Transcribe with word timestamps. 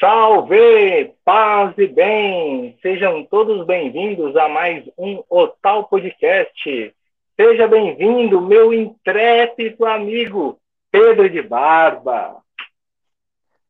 Salve, 0.00 1.14
paz 1.26 1.76
e 1.76 1.86
bem! 1.86 2.74
Sejam 2.80 3.22
todos 3.22 3.66
bem-vindos 3.66 4.34
a 4.34 4.48
mais 4.48 4.82
um 4.96 5.22
Otal 5.28 5.86
Podcast. 5.88 6.94
Seja 7.38 7.68
bem-vindo, 7.68 8.40
meu 8.40 8.72
intrépido 8.72 9.84
amigo 9.84 10.58
Pedro 10.90 11.28
de 11.28 11.42
Barba. 11.42 12.38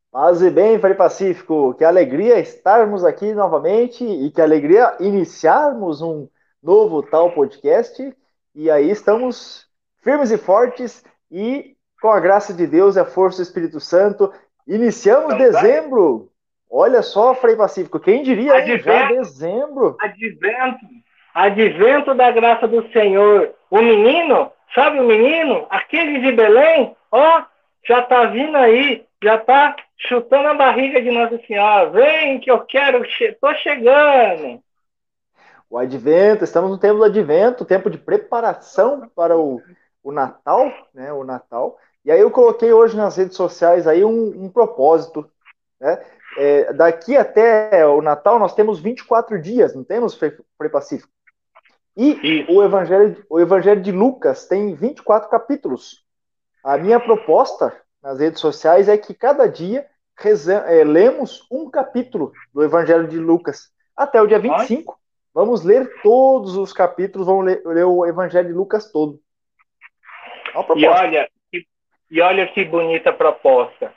Paz 0.09 0.41
e 0.41 0.49
bem, 0.49 0.79
Frei 0.79 0.93
Pacífico. 0.93 1.73
Que 1.73 1.83
alegria 1.83 2.39
estarmos 2.39 3.03
aqui 3.03 3.33
novamente 3.33 4.05
e 4.05 4.31
que 4.31 4.41
alegria 4.41 4.95
iniciarmos 5.01 6.01
um 6.01 6.29
novo 6.63 7.03
Tal 7.03 7.33
Podcast. 7.33 8.15
E 8.55 8.71
aí 8.71 8.89
estamos 8.89 9.67
firmes 10.01 10.31
e 10.31 10.37
fortes 10.37 11.03
e 11.29 11.75
com 12.01 12.09
a 12.09 12.21
graça 12.21 12.53
de 12.53 12.65
Deus 12.65 12.95
e 12.95 13.01
a 13.01 13.05
força 13.05 13.43
do 13.43 13.43
Espírito 13.43 13.81
Santo 13.81 14.31
Iniciamos 14.67 15.33
então, 15.33 15.37
dezembro. 15.37 16.29
Olha 16.69 17.01
só, 17.01 17.35
Frei 17.35 17.55
Pacífico, 17.55 17.99
quem 17.99 18.23
diria 18.23 18.55
advento, 18.55 18.83
já 18.83 19.07
dezembro? 19.09 19.97
Advento, 19.99 20.85
advento 21.33 22.13
da 22.13 22.31
graça 22.31 22.67
do 22.67 22.89
Senhor. 22.93 23.53
O 23.69 23.81
menino, 23.81 24.51
sabe 24.73 24.99
o 24.99 25.03
menino? 25.03 25.67
Aquele 25.69 26.21
de 26.21 26.31
Belém, 26.31 26.95
ó, 27.11 27.43
já 27.85 28.01
tá 28.01 28.25
vindo 28.25 28.55
aí, 28.55 29.05
já 29.21 29.37
tá 29.37 29.75
chutando 29.97 30.47
a 30.47 30.53
barriga 30.53 31.01
de 31.01 31.11
Nossa 31.11 31.37
Senhora. 31.45 31.89
Vem 31.89 32.39
que 32.39 32.49
eu 32.49 32.61
quero, 32.61 33.03
tô 33.39 33.53
chegando. 33.55 34.61
O 35.69 35.77
advento, 35.77 36.43
estamos 36.43 36.69
no 36.69 36.77
tempo 36.77 36.97
do 36.97 37.05
advento, 37.05 37.65
tempo 37.65 37.89
de 37.89 37.97
preparação 37.97 39.09
para 39.15 39.37
o, 39.37 39.61
o 40.03 40.11
Natal, 40.11 40.71
né? 40.93 41.13
O 41.13 41.23
Natal. 41.23 41.77
E 42.03 42.11
aí 42.11 42.19
eu 42.19 42.31
coloquei 42.31 42.71
hoje 42.73 42.95
nas 42.95 43.15
redes 43.15 43.35
sociais 43.35 43.87
aí 43.87 44.03
um, 44.03 44.45
um 44.45 44.49
propósito, 44.49 45.29
né? 45.79 46.03
É, 46.37 46.71
daqui 46.71 47.17
até 47.17 47.85
o 47.85 48.01
Natal 48.01 48.39
nós 48.39 48.55
temos 48.55 48.79
24 48.79 49.41
dias, 49.41 49.75
não 49.75 49.83
temos, 49.83 50.15
Frei 50.15 50.31
Pacífico? 50.71 51.11
E 51.95 52.45
o 52.47 52.63
evangelho, 52.63 53.21
o 53.29 53.39
evangelho 53.39 53.81
de 53.81 53.91
Lucas 53.91 54.47
tem 54.47 54.73
24 54.73 55.29
capítulos. 55.29 56.05
A 56.63 56.77
minha 56.77 56.99
proposta 56.99 57.75
nas 58.01 58.19
redes 58.19 58.39
sociais 58.39 58.87
é 58.87 58.97
que 58.97 59.13
cada 59.13 59.45
dia 59.47 59.85
é, 60.67 60.83
lemos 60.83 61.47
um 61.51 61.69
capítulo 61.69 62.31
do 62.53 62.63
Evangelho 62.63 63.07
de 63.07 63.17
Lucas. 63.17 63.69
Até 63.95 64.21
o 64.21 64.27
dia 64.27 64.39
25, 64.39 64.97
vamos 65.33 65.63
ler 65.63 65.91
todos 66.03 66.55
os 66.55 66.71
capítulos, 66.71 67.27
vamos 67.27 67.45
ler, 67.45 67.61
ler 67.65 67.85
o 67.85 68.05
Evangelho 68.05 68.47
de 68.47 68.53
Lucas 68.53 68.91
todo. 68.91 69.19
É 70.53 70.79
e 70.79 70.85
olha, 70.85 71.29
e 72.11 72.19
olha 72.19 72.45
que 72.45 72.65
bonita 72.65 73.13
proposta. 73.13 73.93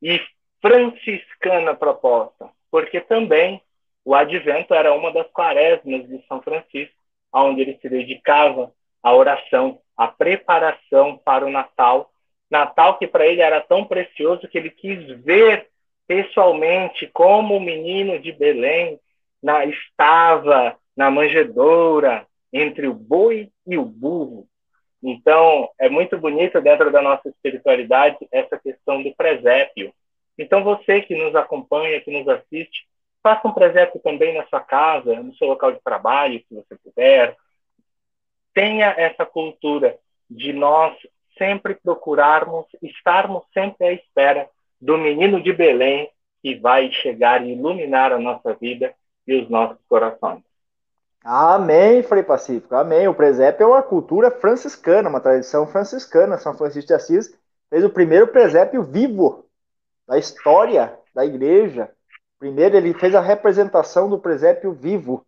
E 0.00 0.20
franciscana 0.60 1.74
proposta, 1.74 2.48
porque 2.70 3.00
também 3.00 3.60
o 4.04 4.14
advento 4.14 4.72
era 4.72 4.94
uma 4.94 5.12
das 5.12 5.26
quaresmas 5.32 6.08
de 6.08 6.24
São 6.28 6.40
Francisco, 6.40 6.94
onde 7.32 7.62
ele 7.62 7.78
se 7.82 7.88
dedicava 7.88 8.72
à 9.02 9.12
oração, 9.12 9.80
à 9.96 10.06
preparação 10.06 11.18
para 11.18 11.44
o 11.44 11.50
Natal. 11.50 12.12
Natal 12.48 12.98
que 12.98 13.06
para 13.08 13.26
ele 13.26 13.40
era 13.40 13.60
tão 13.60 13.84
precioso 13.84 14.46
que 14.46 14.56
ele 14.56 14.70
quis 14.70 15.04
ver 15.22 15.68
pessoalmente 16.06 17.08
como 17.08 17.56
o 17.56 17.60
menino 17.60 18.18
de 18.20 18.30
Belém 18.30 19.00
na, 19.42 19.64
estava 19.64 20.76
na 20.96 21.10
manjedoura 21.10 22.26
entre 22.52 22.86
o 22.86 22.94
boi 22.94 23.50
e 23.66 23.76
o 23.76 23.84
burro, 23.84 24.46
então, 25.02 25.68
é 25.80 25.88
muito 25.88 26.16
bonito 26.16 26.60
dentro 26.60 26.92
da 26.92 27.02
nossa 27.02 27.28
espiritualidade 27.28 28.18
essa 28.30 28.56
questão 28.56 29.02
do 29.02 29.14
presépio. 29.16 29.92
Então, 30.38 30.62
você 30.62 31.02
que 31.02 31.16
nos 31.16 31.34
acompanha, 31.34 32.00
que 32.00 32.10
nos 32.10 32.28
assiste, 32.28 32.86
faça 33.22 33.48
um 33.48 33.52
presépio 33.52 34.00
também 34.00 34.34
na 34.34 34.46
sua 34.46 34.60
casa, 34.60 35.20
no 35.20 35.34
seu 35.34 35.48
local 35.48 35.72
de 35.72 35.80
trabalho, 35.82 36.42
se 36.48 36.54
você 36.54 36.76
puder. 36.76 37.36
Tenha 38.54 38.94
essa 38.96 39.26
cultura 39.26 39.98
de 40.30 40.52
nós 40.52 40.96
sempre 41.36 41.74
procurarmos, 41.74 42.66
estarmos 42.80 43.42
sempre 43.52 43.86
à 43.86 43.92
espera 43.92 44.48
do 44.80 44.96
menino 44.96 45.42
de 45.42 45.52
Belém 45.52 46.10
que 46.42 46.54
vai 46.54 46.92
chegar 46.92 47.44
e 47.44 47.52
iluminar 47.52 48.12
a 48.12 48.18
nossa 48.18 48.54
vida 48.54 48.94
e 49.26 49.34
os 49.34 49.48
nossos 49.48 49.78
corações. 49.88 50.42
Amém, 51.24 52.02
Frei 52.02 52.22
Pacífico, 52.22 52.74
amém. 52.74 53.06
O 53.06 53.14
presépio 53.14 53.62
é 53.62 53.66
uma 53.66 53.82
cultura 53.82 54.30
franciscana, 54.30 55.08
uma 55.08 55.20
tradição 55.20 55.66
franciscana. 55.68 56.36
São 56.36 56.54
Francisco 56.54 56.88
de 56.88 56.94
Assis 56.94 57.32
fez 57.70 57.84
o 57.84 57.90
primeiro 57.90 58.26
presépio 58.26 58.82
vivo 58.82 59.44
da 60.06 60.18
história 60.18 60.98
da 61.14 61.24
igreja. 61.24 61.88
Primeiro, 62.40 62.76
ele 62.76 62.92
fez 62.94 63.14
a 63.14 63.20
representação 63.20 64.10
do 64.10 64.18
presépio 64.18 64.72
vivo. 64.72 65.24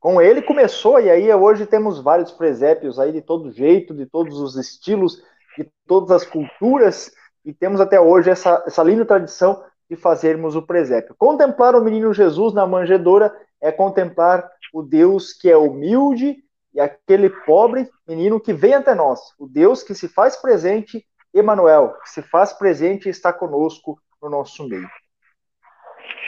Com 0.00 0.22
ele 0.22 0.40
começou, 0.40 0.98
e 1.00 1.10
aí 1.10 1.32
hoje 1.34 1.66
temos 1.66 2.00
vários 2.00 2.32
presépios 2.32 2.98
aí 2.98 3.12
de 3.12 3.20
todo 3.20 3.52
jeito, 3.52 3.92
de 3.92 4.06
todos 4.06 4.40
os 4.40 4.56
estilos, 4.56 5.22
de 5.58 5.68
todas 5.86 6.10
as 6.10 6.24
culturas, 6.24 7.12
e 7.44 7.52
temos 7.52 7.80
até 7.80 8.00
hoje 8.00 8.30
essa, 8.30 8.62
essa 8.66 8.82
linda 8.82 9.04
tradição 9.04 9.62
de 9.88 9.96
fazermos 9.96 10.56
o 10.56 10.62
presépio. 10.62 11.14
Contemplar 11.18 11.74
o 11.74 11.82
menino 11.82 12.12
Jesus 12.14 12.54
na 12.54 12.66
manjedoura 12.66 13.34
é 13.60 13.70
contemplar 13.70 14.50
o 14.76 14.82
Deus 14.82 15.32
que 15.32 15.50
é 15.50 15.56
humilde 15.56 16.36
e 16.74 16.78
aquele 16.78 17.30
pobre 17.30 17.88
menino 18.06 18.38
que 18.38 18.52
vem 18.52 18.74
até 18.74 18.94
nós, 18.94 19.18
o 19.38 19.46
Deus 19.46 19.82
que 19.82 19.94
se 19.94 20.06
faz 20.06 20.36
presente, 20.36 21.02
Emanuel, 21.32 21.94
que 22.02 22.10
se 22.10 22.22
faz 22.22 22.52
presente 22.52 23.06
e 23.06 23.10
está 23.10 23.32
conosco 23.32 23.98
no 24.20 24.28
nosso 24.28 24.68
meio. 24.68 24.86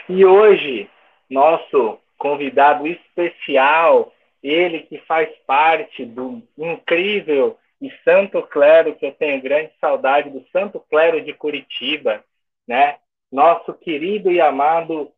E 0.08 0.24
hoje, 0.24 0.88
nosso 1.28 1.98
convidado 2.16 2.86
especial, 2.86 4.10
ele 4.42 4.80
que 4.80 4.96
faz 5.00 5.28
parte 5.46 6.06
do 6.06 6.42
incrível 6.56 7.58
e 7.82 7.92
Santo 8.02 8.40
Clero, 8.44 8.94
que 8.94 9.04
eu 9.04 9.12
tenho 9.12 9.42
grande 9.42 9.72
saudade 9.78 10.30
do 10.30 10.42
Santo 10.48 10.80
Clero 10.88 11.22
de 11.22 11.34
Curitiba, 11.34 12.24
né? 12.66 12.96
Nosso 13.30 13.74
querido 13.74 14.32
e 14.32 14.40
amado 14.40 15.12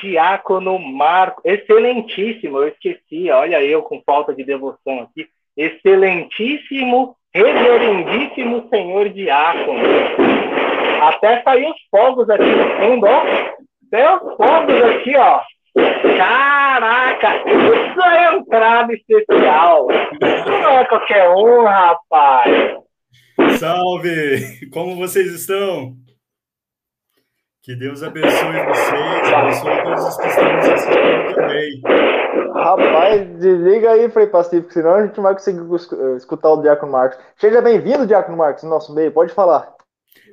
Diácono 0.00 0.78
Marco, 0.78 1.42
excelentíssimo, 1.44 2.58
eu 2.58 2.68
esqueci, 2.68 3.30
olha 3.30 3.62
eu 3.62 3.82
com 3.82 4.00
falta 4.06 4.34
de 4.34 4.44
devoção 4.44 5.00
aqui, 5.00 5.26
excelentíssimo, 5.56 7.16
reverendíssimo 7.34 8.68
senhor 8.68 9.08
Diácono. 9.08 9.80
Até 11.02 11.42
saiu 11.42 11.70
os 11.70 11.80
fogos 11.90 12.30
aqui 12.30 12.44
no 12.44 12.76
fundo, 12.76 13.06
ó. 13.06 13.22
Até 13.88 14.16
os 14.16 14.36
fogos 14.36 14.82
aqui, 14.84 15.16
ó. 15.16 15.40
Caraca, 16.16 17.42
isso 17.48 18.02
é 18.02 18.36
entrada 18.36 18.92
especial. 18.92 19.88
Isso 19.90 20.48
não 20.48 20.78
é 20.78 20.84
qualquer 20.84 21.28
um, 21.30 21.64
rapaz. 21.64 22.76
Salve! 23.58 24.68
Como 24.70 24.96
vocês 24.96 25.32
estão? 25.32 25.94
Que 27.62 27.76
Deus 27.76 28.02
abençoe 28.02 28.28
vocês, 28.66 29.32
abençoe 29.32 29.84
todos 29.84 30.04
os 30.04 30.16
que 30.16 30.26
estão 30.26 30.52
nos 30.52 30.68
assistindo 30.68 31.34
também. 31.36 31.80
Rapaz, 32.52 33.38
desliga 33.38 33.92
aí, 33.92 34.10
Frei 34.10 34.26
Pacífico, 34.26 34.72
senão 34.72 34.96
a 34.96 35.06
gente 35.06 35.16
não 35.16 35.22
vai 35.22 35.34
conseguir 35.34 35.60
eh, 35.60 36.16
escutar 36.16 36.50
o 36.50 36.60
Diácono 36.60 36.90
Marcos. 36.90 37.24
Seja 37.36 37.62
bem-vindo, 37.62 38.04
Diácono 38.04 38.36
Marcos, 38.36 38.64
no 38.64 38.70
nosso 38.70 38.92
meio, 38.92 39.12
pode 39.12 39.32
falar. 39.32 39.72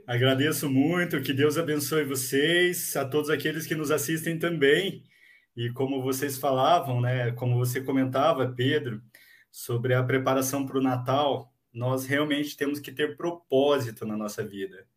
Agradeço 0.08 0.68
muito, 0.68 1.22
que 1.22 1.32
Deus 1.32 1.56
abençoe 1.56 2.04
vocês, 2.04 2.96
a 2.96 3.06
todos 3.06 3.30
aqueles 3.30 3.68
que 3.68 3.76
nos 3.76 3.92
assistem 3.92 4.40
também. 4.40 5.04
E 5.56 5.70
como 5.70 6.02
vocês 6.02 6.36
falavam, 6.36 7.00
né, 7.00 7.32
como 7.34 7.60
você 7.60 7.80
comentava, 7.80 8.52
Pedro, 8.58 9.04
sobre 9.52 9.94
a 9.94 10.02
preparação 10.02 10.66
para 10.66 10.80
o 10.80 10.82
Natal, 10.82 11.54
nós 11.72 12.08
realmente 12.08 12.58
temos 12.58 12.80
que 12.80 12.92
ter 12.92 13.16
propósito 13.16 14.04
na 14.04 14.18
nossa 14.18 14.44
vida. 14.44 14.89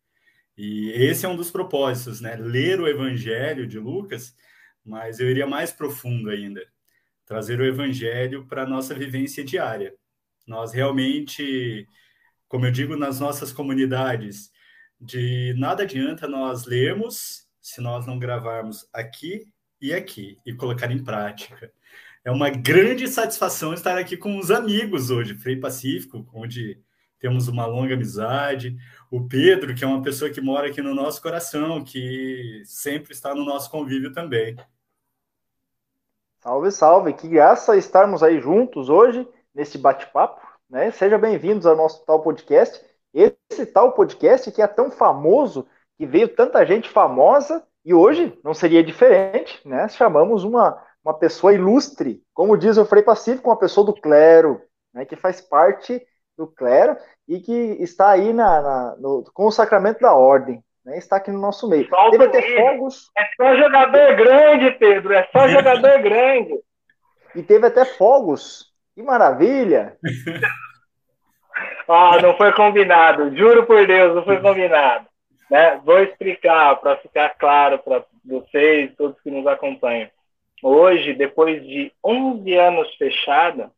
E 0.57 0.91
esse 0.91 1.25
é 1.25 1.29
um 1.29 1.35
dos 1.35 1.51
propósitos, 1.51 2.21
né? 2.21 2.35
Ler 2.35 2.79
o 2.79 2.87
Evangelho 2.87 3.67
de 3.67 3.79
Lucas, 3.79 4.35
mas 4.85 5.19
eu 5.19 5.29
iria 5.29 5.47
mais 5.47 5.71
profundo 5.71 6.29
ainda, 6.29 6.61
trazer 7.25 7.59
o 7.59 7.65
Evangelho 7.65 8.45
para 8.45 8.63
a 8.63 8.67
nossa 8.67 8.93
vivência 8.93 9.43
diária. 9.43 9.95
Nós 10.45 10.73
realmente, 10.73 11.87
como 12.47 12.65
eu 12.65 12.71
digo 12.71 12.95
nas 12.95 13.19
nossas 13.19 13.51
comunidades, 13.51 14.51
de 14.99 15.53
nada 15.57 15.83
adianta 15.83 16.27
nós 16.27 16.65
lermos 16.65 17.47
se 17.61 17.81
nós 17.81 18.05
não 18.05 18.19
gravarmos 18.19 18.87
aqui 18.93 19.47
e 19.81 19.93
aqui 19.93 20.37
e 20.45 20.53
colocar 20.53 20.91
em 20.91 21.03
prática. 21.03 21.71
É 22.25 22.31
uma 22.31 22.49
grande 22.49 23.07
satisfação 23.07 23.73
estar 23.73 23.97
aqui 23.97 24.15
com 24.15 24.37
os 24.37 24.49
amigos 24.49 25.09
hoje, 25.09 25.35
Frei 25.35 25.57
Pacífico, 25.57 26.25
onde 26.33 26.79
temos 27.19 27.47
uma 27.47 27.65
longa 27.65 27.93
amizade. 27.93 28.77
O 29.13 29.27
Pedro, 29.27 29.75
que 29.75 29.83
é 29.83 29.87
uma 29.87 30.01
pessoa 30.01 30.31
que 30.31 30.41
mora 30.41 30.69
aqui 30.69 30.81
no 30.81 30.95
nosso 30.95 31.21
coração, 31.21 31.83
que 31.83 32.63
sempre 32.65 33.13
está 33.13 33.35
no 33.35 33.45
nosso 33.45 33.69
convívio 33.69 34.11
também. 34.11 34.55
Salve, 36.39 36.71
salve! 36.71 37.13
Que 37.13 37.27
graça 37.27 37.77
estarmos 37.77 38.23
aí 38.23 38.39
juntos 38.39 38.89
hoje 38.89 39.27
nesse 39.53 39.77
bate-papo. 39.77 40.41
Né? 40.67 40.89
Sejam 40.89 41.19
bem-vindos 41.19 41.67
ao 41.67 41.75
nosso 41.75 42.03
tal 42.03 42.23
podcast. 42.23 42.83
Esse 43.13 43.67
tal 43.67 43.91
podcast 43.91 44.51
que 44.51 44.63
é 44.63 44.65
tão 44.65 44.89
famoso, 44.89 45.67
que 45.95 46.07
veio 46.07 46.27
tanta 46.27 46.65
gente 46.65 46.89
famosa 46.89 47.63
E 47.85 47.93
hoje 47.93 48.35
não 48.43 48.55
seria 48.55 48.83
diferente, 48.83 49.61
né? 49.63 49.87
Chamamos 49.89 50.43
uma, 50.43 50.83
uma 51.05 51.13
pessoa 51.13 51.53
ilustre, 51.53 52.23
como 52.33 52.57
diz 52.57 52.77
o 52.77 52.85
Frei 52.85 53.03
Pacífico, 53.03 53.47
uma 53.47 53.59
pessoa 53.59 53.85
do 53.85 53.93
clero, 53.93 54.59
né, 54.91 55.05
que 55.05 55.15
faz 55.15 55.39
parte 55.39 56.03
do 56.37 56.47
clero 56.47 56.97
e 57.27 57.39
que 57.39 57.51
está 57.79 58.11
aí 58.11 58.33
na, 58.33 58.61
na 58.61 58.95
no, 58.97 59.23
com 59.33 59.45
o 59.45 59.51
sacramento 59.51 59.99
da 59.99 60.13
ordem, 60.13 60.63
né, 60.85 60.97
está 60.97 61.17
aqui 61.17 61.31
no 61.31 61.39
nosso 61.39 61.67
meio. 61.69 61.87
Só 61.87 62.09
Teve 62.11 62.25
até 62.25 62.41
fogos. 62.55 63.11
É 63.17 63.23
só 63.35 63.55
jogador 63.55 64.15
grande, 64.15 64.71
Pedro, 64.71 65.13
é 65.13 65.27
só 65.31 65.47
jogador 65.47 66.01
grande. 66.01 66.59
E 67.35 67.41
teve 67.41 67.67
até 67.67 67.85
fogos. 67.85 68.71
Que 68.93 69.01
maravilha! 69.01 69.97
ah, 71.87 72.19
não 72.21 72.37
foi 72.37 72.51
combinado, 72.53 73.35
juro 73.35 73.65
por 73.65 73.87
Deus, 73.87 74.15
não 74.15 74.23
foi 74.23 74.39
combinado. 74.39 75.07
Né? 75.49 75.79
Vou 75.83 75.99
explicar 75.99 76.75
para 76.77 76.97
ficar 76.97 77.29
claro 77.37 77.79
para 77.79 78.03
vocês, 78.23 78.93
todos 78.95 79.19
que 79.21 79.31
nos 79.31 79.45
acompanham. 79.47 80.09
Hoje, 80.61 81.13
depois 81.13 81.61
de 81.63 81.91
11 82.03 82.53
anos 82.55 82.95
fechada, 82.95 83.71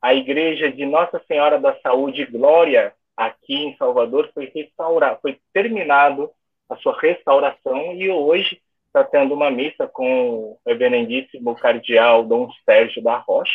a 0.00 0.14
igreja 0.14 0.70
de 0.70 0.86
Nossa 0.86 1.20
Senhora 1.26 1.58
da 1.58 1.76
Saúde 1.80 2.24
Glória, 2.26 2.92
aqui 3.16 3.54
em 3.54 3.76
Salvador, 3.76 4.30
foi 4.32 4.50
restaurada, 4.54 5.18
foi 5.20 5.38
terminado 5.52 6.30
a 6.68 6.76
sua 6.76 6.98
restauração 6.98 7.94
e 7.94 8.08
hoje 8.08 8.60
está 8.86 9.04
tendo 9.04 9.34
uma 9.34 9.50
missa 9.50 9.86
com 9.86 10.30
o 10.30 10.58
reverendíssimo 10.66 11.54
cardeal 11.54 12.24
Dom 12.24 12.50
Sérgio 12.64 13.02
da 13.02 13.18
Rocha, 13.18 13.52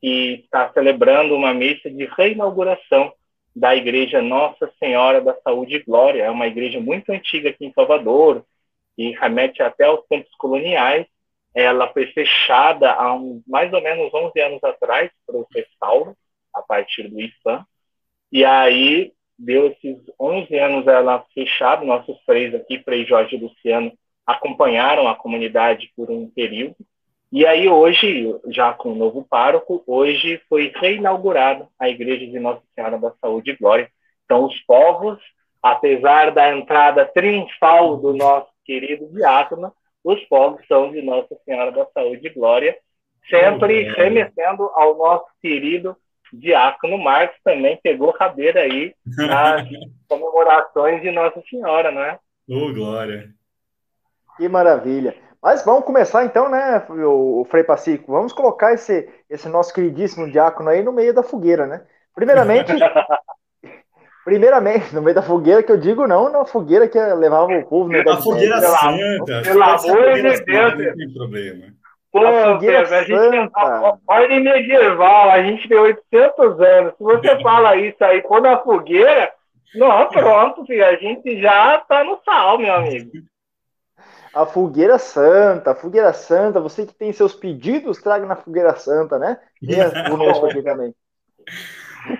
que 0.00 0.42
está 0.44 0.72
celebrando 0.72 1.34
uma 1.34 1.52
missa 1.52 1.90
de 1.90 2.04
reinauguração 2.04 3.12
da 3.54 3.74
igreja 3.74 4.20
Nossa 4.20 4.70
Senhora 4.78 5.20
da 5.20 5.34
Saúde 5.42 5.78
Glória. 5.80 6.24
É 6.24 6.30
uma 6.30 6.46
igreja 6.46 6.80
muito 6.80 7.10
antiga 7.10 7.50
aqui 7.50 7.66
em 7.66 7.72
Salvador, 7.72 8.44
e 8.98 9.10
remete 9.12 9.62
até 9.62 9.84
aos 9.84 10.04
tempos 10.06 10.34
coloniais, 10.36 11.06
ela 11.56 11.90
foi 11.90 12.06
fechada 12.08 12.92
há 12.92 13.14
um, 13.14 13.42
mais 13.46 13.72
ou 13.72 13.80
menos 13.80 14.12
11 14.12 14.38
anos 14.40 14.62
atrás 14.62 15.10
para 15.26 15.36
o 15.38 15.46
restauro, 15.54 16.14
a 16.54 16.60
partir 16.60 17.08
do 17.08 17.18
IFAM. 17.18 17.64
E 18.30 18.44
aí, 18.44 19.12
deu 19.38 19.68
esses 19.68 19.98
11 20.20 20.54
anos 20.58 20.86
ela 20.86 21.24
fechada, 21.32 21.82
nossos 21.82 22.22
três 22.26 22.54
aqui, 22.54 22.82
Frei 22.82 23.06
Jorge 23.06 23.36
e 23.36 23.40
Luciano, 23.40 23.90
acompanharam 24.26 25.08
a 25.08 25.14
comunidade 25.14 25.90
por 25.96 26.10
um 26.10 26.28
período. 26.28 26.76
E 27.32 27.46
aí 27.46 27.66
hoje, 27.68 28.38
já 28.48 28.74
com 28.74 28.92
o 28.92 28.94
novo 28.94 29.24
pároco, 29.24 29.82
hoje 29.86 30.38
foi 30.50 30.70
reinaugurada 30.76 31.66
a 31.78 31.88
Igreja 31.88 32.26
de 32.26 32.38
Nossa 32.38 32.62
Senhora 32.74 32.98
da 32.98 33.12
Saúde 33.18 33.52
e 33.52 33.56
Glória. 33.56 33.90
Então, 34.26 34.44
os 34.44 34.60
povos, 34.60 35.18
apesar 35.62 36.32
da 36.32 36.54
entrada 36.54 37.06
triunfal 37.06 37.96
do 37.96 38.12
nosso 38.12 38.50
querido 38.62 39.08
diácono, 39.10 39.72
os 40.06 40.22
povos 40.26 40.64
são 40.68 40.92
de 40.92 41.02
Nossa 41.02 41.36
Senhora 41.44 41.72
da 41.72 41.84
Saúde 41.86 42.28
e 42.28 42.32
Glória, 42.32 42.78
sempre 43.28 43.82
remetendo 43.82 44.70
ao 44.74 44.96
nosso 44.96 45.26
querido 45.42 45.96
Diácono 46.32 46.96
Marcos, 46.96 47.36
também 47.42 47.76
pegou 47.82 48.12
cadeira 48.12 48.60
aí 48.60 48.94
nas 49.04 49.66
comemorações 50.08 51.02
de 51.02 51.10
Nossa 51.10 51.42
Senhora, 51.50 51.90
não 51.90 52.02
é? 52.02 52.20
Ô, 52.48 52.68
oh, 52.68 52.72
glória! 52.72 53.30
Que 54.36 54.48
maravilha! 54.48 55.16
Mas 55.42 55.64
vamos 55.64 55.84
começar 55.84 56.24
então, 56.24 56.48
né, 56.48 56.86
o, 56.88 57.44
Frei 57.50 57.64
Pacifico? 57.64 58.12
Vamos 58.12 58.32
colocar 58.32 58.72
esse, 58.74 59.08
esse 59.28 59.48
nosso 59.48 59.74
queridíssimo 59.74 60.30
diácono 60.30 60.70
aí 60.70 60.84
no 60.84 60.92
meio 60.92 61.12
da 61.12 61.24
fogueira, 61.24 61.66
né? 61.66 61.84
Primeiramente, 62.14 62.70
Primeiramente, 64.26 64.92
no 64.92 65.00
meio 65.00 65.14
da 65.14 65.22
fogueira, 65.22 65.62
que 65.62 65.70
eu 65.70 65.76
digo 65.76 66.04
não 66.04 66.28
na 66.28 66.44
fogueira 66.44 66.88
que 66.88 66.98
levava 66.98 67.46
o 67.46 67.64
povo. 67.64 67.92
No 67.92 68.10
a 68.10 68.16
fogueira 68.16 68.60
santa. 68.60 69.42
Pelo 69.44 69.62
amor 69.62 70.14
de 70.14 70.44
Deus. 70.44 70.78
Não 70.78 70.96
tem 70.96 71.14
problema. 71.14 71.66
Pô, 72.10 72.26
a 72.26 72.54
fogueira 72.54 72.80
a 72.80 73.02
gente, 73.04 73.50
a, 73.54 73.96
ordem 74.08 74.42
medieval, 74.42 75.30
a 75.30 75.40
gente 75.44 75.68
tem 75.68 75.78
800 75.78 76.60
anos. 76.60 76.94
Se 76.98 77.04
você 77.04 77.38
fala 77.40 77.76
isso 77.76 78.04
aí, 78.04 78.20
pô 78.20 78.40
na 78.40 78.58
fogueira, 78.58 79.32
não, 79.76 80.08
pronto, 80.08 80.66
filho, 80.66 80.84
a 80.84 80.96
gente 80.96 81.40
já 81.40 81.78
tá 81.88 82.02
no 82.02 82.18
sal, 82.24 82.58
meu 82.58 82.74
amigo. 82.74 83.12
A 84.34 84.44
fogueira 84.44 84.98
santa, 84.98 85.70
a 85.70 85.74
fogueira 85.76 86.12
santa, 86.12 86.58
você 86.58 86.84
que 86.84 86.94
tem 86.94 87.12
seus 87.12 87.32
pedidos, 87.32 88.02
traga 88.02 88.26
na 88.26 88.34
fogueira 88.34 88.74
santa, 88.74 89.20
né? 89.20 89.38
Venha 89.62 89.88
conosco 90.10 90.46
aqui 90.46 90.62
também. 90.62 90.92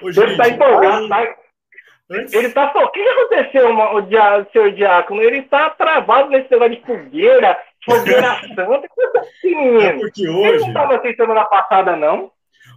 Você 0.03 0.37
tá 0.37 0.49
empolgado, 0.49 1.09
tá? 1.09 1.46
Ele 2.09 2.51
tá 2.51 2.73
só. 2.73 2.85
O 2.85 2.91
que 2.91 3.01
aconteceu, 3.01 3.69
o 3.69 4.01
dia, 4.03 4.47
seu 4.53 4.71
diácono? 4.71 5.23
Ele 5.23 5.43
tá 5.43 5.71
travado 5.71 6.31
nesse 6.31 6.51
negócio 6.51 6.77
de 6.77 6.87
fogueira, 6.87 7.59
fogueira 7.85 8.41
santa. 8.55 8.89
Que 8.89 9.19
assim, 9.19 9.77
é 9.79 9.93
porque 9.99 10.29
hoje. 10.29 10.49
Ele 10.49 10.67
não 10.67 10.73
tava 10.73 10.97
assim 10.97 11.15
semana 11.15 11.45
passada, 11.47 11.97
não? 11.97 12.31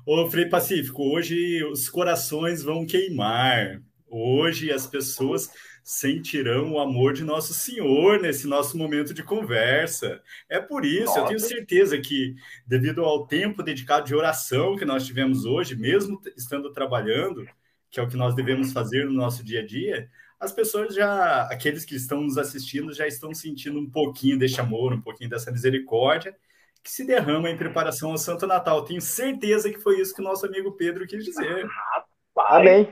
Ô, 0.06 0.28
Frei 0.30 0.46
Pacífico, 0.46 1.04
hoje 1.14 1.64
os 1.66 1.90
corações 1.90 2.64
vão 2.64 2.86
queimar. 2.86 3.80
Hoje 4.10 4.72
as 4.72 4.88
pessoas 4.88 5.52
sentirão 5.84 6.74
o 6.74 6.80
amor 6.80 7.14
de 7.14 7.24
Nosso 7.24 7.54
Senhor 7.54 8.20
nesse 8.20 8.48
nosso 8.48 8.78
momento 8.78 9.14
de 9.14 9.24
conversa. 9.24 10.22
É 10.50 10.60
por 10.60 10.86
isso, 10.86 11.06
Nossa. 11.06 11.20
eu 11.20 11.25
tenho 11.25 11.40
certeza 11.40 11.98
que, 12.00 12.36
devido 12.66 13.04
ao 13.04 13.25
tempo 13.25 13.64
dedicado 13.64 14.06
de 14.06 14.16
oração 14.16 14.75
que 14.75 14.86
nós 14.86 15.06
tivemos 15.06 15.46
hoje, 15.46 15.75
mesmo 15.75 16.20
estando 16.38 16.72
trabalhando, 16.72 17.48
que 17.91 18.00
é 18.00 18.03
o 18.03 18.07
que 18.07 18.18
nós 18.18 18.36
devemos 18.36 18.71
fazer 18.71 19.06
no 19.06 19.13
nosso 19.13 19.44
dia 19.44 19.62
a 19.62 19.65
dia, 19.65 20.09
as 20.39 20.51
pessoas 20.53 20.95
já, 20.95 21.44
aqueles 21.51 21.83
que 21.83 21.95
estão 21.95 22.21
nos 22.21 22.38
assistindo, 22.38 22.94
já 22.94 23.06
estão 23.06 23.33
sentindo 23.33 23.77
um 23.80 23.89
pouquinho 23.89 24.39
desse 24.39 24.62
amor, 24.62 24.94
um 24.94 25.01
pouquinho 25.01 25.30
dessa 25.30 25.51
misericórdia 25.51 26.36
que 26.81 26.89
se 26.89 27.06
derrama 27.06 27.50
em 27.50 27.57
preparação 27.57 28.12
ao 28.12 28.18
Santo 28.18 28.47
Natal. 28.47 28.86
Tenho 28.86 29.01
certeza 29.01 29.69
que 29.69 29.80
foi 29.80 30.00
isso 30.00 30.15
que 30.15 30.21
o 30.21 30.24
nosso 30.24 30.45
amigo 30.45 30.71
Pedro 30.74 31.06
quis 31.06 31.25
dizer. 31.25 31.68
Amém. 32.38 32.88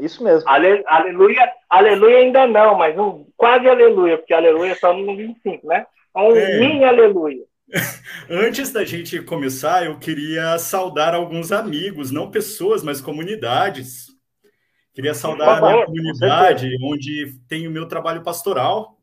Isso 0.00 0.22
mesmo. 0.22 0.48
Ale, 0.48 0.82
aleluia, 0.86 1.50
aleluia 1.68 2.18
ainda 2.18 2.46
não, 2.46 2.76
mas 2.76 2.98
um, 2.98 3.26
quase 3.36 3.68
aleluia, 3.68 4.16
porque 4.16 4.32
aleluia 4.32 4.72
é 4.72 4.74
só 4.74 4.94
no 4.94 5.16
25, 5.16 5.66
né? 5.66 5.86
Um 6.16 6.34
é. 6.34 6.58
mini 6.58 6.84
aleluia. 6.84 7.44
Antes 8.30 8.72
da 8.72 8.84
gente 8.84 9.20
começar, 9.22 9.84
eu 9.84 9.98
queria 9.98 10.58
saudar 10.58 11.14
alguns 11.14 11.52
amigos, 11.52 12.10
não 12.10 12.30
pessoas, 12.30 12.82
mas 12.82 13.00
comunidades. 13.00 14.07
Queria 14.98 15.14
saudar 15.14 15.62
a 15.62 15.72
minha 15.72 15.86
comunidade, 15.86 16.76
onde 16.82 17.38
tem 17.46 17.68
o 17.68 17.70
meu 17.70 17.86
trabalho 17.86 18.20
pastoral. 18.20 18.98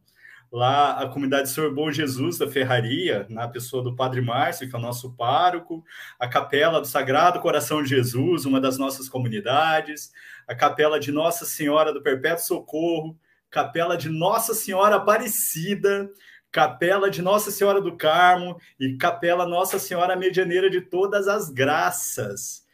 Lá, 0.51 0.99
a 0.99 1.07
comunidade 1.07 1.47
Senhor 1.47 1.73
Bom 1.73 1.89
Jesus 1.89 2.37
da 2.37 2.49
Ferraria, 2.49 3.25
na 3.29 3.47
pessoa 3.47 3.81
do 3.81 3.95
Padre 3.95 4.19
Márcio, 4.19 4.69
que 4.69 4.75
é 4.75 4.77
o 4.77 4.81
nosso 4.81 5.15
pároco, 5.15 5.85
a 6.19 6.27
Capela 6.27 6.81
do 6.81 6.85
Sagrado 6.85 7.39
Coração 7.39 7.81
de 7.81 7.87
Jesus, 7.87 8.43
uma 8.43 8.59
das 8.59 8.77
nossas 8.77 9.07
comunidades, 9.07 10.11
a 10.45 10.53
Capela 10.53 10.99
de 10.99 11.13
Nossa 11.13 11.45
Senhora 11.45 11.93
do 11.93 12.03
Perpétuo 12.03 12.43
Socorro, 12.43 13.17
Capela 13.49 13.95
de 13.95 14.09
Nossa 14.09 14.53
Senhora 14.53 14.97
Aparecida, 14.97 16.09
Capela 16.51 17.09
de 17.09 17.21
Nossa 17.21 17.51
Senhora 17.51 17.79
do 17.79 17.95
Carmo. 17.95 18.57
E 18.77 18.97
Capela 18.97 19.47
Nossa 19.47 19.79
Senhora 19.79 20.17
Medianeira 20.17 20.69
de 20.69 20.81
Todas 20.81 21.29
as 21.29 21.49
Graças. 21.49 22.64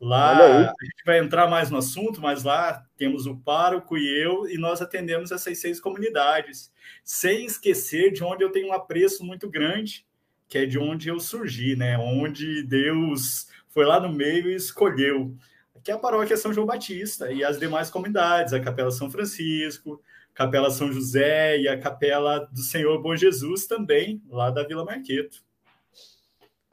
Lá 0.00 0.68
a 0.68 0.84
gente 0.84 1.04
vai 1.04 1.18
entrar 1.18 1.48
mais 1.48 1.70
no 1.70 1.78
assunto, 1.78 2.20
mas 2.20 2.44
lá 2.44 2.84
temos 2.96 3.26
o 3.26 3.36
pároco 3.36 3.98
e 3.98 4.22
eu, 4.22 4.48
e 4.48 4.56
nós 4.56 4.80
atendemos 4.80 5.32
essas 5.32 5.58
seis 5.58 5.80
comunidades, 5.80 6.72
sem 7.02 7.44
esquecer 7.44 8.12
de 8.12 8.22
onde 8.22 8.44
eu 8.44 8.52
tenho 8.52 8.68
um 8.68 8.72
apreço 8.72 9.24
muito 9.24 9.50
grande, 9.50 10.06
que 10.48 10.58
é 10.58 10.66
de 10.66 10.78
onde 10.78 11.08
eu 11.08 11.18
surgi, 11.18 11.74
né? 11.74 11.98
Onde 11.98 12.62
Deus 12.62 13.48
foi 13.68 13.84
lá 13.84 13.98
no 13.98 14.12
meio 14.12 14.48
e 14.48 14.54
escolheu, 14.54 15.34
que 15.82 15.90
é 15.90 15.94
a 15.94 15.98
paróquia 15.98 16.36
São 16.36 16.52
João 16.52 16.66
Batista 16.66 17.32
e 17.32 17.42
as 17.42 17.58
demais 17.58 17.90
comunidades, 17.90 18.52
a 18.52 18.60
Capela 18.60 18.92
São 18.92 19.10
Francisco, 19.10 20.00
Capela 20.32 20.70
São 20.70 20.92
José 20.92 21.58
e 21.58 21.66
a 21.66 21.76
Capela 21.76 22.48
do 22.52 22.60
Senhor 22.60 23.02
Bom 23.02 23.16
Jesus 23.16 23.66
também, 23.66 24.22
lá 24.28 24.50
da 24.50 24.62
Vila 24.62 24.84
Marqueto. 24.84 25.42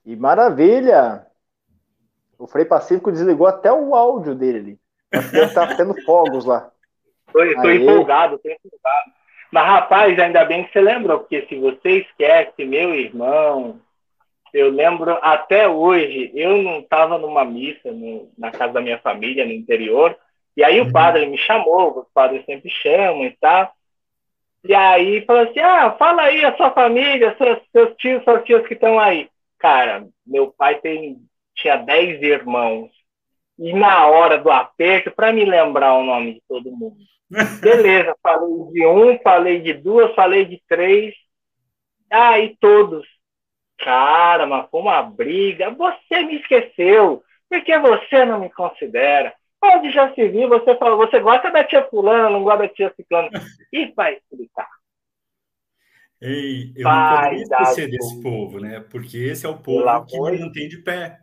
E 0.05 0.15
maravilha! 0.15 1.25
O 2.37 2.47
Frei 2.47 2.65
Pacífico 2.65 3.11
desligou 3.11 3.47
até 3.47 3.71
o 3.71 3.95
áudio 3.95 4.35
dele 4.35 4.57
ali. 4.59 4.79
Tá 5.53 5.75
tendo 5.75 5.95
fogos 6.03 6.45
lá. 6.45 6.69
Estou 7.27 7.71
empolgado, 7.71 8.35
estou 8.35 8.51
empolgado. 8.51 9.11
Mas, 9.51 9.65
rapaz, 9.67 10.19
ainda 10.19 10.43
bem 10.43 10.65
que 10.65 10.73
você 10.73 10.81
lembrou, 10.81 11.19
porque 11.19 11.45
se 11.47 11.57
você 11.57 11.99
esquece, 11.99 12.65
meu 12.65 12.93
irmão, 12.93 13.79
eu 14.53 14.69
lembro 14.69 15.17
até 15.21 15.67
hoje, 15.67 16.31
eu 16.33 16.61
não 16.61 16.79
estava 16.79 17.17
numa 17.17 17.45
missa 17.45 17.91
no, 17.91 18.29
na 18.37 18.51
casa 18.51 18.73
da 18.73 18.81
minha 18.81 18.99
família, 18.99 19.45
no 19.45 19.51
interior, 19.51 20.17
e 20.57 20.63
aí 20.63 20.79
o 20.79 20.85
uhum. 20.85 20.91
padre 20.91 21.25
me 21.25 21.37
chamou, 21.37 21.99
os 21.99 22.07
padres 22.13 22.45
sempre 22.45 22.69
chamam 22.69 23.25
e 23.25 23.31
tal. 23.31 23.71
E 24.63 24.73
aí 24.73 25.25
falou 25.25 25.43
assim: 25.43 25.59
ah, 25.59 25.91
fala 25.99 26.23
aí 26.23 26.43
a 26.43 26.55
sua 26.55 26.71
família, 26.71 27.35
seus, 27.37 27.59
seus 27.71 27.95
tios, 27.97 28.23
suas 28.23 28.43
tias 28.45 28.65
que 28.65 28.73
estão 28.73 28.99
aí. 28.99 29.29
Cara, 29.59 30.07
meu 30.25 30.53
pai 30.57 30.75
tem, 30.75 31.17
tinha 31.55 31.77
dez 31.77 32.21
irmãos. 32.21 32.91
E 33.57 33.73
na 33.73 34.07
hora 34.07 34.37
do 34.37 34.51
aperto, 34.51 35.11
para 35.11 35.31
me 35.31 35.45
lembrar 35.45 35.93
o 35.93 36.03
nome 36.03 36.35
de 36.35 36.43
todo 36.47 36.71
mundo. 36.71 36.97
Beleza, 37.61 38.15
falei 38.21 38.71
de 38.71 38.85
um, 38.85 39.19
falei 39.19 39.61
de 39.61 39.73
duas, 39.73 40.13
falei 40.13 40.45
de 40.45 40.61
três. 40.67 41.15
Aí 42.11 42.55
todos, 42.59 43.05
cara, 43.79 44.45
mas 44.45 44.69
foi 44.69 44.81
uma 44.81 45.01
briga. 45.01 45.71
Você 45.71 46.21
me 46.23 46.35
esqueceu, 46.39 47.23
porque 47.49 47.77
você 47.79 48.25
não 48.25 48.39
me 48.39 48.49
considera. 48.49 49.33
Onde 49.63 49.91
já 49.91 50.13
se 50.13 50.27
viu, 50.27 50.47
você 50.47 50.75
falou, 50.75 50.97
você 50.97 51.19
gosta 51.19 51.49
da 51.49 51.63
tia 51.63 51.83
fulana, 51.89 52.29
não 52.29 52.43
gosta 52.43 52.63
da 52.63 52.69
tia 52.69 52.93
ciclana. 52.95 53.29
E 53.73 53.87
vai 53.95 54.15
explicar. 54.15 54.69
Ei, 56.21 56.73
eu 56.75 56.87
não 56.87 57.15
poderia 57.15 57.41
esquecer 57.43 57.89
desse 57.89 58.21
povo, 58.21 58.59
né? 58.59 58.79
Porque 58.91 59.17
esse 59.17 59.45
é 59.45 59.49
o 59.49 59.57
povo 59.57 60.05
que 60.05 60.19
me 60.19 60.39
mantém 60.39 60.67
de 60.67 60.77
pé. 60.79 61.17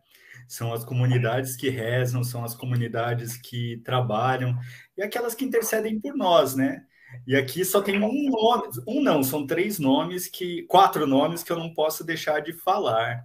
São 0.53 0.71
as 0.71 0.85
comunidades 0.85 1.57
que 1.57 1.71
rezam, 1.71 2.23
são 2.23 2.45
as 2.45 2.55
comunidades 2.55 3.39
que 3.39 3.81
trabalham 3.87 4.55
e 4.95 5.03
aquelas 5.03 5.35
que 5.35 5.47
intercedem 5.47 5.99
por 5.99 6.15
nós, 6.15 6.55
né? 6.55 6.85
E 7.27 7.35
aqui 7.35 7.65
só 7.65 7.81
tem 7.81 7.97
um 7.97 8.29
nome, 8.31 8.69
um 8.87 9.03
não, 9.03 9.23
são 9.23 9.47
três 9.47 9.79
nomes 9.79 10.29
que, 10.29 10.65
quatro 10.65 11.07
nomes 11.07 11.43
que 11.43 11.51
eu 11.51 11.59
não 11.59 11.73
posso 11.73 12.05
deixar 12.05 12.41
de 12.41 12.53
falar. 12.53 13.25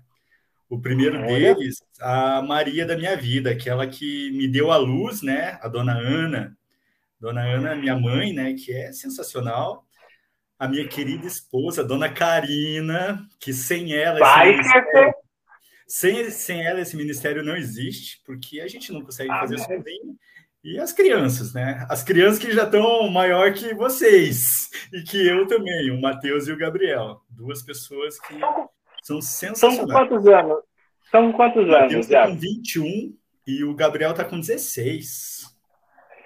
O 0.69 0.79
primeiro 0.79 1.21
deles, 1.27 1.83
a 1.99 2.41
Maria 2.41 2.85
da 2.85 2.95
minha 2.95 3.17
vida, 3.17 3.51
aquela 3.51 3.85
que 3.85 4.31
me 4.31 4.47
deu 4.47 4.71
a 4.71 4.77
luz, 4.77 5.21
né? 5.21 5.59
A 5.61 5.67
dona 5.67 5.97
Ana. 5.97 6.57
Dona 7.19 7.41
Ana, 7.41 7.75
minha 7.75 7.99
mãe, 7.99 8.31
né? 8.31 8.53
Que 8.53 8.71
é 8.71 8.93
sensacional. 8.93 9.85
A 10.57 10.65
minha 10.65 10.87
querida 10.87 11.27
esposa, 11.27 11.83
dona 11.83 12.09
Karina, 12.09 13.27
que 13.37 13.51
sem 13.51 13.91
ela. 13.93 14.17
Vai 14.17 14.63
ser 14.63 15.16
sem, 15.87 16.29
sem 16.29 16.65
ela, 16.65 16.81
esse 16.81 16.97
ministério 16.97 17.43
não 17.43 17.55
existe, 17.55 18.21
porque 18.25 18.59
a 18.59 18.67
gente 18.67 18.91
não 18.91 19.01
consegue 19.01 19.31
ah, 19.31 19.39
fazer 19.39 19.57
sozinho. 19.59 20.17
E 20.63 20.77
as 20.79 20.91
crianças, 20.91 21.53
né? 21.53 21.85
As 21.89 22.03
crianças 22.03 22.39
que 22.39 22.51
já 22.51 22.63
estão 22.63 23.09
maior 23.09 23.53
que 23.53 23.73
vocês 23.73 24.69
e 24.91 25.01
que 25.01 25.25
eu 25.25 25.47
também, 25.47 25.89
o 25.91 26.01
Matheus 26.01 26.47
e 26.47 26.51
o 26.51 26.57
Gabriel. 26.57 27.21
Duas 27.29 27.61
pessoas 27.61 28.19
que 28.19 28.33
são 29.01 29.21
sensacionais. 29.21 29.77
São 29.77 29.87
quantos 29.87 30.27
anos? 30.27 30.57
São 31.09 31.31
quantos 31.31 31.65
o 31.65 31.71
anos? 31.73 31.81
Matheus 31.81 32.07
tá 32.07 32.27
com 32.27 32.35
21 32.35 33.17
e 33.47 33.63
o 33.63 33.73
Gabriel 33.73 34.13
tá 34.13 34.25
com 34.25 34.37
16. 34.37 35.55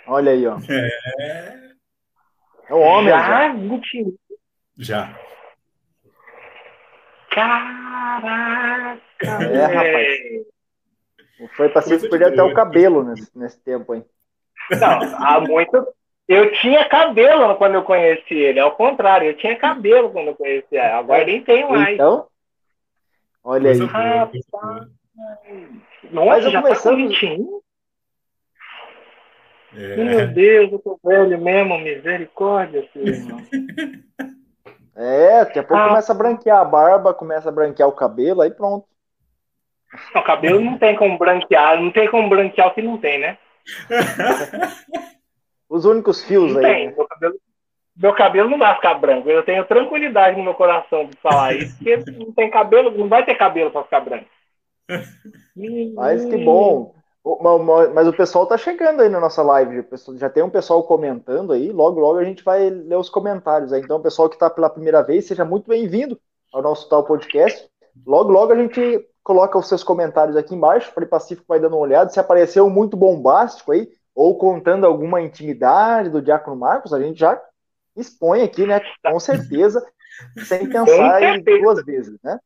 Olha 0.08 0.32
aí, 0.32 0.48
ó. 0.48 0.58
É. 0.68 1.72
É 2.68 2.74
o 2.74 2.80
homem. 2.80 3.10
Já, 3.10 3.53
já. 4.77 5.03
já. 5.06 5.20
Caraca! 7.30 9.11
É, 9.24 9.66
rapaz. 9.66 10.51
Foi 11.56 11.70
para 11.70 11.82
se 11.82 12.10
perder 12.10 12.34
até 12.34 12.44
o 12.44 12.54
cabelo 12.54 13.04
nesse, 13.04 13.38
nesse 13.38 13.60
tempo 13.62 13.94
aí. 13.94 14.04
Não, 14.72 15.25
há 15.25 15.40
muito. 15.40 15.88
Eu 16.28 16.51
tinha 16.54 16.88
cabelo 16.88 17.56
quando 17.56 17.75
eu 17.75 17.84
conheci 17.84 18.36
ele, 18.36 18.60
ao 18.60 18.75
contrário, 18.75 19.30
eu 19.30 19.38
tinha 19.38 19.56
cabelo 19.56 20.12
quando 20.12 20.28
eu 20.28 20.36
conheci 20.36 20.68
ele, 20.72 20.80
agora 20.80 21.25
nem 21.25 21.44
tenho 21.44 21.70
mais. 21.70 21.96
Então, 21.96 22.28
olha 23.44 23.72
aí. 23.72 23.80
Rapaz. 23.80 24.32
Nossa, 26.10 26.25
Mas 26.25 26.46
eu 26.46 26.51
já 26.51 26.62
começando... 26.62 26.98
tá 26.98 27.62
É. 29.74 29.96
Meu 29.96 30.28
Deus, 30.28 30.72
eu 30.72 30.80
tô 30.80 31.00
velho 31.04 31.42
mesmo, 31.42 31.80
misericórdia, 31.80 32.88
filho. 32.94 33.38
É, 34.94 35.46
daqui 35.46 35.58
a 35.58 35.63
pouco 35.63 35.82
ah. 35.82 35.88
começa 35.88 36.12
a 36.12 36.16
branquear 36.16 36.60
a 36.60 36.66
barba, 36.66 37.13
começa 37.13 37.48
a 37.48 37.51
branquear 37.51 37.88
o 37.88 37.94
cabelo, 37.94 38.42
aí 38.42 38.51
pronto. 38.51 38.86
O 40.15 40.21
cabelo 40.21 40.62
não 40.62 40.77
tem 40.77 40.95
como 40.95 41.17
branquear, 41.17 41.81
não 41.81 41.91
tem 41.91 42.10
como 42.10 42.29
branquear 42.29 42.67
o 42.67 42.74
que 42.74 42.81
não 42.81 42.98
tem, 42.98 43.19
né? 43.19 43.38
Os 45.69 45.86
únicos 45.86 46.24
fios 46.24 46.53
não 46.53 46.60
aí. 46.60 46.65
Tem. 46.65 46.88
Né? 46.88 46.93
Meu, 46.95 47.07
cabelo, 47.07 47.36
meu 47.95 48.13
cabelo 48.13 48.50
não 48.50 48.57
vai 48.57 48.75
ficar 48.75 48.93
branco. 48.95 49.29
Eu 49.29 49.43
tenho 49.43 49.65
tranquilidade 49.65 50.38
no 50.38 50.43
meu 50.43 50.53
coração 50.53 51.05
de 51.05 51.15
falar 51.17 51.55
isso, 51.57 51.75
porque 51.77 51.98
não 52.12 52.33
tem 52.33 52.50
cabelo, 52.50 52.91
não 52.91 53.07
vai 53.07 53.25
ter 53.25 53.36
cabelo 53.36 53.71
para 53.71 53.83
ficar 53.83 54.01
branco. 54.01 54.27
Mas 55.95 56.25
que 56.25 56.38
bom. 56.38 56.93
Mas 57.93 58.07
o 58.07 58.13
pessoal 58.13 58.48
tá 58.48 58.57
chegando 58.57 59.01
aí 59.01 59.10
na 59.10 59.19
nossa 59.19 59.43
live. 59.43 59.86
Já 60.15 60.29
tem 60.29 60.41
um 60.43 60.50
pessoal 60.50 60.83
comentando 60.83 61.53
aí. 61.53 61.71
Logo, 61.71 62.00
logo 62.00 62.17
a 62.17 62.24
gente 62.24 62.43
vai 62.43 62.69
ler 62.69 62.98
os 62.98 63.10
comentários. 63.10 63.71
Aí. 63.71 63.81
Então, 63.81 63.98
o 63.98 64.01
pessoal 64.01 64.27
que 64.27 64.36
está 64.36 64.50
pela 64.50 64.69
primeira 64.69 65.03
vez, 65.03 65.25
seja 65.25 65.45
muito 65.45 65.69
bem-vindo 65.69 66.19
ao 66.51 66.62
nosso 66.62 66.89
tal 66.89 67.03
podcast. 67.05 67.69
Logo, 68.05 68.31
logo 68.31 68.51
a 68.51 68.55
gente 68.55 69.05
coloca 69.24 69.58
os 69.58 69.68
seus 69.68 69.84
comentários 69.84 70.36
aqui 70.36 70.56
embaixo. 70.56 70.90
O 70.90 70.94
Frei 70.94 71.08
Pacífico 71.08 71.46
vai 71.48 71.60
dando 71.60 71.74
uma 71.74 71.82
olhada. 71.82 72.10
Se 72.10 72.20
apareceu 72.20 72.70
muito 72.70 72.98
bombástico 72.98 73.72
aí, 73.72 73.90
ou 74.13 74.38
contando 74.38 74.86
alguma 74.86 75.22
intimidade 75.22 76.10
do 76.10 76.22
Diácono 76.22 76.56
Marcos, 76.56 76.94
a 76.94 77.00
gente 77.00 77.20
já 77.20 77.42
expõe 77.96 78.42
aqui, 78.44 78.66
né? 78.66 78.82
Com 79.06 79.20
certeza, 79.20 79.86
sem 80.46 80.70
pensar 80.70 81.22
em 81.24 81.44
duas 81.44 81.84
vezes, 81.86 82.18
né? 82.24 82.40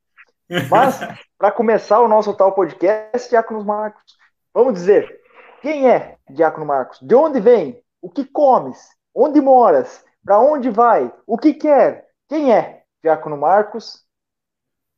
Mas, 0.70 1.00
para 1.38 1.52
começar 1.52 2.00
o 2.02 2.08
nosso 2.08 2.34
tal 2.36 2.52
podcast, 2.54 3.30
Diácono 3.30 3.64
Marcos, 3.64 4.16
Vamos 4.56 4.76
dizer, 4.76 5.20
quem 5.62 5.92
é 5.92 6.18
Diácono 6.30 6.66
Marcos? 6.66 6.98
De 7.02 7.14
onde 7.14 7.42
vem? 7.42 7.84
O 8.02 8.10
que 8.10 8.24
comes? 8.24 8.88
Onde 9.14 9.42
moras? 9.42 10.02
Para 10.24 10.40
onde 10.40 10.70
vai? 10.70 11.14
O 11.28 11.38
que 11.38 11.54
quer? 11.54 12.08
Quem 12.30 12.54
é 12.54 12.84
Diácono 13.04 13.36
Marcos? 13.36 14.06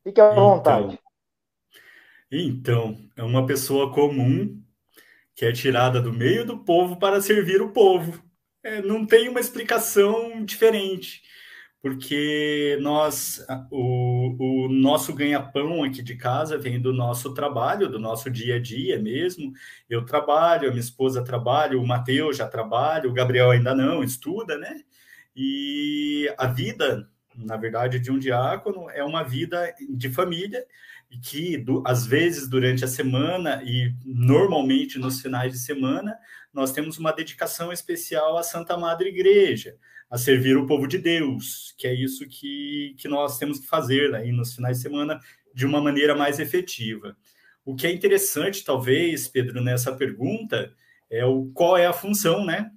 Fique 0.04 0.20
à 0.20 0.30
então, 0.30 0.50
vontade. 0.50 0.84
Então, 0.84 0.98
é 3.16 3.22
uma 3.22 3.46
pessoa 3.46 3.92
comum 3.92 4.62
que 5.34 5.44
é 5.44 5.52
tirada 5.52 6.00
do 6.00 6.12
meio 6.12 6.44
do 6.44 6.58
povo 6.58 6.98
para 6.98 7.20
servir 7.20 7.62
o 7.62 7.72
povo. 7.72 8.22
É, 8.62 8.82
não 8.82 9.06
tem 9.06 9.28
uma 9.28 9.40
explicação 9.40 10.44
diferente 10.44 11.22
porque 11.80 12.76
nós, 12.80 13.44
o, 13.70 14.64
o 14.66 14.68
nosso 14.68 15.14
ganha-pão 15.14 15.84
aqui 15.84 16.02
de 16.02 16.16
casa 16.16 16.58
vem 16.58 16.80
do 16.80 16.92
nosso 16.92 17.32
trabalho, 17.34 17.88
do 17.88 17.98
nosso 17.98 18.28
dia 18.30 18.56
a 18.56 18.58
dia 18.60 18.98
mesmo. 18.98 19.52
Eu 19.88 20.04
trabalho, 20.04 20.68
a 20.68 20.70
minha 20.70 20.80
esposa 20.80 21.22
trabalha, 21.22 21.78
o 21.78 21.86
Mateus 21.86 22.36
já 22.36 22.48
trabalha, 22.48 23.08
o 23.08 23.12
Gabriel 23.12 23.50
ainda 23.50 23.74
não, 23.74 24.02
estuda, 24.02 24.58
né? 24.58 24.80
E 25.36 26.32
a 26.36 26.48
vida, 26.48 27.08
na 27.44 27.56
verdade, 27.56 27.98
de 27.98 28.10
um 28.10 28.18
diácono 28.18 28.90
é 28.90 29.02
uma 29.04 29.22
vida 29.22 29.74
de 29.88 30.10
família 30.10 30.64
que, 31.22 31.56
do, 31.56 31.82
às 31.86 32.06
vezes, 32.06 32.48
durante 32.48 32.84
a 32.84 32.88
semana 32.88 33.62
e 33.64 33.94
normalmente 34.04 34.98
nos 34.98 35.20
finais 35.20 35.52
de 35.52 35.58
semana, 35.58 36.18
nós 36.52 36.72
temos 36.72 36.98
uma 36.98 37.12
dedicação 37.12 37.72
especial 37.72 38.36
à 38.36 38.42
Santa 38.42 38.76
Madre 38.76 39.08
Igreja 39.08 39.76
a 40.10 40.16
servir 40.16 40.56
o 40.56 40.66
povo 40.66 40.86
de 40.86 40.98
Deus, 40.98 41.74
que 41.76 41.86
é 41.86 41.94
isso 41.94 42.26
que, 42.26 42.94
que 42.98 43.08
nós 43.08 43.38
temos 43.38 43.58
que 43.58 43.66
fazer 43.66 44.14
aí 44.14 44.32
nos 44.32 44.54
finais 44.54 44.78
de 44.78 44.82
semana 44.82 45.20
de 45.54 45.66
uma 45.66 45.80
maneira 45.80 46.14
mais 46.14 46.38
efetiva. 46.38 47.16
O 47.64 47.74
que 47.74 47.86
é 47.86 47.92
interessante, 47.92 48.64
talvez, 48.64 49.28
Pedro, 49.28 49.62
nessa 49.62 49.94
pergunta, 49.94 50.72
é 51.10 51.24
o 51.24 51.46
qual 51.52 51.76
é 51.76 51.86
a 51.86 51.92
função, 51.92 52.44
né? 52.44 52.70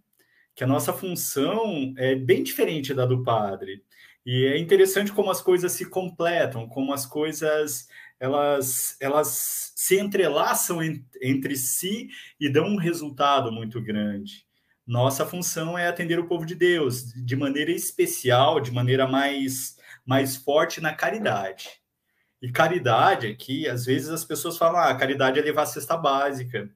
Que 0.54 0.64
a 0.64 0.68
nossa 0.68 0.92
função 0.92 1.94
é 1.98 2.16
bem 2.16 2.44
diferente 2.44 2.94
da 2.94 3.06
do 3.06 3.24
padre. 3.24 3.84
E 4.26 4.46
é 4.46 4.58
interessante 4.58 5.12
como 5.12 5.32
as 5.32 5.42
coisas 5.42 5.72
se 5.72 5.90
completam, 5.90 6.68
como 6.68 6.94
as 6.94 7.06
coisas 7.06 7.88
elas, 8.20 8.96
elas 9.00 9.74
se 9.76 10.00
entrelaçam 10.00 10.80
entre 11.20 11.56
si 11.56 12.08
e 12.40 12.48
dão 12.48 12.66
um 12.66 12.78
resultado 12.78 13.52
muito 13.52 13.82
grande. 13.82 14.46
Nossa 14.86 15.26
função 15.26 15.76
é 15.76 15.88
atender 15.88 16.20
o 16.20 16.28
povo 16.28 16.46
de 16.46 16.54
Deus 16.54 17.12
de 17.14 17.36
maneira 17.36 17.72
especial, 17.72 18.60
de 18.60 18.72
maneira 18.72 19.08
mais, 19.08 19.76
mais 20.06 20.36
forte 20.36 20.80
na 20.80 20.94
caridade. 20.94 21.82
E 22.40 22.52
caridade 22.52 23.26
aqui, 23.28 23.68
às 23.68 23.86
vezes 23.86 24.10
as 24.10 24.24
pessoas 24.24 24.58
falam, 24.58 24.82
ah, 24.82 24.94
caridade 24.96 25.40
é 25.40 25.42
levar 25.42 25.64
a 25.64 25.68
cesta 25.68 25.98
básica. 25.98 26.70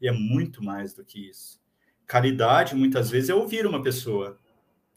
E 0.00 0.08
é 0.08 0.12
muito 0.12 0.62
mais 0.62 0.92
do 0.92 1.04
que 1.04 1.28
isso. 1.30 1.58
Caridade, 2.06 2.74
muitas 2.74 3.08
vezes, 3.08 3.30
é 3.30 3.34
ouvir 3.34 3.66
uma 3.66 3.82
pessoa. 3.82 4.38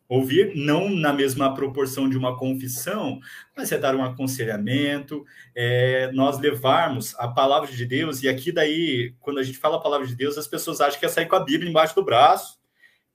Ouvir, 0.08 0.56
não 0.56 0.88
na 0.88 1.12
mesma 1.12 1.56
proporção 1.56 2.08
de 2.08 2.16
uma 2.16 2.38
confissão, 2.38 3.20
mas 3.58 3.72
é 3.72 3.78
dar 3.78 3.96
um 3.96 4.04
aconselhamento, 4.04 5.26
é 5.56 6.12
nós 6.12 6.40
levarmos 6.40 7.16
a 7.16 7.28
palavra 7.28 7.72
de 7.72 7.86
Deus, 7.88 8.22
e 8.22 8.30
aqui 8.30 8.52
daí, 8.52 9.16
quando 9.20 9.40
a 9.40 9.44
gente 9.44 9.58
fala 9.58 9.78
a 9.78 9.82
palavra 9.82 10.06
de 10.06 10.16
Deus, 10.16 10.38
as 10.38 10.48
pessoas 10.48 10.80
acham 10.80 11.00
que 11.00 11.06
é 11.08 11.10
sair 11.10 11.26
com 11.26 11.36
a 11.36 11.44
Bíblia 11.44 11.70
embaixo 11.70 11.96
do 11.96 12.06
braço. 12.06 12.60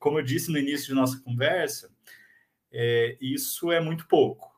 Como 0.00 0.18
eu 0.18 0.22
disse 0.22 0.50
no 0.50 0.58
início 0.58 0.88
de 0.88 0.94
nossa 0.94 1.20
conversa, 1.20 1.90
é, 2.72 3.16
isso 3.20 3.70
é 3.70 3.80
muito 3.80 4.08
pouco. 4.08 4.50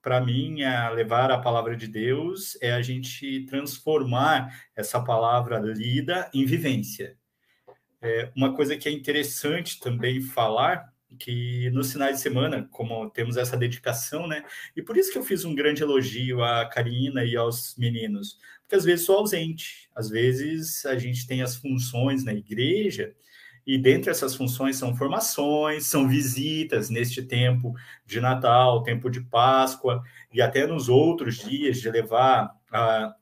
Para 0.00 0.18
mim, 0.18 0.62
a 0.62 0.88
levar 0.88 1.30
a 1.30 1.38
palavra 1.38 1.76
de 1.76 1.86
Deus 1.86 2.56
é 2.62 2.72
a 2.72 2.80
gente 2.80 3.44
transformar 3.44 4.50
essa 4.74 4.98
palavra 4.98 5.58
lida 5.58 6.30
em 6.32 6.46
vivência. 6.46 7.18
É, 8.00 8.32
uma 8.34 8.54
coisa 8.54 8.78
que 8.78 8.88
é 8.88 8.92
interessante 8.92 9.78
também 9.78 10.22
falar 10.22 10.89
que 11.18 11.70
nos 11.70 11.92
finais 11.92 12.16
de 12.16 12.22
semana, 12.22 12.66
como 12.70 13.10
temos 13.10 13.36
essa 13.36 13.56
dedicação, 13.56 14.26
né? 14.26 14.44
E 14.76 14.82
por 14.82 14.96
isso 14.96 15.12
que 15.12 15.18
eu 15.18 15.22
fiz 15.24 15.44
um 15.44 15.54
grande 15.54 15.82
elogio 15.82 16.42
à 16.42 16.66
Karina 16.66 17.24
e 17.24 17.36
aos 17.36 17.76
meninos, 17.76 18.38
porque 18.62 18.76
às 18.76 18.84
vezes 18.84 19.04
sou 19.06 19.18
ausente, 19.18 19.88
às 19.94 20.08
vezes 20.08 20.86
a 20.86 20.96
gente 20.96 21.26
tem 21.26 21.42
as 21.42 21.56
funções 21.56 22.24
na 22.24 22.32
igreja 22.32 23.14
E 23.66 23.78
dentre 23.78 24.10
essas 24.10 24.34
funções 24.34 24.76
são 24.76 24.96
formações, 24.96 25.86
são 25.86 26.08
visitas 26.08 26.90
neste 26.90 27.22
tempo 27.22 27.74
de 28.06 28.20
Natal, 28.20 28.82
tempo 28.82 29.10
de 29.10 29.20
Páscoa, 29.20 30.02
e 30.32 30.40
até 30.42 30.66
nos 30.66 30.88
outros 30.88 31.36
dias 31.38 31.78
de 31.80 31.90
levar 31.90 32.50
a, 32.72 33.14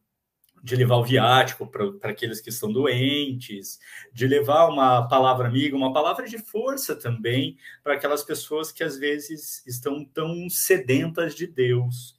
de 0.63 0.77
levar 0.77 0.97
o 0.97 1.05
viático 1.05 1.67
para 1.67 2.11
aqueles 2.11 2.41
que 2.41 2.51
estão 2.51 2.73
doentes, 2.73 3.79
de 4.13 4.27
levar 4.27 4.69
uma 4.69 5.07
palavra 5.09 5.49
amiga, 5.49 5.77
uma 5.77 5.93
palavra 5.93 6.27
de 6.27 6.39
força 6.39 6.97
também 6.97 7.57
para 7.83 7.95
aquelas 7.95 8.23
pessoas 8.23 8.73
que 8.73 8.83
às 8.83 8.99
vezes 8.99 9.67
estão 9.67 10.05
tão 10.05 10.49
sedentas 10.49 11.35
de 11.35 11.47
Deus. 11.47 12.19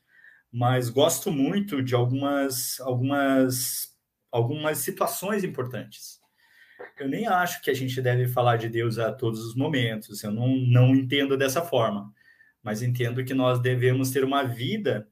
Mas 0.52 0.90
gosto 0.90 1.32
muito 1.32 1.82
de 1.84 1.96
algumas 1.96 2.80
algumas 2.82 3.98
algumas 4.32 4.80
situações 4.80 5.44
importantes. 5.44 6.20
Eu 7.00 7.08
nem 7.08 7.28
acho 7.28 7.62
que 7.62 7.70
a 7.72 7.74
gente 7.74 8.02
deve 8.02 8.28
falar 8.28 8.58
de 8.58 8.70
Deus 8.70 8.98
a 9.00 9.12
todos 9.12 9.46
os 9.46 9.56
momentos. 9.56 10.24
Eu 10.24 10.32
não, 10.32 10.48
não 10.48 10.96
entendo 10.96 11.38
dessa 11.38 11.62
forma, 11.62 12.14
mas 12.62 12.82
entendo 12.82 13.24
que 13.24 13.34
nós 13.34 13.60
devemos 13.62 14.12
ter 14.12 14.24
uma 14.24 14.44
vida 14.44 15.08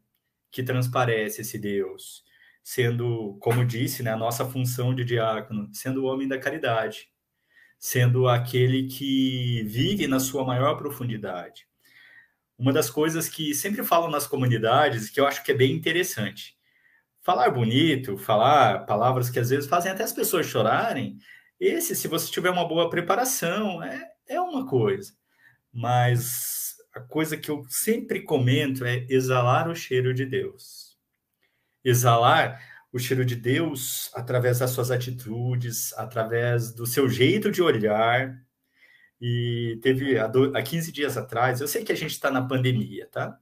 que 0.51 0.63
transparece 0.63 1.41
esse 1.41 1.57
Deus 1.57 2.26
sendo, 2.67 3.37
como 3.39 3.63
disse, 3.65 4.03
né, 4.03 4.11
a 4.11 4.17
nossa 4.17 4.43
função 4.43 4.93
de 4.93 5.05
diácono, 5.05 5.69
sendo 5.71 6.03
o 6.03 6.05
homem 6.05 6.27
da 6.27 6.37
caridade, 6.37 7.07
sendo 7.79 8.27
aquele 8.27 8.87
que 8.87 9.63
vive 9.63 10.05
na 10.05 10.19
sua 10.19 10.43
maior 10.43 10.75
profundidade. 10.75 11.65
Uma 12.57 12.73
das 12.73 12.89
coisas 12.89 13.29
que 13.29 13.53
sempre 13.55 13.85
falam 13.85 14.09
nas 14.09 14.27
comunidades, 14.27 15.09
que 15.09 15.17
eu 15.17 15.25
acho 15.25 15.45
que 15.45 15.53
é 15.53 15.55
bem 15.55 15.71
interessante, 15.71 16.57
falar 17.21 17.51
bonito, 17.51 18.17
falar 18.17 18.85
palavras 18.85 19.29
que 19.29 19.39
às 19.39 19.49
vezes 19.49 19.69
fazem 19.69 19.89
até 19.89 20.03
as 20.03 20.11
pessoas 20.11 20.45
chorarem, 20.45 21.17
esse, 21.57 21.95
se 21.95 22.09
você 22.09 22.29
tiver 22.29 22.49
uma 22.49 22.67
boa 22.67 22.89
preparação, 22.89 23.81
é, 23.81 24.09
é 24.27 24.41
uma 24.41 24.67
coisa. 24.67 25.13
Mas 25.71 26.75
a 26.93 26.99
coisa 26.99 27.37
que 27.37 27.49
eu 27.49 27.63
sempre 27.69 28.23
comento 28.23 28.83
é 28.83 29.05
exalar 29.09 29.69
o 29.69 29.75
cheiro 29.75 30.13
de 30.13 30.25
Deus 30.25 30.86
exalar 31.89 32.61
o 32.91 32.99
cheiro 32.99 33.25
de 33.25 33.35
Deus 33.35 34.11
através 34.13 34.59
das 34.59 34.71
suas 34.71 34.91
atitudes, 34.91 35.93
através 35.93 36.73
do 36.73 36.85
seu 36.85 37.09
jeito 37.09 37.51
de 37.51 37.61
olhar. 37.61 38.35
E 39.19 39.79
teve 39.81 40.17
há, 40.17 40.27
do, 40.27 40.55
há 40.55 40.61
15 40.61 40.91
dias 40.91 41.17
atrás, 41.17 41.61
eu 41.61 41.67
sei 41.67 41.83
que 41.83 41.91
a 41.91 41.95
gente 41.95 42.11
está 42.11 42.29
na 42.29 42.41
pandemia, 42.41 43.07
tá? 43.11 43.37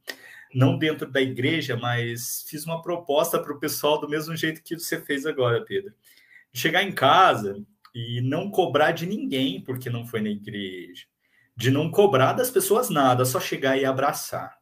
Não 0.53 0.77
dentro 0.77 1.09
da 1.09 1.21
igreja, 1.21 1.75
mas 1.75 2.45
fiz 2.47 2.65
uma 2.65 2.81
proposta 2.81 3.39
para 3.39 3.51
o 3.53 3.59
pessoal 3.59 3.99
do 3.99 4.07
mesmo 4.07 4.35
jeito 4.35 4.63
que 4.63 4.77
você 4.77 5.01
fez 5.01 5.25
agora, 5.25 5.65
Pedro. 5.65 5.93
Chegar 6.53 6.83
em 6.83 6.93
casa 6.93 7.61
e 7.93 8.21
não 8.21 8.49
cobrar 8.49 8.91
de 8.91 9.05
ninguém 9.05 9.61
porque 9.61 9.89
não 9.89 10.05
foi 10.05 10.21
na 10.21 10.29
igreja. 10.29 11.05
De 11.57 11.71
não 11.71 11.91
cobrar 11.91 12.33
das 12.33 12.49
pessoas 12.49 12.89
nada, 12.89 13.25
só 13.25 13.39
chegar 13.39 13.77
e 13.77 13.85
abraçar 13.85 14.57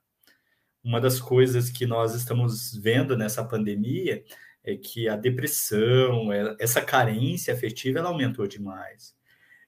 uma 0.83 0.99
das 0.99 1.19
coisas 1.19 1.69
que 1.69 1.85
nós 1.85 2.13
estamos 2.13 2.75
vendo 2.75 3.17
nessa 3.17 3.43
pandemia 3.43 4.23
é 4.63 4.75
que 4.75 5.07
a 5.07 5.15
depressão, 5.15 6.31
é, 6.31 6.55
essa 6.59 6.81
carência 6.81 7.53
afetiva, 7.53 7.99
ela 7.99 8.09
aumentou 8.09 8.47
demais. 8.47 9.15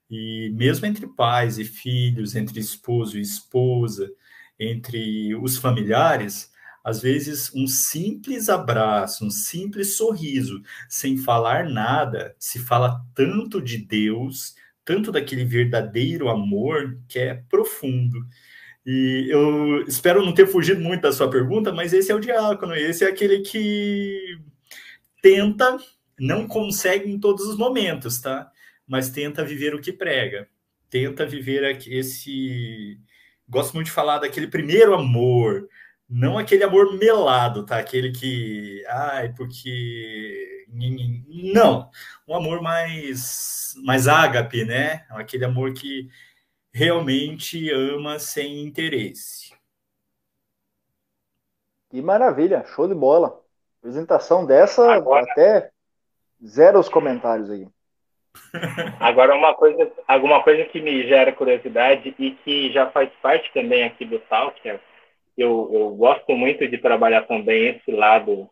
E 0.10 0.52
mesmo 0.56 0.86
entre 0.86 1.08
pais 1.08 1.58
e 1.58 1.66
filhos, 1.66 2.36
entre 2.36 2.60
esposo 2.60 3.18
e 3.18 3.22
esposa, 3.22 4.12
entre 4.60 5.36
os 5.36 5.58
familiares, 5.58 6.52
às 6.84 7.02
vezes 7.02 7.52
um 7.54 7.66
simples 7.66 8.48
abraço, 8.48 9.26
um 9.26 9.30
simples 9.32 9.98
sorriso, 9.98 10.62
sem 10.88 11.18
falar 11.18 11.68
nada, 11.68 12.36
se 12.38 12.60
fala 12.60 13.04
tanto 13.16 13.62
de 13.62 13.78
Deus, 13.78 14.56
tanto 14.86 15.12
daquele 15.12 15.44
verdadeiro 15.44 16.30
amor 16.30 17.00
que 17.08 17.18
é 17.18 17.34
profundo. 17.50 18.20
E 18.86 19.28
eu 19.30 19.84
espero 19.88 20.24
não 20.24 20.34
ter 20.34 20.46
fugido 20.46 20.80
muito 20.80 21.02
da 21.02 21.12
sua 21.12 21.30
pergunta, 21.30 21.74
mas 21.74 21.92
esse 21.92 22.12
é 22.12 22.16
o 22.16 22.20
diácono, 22.20 22.76
esse 22.76 23.04
é 23.04 23.08
aquele 23.08 23.40
que 23.40 24.40
tenta, 25.22 25.78
não 26.20 26.48
consegue 26.48 27.10
em 27.10 27.20
todos 27.20 27.48
os 27.48 27.58
momentos, 27.58 28.22
tá? 28.22 28.52
Mas 28.88 29.10
tenta 29.10 29.44
viver 29.44 29.74
o 29.74 29.82
que 29.82 29.92
prega, 29.92 30.48
tenta 30.90 31.26
viver 31.26 31.80
esse. 31.88 33.00
Gosto 33.50 33.74
muito 33.74 33.88
de 33.88 33.94
falar 33.94 34.20
daquele 34.20 34.48
primeiro 34.48 34.94
amor, 34.94 35.68
não 36.08 36.38
aquele 36.38 36.64
amor 36.64 36.96
melado, 36.98 37.66
tá? 37.66 37.80
Aquele 37.80 38.12
que. 38.12 38.84
Ai, 38.88 39.34
porque. 39.34 40.66
Não, 41.54 41.90
um 42.28 42.36
amor 42.36 42.62
mais, 42.62 43.74
mais 43.84 44.08
ágape, 44.08 44.64
né? 44.66 45.06
Aquele 45.10 45.46
amor 45.46 45.74
que 45.74 46.08
realmente 46.76 47.72
ama 47.72 48.20
sem 48.20 48.62
interesse. 48.62 49.56
Que 51.90 52.02
maravilha, 52.02 52.66
show 52.66 52.86
de 52.86 52.94
bola. 52.94 53.42
Apresentação 53.80 54.46
dessa, 54.46 54.94
Agora... 54.94 55.26
até 55.32 55.72
zero 56.46 56.78
os 56.78 56.90
comentários 56.90 57.50
aí. 57.50 57.66
Agora, 59.00 59.34
uma 59.36 59.56
coisa, 59.56 59.90
alguma 60.06 60.44
coisa 60.44 60.66
que 60.66 60.82
me 60.82 61.08
gera 61.08 61.32
curiosidade 61.32 62.14
e 62.20 62.32
que 62.32 62.74
já 62.74 62.92
faz 62.92 63.10
parte 63.22 63.50
também 63.54 63.86
aqui 63.86 64.04
do 64.04 64.20
Talker, 64.20 64.82
eu, 65.38 65.70
eu 65.72 65.92
gosto 65.92 66.34
muito 66.34 66.68
de 66.68 66.78
trabalhar 66.78 67.22
também 67.22 67.70
esse 67.70 67.92
lado 67.92 68.50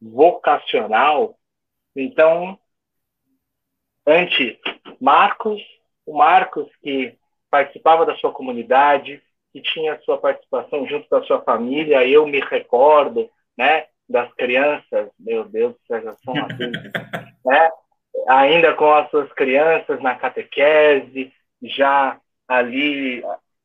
vocacional. 0.00 1.38
Então, 1.94 2.58
antes, 4.06 4.56
Marcos, 4.98 5.60
o 6.06 6.16
Marcos 6.16 6.70
que 6.82 7.18
participava 7.50 8.04
da 8.04 8.16
sua 8.16 8.32
comunidade, 8.32 9.22
que 9.52 9.60
tinha 9.60 9.98
sua 10.00 10.18
participação 10.18 10.86
junto 10.86 11.08
da 11.08 11.22
sua 11.22 11.40
família. 11.42 12.06
Eu 12.06 12.26
me 12.26 12.40
recordo, 12.40 13.28
né, 13.56 13.86
das 14.08 14.32
crianças, 14.34 15.10
meu 15.18 15.44
Deus, 15.44 15.74
já 15.88 16.14
são 16.16 16.36
adultos, 16.44 16.92
né? 17.44 17.70
Ainda 18.28 18.74
com 18.74 18.92
as 18.92 19.10
suas 19.10 19.30
crianças 19.32 20.00
na 20.02 20.14
catequese, 20.14 21.32
já 21.62 22.18
ali 22.48 23.22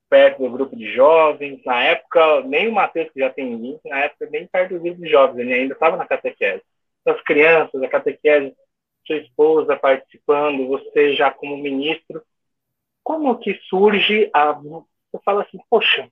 perto 0.09 0.43
do 0.43 0.49
grupo 0.49 0.75
de 0.75 0.93
jovens. 0.93 1.61
Na 1.65 1.83
época, 1.83 2.41
nem 2.41 2.67
o 2.67 2.73
Matheus, 2.73 3.09
que 3.11 3.19
já 3.21 3.29
tem 3.29 3.57
20, 3.57 3.79
na 3.85 3.99
época, 3.99 4.27
nem 4.29 4.45
perto 4.45 4.73
do 4.73 4.81
grupo 4.81 5.01
de 5.01 5.09
jovens, 5.09 5.39
ele 5.39 5.53
ainda 5.53 5.73
estava 5.73 5.95
na 5.95 6.05
catequese. 6.05 6.61
As 7.05 7.21
crianças, 7.21 7.81
a 7.81 7.87
catequese, 7.87 8.53
sua 9.07 9.17
esposa 9.17 9.75
participando, 9.77 10.67
você 10.67 11.15
já 11.15 11.31
como 11.31 11.57
ministro, 11.57 12.21
como 13.11 13.37
que 13.39 13.59
surge 13.69 14.29
a. 14.33 14.53
Você 14.53 15.19
fala 15.25 15.41
assim, 15.41 15.59
poxa, 15.69 16.09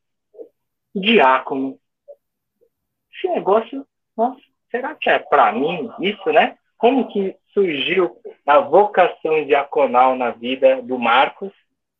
diácono. 0.94 1.80
Esse 3.14 3.30
negócio, 3.30 3.88
nossa, 4.18 4.42
será 4.70 4.96
que 4.96 5.10
é 5.10 5.18
para 5.18 5.54
mim 5.54 5.90
isso, 6.02 6.30
né? 6.30 6.58
Como 6.78 7.08
que 7.08 7.38
surgiu 7.54 8.18
a 8.46 8.60
vocação 8.60 9.46
diaconal 9.46 10.18
na 10.18 10.32
vida 10.32 10.82
do 10.82 11.00
Marcos 11.00 11.54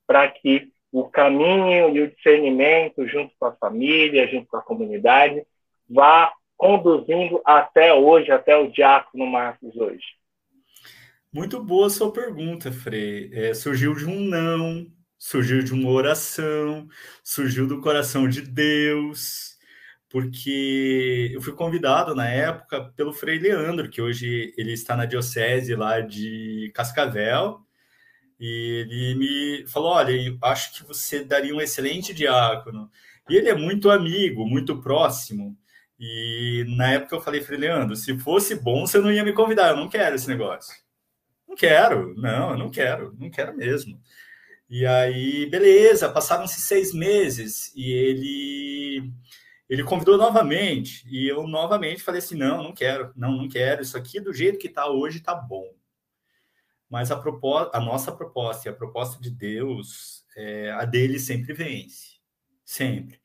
para 0.06 0.30
que 0.30 0.70
o 0.92 1.06
caminho 1.06 1.96
e 1.96 2.02
o 2.02 2.12
discernimento, 2.12 3.08
junto 3.08 3.34
com 3.40 3.46
a 3.46 3.54
família, 3.54 4.28
junto 4.28 4.48
com 4.48 4.58
a 4.58 4.62
comunidade, 4.62 5.46
vá 5.90 6.34
conduzindo 6.58 7.42
até 7.46 7.94
hoje, 7.94 8.32
até 8.32 8.58
o 8.58 8.70
diácono 8.70 9.26
Marcos 9.26 9.78
hoje? 9.78 10.19
Muito 11.32 11.64
boa 11.64 11.90
sua 11.92 12.12
pergunta, 12.12 12.72
Frei. 12.72 13.30
É, 13.34 13.54
surgiu 13.54 13.94
de 13.94 14.06
um 14.06 14.20
não, 14.22 14.92
surgiu 15.18 15.64
de 15.64 15.74
uma 15.74 15.90
oração, 15.92 16.88
surgiu 17.24 17.68
do 17.68 17.82
coração 17.82 18.28
de 18.28 18.42
Deus, 18.42 19.56
porque 20.10 21.32
eu 21.34 21.42
fui 21.42 21.54
convidado 21.54 22.16
na 22.16 22.28
época 22.28 22.92
pelo 22.96 23.14
Frei 23.14 23.38
Leandro, 23.40 23.90
que 23.90 24.02
hoje 24.02 24.54
ele 24.58 24.74
está 24.74 24.96
na 24.96 25.06
diocese 25.06 25.76
lá 25.76 26.02
de 26.02 26.72
Cascavel, 26.74 27.60
e 28.40 28.86
ele 28.88 29.16
me 29.16 29.68
falou: 29.68 29.92
Olha, 29.92 30.12
eu 30.12 30.38
acho 30.44 30.74
que 30.74 30.84
você 30.86 31.24
daria 31.24 31.56
um 31.56 31.62
excelente 31.62 32.14
diácono. 32.14 32.90
E 33.30 33.36
ele 33.36 33.50
é 33.50 33.56
muito 33.56 33.92
amigo, 33.92 34.46
muito 34.48 34.82
próximo. 34.82 35.58
E 36.00 36.66
na 36.78 36.94
época 36.94 37.16
eu 37.16 37.22
falei, 37.22 37.42
Frei 37.42 37.60
Leandro, 37.60 37.96
se 37.96 38.18
fosse 38.20 38.56
bom, 38.56 38.88
você 38.88 39.00
não 39.00 39.12
ia 39.12 39.24
me 39.24 39.34
convidar, 39.34 39.70
eu 39.72 39.78
não 39.78 39.90
quero 39.90 40.16
esse 40.16 40.28
negócio. 40.28 40.74
Não 41.50 41.56
quero, 41.56 42.14
não, 42.16 42.56
não 42.56 42.70
quero, 42.70 43.16
não 43.20 43.32
quero 43.32 43.58
mesmo. 43.58 44.00
E 44.70 44.86
aí, 44.86 45.48
beleza, 45.48 46.08
passaram-se 46.08 46.62
seis 46.62 46.94
meses 46.94 47.74
e 47.76 47.92
ele 47.92 49.12
ele 49.68 49.84
convidou 49.84 50.18
novamente 50.18 51.08
e 51.08 51.28
eu 51.28 51.48
novamente 51.48 52.04
falei 52.04 52.20
assim, 52.20 52.36
não, 52.36 52.64
não 52.64 52.74
quero, 52.74 53.12
não, 53.16 53.32
não 53.32 53.50
quero, 53.50 53.82
isso 53.82 53.98
aqui 53.98 54.20
do 54.20 54.34
jeito 54.34 54.60
que 54.60 54.68
está 54.68 54.88
hoje 54.88 55.18
está 55.20 55.34
bom. 55.34 55.74
Mas 56.90 57.12
a, 57.12 57.18
proposta, 57.18 57.76
a 57.78 57.80
nossa 57.80 58.12
proposta 58.12 58.68
e 58.68 58.72
a 58.72 58.76
proposta 58.76 59.22
de 59.22 59.32
Deus, 59.32 60.24
é, 60.36 60.72
a 60.72 60.86
dele 60.86 61.20
sempre 61.20 61.54
vence, 61.54 62.20
sempre. 62.64 63.20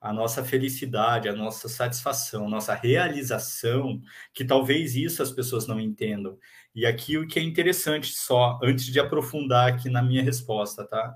A 0.00 0.12
nossa 0.12 0.42
felicidade, 0.42 1.28
a 1.28 1.34
nossa 1.34 1.68
satisfação, 1.68 2.46
a 2.46 2.48
nossa 2.48 2.74
realização, 2.74 4.00
que 4.32 4.44
talvez 4.44 4.96
isso 4.96 5.22
as 5.22 5.30
pessoas 5.30 5.66
não 5.66 5.78
entendam. 5.78 6.38
E 6.74 6.86
aqui 6.86 7.18
o 7.18 7.26
que 7.26 7.38
é 7.38 7.42
interessante, 7.42 8.12
só 8.12 8.58
antes 8.62 8.86
de 8.86 8.98
aprofundar 8.98 9.68
aqui 9.68 9.90
na 9.90 10.02
minha 10.02 10.22
resposta, 10.22 10.86
tá? 10.86 11.14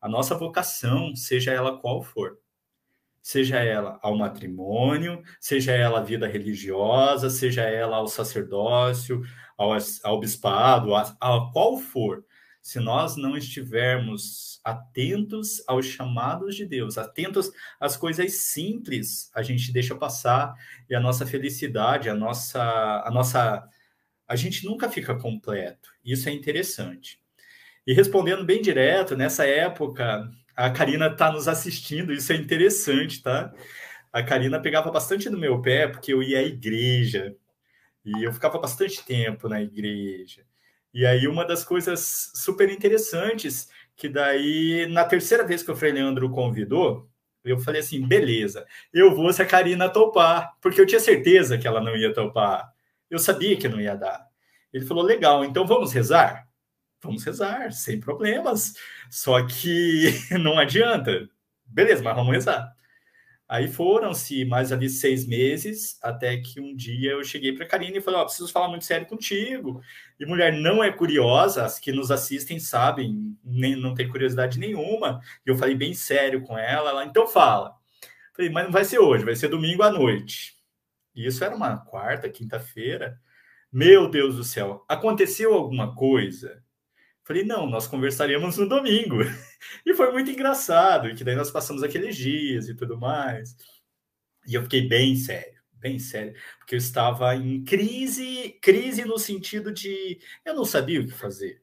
A 0.00 0.08
nossa 0.08 0.34
vocação, 0.34 1.14
seja 1.14 1.52
ela 1.52 1.78
qual 1.78 2.02
for, 2.02 2.38
seja 3.22 3.58
ela 3.58 3.98
ao 4.02 4.16
matrimônio, 4.16 5.22
seja 5.40 5.72
ela 5.72 6.00
à 6.00 6.02
vida 6.02 6.26
religiosa, 6.26 7.30
seja 7.30 7.62
ela 7.62 7.96
ao 7.96 8.08
sacerdócio, 8.08 9.22
ao, 9.56 9.70
ao 10.04 10.20
bispado, 10.20 10.94
a, 10.94 11.02
a 11.20 11.50
qual 11.52 11.76
for, 11.76 12.24
se 12.66 12.80
nós 12.80 13.16
não 13.16 13.36
estivermos 13.36 14.60
atentos 14.64 15.62
aos 15.68 15.86
chamados 15.86 16.56
de 16.56 16.66
Deus, 16.66 16.98
atentos 16.98 17.52
às 17.78 17.96
coisas 17.96 18.32
simples, 18.38 19.30
a 19.32 19.40
gente 19.40 19.70
deixa 19.72 19.94
passar 19.94 20.52
e 20.90 20.94
a 20.96 20.98
nossa 20.98 21.24
felicidade, 21.24 22.10
a 22.10 22.14
nossa, 22.14 22.60
a 23.06 23.08
nossa, 23.12 23.68
a 24.26 24.34
gente 24.34 24.66
nunca 24.66 24.90
fica 24.90 25.14
completo. 25.14 25.90
Isso 26.04 26.28
é 26.28 26.32
interessante. 26.32 27.20
E 27.86 27.92
respondendo 27.94 28.44
bem 28.44 28.60
direto, 28.60 29.16
nessa 29.16 29.46
época, 29.46 30.28
a 30.56 30.68
Karina 30.68 31.06
está 31.06 31.30
nos 31.30 31.46
assistindo, 31.46 32.12
isso 32.12 32.32
é 32.32 32.34
interessante, 32.34 33.22
tá? 33.22 33.54
A 34.12 34.24
Karina 34.24 34.60
pegava 34.60 34.90
bastante 34.90 35.30
no 35.30 35.38
meu 35.38 35.62
pé 35.62 35.86
porque 35.86 36.12
eu 36.12 36.20
ia 36.20 36.40
à 36.40 36.42
igreja 36.42 37.32
e 38.04 38.24
eu 38.26 38.32
ficava 38.32 38.58
bastante 38.58 39.04
tempo 39.04 39.48
na 39.48 39.62
igreja. 39.62 40.42
E 40.96 41.04
aí, 41.04 41.28
uma 41.28 41.44
das 41.44 41.62
coisas 41.62 42.32
super 42.34 42.70
interessantes, 42.70 43.68
que 43.94 44.08
daí, 44.08 44.86
na 44.86 45.04
terceira 45.04 45.44
vez 45.44 45.62
que 45.62 45.70
o 45.70 45.76
Frei 45.76 45.92
Leandro 45.92 46.30
convidou, 46.30 47.06
eu 47.44 47.58
falei 47.58 47.82
assim: 47.82 48.08
beleza, 48.08 48.66
eu 48.94 49.14
vou 49.14 49.30
se 49.30 49.42
a 49.42 49.46
Karina 49.46 49.90
topar, 49.90 50.54
porque 50.58 50.80
eu 50.80 50.86
tinha 50.86 50.98
certeza 50.98 51.58
que 51.58 51.68
ela 51.68 51.82
não 51.82 51.94
ia 51.94 52.14
topar. 52.14 52.72
Eu 53.10 53.18
sabia 53.18 53.58
que 53.58 53.68
não 53.68 53.78
ia 53.78 53.94
dar. 53.94 54.26
Ele 54.72 54.86
falou: 54.86 55.04
legal, 55.04 55.44
então 55.44 55.66
vamos 55.66 55.92
rezar? 55.92 56.48
Vamos 57.02 57.22
rezar, 57.24 57.72
sem 57.72 58.00
problemas. 58.00 58.72
Só 59.10 59.46
que 59.46 60.14
não 60.40 60.58
adianta. 60.58 61.28
Beleza, 61.66 62.02
mas 62.02 62.16
vamos 62.16 62.32
rezar. 62.32 62.74
Aí 63.48 63.68
foram-se 63.68 64.44
mais 64.44 64.72
ali 64.72 64.88
seis 64.88 65.24
meses, 65.24 65.98
até 66.02 66.36
que 66.36 66.60
um 66.60 66.74
dia 66.74 67.12
eu 67.12 67.22
cheguei 67.22 67.52
para 67.52 67.64
a 67.64 67.68
Karine 67.68 67.98
e 67.98 68.00
falei: 68.00 68.18
Ó, 68.18 68.22
oh, 68.22 68.26
preciso 68.26 68.52
falar 68.52 68.68
muito 68.68 68.84
sério 68.84 69.06
contigo. 69.06 69.80
E 70.18 70.26
mulher 70.26 70.52
não 70.52 70.82
é 70.82 70.90
curiosa, 70.90 71.64
as 71.64 71.78
que 71.78 71.92
nos 71.92 72.10
assistem 72.10 72.58
sabem, 72.58 73.36
nem, 73.44 73.76
não 73.76 73.94
tem 73.94 74.08
curiosidade 74.08 74.58
nenhuma. 74.58 75.20
E 75.46 75.50
eu 75.50 75.56
falei 75.56 75.76
bem 75.76 75.94
sério 75.94 76.42
com 76.42 76.58
ela. 76.58 76.90
Ela, 76.90 77.04
então 77.04 77.26
fala. 77.28 77.74
Falei, 78.34 78.50
mas 78.50 78.64
não 78.64 78.72
vai 78.72 78.84
ser 78.84 78.98
hoje, 78.98 79.24
vai 79.24 79.36
ser 79.36 79.48
domingo 79.48 79.82
à 79.82 79.90
noite. 79.90 80.54
E 81.14 81.26
isso 81.26 81.42
era 81.44 81.54
uma 81.54 81.78
quarta, 81.78 82.28
quinta-feira. 82.28 83.18
Meu 83.72 84.10
Deus 84.10 84.36
do 84.36 84.44
céu, 84.44 84.84
aconteceu 84.88 85.54
alguma 85.54 85.94
coisa? 85.94 86.62
Falei, 87.24 87.44
não, 87.44 87.66
nós 87.66 87.86
conversaremos 87.86 88.58
no 88.58 88.68
domingo. 88.68 89.16
E 89.84 89.94
foi 89.94 90.12
muito 90.12 90.30
engraçado, 90.30 91.14
que 91.14 91.24
daí 91.24 91.34
nós 91.34 91.50
passamos 91.50 91.82
aqueles 91.82 92.16
dias 92.16 92.68
e 92.68 92.74
tudo 92.74 92.98
mais. 92.98 93.56
E 94.46 94.54
eu 94.54 94.62
fiquei 94.62 94.86
bem 94.88 95.16
sério, 95.16 95.60
bem 95.72 95.98
sério, 95.98 96.34
porque 96.58 96.74
eu 96.74 96.78
estava 96.78 97.34
em 97.34 97.64
crise, 97.64 98.58
crise 98.62 99.04
no 99.04 99.18
sentido 99.18 99.72
de 99.72 100.18
eu 100.44 100.54
não 100.54 100.64
sabia 100.64 101.00
o 101.00 101.06
que 101.06 101.12
fazer. 101.12 101.62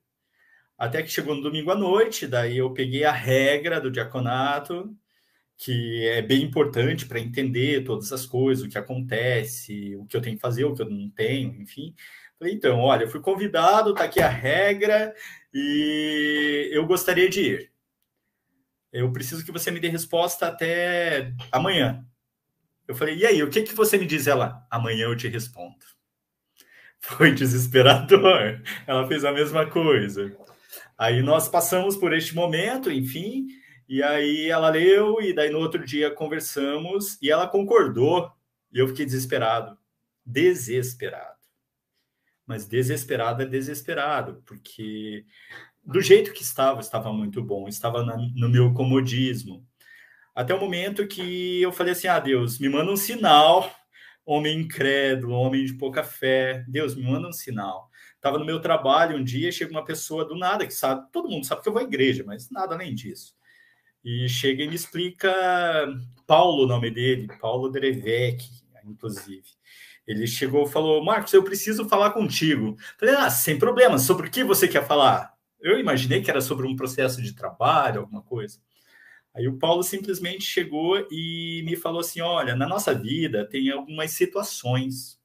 Até 0.78 1.02
que 1.02 1.10
chegou 1.10 1.36
no 1.36 1.42
domingo 1.42 1.72
à 1.72 1.76
noite, 1.76 2.28
daí 2.28 2.58
eu 2.58 2.74
peguei 2.74 3.06
a 3.06 3.12
regra 3.12 3.80
do 3.80 3.92
diaconato, 3.92 4.96
que 5.58 6.06
é 6.08 6.22
bem 6.22 6.44
importante 6.44 7.06
para 7.06 7.20
entender 7.20 7.84
todas 7.84 8.12
as 8.12 8.26
coisas, 8.26 8.66
o 8.66 8.70
que 8.70 8.78
acontece, 8.78 9.96
o 9.96 10.06
que 10.06 10.18
eu 10.18 10.22
tenho 10.22 10.36
que 10.36 10.42
fazer, 10.42 10.66
o 10.66 10.74
que 10.74 10.82
eu 10.82 10.90
não 10.90 11.10
tenho, 11.10 11.62
enfim. 11.62 11.96
Então, 12.42 12.80
olha, 12.80 13.04
eu 13.04 13.10
fui 13.10 13.22
convidado, 13.22 13.94
tá 13.94 14.04
aqui 14.04 14.20
a 14.20 14.28
regra 14.28 15.16
e 15.54 16.70
eu 16.74 16.86
gostaria 16.86 17.30
de 17.30 17.42
ir. 17.42 17.73
Eu 18.94 19.12
preciso 19.12 19.44
que 19.44 19.52
você 19.52 19.72
me 19.72 19.80
dê 19.80 19.90
resposta 19.90 20.48
até 20.48 21.34
amanhã. 21.52 22.06
Eu 22.88 22.96
falei, 22.96 23.18
e 23.18 23.26
aí, 23.26 23.42
o 23.42 23.50
que, 23.50 23.64
que 23.64 23.74
você 23.74 23.98
me 23.98 24.06
diz? 24.06 24.28
Ela, 24.28 24.66
amanhã 24.70 25.06
eu 25.06 25.18
te 25.18 25.28
respondo. 25.28 25.84
Foi 27.02 27.34
desesperador. 27.34 28.62
Ela 28.88 29.08
fez 29.08 29.26
a 29.26 29.32
mesma 29.32 29.66
coisa. 29.66 30.38
Aí 30.98 31.22
nós 31.24 31.50
passamos 31.50 31.98
por 31.98 32.14
este 32.14 32.36
momento, 32.36 32.92
enfim, 32.92 33.48
e 33.90 34.02
aí 34.02 34.50
ela 34.50 34.70
leu, 34.70 35.20
e 35.20 35.34
daí 35.34 35.50
no 35.50 35.58
outro 35.58 35.84
dia 35.84 36.12
conversamos, 36.12 37.18
e 37.22 37.32
ela 37.32 37.48
concordou, 37.48 38.32
e 38.72 38.80
eu 38.80 38.88
fiquei 38.88 39.06
desesperado. 39.06 39.78
Desesperado 40.26 41.34
mas 42.46 42.66
desesperado 42.66 43.42
é 43.42 43.46
desesperado, 43.46 44.42
porque 44.46 45.26
do 45.86 46.02
jeito 46.02 46.34
que 46.34 46.42
estava, 46.42 46.80
estava 46.80 47.12
muito 47.12 47.44
bom, 47.44 47.68
estava 47.68 48.04
na, 48.04 48.18
no 48.36 48.50
meu 48.50 48.74
comodismo. 48.74 49.66
Até 50.36 50.54
o 50.54 50.60
momento 50.60 51.08
que 51.08 51.62
eu 51.62 51.72
falei 51.72 51.94
assim: 51.94 52.08
ah, 52.08 52.20
Deus, 52.20 52.60
me 52.60 52.70
manda 52.70 52.92
um 52.92 52.96
sinal, 52.96 53.70
homem 54.26 54.62
incrédulo, 54.62 55.34
homem 55.34 55.66
de 55.66 55.74
pouca 55.74 56.04
fé, 56.04 56.64
Deus, 56.68 56.96
me 56.96 57.04
manda 57.04 57.28
um 57.28 57.34
sinal. 57.34 57.90
Estava 58.16 58.40
no 58.40 58.46
meu 58.46 58.60
trabalho 58.62 59.18
um 59.18 59.24
dia, 59.24 59.52
chega 59.52 59.72
uma 59.72 59.86
pessoa 59.86 60.26
do 60.26 60.36
nada 60.36 60.66
que 60.66 60.74
sabe, 60.74 61.12
todo 61.12 61.30
mundo 61.30 61.46
sabe 61.46 61.62
que 61.62 61.68
eu 61.68 61.74
vou 61.74 61.82
à 61.82 61.86
igreja, 61.86 62.24
mas 62.26 62.50
nada 62.50 62.74
além 62.74 62.96
disso. 62.96 63.36
E 64.04 64.28
chega 64.30 64.64
e 64.64 64.68
me 64.68 64.76
explica, 64.76 65.34
Paulo, 66.26 66.64
o 66.64 66.68
nome 66.68 66.90
dele, 66.90 67.28
Paulo 67.40 67.70
Drevec, 67.70 68.44
inclusive. 68.86 69.44
Ele 70.06 70.28
chegou 70.28 70.66
e 70.66 70.70
falou: 70.70 71.04
Marcos, 71.04 71.34
eu 71.34 71.44
preciso 71.44 71.88
falar 71.88 72.12
contigo. 72.12 72.76
Falei: 73.00 73.16
Ah, 73.16 73.30
sem 73.30 73.58
problema, 73.58 73.98
sobre 73.98 74.28
o 74.28 74.32
que 74.32 74.44
você 74.44 74.68
quer 74.68 74.86
falar? 74.86 75.33
Eu 75.64 75.80
imaginei 75.80 76.22
que 76.22 76.30
era 76.30 76.42
sobre 76.42 76.68
um 76.68 76.76
processo 76.76 77.22
de 77.22 77.34
trabalho, 77.34 78.02
alguma 78.02 78.22
coisa. 78.22 78.60
Aí 79.34 79.48
o 79.48 79.58
Paulo 79.58 79.82
simplesmente 79.82 80.44
chegou 80.44 81.08
e 81.10 81.64
me 81.66 81.76
falou 81.76 82.02
assim: 82.02 82.22
Olha, 82.22 82.56
na 82.56 82.68
nossa 82.68 82.94
vida 82.94 83.48
tem 83.50 83.72
algumas 83.72 84.12
situações. 84.12 85.20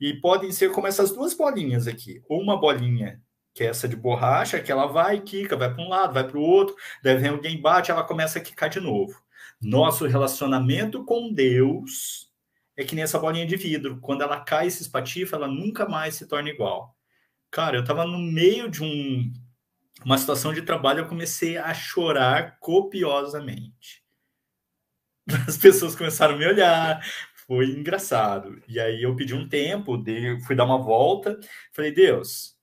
E 0.00 0.12
podem 0.14 0.52
ser 0.52 0.72
como 0.72 0.86
essas 0.86 1.12
duas 1.12 1.32
bolinhas 1.32 1.86
aqui. 1.86 2.22
Ou 2.28 2.42
uma 2.42 2.58
bolinha 2.58 3.22
que 3.54 3.64
é 3.64 3.68
essa 3.68 3.88
de 3.88 3.96
borracha, 3.96 4.60
que 4.60 4.70
ela 4.70 4.86
vai, 4.86 5.18
quica, 5.22 5.56
vai 5.56 5.72
para 5.72 5.82
um 5.82 5.88
lado, 5.88 6.12
vai 6.12 6.28
para 6.28 6.36
o 6.36 6.42
outro, 6.42 6.76
daí 7.02 7.16
vem 7.16 7.30
alguém 7.30 7.58
bate, 7.58 7.90
ela 7.90 8.04
começa 8.04 8.38
a 8.38 8.42
quicar 8.42 8.68
de 8.68 8.80
novo. 8.80 9.18
Nosso 9.58 10.06
relacionamento 10.06 11.02
com 11.04 11.32
Deus 11.32 12.30
é 12.76 12.84
que 12.84 12.94
nem 12.94 13.04
essa 13.04 13.18
bolinha 13.18 13.46
de 13.46 13.56
vidro. 13.56 13.98
Quando 14.02 14.22
ela 14.22 14.40
cai 14.40 14.68
se 14.68 14.82
espatifa, 14.82 15.36
ela 15.36 15.48
nunca 15.48 15.88
mais 15.88 16.16
se 16.16 16.26
torna 16.26 16.50
igual. 16.50 16.95
Cara, 17.56 17.74
eu 17.74 17.80
estava 17.80 18.04
no 18.04 18.18
meio 18.18 18.70
de 18.70 18.84
um, 18.84 19.32
uma 20.04 20.18
situação 20.18 20.52
de 20.52 20.60
trabalho, 20.60 21.00
eu 21.00 21.08
comecei 21.08 21.56
a 21.56 21.72
chorar 21.72 22.58
copiosamente. 22.60 24.04
As 25.48 25.56
pessoas 25.56 25.96
começaram 25.96 26.34
a 26.34 26.36
me 26.36 26.46
olhar, 26.46 27.02
foi 27.46 27.70
engraçado. 27.70 28.62
E 28.68 28.78
aí 28.78 29.02
eu 29.02 29.16
pedi 29.16 29.34
um 29.34 29.48
tempo, 29.48 30.04
fui 30.46 30.54
dar 30.54 30.66
uma 30.66 30.76
volta, 30.76 31.40
falei, 31.72 31.90
Deus, 31.92 32.58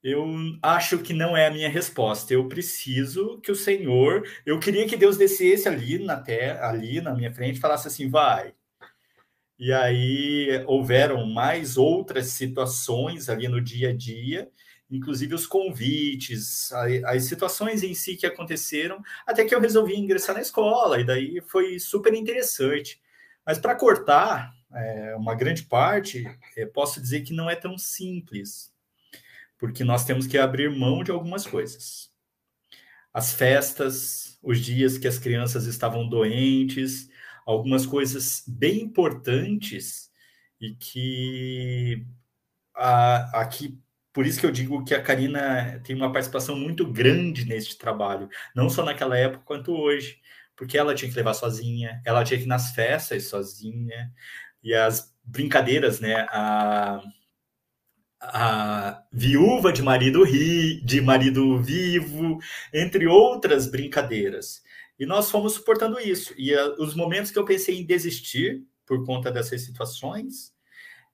eu 0.00 0.24
acho 0.62 0.98
que 0.98 1.12
não 1.12 1.36
é 1.36 1.48
a 1.48 1.50
minha 1.50 1.68
resposta. 1.68 2.32
Eu 2.32 2.46
preciso 2.46 3.40
que 3.40 3.50
o 3.50 3.56
Senhor, 3.56 4.24
eu 4.46 4.60
queria 4.60 4.86
que 4.86 4.96
Deus 4.96 5.16
descesse 5.16 5.66
ali 5.68 5.98
na 5.98 6.20
terra, 6.20 6.68
ali 6.68 7.00
na 7.00 7.12
minha 7.16 7.34
frente, 7.34 7.58
falasse 7.58 7.88
assim, 7.88 8.08
vai, 8.08 8.54
e 9.58 9.72
aí 9.72 10.64
houveram 10.66 11.26
mais 11.26 11.76
outras 11.76 12.28
situações 12.28 13.28
ali 13.28 13.48
no 13.48 13.60
dia 13.60 13.90
a 13.90 13.96
dia, 13.96 14.50
inclusive 14.90 15.34
os 15.34 15.46
convites, 15.46 16.72
as 17.04 17.24
situações 17.24 17.82
em 17.82 17.94
si 17.94 18.16
que 18.16 18.26
aconteceram, 18.26 19.02
até 19.26 19.44
que 19.44 19.54
eu 19.54 19.60
resolvi 19.60 19.96
ingressar 19.96 20.34
na 20.34 20.42
escola, 20.42 21.00
e 21.00 21.04
daí 21.04 21.40
foi 21.40 21.78
super 21.78 22.14
interessante. 22.14 23.00
Mas 23.46 23.58
para 23.58 23.74
cortar 23.74 24.52
é, 24.72 25.14
uma 25.16 25.34
grande 25.34 25.64
parte, 25.64 26.24
é, 26.56 26.66
posso 26.66 27.00
dizer 27.00 27.22
que 27.22 27.32
não 27.32 27.48
é 27.48 27.54
tão 27.54 27.78
simples, 27.78 28.72
porque 29.58 29.84
nós 29.84 30.04
temos 30.04 30.26
que 30.26 30.38
abrir 30.38 30.70
mão 30.70 31.04
de 31.04 31.10
algumas 31.10 31.46
coisas. 31.46 32.10
As 33.12 33.32
festas, 33.32 34.38
os 34.42 34.58
dias 34.58 34.98
que 34.98 35.06
as 35.06 35.18
crianças 35.18 35.66
estavam 35.66 36.08
doentes, 36.08 37.08
algumas 37.46 37.86
coisas 37.86 38.42
bem 38.46 38.82
importantes 38.82 40.10
e 40.60 40.74
que 40.74 42.06
aqui 43.32 43.78
por 44.12 44.26
isso 44.26 44.38
que 44.38 44.46
eu 44.46 44.52
digo 44.52 44.84
que 44.84 44.94
a 44.94 45.02
Karina 45.02 45.80
tem 45.84 45.96
uma 45.96 46.12
participação 46.12 46.56
muito 46.56 46.86
grande 46.86 47.44
neste 47.44 47.76
trabalho, 47.76 48.28
não 48.54 48.70
só 48.70 48.84
naquela 48.84 49.18
época 49.18 49.44
quanto 49.44 49.72
hoje, 49.72 50.20
porque 50.56 50.78
ela 50.78 50.94
tinha 50.94 51.10
que 51.10 51.16
levar 51.16 51.34
sozinha, 51.34 52.00
ela 52.06 52.22
tinha 52.22 52.38
que 52.38 52.44
ir 52.44 52.48
nas 52.48 52.70
festas 52.70 53.26
sozinha, 53.26 54.12
e 54.62 54.72
as 54.72 55.12
brincadeiras, 55.24 56.00
né? 56.00 56.26
A, 56.30 57.02
a 58.20 59.02
viúva 59.12 59.72
de 59.72 59.82
marido 59.82 60.24
ri, 60.24 60.80
de 60.82 61.00
marido 61.00 61.60
vivo, 61.60 62.38
entre 62.72 63.06
outras 63.06 63.66
brincadeiras. 63.66 64.62
E 64.98 65.06
nós 65.06 65.30
fomos 65.30 65.54
suportando 65.54 65.98
isso. 65.98 66.34
E 66.36 66.54
uh, 66.54 66.74
os 66.78 66.94
momentos 66.94 67.30
que 67.30 67.38
eu 67.38 67.44
pensei 67.44 67.78
em 67.78 67.86
desistir 67.86 68.64
por 68.86 69.04
conta 69.04 69.30
dessas 69.30 69.62
situações, 69.62 70.52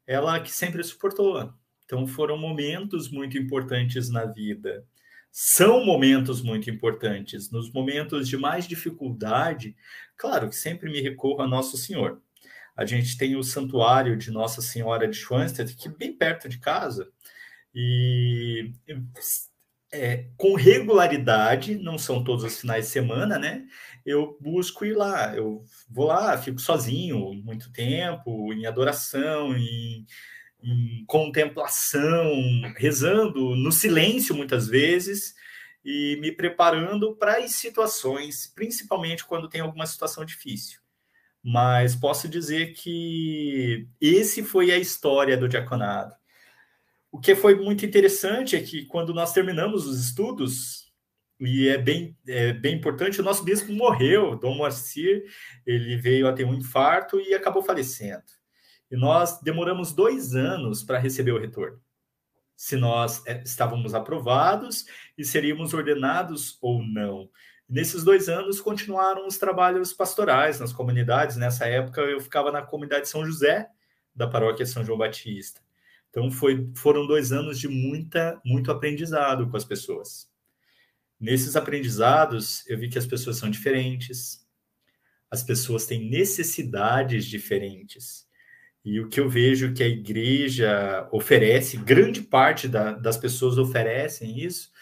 ela 0.07 0.41
que 0.41 0.51
sempre 0.51 0.83
suportou. 0.83 1.53
Então 1.85 2.07
foram 2.07 2.37
momentos 2.37 3.11
muito 3.11 3.39
importantes 3.39 4.11
na 4.11 4.25
vida. 4.25 4.87
São 5.33 5.85
momentos 5.85 6.43
muito 6.43 6.69
importantes. 6.69 7.51
Nos 7.51 7.73
momentos 7.73 8.29
de 8.29 8.37
mais 8.37 8.67
dificuldade, 8.67 9.77
claro 10.17 10.49
que 10.49 10.57
sempre 10.57 10.91
me 10.91 11.01
recorro 11.01 11.43
a 11.43 11.49
Nosso 11.49 11.77
Senhor. 11.77 12.21
A 12.77 12.85
gente 12.85 13.17
tem 13.17 13.37
o 13.37 13.43
santuário 13.43 14.17
de 14.17 14.31
Nossa 14.31 14.61
Senhora 14.61 15.07
de 15.07 15.17
Schwanstedt, 15.17 15.77
que 15.77 15.89
é 15.89 15.93
bem 15.93 16.17
perto 16.17 16.49
de 16.49 16.59
casa. 16.59 17.11
E 17.75 18.73
é, 19.93 20.27
com 20.37 20.55
regularidade, 20.55 21.77
não 21.77 21.99
são 21.99 22.23
todos 22.23 22.45
os 22.45 22.61
finais 22.61 22.87
de 22.87 22.93
semana, 22.93 23.39
né? 23.39 23.65
Eu 24.07 24.39
busco 24.41 24.85
ir 24.85 24.95
lá, 24.95 25.35
eu 25.35 25.65
vou 25.89 26.07
lá, 26.07 26.39
fico 26.39 26.61
sozinho 26.61 27.35
muito 27.35 27.73
tempo, 27.73 28.53
em 28.53 28.67
adoração, 28.67 29.57
em, 29.57 30.07
em 30.63 31.05
contemplação, 31.07 32.33
rezando 32.77 33.57
no 33.57 33.73
silêncio 33.73 34.35
muitas 34.35 34.69
vezes 34.69 35.35
e 35.85 36.19
me 36.21 36.31
preparando 36.31 37.17
para 37.17 37.39
as 37.39 37.53
situações, 37.53 38.47
principalmente 38.55 39.25
quando 39.25 39.49
tem 39.49 39.61
alguma 39.61 39.87
situação 39.87 40.25
difícil. 40.25 40.81
Mas 41.43 41.97
posso 41.97 42.29
dizer 42.29 42.75
que 42.75 43.89
esse 44.01 44.43
foi 44.43 44.71
a 44.71 44.79
história 44.79 45.37
do 45.37 45.49
diaconado. 45.49 46.20
O 47.13 47.19
que 47.19 47.35
foi 47.35 47.57
muito 47.57 47.85
interessante 47.85 48.55
é 48.55 48.63
que 48.63 48.87
quando 48.87 49.13
nós 49.13 49.33
terminamos 49.33 49.87
os 49.87 49.99
estudos, 49.99 50.93
e 51.41 51.69
é 51.69 51.77
bem, 51.77 52.17
é 52.29 52.53
bem 52.53 52.77
importante, 52.77 53.21
o 53.21 53.25
nosso 53.25 53.43
bispo 53.43 53.73
morreu, 53.73 54.37
Dom 54.37 54.55
Moacir, 54.55 55.25
ele 55.67 55.97
veio 55.97 56.29
a 56.29 56.33
ter 56.33 56.45
um 56.45 56.55
infarto 56.55 57.19
e 57.21 57.35
acabou 57.35 57.63
falecendo. 57.63 58.23
E 58.91 58.97
nós 58.97 59.41
demoramos 59.41 59.93
dois 59.93 60.35
anos 60.35 60.83
para 60.83 60.99
receber 60.99 61.33
o 61.33 61.39
retorno. 61.39 61.81
Se 62.57 62.77
nós 62.77 63.27
é, 63.27 63.43
estávamos 63.43 63.95
aprovados 63.95 64.85
e 65.17 65.25
seríamos 65.25 65.73
ordenados 65.73 66.59
ou 66.61 66.83
não. 66.83 67.29
Nesses 67.69 68.05
dois 68.05 68.29
anos 68.29 68.61
continuaram 68.61 69.27
os 69.27 69.39
trabalhos 69.39 69.93
pastorais 69.93 70.61
nas 70.61 70.73
comunidades. 70.73 71.37
Nessa 71.37 71.67
época 71.67 72.01
eu 72.03 72.21
ficava 72.21 72.53
na 72.53 72.63
comunidade 72.63 73.09
São 73.09 73.25
José, 73.25 73.69
da 74.15 74.27
paróquia 74.27 74.67
São 74.67 74.85
João 74.85 74.99
Batista. 74.99 75.61
Então 76.11 76.31
foi, 76.31 76.69
foram 76.75 77.07
dois 77.07 77.33
anos 77.33 77.59
de 77.59 77.69
muita, 77.69 78.41
muito 78.45 78.71
aprendizado 78.71 79.49
com 79.49 79.57
as 79.57 79.65
pessoas. 79.65 80.29
Nesses 81.19 81.55
aprendizados, 81.55 82.67
eu 82.69 82.79
vi 82.79 82.89
que 82.89 82.99
as 82.99 83.07
pessoas 83.07 83.37
são 83.37 83.49
diferentes, 83.49 84.45
as 85.31 85.43
pessoas 85.43 85.87
têm 85.87 86.11
necessidades 86.11 87.25
diferentes. 87.25 88.27
E 88.85 88.99
o 88.99 89.09
que 89.09 89.21
eu 89.21 89.29
vejo 89.29 89.73
que 89.73 89.83
a 89.83 89.89
igreja 89.89 91.09
oferece, 91.13 91.77
grande 91.77 92.23
parte 92.23 92.67
da, 92.67 92.93
das 92.93 93.17
pessoas 93.17 93.59
oferecem 93.59 94.41
isso, 94.41 94.73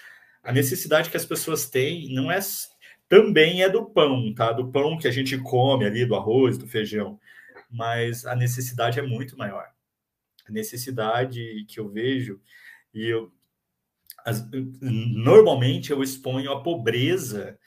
a 0.43 0.53
necessidade 0.53 1.11
que 1.11 1.17
as 1.17 1.27
pessoas 1.27 1.69
têm 1.69 2.15
não 2.15 2.31
é 2.31 2.39
também 3.09 3.63
é 3.63 3.69
do 3.69 3.85
pão, 3.87 4.33
tá? 4.35 4.53
Do 4.53 4.71
pão 4.71 4.97
que 4.97 5.09
a 5.09 5.11
gente 5.11 5.37
come 5.39 5.85
ali, 5.85 6.07
do 6.07 6.15
arroz, 6.15 6.57
do 6.57 6.67
feijão, 6.69 7.19
mas 7.71 8.25
a 8.25 8.37
necessidade 8.37 8.99
é 8.99 9.03
muito 9.03 9.37
maior 9.37 9.67
necessidade 10.53 11.65
que 11.69 11.81
eu 11.81 11.89
vejo, 11.89 12.41
e 12.93 13.07
eu, 13.07 13.33
as, 14.25 14.49
normalmente 14.81 15.91
eu 15.91 16.03
exponho 16.03 16.53
a 16.53 16.63
pobreza, 16.63 17.59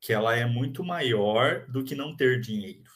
que 0.00 0.12
ela 0.12 0.36
é 0.36 0.44
muito 0.44 0.84
maior 0.84 1.66
do 1.66 1.82
que 1.82 1.94
não 1.94 2.14
ter 2.14 2.40
dinheiro. 2.40 2.90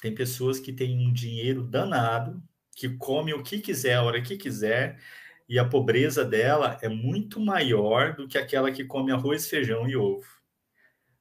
Tem 0.00 0.14
pessoas 0.14 0.60
que 0.60 0.72
têm 0.72 1.08
um 1.08 1.12
dinheiro 1.12 1.64
danado, 1.64 2.40
que 2.76 2.88
come 2.90 3.34
o 3.34 3.42
que 3.42 3.58
quiser, 3.58 3.94
a 3.94 4.02
hora 4.04 4.22
que 4.22 4.36
quiser, 4.36 5.00
e 5.48 5.58
a 5.58 5.64
pobreza 5.64 6.24
dela 6.24 6.78
é 6.80 6.88
muito 6.88 7.40
maior 7.40 8.14
do 8.14 8.28
que 8.28 8.38
aquela 8.38 8.70
que 8.70 8.84
come 8.84 9.10
arroz, 9.10 9.48
feijão 9.48 9.88
e 9.88 9.96
ovo. 9.96 10.24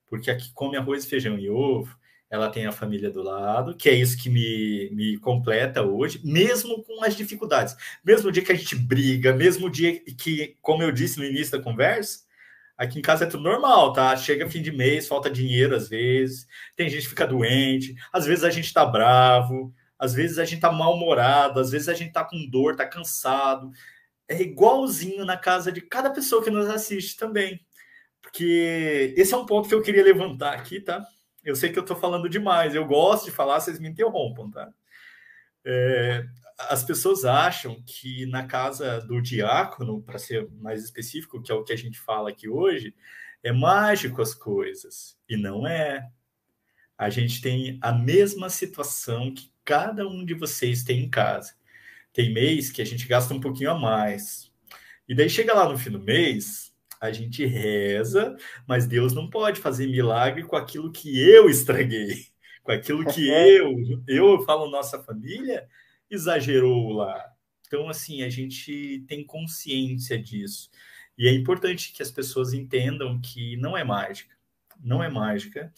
Porque 0.06 0.30
a 0.30 0.38
que 0.38 0.54
come 0.54 0.78
arroz, 0.78 1.06
feijão 1.06 1.40
e 1.40 1.50
ovo, 1.50 1.97
ela 2.30 2.50
tem 2.50 2.66
a 2.66 2.72
família 2.72 3.10
do 3.10 3.22
lado, 3.22 3.76
que 3.76 3.90
é 3.90 3.94
isso 3.94 4.18
que 4.22 4.30
me, 4.30 4.90
me 4.92 5.18
completa 5.20 5.82
hoje, 5.82 6.20
mesmo 6.24 6.84
com 6.84 7.04
as 7.04 7.16
dificuldades. 7.16 7.76
Mesmo 8.04 8.32
dia 8.32 8.44
que 8.44 8.52
a 8.52 8.56
gente 8.56 8.76
briga, 8.76 9.34
mesmo 9.34 9.70
dia 9.70 10.00
que, 10.00 10.58
como 10.62 10.84
eu 10.84 10.92
disse 10.92 11.18
no 11.18 11.26
início 11.26 11.58
da 11.58 11.64
conversa, 11.64 12.26
aqui 12.78 13.00
em 13.00 13.02
casa 13.02 13.24
é 13.26 13.28
tudo 13.28 13.44
normal, 13.44 13.94
tá? 13.94 14.16
Chega 14.18 14.50
fim 14.50 14.62
de 14.62 14.72
mês, 14.72 15.08
falta 15.08 15.30
dinheiro 15.30 15.76
às 15.76 15.90
vezes, 15.90 16.48
tem 16.76 16.90
gente 16.90 17.04
que 17.04 17.10
fica 17.10 17.26
doente, 17.26 17.96
às 18.12 18.26
vezes 18.26 18.44
a 18.44 18.50
gente 18.50 18.74
tá 18.74 18.86
bravo, 18.86 19.74
às 19.98 20.14
vezes 20.14 20.38
a 20.38 20.46
gente 20.46 20.62
tá 20.62 20.72
mal-humorado, 20.72 21.60
às 21.60 21.72
vezes 21.72 21.90
a 21.90 21.94
gente 21.94 22.12
tá 22.12 22.24
com 22.24 22.48
dor, 22.50 22.76
tá 22.76 22.86
cansado. 22.86 23.72
É 24.28 24.42
igualzinho 24.42 25.26
na 25.26 25.38
casa 25.38 25.72
de 25.72 25.82
cada 25.82 26.10
pessoa 26.12 26.44
que 26.44 26.52
nos 26.52 26.68
assiste 26.70 27.18
também. 27.18 27.60
Porque 28.22 29.14
esse 29.18 29.34
é 29.34 29.38
um 29.38 29.46
ponto 29.46 29.70
que 29.70 29.76
eu 29.76 29.82
queria 29.82 30.04
levantar 30.04 30.54
aqui, 30.54 30.82
tá? 30.82 31.06
Eu 31.48 31.56
sei 31.56 31.72
que 31.72 31.80
eu 31.80 31.82
estou 31.82 31.96
falando 31.96 32.28
demais, 32.28 32.76
eu 32.76 32.86
gosto 32.86 33.24
de 33.24 33.32
falar, 33.32 33.62
vocês 33.62 33.80
me 33.80 33.88
interrompam, 33.88 34.52
tá? 34.52 34.70
É, 35.64 36.26
as 36.70 36.84
pessoas 36.84 37.24
acham 37.24 37.82
que 37.86 38.26
na 38.26 38.46
casa 38.46 39.00
do 39.00 39.22
diácono, 39.22 40.02
para 40.02 40.20
ser 40.20 40.46
mais 40.60 40.84
específico, 40.84 41.42
que 41.42 41.50
é 41.50 41.56
o 41.56 41.64
que 41.64 41.72
a 41.72 41.78
gente 41.78 41.98
fala 41.98 42.32
aqui 42.32 42.50
hoje, 42.50 42.94
é 43.42 43.54
mágico 43.54 44.22
as 44.22 44.36
coisas. 44.36 45.18
E 45.30 45.38
não 45.38 45.66
é. 45.66 46.10
A 46.98 47.10
gente 47.10 47.40
tem 47.42 47.80
a 47.82 47.94
mesma 47.94 48.50
situação 48.50 49.34
que 49.34 49.50
cada 49.64 50.06
um 50.06 50.26
de 50.26 50.34
vocês 50.34 50.84
tem 50.84 51.06
em 51.06 51.10
casa. 51.10 51.56
Tem 52.12 52.34
mês 52.34 52.70
que 52.70 52.82
a 52.82 52.86
gente 52.86 53.08
gasta 53.08 53.34
um 53.34 53.40
pouquinho 53.40 53.72
a 53.72 53.80
mais. 53.80 54.52
E 55.08 55.16
daí 55.16 55.30
chega 55.30 55.54
lá 55.54 55.70
no 55.70 55.78
fim 55.78 55.92
do 55.92 56.00
mês, 56.02 56.67
a 57.00 57.12
gente 57.12 57.46
reza, 57.46 58.36
mas 58.68 58.88
Deus 58.88 59.14
não 59.14 59.30
pode 59.30 59.60
fazer 59.60 59.88
milagre 59.88 60.44
com 60.44 60.56
aquilo 60.56 60.92
que 60.92 61.20
eu 61.20 61.50
estraguei, 61.50 62.28
com 62.64 62.72
aquilo 62.72 63.06
que 63.06 63.28
eu, 63.30 63.76
eu 64.08 64.42
falo 64.42 64.70
nossa 64.70 65.02
família, 65.04 65.68
exagerou 66.10 66.92
lá. 66.94 67.24
Então, 67.68 67.90
assim, 67.90 68.24
a 68.24 68.30
gente 68.30 69.04
tem 69.08 69.26
consciência 69.26 70.18
disso. 70.18 70.70
E 71.18 71.28
é 71.28 71.34
importante 71.34 71.92
que 71.92 72.02
as 72.02 72.12
pessoas 72.12 72.54
entendam 72.54 73.20
que 73.20 73.58
não 73.58 73.78
é 73.78 73.84
mágica. 73.84 74.36
Não 74.80 75.04
é 75.04 75.10
mágica, 75.10 75.74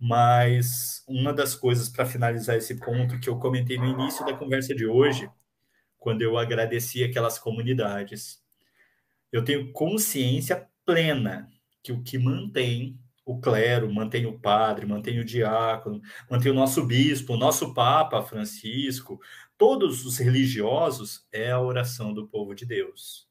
mas 0.00 1.04
uma 1.08 1.32
das 1.32 1.56
coisas 1.56 1.88
para 1.88 2.06
finalizar 2.06 2.56
esse 2.56 2.78
ponto 2.78 3.18
que 3.18 3.28
eu 3.28 3.36
comentei 3.36 3.76
no 3.76 3.86
início 3.86 4.24
da 4.24 4.32
conversa 4.32 4.72
de 4.72 4.86
hoje, 4.86 5.28
quando 5.98 6.22
eu 6.22 6.38
agradeci 6.38 7.02
aquelas 7.02 7.36
comunidades 7.36 8.43
eu 9.34 9.44
tenho 9.44 9.72
consciência 9.72 10.68
plena 10.86 11.50
que 11.82 11.90
o 11.90 12.00
que 12.04 12.16
mantém 12.16 12.96
o 13.26 13.40
clero, 13.40 13.92
mantém 13.92 14.26
o 14.26 14.38
padre, 14.38 14.86
mantém 14.86 15.18
o 15.18 15.24
diácono, 15.24 16.00
mantém 16.30 16.52
o 16.52 16.54
nosso 16.54 16.86
bispo, 16.86 17.34
o 17.34 17.36
nosso 17.36 17.74
Papa 17.74 18.22
Francisco, 18.22 19.20
todos 19.58 20.06
os 20.06 20.18
religiosos, 20.18 21.26
é 21.32 21.50
a 21.50 21.60
oração 21.60 22.14
do 22.14 22.28
povo 22.28 22.54
de 22.54 22.64
Deus. 22.64 23.28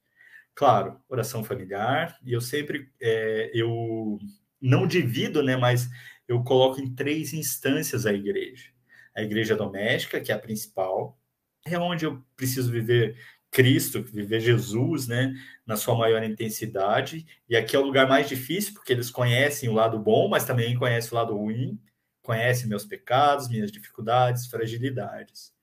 Claro, 0.53 0.99
oração 1.07 1.41
familiar, 1.41 2.17
e 2.21 2.33
eu 2.33 2.41
sempre, 2.41 2.91
é, 3.01 3.49
eu 3.53 4.19
não 4.59 4.85
divido, 4.85 5.41
né, 5.41 5.55
mas 5.55 5.89
eu 6.27 6.43
coloco 6.43 6.81
em 6.81 6.93
três 6.93 7.33
instâncias 7.33 8.05
a 8.05 8.11
igreja. 8.11 8.71
A 9.15 9.21
igreja 9.21 9.55
doméstica, 9.55 10.19
que 10.19 10.33
é 10.33 10.35
a 10.35 10.39
principal, 10.39 11.17
é 11.65 11.79
onde 11.79 12.05
eu 12.05 12.21
preciso 12.35 12.69
viver 12.69 13.15
Cristo, 13.53 14.01
viver 14.01 14.39
Jesus, 14.39 15.07
né, 15.07 15.31
na 15.65 15.77
sua 15.77 15.95
maior 15.95 16.23
intensidade. 16.23 17.25
E 17.47 17.55
aqui 17.55 17.75
é 17.75 17.79
o 17.79 17.85
lugar 17.85 18.09
mais 18.09 18.27
difícil, 18.27 18.73
porque 18.73 18.91
eles 18.91 19.11
conhecem 19.11 19.69
o 19.69 19.73
lado 19.73 19.99
bom, 19.99 20.27
mas 20.27 20.43
também 20.43 20.75
conhecem 20.75 21.11
o 21.11 21.15
lado 21.15 21.37
ruim, 21.37 21.79
conhecem 22.23 22.67
meus 22.67 22.83
pecados, 22.83 23.47
minhas 23.47 23.71
dificuldades, 23.71 24.47
fragilidades. 24.47 25.53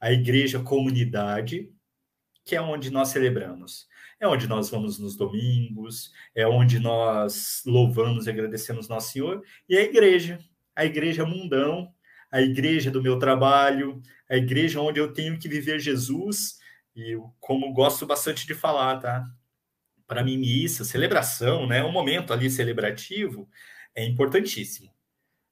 A 0.00 0.12
igreja 0.12 0.60
comunidade, 0.60 1.68
que 2.44 2.54
é 2.54 2.62
onde 2.62 2.88
nós 2.90 3.08
celebramos. 3.08 3.88
É 4.20 4.28
onde 4.28 4.46
nós 4.46 4.70
vamos 4.70 4.98
nos 5.00 5.16
domingos, 5.16 6.12
é 6.36 6.46
onde 6.46 6.78
nós 6.78 7.62
louvamos 7.66 8.26
e 8.26 8.30
agradecemos 8.30 8.88
nosso 8.88 9.12
Senhor. 9.12 9.42
E 9.68 9.76
a 9.76 9.82
igreja, 9.82 10.38
a 10.76 10.84
igreja 10.84 11.26
mundão, 11.26 11.92
a 12.30 12.40
igreja 12.40 12.92
do 12.92 13.02
meu 13.02 13.18
trabalho, 13.18 14.00
a 14.30 14.36
igreja 14.36 14.80
onde 14.80 15.00
eu 15.00 15.12
tenho 15.12 15.36
que 15.36 15.48
viver 15.48 15.80
Jesus 15.80 16.62
e 16.94 17.18
como 17.40 17.72
gosto 17.72 18.06
bastante 18.06 18.46
de 18.46 18.54
falar, 18.54 18.98
tá? 19.00 19.28
Para 20.06 20.22
mim, 20.22 20.36
missa, 20.36 20.84
celebração, 20.84 21.66
né? 21.66 21.82
Um 21.82 21.92
momento 21.92 22.32
ali 22.32 22.50
celebrativo 22.50 23.48
é 23.94 24.04
importantíssimo. 24.04 24.92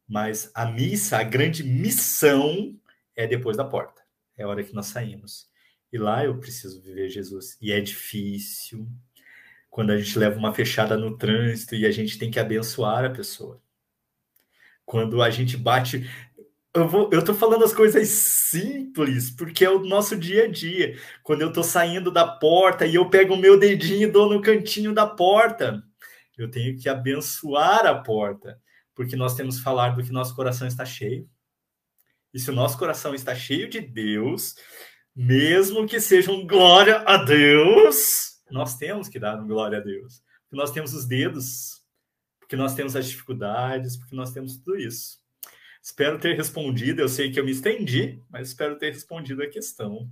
Mas 0.07 0.50
a 0.55 0.66
missa, 0.66 1.18
a 1.18 1.22
grande 1.22 1.64
missão 1.64 2.78
é 3.16 3.26
depois 3.26 3.57
da 3.57 3.64
porta. 3.64 4.02
É 4.37 4.42
a 4.42 4.48
hora 4.48 4.62
que 4.62 4.74
nós 4.74 4.87
saímos. 4.87 5.48
E 5.92 5.98
lá 5.98 6.24
eu 6.24 6.38
preciso 6.38 6.81
viver 6.81 7.09
Jesus. 7.09 7.57
E 7.61 7.72
é 7.72 7.81
difícil. 7.81 8.88
Quando 9.70 9.90
a 9.90 9.98
gente 9.98 10.18
leva 10.18 10.38
uma 10.38 10.52
fechada 10.52 10.96
no 10.96 11.16
trânsito 11.16 11.74
e 11.74 11.87
a 11.87 11.90
gente 11.90 12.18
tem 12.18 12.31
que 12.31 12.40
abençoar 12.40 13.05
a 13.05 13.11
pessoa. 13.11 13.62
Quando 14.85 15.22
a 15.22 15.31
gente 15.31 15.57
bate. 15.57 16.09
Eu, 16.74 16.88
vou, 16.88 17.11
eu 17.12 17.22
tô 17.22 17.35
falando 17.35 17.64
as 17.64 17.74
coisas 17.74 18.08
simples, 18.08 19.30
porque 19.30 19.62
é 19.62 19.70
o 19.70 19.80
nosso 19.80 20.16
dia 20.16 20.44
a 20.44 20.48
dia. 20.48 20.98
Quando 21.22 21.42
eu 21.42 21.52
tô 21.52 21.62
saindo 21.62 22.11
da 22.11 22.26
porta 22.26 22.87
e 22.87 22.94
eu 22.94 23.11
pego 23.11 23.35
o 23.35 23.38
meu 23.38 23.58
dedinho 23.58 24.08
e 24.08 24.11
dou 24.11 24.32
no 24.32 24.40
cantinho 24.40 24.94
da 24.94 25.06
porta, 25.06 25.82
eu 26.37 26.50
tenho 26.50 26.78
que 26.78 26.88
abençoar 26.88 27.85
a 27.87 27.94
porta, 27.94 28.58
porque 28.94 29.14
nós 29.16 29.35
temos 29.35 29.58
que 29.58 29.62
falar 29.62 29.90
do 29.90 30.02
que 30.02 30.11
nosso 30.11 30.35
coração 30.35 30.66
está 30.66 30.85
cheio. 30.85 31.28
E 32.32 32.40
se 32.40 32.50
o 32.50 32.54
nosso 32.54 32.78
coração 32.78 33.14
está 33.14 33.35
cheio 33.35 33.68
de 33.68 33.80
Deus, 33.80 34.54
mesmo 35.14 35.87
que 35.87 36.00
seja 36.00 36.32
um 36.32 36.46
glória 36.46 37.02
a 37.06 37.18
Deus, 37.18 38.40
nós 38.50 38.76
temos 38.78 39.08
que 39.08 39.18
dar 39.18 39.38
um 39.38 39.46
glória 39.46 39.76
a 39.76 39.82
Deus. 39.82 40.22
Porque 40.44 40.56
nós 40.56 40.70
temos 40.70 40.94
os 40.94 41.04
dedos, 41.06 41.82
porque 42.40 42.56
nós 42.56 42.74
temos 42.74 42.96
as 42.96 43.06
dificuldades, 43.06 43.98
porque 43.98 44.16
nós 44.16 44.32
temos 44.32 44.56
tudo 44.56 44.78
isso. 44.78 45.21
Espero 45.83 46.18
ter 46.18 46.37
respondido. 46.37 47.03
Eu 47.03 47.09
sei 47.09 47.33
que 47.33 47.40
eu 47.40 47.45
me 47.45 47.51
estendi, 47.51 48.23
mas 48.31 48.49
espero 48.49 48.79
ter 48.79 48.92
respondido 48.92 49.42
a 49.42 49.49
questão. 49.49 50.07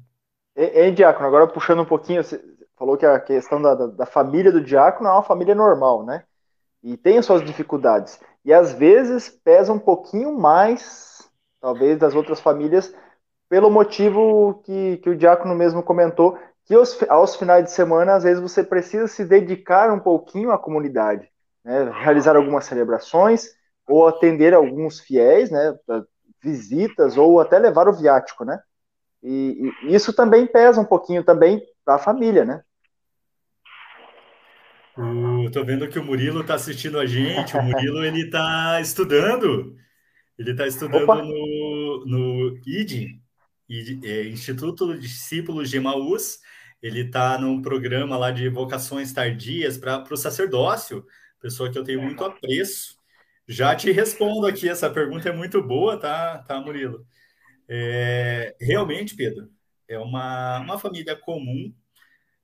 Hein, 0.56 0.92
Diácono, 0.92 1.28
agora 1.28 1.46
puxando 1.46 1.82
um 1.82 1.86
pouquinho, 1.86 2.24
você 2.24 2.42
falou 2.76 2.96
que 2.96 3.06
a 3.06 3.20
questão 3.20 3.62
da, 3.62 3.74
da 3.86 4.06
família 4.06 4.50
do 4.50 4.60
Diácono 4.60 5.08
é 5.08 5.12
uma 5.12 5.22
família 5.22 5.54
normal, 5.54 6.04
né? 6.04 6.24
E 6.82 6.96
tem 6.96 7.18
as 7.18 7.26
suas 7.26 7.44
dificuldades. 7.44 8.18
E 8.44 8.52
às 8.52 8.72
vezes 8.72 9.28
pesa 9.28 9.72
um 9.72 9.78
pouquinho 9.78 10.36
mais, 10.36 11.30
talvez, 11.60 11.98
das 11.98 12.16
outras 12.16 12.40
famílias, 12.40 12.92
pelo 13.48 13.70
motivo 13.70 14.60
que, 14.64 14.96
que 14.98 15.10
o 15.10 15.16
Diácono 15.16 15.54
mesmo 15.54 15.82
comentou, 15.82 16.36
que 16.64 16.74
aos, 16.74 17.00
aos 17.08 17.36
finais 17.36 17.64
de 17.64 17.70
semana, 17.70 18.14
às 18.14 18.24
vezes, 18.24 18.42
você 18.42 18.64
precisa 18.64 19.06
se 19.06 19.24
dedicar 19.24 19.92
um 19.92 20.00
pouquinho 20.00 20.50
à 20.50 20.58
comunidade, 20.58 21.28
né? 21.64 21.90
realizar 21.92 22.36
algumas 22.36 22.64
celebrações, 22.64 23.50
ou 23.88 24.06
atender 24.06 24.54
alguns 24.54 25.00
fiéis, 25.00 25.50
né? 25.50 25.76
visitas, 26.42 27.16
ou 27.16 27.40
até 27.40 27.58
levar 27.58 27.88
o 27.88 27.92
viático, 27.92 28.44
né? 28.44 28.58
E, 29.22 29.70
e 29.84 29.94
isso 29.94 30.12
também 30.12 30.46
pesa 30.46 30.80
um 30.80 30.84
pouquinho 30.84 31.22
também 31.22 31.62
para 31.84 31.96
a 31.96 31.98
família, 31.98 32.44
né? 32.44 32.62
Estou 35.46 35.64
vendo 35.64 35.88
que 35.88 35.98
o 35.98 36.04
Murilo 36.04 36.40
está 36.40 36.54
assistindo 36.54 36.98
a 36.98 37.06
gente. 37.06 37.56
O 37.56 37.62
Murilo 37.62 38.04
ele 38.04 38.24
está 38.24 38.80
estudando. 38.80 39.76
Ele 40.38 40.52
está 40.52 40.66
estudando 40.66 41.04
Opa. 41.04 41.22
no, 41.22 42.04
no 42.06 42.56
ID, 42.66 43.20
ID 43.68 44.04
é, 44.04 44.24
Instituto 44.24 44.94
de 44.94 45.00
Discípulos 45.00 45.68
de 45.70 45.76
Emaús. 45.76 46.38
Ele 46.82 47.00
está 47.00 47.38
num 47.38 47.60
programa 47.60 48.16
lá 48.16 48.30
de 48.30 48.48
vocações 48.48 49.12
tardias 49.12 49.76
para 49.76 50.02
o 50.10 50.16
sacerdócio, 50.16 51.04
pessoa 51.40 51.70
que 51.70 51.78
eu 51.78 51.84
tenho 51.84 52.00
muito 52.00 52.24
apreço. 52.24 52.99
Já 53.50 53.74
te 53.74 53.90
respondo 53.90 54.46
aqui, 54.46 54.68
essa 54.68 54.88
pergunta 54.88 55.28
é 55.28 55.32
muito 55.32 55.60
boa, 55.60 55.98
tá, 55.98 56.38
tá 56.38 56.60
Murilo? 56.60 57.04
É, 57.68 58.54
realmente, 58.60 59.16
Pedro, 59.16 59.50
é 59.88 59.98
uma, 59.98 60.60
uma 60.60 60.78
família 60.78 61.16
comum, 61.16 61.74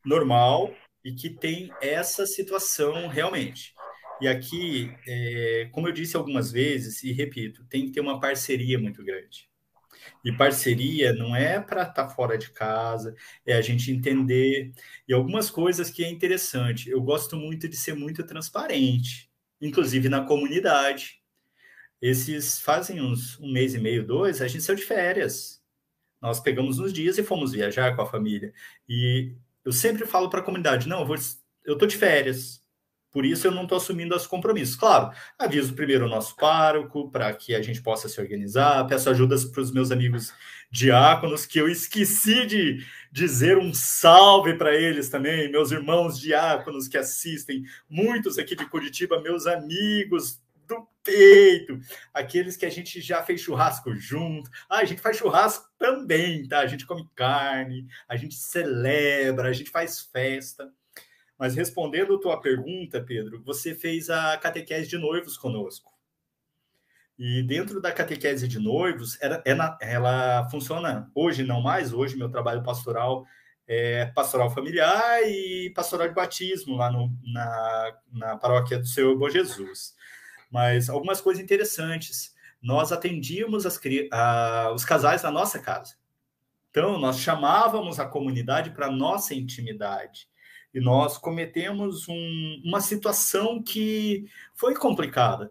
normal, 0.05 0.75
e 1.05 1.13
que 1.13 1.31
tem 1.31 1.71
essa 1.81 2.27
situação 2.27 3.07
realmente. 3.07 3.73
E 4.21 4.27
aqui, 4.27 4.93
é, 5.07 5.69
como 5.71 5.87
eu 5.87 5.93
disse 5.93 6.17
algumas 6.17 6.51
vezes, 6.51 7.05
e 7.05 7.13
repito, 7.13 7.65
tem 7.67 7.87
que 7.87 7.93
ter 7.93 8.01
uma 8.01 8.19
parceria 8.19 8.77
muito 8.77 9.05
grande. 9.05 9.49
E 10.25 10.33
parceria 10.33 11.13
não 11.13 11.37
é 11.37 11.61
para 11.61 11.83
estar 11.83 12.07
tá 12.07 12.09
fora 12.09 12.37
de 12.37 12.51
casa, 12.51 13.15
é 13.47 13.55
a 13.55 13.61
gente 13.61 13.93
entender. 13.93 14.73
E 15.07 15.15
algumas 15.15 15.51
coisas 15.51 15.89
que 15.89 16.05
é 16.05 16.11
interessante. 16.11 16.91
Eu 16.91 17.01
gosto 17.01 17.37
muito 17.37 17.69
de 17.69 17.77
ser 17.77 17.95
muito 17.95 18.27
transparente, 18.27 19.26
inclusive 19.61 20.09
na 20.09 20.25
comunidade. 20.25 21.21
Esses 22.01 22.61
fazem 22.61 23.01
uns 23.01 23.39
um 23.41 23.51
mês 23.51 23.75
e 23.75 23.79
meio, 23.79 24.07
dois, 24.07 24.43
a 24.43 24.49
gente 24.49 24.63
saiu 24.63 24.77
de 24.77 24.85
férias. 24.85 25.63
Nós 26.21 26.41
pegamos 26.41 26.79
uns 26.79 26.93
dias 26.93 27.19
e 27.19 27.23
fomos 27.23 27.53
viajar 27.53 27.95
com 27.95 28.03
a 28.03 28.07
família. 28.07 28.53
E 28.89 29.35
eu 29.65 29.73
sempre 29.73 30.07
falo 30.07 30.29
para 30.29 30.41
a 30.41 30.43
comunidade: 30.43 30.89
não, 30.89 31.07
eu, 31.65 31.79
tô 31.79 31.87
de 31.87 31.97
férias, 31.97 32.63
por 33.17 33.25
isso 33.25 33.47
eu 33.47 33.51
não 33.51 33.63
estou 33.63 33.79
assumindo 33.79 34.15
os 34.15 34.27
compromissos. 34.27 34.77
Claro, 34.77 35.11
aviso 35.39 35.73
primeiro 35.73 36.05
o 36.05 36.09
nosso 36.09 36.37
pároco 36.37 37.11
para 37.11 37.33
que 37.33 37.55
a 37.55 37.63
gente 37.63 37.81
possa 37.81 38.11
se 38.11 38.21
organizar, 38.21 38.87
peço 38.87 39.09
ajudas 39.09 39.43
para 39.43 39.63
os 39.63 39.73
meus 39.73 39.91
amigos 39.91 40.35
diáconos, 40.71 41.47
que 41.47 41.59
eu 41.59 41.67
esqueci 41.67 42.45
de 42.45 42.85
dizer 43.11 43.57
um 43.57 43.73
salve 43.73 44.53
para 44.59 44.75
eles 44.75 45.09
também, 45.09 45.51
meus 45.51 45.71
irmãos 45.71 46.21
diáconos 46.21 46.89
que 46.89 46.99
assistem, 46.99 47.65
muitos 47.89 48.39
aqui 48.39 48.55
de 48.55 48.67
Curitiba, 48.67 49.19
meus 49.23 49.47
amigos 49.47 50.39
do 50.69 50.87
peito, 51.03 51.81
aqueles 52.13 52.55
que 52.55 52.67
a 52.67 52.71
gente 52.71 53.01
já 53.01 53.23
fez 53.23 53.41
churrasco 53.41 53.95
junto. 53.95 54.51
Ah, 54.69 54.81
a 54.81 54.85
gente 54.85 55.01
faz 55.01 55.17
churrasco 55.17 55.65
também, 55.79 56.47
tá? 56.47 56.59
A 56.59 56.67
gente 56.67 56.85
come 56.85 57.09
carne, 57.15 57.87
a 58.07 58.15
gente 58.15 58.35
celebra, 58.35 59.49
a 59.49 59.55
gente 59.55 59.71
faz 59.71 60.03
festa. 60.03 60.71
Mas 61.39 61.55
respondendo 61.55 62.19
tua 62.19 62.41
pergunta, 62.41 63.03
Pedro, 63.03 63.43
você 63.43 63.75
fez 63.75 64.09
a 64.09 64.37
catequese 64.39 64.89
de 64.89 64.97
noivos 64.97 65.37
conosco. 65.37 65.93
E 67.19 67.43
dentro 67.43 67.81
da 67.81 67.93
catequese 67.93 68.47
de 68.47 68.59
noivos, 68.59 69.21
ela, 69.21 69.43
ela, 69.45 69.79
ela 69.81 70.49
funciona 70.51 71.11
hoje 71.15 71.43
não 71.43 71.63
mais, 71.63 71.93
hoje 71.93 72.17
meu 72.17 72.31
trabalho 72.31 72.63
pastoral 72.63 73.27
é 73.69 74.07
pastoral 74.07 74.49
familiar 74.51 75.23
e 75.25 75.73
pastoral 75.75 76.07
de 76.09 76.15
batismo 76.15 76.77
lá 76.77 76.91
no, 76.91 77.11
na, 77.25 77.99
na 78.13 78.37
paróquia 78.37 78.79
do 78.79 78.87
Senhor 78.87 79.17
Bom 79.19 79.29
Jesus 79.29 79.97
mas 80.51 80.89
algumas 80.89 81.21
coisas 81.21 81.43
interessantes. 81.43 82.35
Nós 82.63 82.91
atendíamos 82.91 83.67
as, 83.67 83.79
a, 84.13 84.73
os 84.75 84.85
casais 84.85 85.23
na 85.23 85.31
nossa 85.31 85.59
casa. 85.59 85.97
Então, 86.71 86.99
nós 86.99 87.19
chamávamos 87.19 87.99
a 87.99 88.07
comunidade 88.07 88.71
para 88.71 88.91
nossa 88.91 89.35
intimidade. 89.35 90.29
E 90.77 90.81
nós 90.81 91.17
cometemos 91.17 92.07
um, 92.09 92.63
uma 92.65 92.81
situação 92.81 93.63
que 93.63 94.29
foi 94.55 94.75
complicada. 94.75 95.51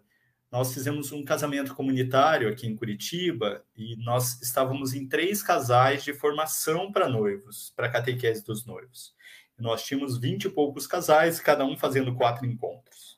Nós 0.51 0.73
fizemos 0.73 1.11
um 1.11 1.23
casamento 1.25 1.73
comunitário 1.73 2.47
aqui 2.47 2.67
em 2.67 2.75
Curitiba 2.75 3.65
e 3.75 3.95
nós 3.97 4.41
estávamos 4.41 4.93
em 4.93 5.07
três 5.07 5.41
casais 5.41 6.03
de 6.03 6.13
formação 6.13 6.91
para 6.91 7.09
noivos, 7.09 7.73
para 7.75 7.89
catequese 7.89 8.45
dos 8.45 8.65
noivos. 8.65 9.13
Nós 9.57 9.83
tínhamos 9.83 10.17
vinte 10.17 10.45
e 10.45 10.49
poucos 10.49 10.85
casais, 10.85 11.39
cada 11.39 11.65
um 11.65 11.75
fazendo 11.75 12.13
quatro 12.15 12.45
encontros 12.45 13.15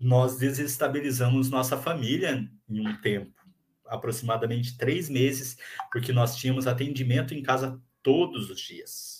nós 0.00 0.38
desestabilizamos 0.38 1.50
nossa 1.50 1.76
família 1.76 2.48
em 2.66 2.88
um 2.88 2.96
tempo, 3.02 3.38
aproximadamente 3.84 4.78
três 4.78 5.10
meses, 5.10 5.58
porque 5.92 6.10
nós 6.10 6.36
tínhamos 6.36 6.66
atendimento 6.66 7.34
em 7.34 7.42
casa 7.42 7.78
todos 8.02 8.48
os 8.48 8.58
dias. 8.58 9.19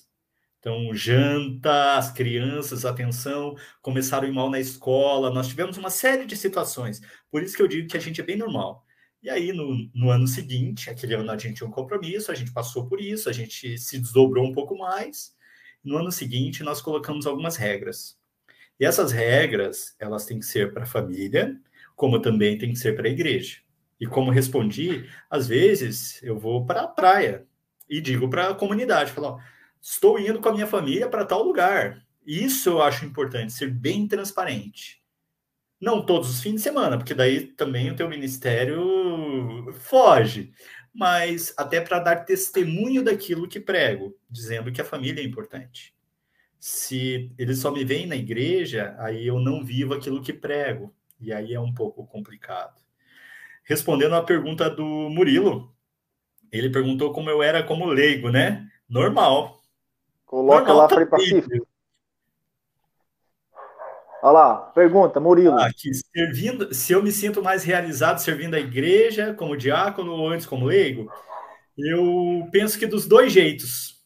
Então, 0.61 0.95
janta, 0.95 1.97
as 1.97 2.13
crianças, 2.13 2.85
atenção, 2.85 3.57
começaram 3.81 4.27
a 4.27 4.31
ir 4.31 4.35
mal 4.35 4.51
na 4.51 4.61
escola, 4.61 5.31
nós 5.31 5.49
tivemos 5.49 5.79
uma 5.79 5.89
série 5.89 6.27
de 6.27 6.37
situações. 6.37 7.01
Por 7.31 7.43
isso 7.43 7.57
que 7.57 7.63
eu 7.63 7.69
digo 7.69 7.89
que 7.89 7.97
a 7.97 8.01
gente 8.01 8.21
é 8.21 8.25
bem 8.25 8.37
normal. 8.37 8.85
E 9.23 9.31
aí, 9.31 9.53
no, 9.53 9.91
no 9.95 10.11
ano 10.11 10.27
seguinte, 10.27 10.91
aquele 10.91 11.15
ano 11.15 11.31
a 11.31 11.39
gente 11.39 11.57
tinha 11.57 11.67
um 11.67 11.73
compromisso, 11.73 12.31
a 12.31 12.35
gente 12.35 12.53
passou 12.53 12.87
por 12.87 13.01
isso, 13.01 13.31
a 13.31 13.33
gente 13.33 13.79
se 13.79 13.99
desdobrou 13.99 14.47
um 14.47 14.53
pouco 14.53 14.77
mais. 14.77 15.35
No 15.83 15.97
ano 15.97 16.13
seguinte, 16.13 16.63
nós 16.63 16.83
colocamos 16.83 17.27
algumas 17.27 17.57
regras. 17.57 18.19
E 18.79 18.85
essas 18.85 19.13
regras, 19.13 19.95
elas 19.99 20.27
têm 20.27 20.39
que 20.39 20.47
ser 20.47 20.75
para 20.75 20.83
a 20.83 20.87
família, 20.87 21.59
como 21.97 22.21
também 22.21 22.59
tem 22.59 22.73
que 22.73 22.79
ser 22.79 22.95
para 22.95 23.09
a 23.09 23.11
igreja. 23.11 23.59
E 23.99 24.07
como 24.07 24.31
respondi, 24.31 25.09
às 25.31 25.47
vezes 25.49 26.23
eu 26.23 26.39
vou 26.39 26.67
para 26.67 26.83
a 26.83 26.89
praia 26.89 27.47
e 27.89 28.01
digo 28.01 28.29
para 28.29 28.51
a 28.51 28.55
comunidade, 28.55 29.13
falo, 29.13 29.39
estou 29.81 30.19
indo 30.19 30.41
com 30.41 30.49
a 30.49 30.53
minha 30.53 30.67
família 30.67 31.09
para 31.09 31.25
tal 31.25 31.43
lugar. 31.43 32.05
Isso 32.25 32.69
eu 32.69 32.83
acho 32.83 33.05
importante, 33.05 33.53
ser 33.53 33.71
bem 33.71 34.07
transparente. 34.07 35.03
Não 35.81 36.05
todos 36.05 36.29
os 36.29 36.43
fins 36.43 36.57
de 36.57 36.61
semana, 36.61 36.99
porque 36.99 37.15
daí 37.15 37.47
também 37.47 37.91
o 37.91 37.97
teu 37.97 38.09
ministério 38.09 39.73
foge, 39.81 40.53
mas 40.93 41.55
até 41.57 41.81
para 41.81 41.99
dar 41.99 42.25
testemunho 42.25 43.03
daquilo 43.03 43.49
que 43.49 43.59
prego, 43.59 44.15
dizendo 44.29 44.71
que 44.71 44.81
a 44.81 44.85
família 44.85 45.23
é 45.23 45.25
importante 45.25 45.95
se 46.61 47.33
eles 47.39 47.59
só 47.59 47.71
me 47.71 47.83
veem 47.85 48.07
na 48.07 48.15
igreja, 48.15 48.95
aí 48.99 49.27
eu 49.27 49.41
não 49.41 49.65
vivo 49.65 49.95
aquilo 49.95 50.21
que 50.21 50.33
prego. 50.33 50.95
E 51.19 51.33
aí 51.33 51.55
é 51.55 51.61
um 51.61 51.73
pouco 51.73 52.07
complicado. 52.07 52.79
Respondendo 53.65 54.15
à 54.15 54.23
pergunta 54.23 54.69
do 54.69 54.85
Murilo, 54.85 55.75
ele 56.53 56.69
perguntou 56.69 57.13
como 57.13 57.31
eu 57.31 57.43
era 57.43 57.63
como 57.63 57.87
leigo, 57.87 58.31
né? 58.31 58.69
Normal. 58.89 59.60
Coloca 60.31 60.73
lá 60.73 60.87
para 60.87 61.05
Pacífico. 61.07 61.67
Olha 64.23 64.33
lá, 64.33 64.57
pergunta, 64.57 65.19
Murilo. 65.19 65.59
Ah, 65.59 65.73
que 65.77 65.91
servindo, 65.93 66.73
se 66.73 66.93
eu 66.93 67.03
me 67.03 67.11
sinto 67.11 67.43
mais 67.43 67.65
realizado 67.65 68.19
servindo 68.19 68.55
a 68.55 68.61
igreja 68.61 69.35
como 69.35 69.57
diácono 69.57 70.13
ou 70.13 70.29
antes 70.29 70.47
como 70.47 70.67
leigo, 70.67 71.11
eu 71.77 72.47
penso 72.53 72.79
que 72.79 72.87
dos 72.87 73.09
dois 73.09 73.33
jeitos. 73.33 73.99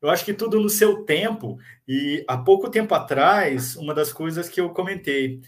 Eu 0.00 0.08
acho 0.08 0.24
que 0.24 0.32
tudo 0.32 0.58
no 0.58 0.70
seu 0.70 1.04
tempo. 1.04 1.58
E 1.86 2.24
há 2.26 2.38
pouco 2.38 2.70
tempo 2.70 2.94
atrás, 2.94 3.76
uma 3.76 3.92
das 3.92 4.14
coisas 4.14 4.48
que 4.48 4.62
eu 4.62 4.70
comentei, 4.70 5.42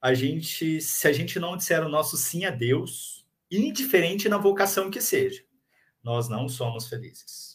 a 0.00 0.14
gente, 0.14 0.80
se 0.80 1.08
a 1.08 1.12
gente 1.12 1.40
não 1.40 1.56
disser 1.56 1.84
o 1.84 1.88
nosso 1.88 2.16
sim 2.16 2.44
a 2.44 2.50
Deus, 2.50 3.26
indiferente 3.50 4.28
na 4.28 4.38
vocação 4.38 4.88
que 4.88 5.00
seja, 5.00 5.42
nós 6.04 6.28
não 6.28 6.48
somos 6.48 6.86
felizes. 6.86 7.47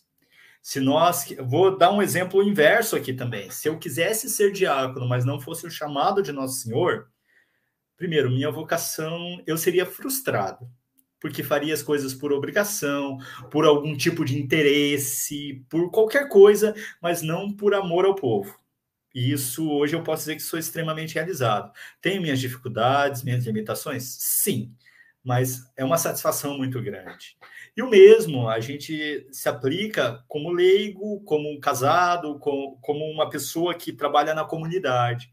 Se 0.63 0.79
nós, 0.79 1.27
vou 1.41 1.77
dar 1.77 1.91
um 1.91 2.01
exemplo 2.01 2.41
inverso 2.41 2.95
aqui 2.95 3.13
também. 3.13 3.51
Se 3.51 3.67
eu 3.67 3.77
quisesse 3.77 4.29
ser 4.29 4.53
diácono, 4.53 5.05
mas 5.05 5.25
não 5.25 5.37
fosse 5.37 5.67
o 5.67 5.69
chamado 5.69 6.23
de 6.23 6.31
Nosso 6.31 6.61
Senhor, 6.61 7.09
primeiro, 7.97 8.31
minha 8.31 8.49
vocação, 8.49 9.43
eu 9.45 9.57
seria 9.57 9.85
frustrado, 9.85 10.65
porque 11.19 11.43
faria 11.43 11.73
as 11.73 11.83
coisas 11.83 12.13
por 12.13 12.31
obrigação, 12.31 13.17
por 13.51 13.65
algum 13.65 13.93
tipo 13.93 14.23
de 14.23 14.39
interesse, 14.41 15.65
por 15.69 15.91
qualquer 15.91 16.29
coisa, 16.29 16.73
mas 17.01 17.21
não 17.21 17.51
por 17.51 17.73
amor 17.73 18.05
ao 18.05 18.15
povo. 18.15 18.57
E 19.13 19.33
isso 19.33 19.69
hoje 19.69 19.97
eu 19.97 20.01
posso 20.01 20.21
dizer 20.21 20.37
que 20.37 20.41
sou 20.41 20.57
extremamente 20.57 21.15
realizado. 21.15 21.73
Tenho 22.01 22.21
minhas 22.21 22.39
dificuldades, 22.39 23.21
minhas 23.21 23.45
limitações? 23.45 24.03
Sim, 24.17 24.73
mas 25.21 25.69
é 25.75 25.83
uma 25.83 25.97
satisfação 25.97 26.57
muito 26.57 26.81
grande. 26.81 27.37
E 27.75 27.81
o 27.81 27.89
mesmo, 27.89 28.47
a 28.47 28.59
gente 28.59 29.27
se 29.31 29.49
aplica 29.49 30.23
como 30.27 30.51
leigo, 30.51 31.21
como 31.23 31.51
um 31.51 31.59
casado, 31.59 32.37
como, 32.39 33.05
uma 33.11 33.29
pessoa 33.29 33.73
que 33.73 33.91
trabalha 33.91 34.33
na 34.33 34.45
comunidade. 34.45 35.31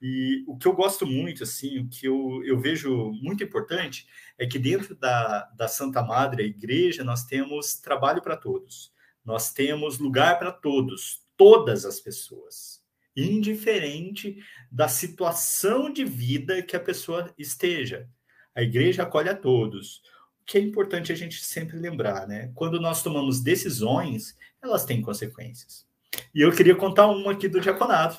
E 0.00 0.44
o 0.46 0.56
que 0.56 0.68
eu 0.68 0.74
gosto 0.74 1.06
muito, 1.06 1.42
assim, 1.44 1.78
o 1.78 1.88
que 1.88 2.06
eu, 2.06 2.42
eu 2.44 2.58
vejo 2.58 3.10
muito 3.22 3.42
importante 3.42 4.06
é 4.38 4.46
que 4.46 4.58
dentro 4.58 4.94
da, 4.94 5.44
da 5.56 5.66
Santa 5.66 6.02
Madre, 6.02 6.42
a 6.42 6.46
igreja, 6.46 7.02
nós 7.02 7.24
temos 7.24 7.76
trabalho 7.80 8.22
para 8.22 8.36
todos. 8.36 8.92
Nós 9.24 9.52
temos 9.52 9.98
lugar 9.98 10.38
para 10.38 10.52
todos, 10.52 11.22
todas 11.36 11.84
as 11.84 12.00
pessoas 12.00 12.78
indiferente 13.18 14.38
da 14.70 14.88
situação 14.88 15.92
de 15.92 16.04
vida 16.04 16.62
que 16.62 16.76
a 16.76 16.80
pessoa 16.80 17.32
esteja. 17.36 18.08
A 18.54 18.62
igreja 18.62 19.02
acolhe 19.02 19.28
a 19.28 19.34
todos. 19.34 20.02
Que 20.48 20.56
é 20.56 20.60
importante 20.62 21.12
a 21.12 21.14
gente 21.14 21.44
sempre 21.44 21.76
lembrar, 21.76 22.26
né? 22.26 22.50
Quando 22.54 22.80
nós 22.80 23.02
tomamos 23.02 23.42
decisões, 23.42 24.34
elas 24.62 24.86
têm 24.86 25.02
consequências. 25.02 25.86
E 26.34 26.40
eu 26.40 26.50
queria 26.50 26.74
contar 26.74 27.06
uma 27.08 27.32
aqui 27.32 27.48
do 27.48 27.60
diaconato, 27.60 28.18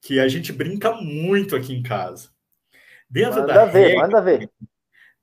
que 0.00 0.20
a 0.20 0.28
gente 0.28 0.52
brinca 0.52 0.92
muito 0.92 1.56
aqui 1.56 1.74
em 1.74 1.82
casa. 1.82 2.30
Dentro 3.10 3.40
manda 3.40 3.52
da 3.52 3.64
ver, 3.64 3.86
regra, 3.88 4.00
manda 4.02 4.22
ver. 4.22 4.50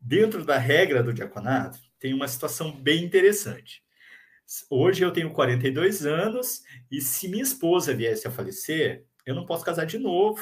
Dentro 0.01 0.43
da 0.43 0.57
regra 0.57 1.01
do 1.01 1.14
diaconato, 1.14 1.80
tem 1.97 2.14
uma 2.14 2.28
situação 2.28 2.74
bem 2.74 3.05
interessante. 3.05 3.82
Hoje 4.70 5.03
eu 5.03 5.14
tenho 5.14 5.32
42 5.32 6.05
anos 6.05 6.62
e 6.91 6.99
se 6.99 7.30
minha 7.30 7.43
esposa 7.43 7.93
viesse 7.93 8.28
a 8.28 8.32
falecer, 8.32 9.05
eu 9.26 9.34
não 9.34 9.45
posso 9.45 9.64
casar 9.64 9.86
de 9.86 9.97
novo. 9.97 10.41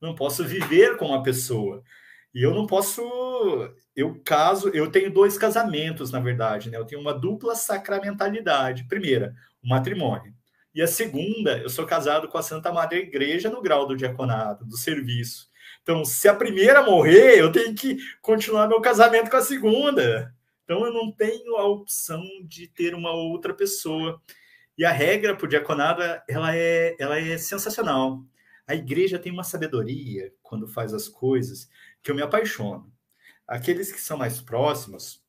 Não 0.00 0.14
posso 0.14 0.42
viver 0.44 0.96
com 0.96 1.08
uma 1.08 1.22
pessoa. 1.22 1.82
E 2.34 2.42
eu 2.42 2.54
não 2.54 2.66
posso. 2.66 3.02
Eu 3.96 4.20
caso, 4.22 4.68
eu 4.68 4.90
tenho 4.90 5.10
dois 5.10 5.38
casamentos, 5.38 6.12
na 6.12 6.20
verdade, 6.20 6.70
né? 6.70 6.76
Eu 6.76 6.84
tenho 6.84 7.00
uma 7.00 7.14
dupla 7.14 7.54
sacramentalidade. 7.54 8.86
Primeira, 8.86 9.34
o 9.64 9.68
matrimônio. 9.68 10.34
E 10.74 10.82
a 10.82 10.86
segunda, 10.86 11.58
eu 11.58 11.70
sou 11.70 11.86
casado 11.86 12.28
com 12.28 12.36
a 12.36 12.42
Santa 12.42 12.70
Madre 12.70 12.98
Igreja 12.98 13.48
no 13.48 13.62
grau 13.62 13.86
do 13.86 13.96
diaconado, 13.96 14.66
do 14.66 14.76
serviço. 14.76 15.48
Então, 15.82 16.04
se 16.04 16.28
a 16.28 16.34
primeira 16.34 16.82
morrer, 16.82 17.40
eu 17.40 17.50
tenho 17.50 17.74
que 17.74 17.96
continuar 18.20 18.68
meu 18.68 18.80
casamento 18.80 19.30
com 19.30 19.36
a 19.38 19.42
segunda. 19.42 20.34
Então 20.66 20.84
eu 20.84 20.92
não 20.92 21.12
tenho 21.12 21.56
a 21.56 21.64
opção 21.64 22.22
de 22.44 22.66
ter 22.66 22.92
uma 22.92 23.12
outra 23.12 23.54
pessoa. 23.54 24.20
E 24.76 24.84
a 24.84 24.90
regra 24.90 25.34
para 25.34 25.46
o 25.46 25.48
diaconado, 25.48 26.02
ela 26.28 26.54
é, 26.54 26.96
ela 26.98 27.18
é 27.18 27.38
sensacional. 27.38 28.22
A 28.66 28.74
igreja 28.74 29.18
tem 29.18 29.32
uma 29.32 29.44
sabedoria 29.44 30.32
quando 30.42 30.66
faz 30.66 30.92
as 30.92 31.06
coisas 31.08 31.68
que 32.02 32.10
eu 32.10 32.16
me 32.16 32.22
apaixono. 32.22 32.92
Aqueles 33.46 33.92
que 33.92 34.00
são 34.00 34.16
mais 34.16 34.40
próximos 34.40 35.24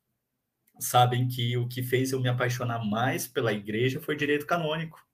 sabem 0.80 1.28
que 1.28 1.55
o 1.57 1.68
que 1.68 1.84
fez 1.84 2.11
eu 2.11 2.20
me 2.20 2.30
apaixonar 2.30 2.84
mais 2.84 3.28
pela 3.28 3.53
igreja 3.53 3.99
foi 3.99 4.15
direito 4.15 4.45
canônico. 4.45 5.05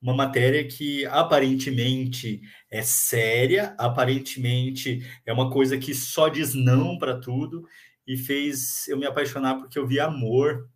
Uma 0.00 0.14
matéria 0.14 0.66
que 0.66 1.04
aparentemente 1.06 2.40
é 2.70 2.82
séria, 2.82 3.74
aparentemente 3.78 5.04
é 5.26 5.32
uma 5.32 5.50
coisa 5.50 5.76
que 5.76 5.94
só 5.94 6.28
diz 6.28 6.54
não 6.54 6.96
para 6.98 7.20
tudo, 7.20 7.66
e 8.06 8.16
fez 8.16 8.88
eu 8.88 8.96
me 8.96 9.06
apaixonar 9.06 9.56
porque 9.56 9.78
eu 9.78 9.86
vi 9.86 10.00
amor. 10.00 10.68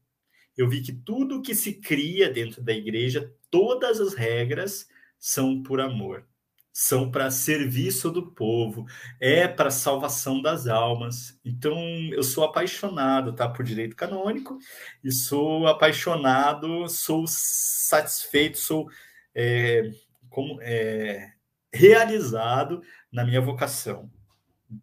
Eu 0.57 0.69
vi 0.69 0.83
que 0.83 0.93
tudo 0.93 1.41
que 1.41 1.55
se 1.55 1.75
cria 1.75 2.29
dentro 2.29 2.63
da 2.63 2.73
igreja, 2.73 3.33
todas 3.51 4.01
as 4.01 4.15
regras 4.15 4.87
são 5.19 5.63
por 5.63 5.81
amor. 5.81 6.27
São 6.73 7.11
para 7.11 7.31
serviço 7.31 8.11
do 8.11 8.33
povo, 8.33 8.87
é 9.21 9.47
para 9.47 9.71
salvação 9.71 10.41
das 10.41 10.67
almas. 10.67 11.39
Então, 11.45 11.79
eu 12.13 12.23
sou 12.23 12.45
apaixonado, 12.45 13.35
tá, 13.35 13.49
por 13.49 13.65
direito 13.65 13.95
canônico 13.95 14.59
e 15.05 15.13
sou 15.13 15.67
apaixonado, 15.67 16.89
sou 16.89 17.25
satisfeito, 17.27 18.59
sou 18.59 18.89
é, 19.35 19.91
como, 20.31 20.59
é, 20.63 21.33
realizado 21.73 22.83
na 23.13 23.25
minha 23.25 23.41
vocação 23.41 24.11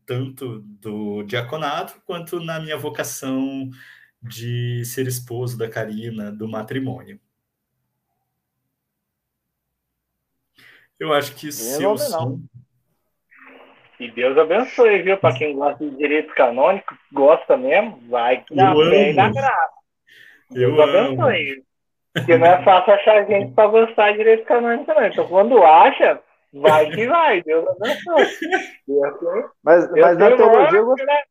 tanto 0.06 0.60
do 0.60 1.24
diaconato 1.24 2.02
quanto 2.06 2.40
na 2.40 2.60
minha 2.60 2.78
vocação 2.78 3.70
de 4.22 4.84
ser 4.86 5.08
esposo 5.08 5.58
da 5.58 5.70
Karina, 5.70 6.32
do 6.32 6.48
matrimônio. 6.48 7.20
Eu 11.00 11.14
acho 11.14 11.36
que 11.36 11.52
se 11.52 11.82
eu 11.82 11.98
sou... 11.98 12.40
E 14.00 14.10
Deus 14.12 14.38
abençoe, 14.38 15.02
viu? 15.02 15.18
Para 15.18 15.38
quem 15.38 15.56
gosta 15.56 15.84
de 15.84 15.96
direito 15.98 16.34
canônico, 16.34 16.96
gosta 17.12 17.58
mesmo, 17.58 18.00
vai 18.10 18.46
na 18.50 18.74
fé 18.74 19.12
e 19.12 19.14
na 19.14 19.30
graça. 19.30 19.74
Deus 20.50 20.78
eu 20.78 20.82
abençoe. 20.82 21.54
Amo. 21.54 21.64
Porque 22.14 22.38
não 22.38 22.48
é 22.48 22.64
fácil 22.64 22.94
achar 22.94 23.26
gente 23.26 23.54
para 23.54 23.68
gostar 23.68 24.12
de 24.12 24.18
direito 24.18 24.46
canônico 24.46 24.86
também. 24.86 25.12
Então, 25.12 25.28
quando 25.28 25.62
acha, 25.64 26.22
Vai 26.54 26.90
que 26.90 27.06
vai, 27.08 27.44
Deus 27.44 27.66
abençoe. 27.68 28.28
Mas, 29.64 29.92
mas 29.92 30.18
na 30.18 30.36
teologia 30.36 30.80
eu 30.80 30.86
gostei. 30.86 31.06
Né? 31.06 31.22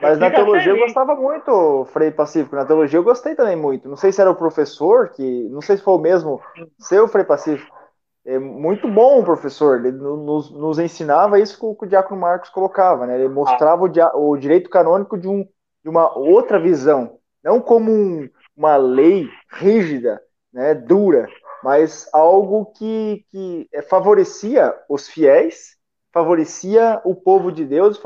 Mas 0.00 0.18
na 0.18 0.30
teologia 0.30 0.72
eu 0.72 0.78
gostava 0.78 1.14
muito, 1.14 1.84
Frei 1.92 2.10
Pacífico. 2.10 2.56
Na 2.56 2.64
teologia 2.64 2.98
eu 2.98 3.04
gostei 3.04 3.34
também 3.34 3.54
muito. 3.54 3.88
Não 3.88 3.96
sei 3.96 4.10
se 4.10 4.20
era 4.20 4.30
o 4.30 4.36
professor, 4.36 5.10
que 5.10 5.22
não 5.50 5.60
sei 5.60 5.76
se 5.76 5.84
foi 5.84 5.94
o 5.94 5.98
mesmo 5.98 6.40
seu 6.78 7.06
Frei 7.06 7.24
Pacífico. 7.24 7.76
É 8.24 8.38
muito 8.38 8.88
bom 8.88 9.20
o 9.20 9.24
professor. 9.24 9.78
Ele 9.78 9.92
nos, 9.92 10.50
nos 10.50 10.78
ensinava 10.78 11.40
isso 11.40 11.58
que 11.58 11.64
o, 11.64 11.74
que 11.74 11.86
o 11.86 11.88
Diácono 11.88 12.20
Marcos 12.20 12.50
colocava, 12.50 13.06
né? 13.06 13.18
Ele 13.18 13.28
mostrava 13.28 13.84
o, 13.84 14.30
o, 14.30 14.36
direito 14.36 14.68
canônico 14.68 15.18
de, 15.18 15.26
um, 15.28 15.46
de 15.82 15.88
uma 15.88 16.16
outra 16.16 16.58
visão, 16.60 17.18
não 17.42 17.60
como 17.60 17.90
um, 17.90 18.28
uma 18.56 18.76
lei 18.76 19.26
rígida, 19.52 20.20
né, 20.52 20.74
dura, 20.74 21.28
mas 21.62 22.08
algo 22.12 22.66
que, 22.76 23.24
que 23.30 23.68
é, 23.72 23.82
favorecia 23.82 24.74
os 24.88 25.08
fiéis, 25.08 25.76
favorecia 26.12 27.00
o 27.04 27.14
povo 27.14 27.52
de 27.52 27.64
Deus, 27.64 28.00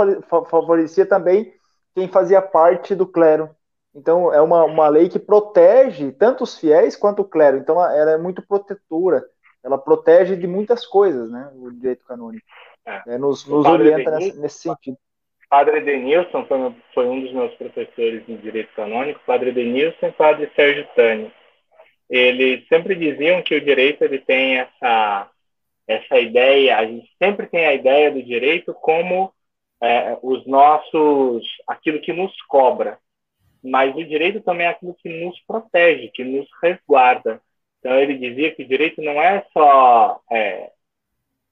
favorecia 0.49 1.07
também 1.07 1.53
quem 1.95 2.09
fazia 2.09 2.43
parte 2.43 2.95
do 2.95 3.07
clero. 3.07 3.51
Então, 3.95 4.33
é 4.33 4.41
uma, 4.41 4.65
uma 4.65 4.89
lei 4.89 5.09
que 5.09 5.21
protege 5.21 6.11
tanto 6.13 6.43
os 6.43 6.59
fiéis 6.59 6.97
quanto 6.97 7.23
o 7.23 7.25
clero. 7.25 7.57
Então, 7.57 7.81
ela 7.81 8.11
é 8.11 8.19
muito 8.19 8.47
protetora. 8.47 9.25
Ela 9.65 9.79
protege 9.79 10.37
de 10.37 10.47
muitas 10.47 10.87
coisas, 10.87 11.31
né? 11.31 11.51
O 11.55 11.71
direito 11.71 12.05
canônico. 12.05 12.47
É. 12.87 13.15
É, 13.15 13.19
nos, 13.19 13.47
nos 13.47 13.65
orienta 13.65 14.11
nesse, 14.11 14.39
nesse, 14.39 14.59
sentido. 14.59 14.99
Padre 15.49 15.81
Denilson 15.81 16.45
foi, 16.47 16.75
foi, 16.93 17.07
um 17.07 17.23
dos 17.23 17.33
meus 17.33 17.55
professores 17.55 18.27
de 18.27 18.37
direito 18.37 18.75
canônico. 18.75 19.21
Padre 19.27 19.53
Denilson 19.53 20.09
e 20.09 20.13
Padre 20.13 20.51
Sérgio 20.55 20.87
Tânia 20.95 21.33
eles 22.09 22.67
sempre 22.69 22.95
diziam 22.95 23.43
que 23.43 23.55
o 23.55 23.65
direito 23.65 24.03
ele 24.03 24.19
tem 24.19 24.59
essa 24.59 25.31
essa 25.87 26.19
ideia, 26.19 26.79
a 26.79 26.87
gente 26.87 27.11
sempre 27.23 27.47
tem 27.47 27.67
a 27.67 27.75
ideia 27.75 28.11
do 28.11 28.23
direito 28.23 28.73
como 28.73 29.31
é, 29.83 30.17
os 30.23 30.47
nossos, 30.47 31.45
aquilo 31.69 32.01
que 32.01 32.11
nos 32.11 32.35
cobra, 32.49 32.99
mas 33.63 33.95
o 33.95 34.03
direito 34.03 34.41
também 34.41 34.67
é 34.67 34.71
aquilo 34.71 34.95
que 34.95 35.11
nos 35.23 35.39
protege, 35.41 36.11
que 36.15 36.25
nos 36.25 36.49
resguarda. 36.63 37.39
Então 37.85 38.01
ele 38.01 38.17
dizia 38.17 38.55
que 38.55 38.63
o 38.63 38.67
direito 38.67 39.03
não 39.03 39.21
é 39.21 39.45
só 39.53 40.19
é, 40.33 40.71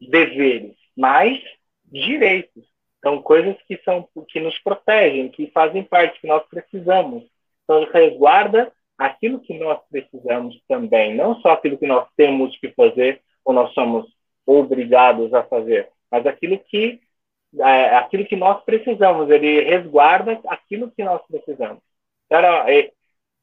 deveres, 0.00 0.74
mas 0.96 1.38
direitos. 1.84 2.64
Então 2.98 3.20
coisas 3.20 3.54
que 3.68 3.78
são 3.84 4.08
que 4.28 4.40
nos 4.40 4.58
protegem, 4.60 5.28
que 5.28 5.48
fazem 5.48 5.84
parte, 5.84 6.18
que 6.18 6.26
nós 6.26 6.42
precisamos. 6.48 7.22
Então 7.64 7.84
resguarda 7.92 8.72
aquilo 8.96 9.40
que 9.40 9.58
nós 9.58 9.78
precisamos 9.90 10.58
também, 10.66 11.14
não 11.14 11.38
só 11.42 11.50
aquilo 11.50 11.76
que 11.76 11.86
nós 11.86 12.08
temos 12.16 12.56
que 12.58 12.70
fazer 12.70 13.20
ou 13.44 13.52
nós 13.52 13.70
somos 13.74 14.10
obrigados 14.46 15.34
a 15.34 15.42
fazer, 15.42 15.90
mas 16.10 16.24
aquilo 16.26 16.58
que 16.58 16.98
é, 17.58 17.96
aquilo 17.96 18.24
que 18.24 18.36
nós 18.36 18.64
precisamos, 18.64 19.28
ele 19.28 19.60
resguarda 19.64 20.40
aquilo 20.48 20.90
que 20.90 21.04
nós 21.04 21.20
precisamos. 21.26 21.82
Então, 22.24 22.40
é, 22.66 22.90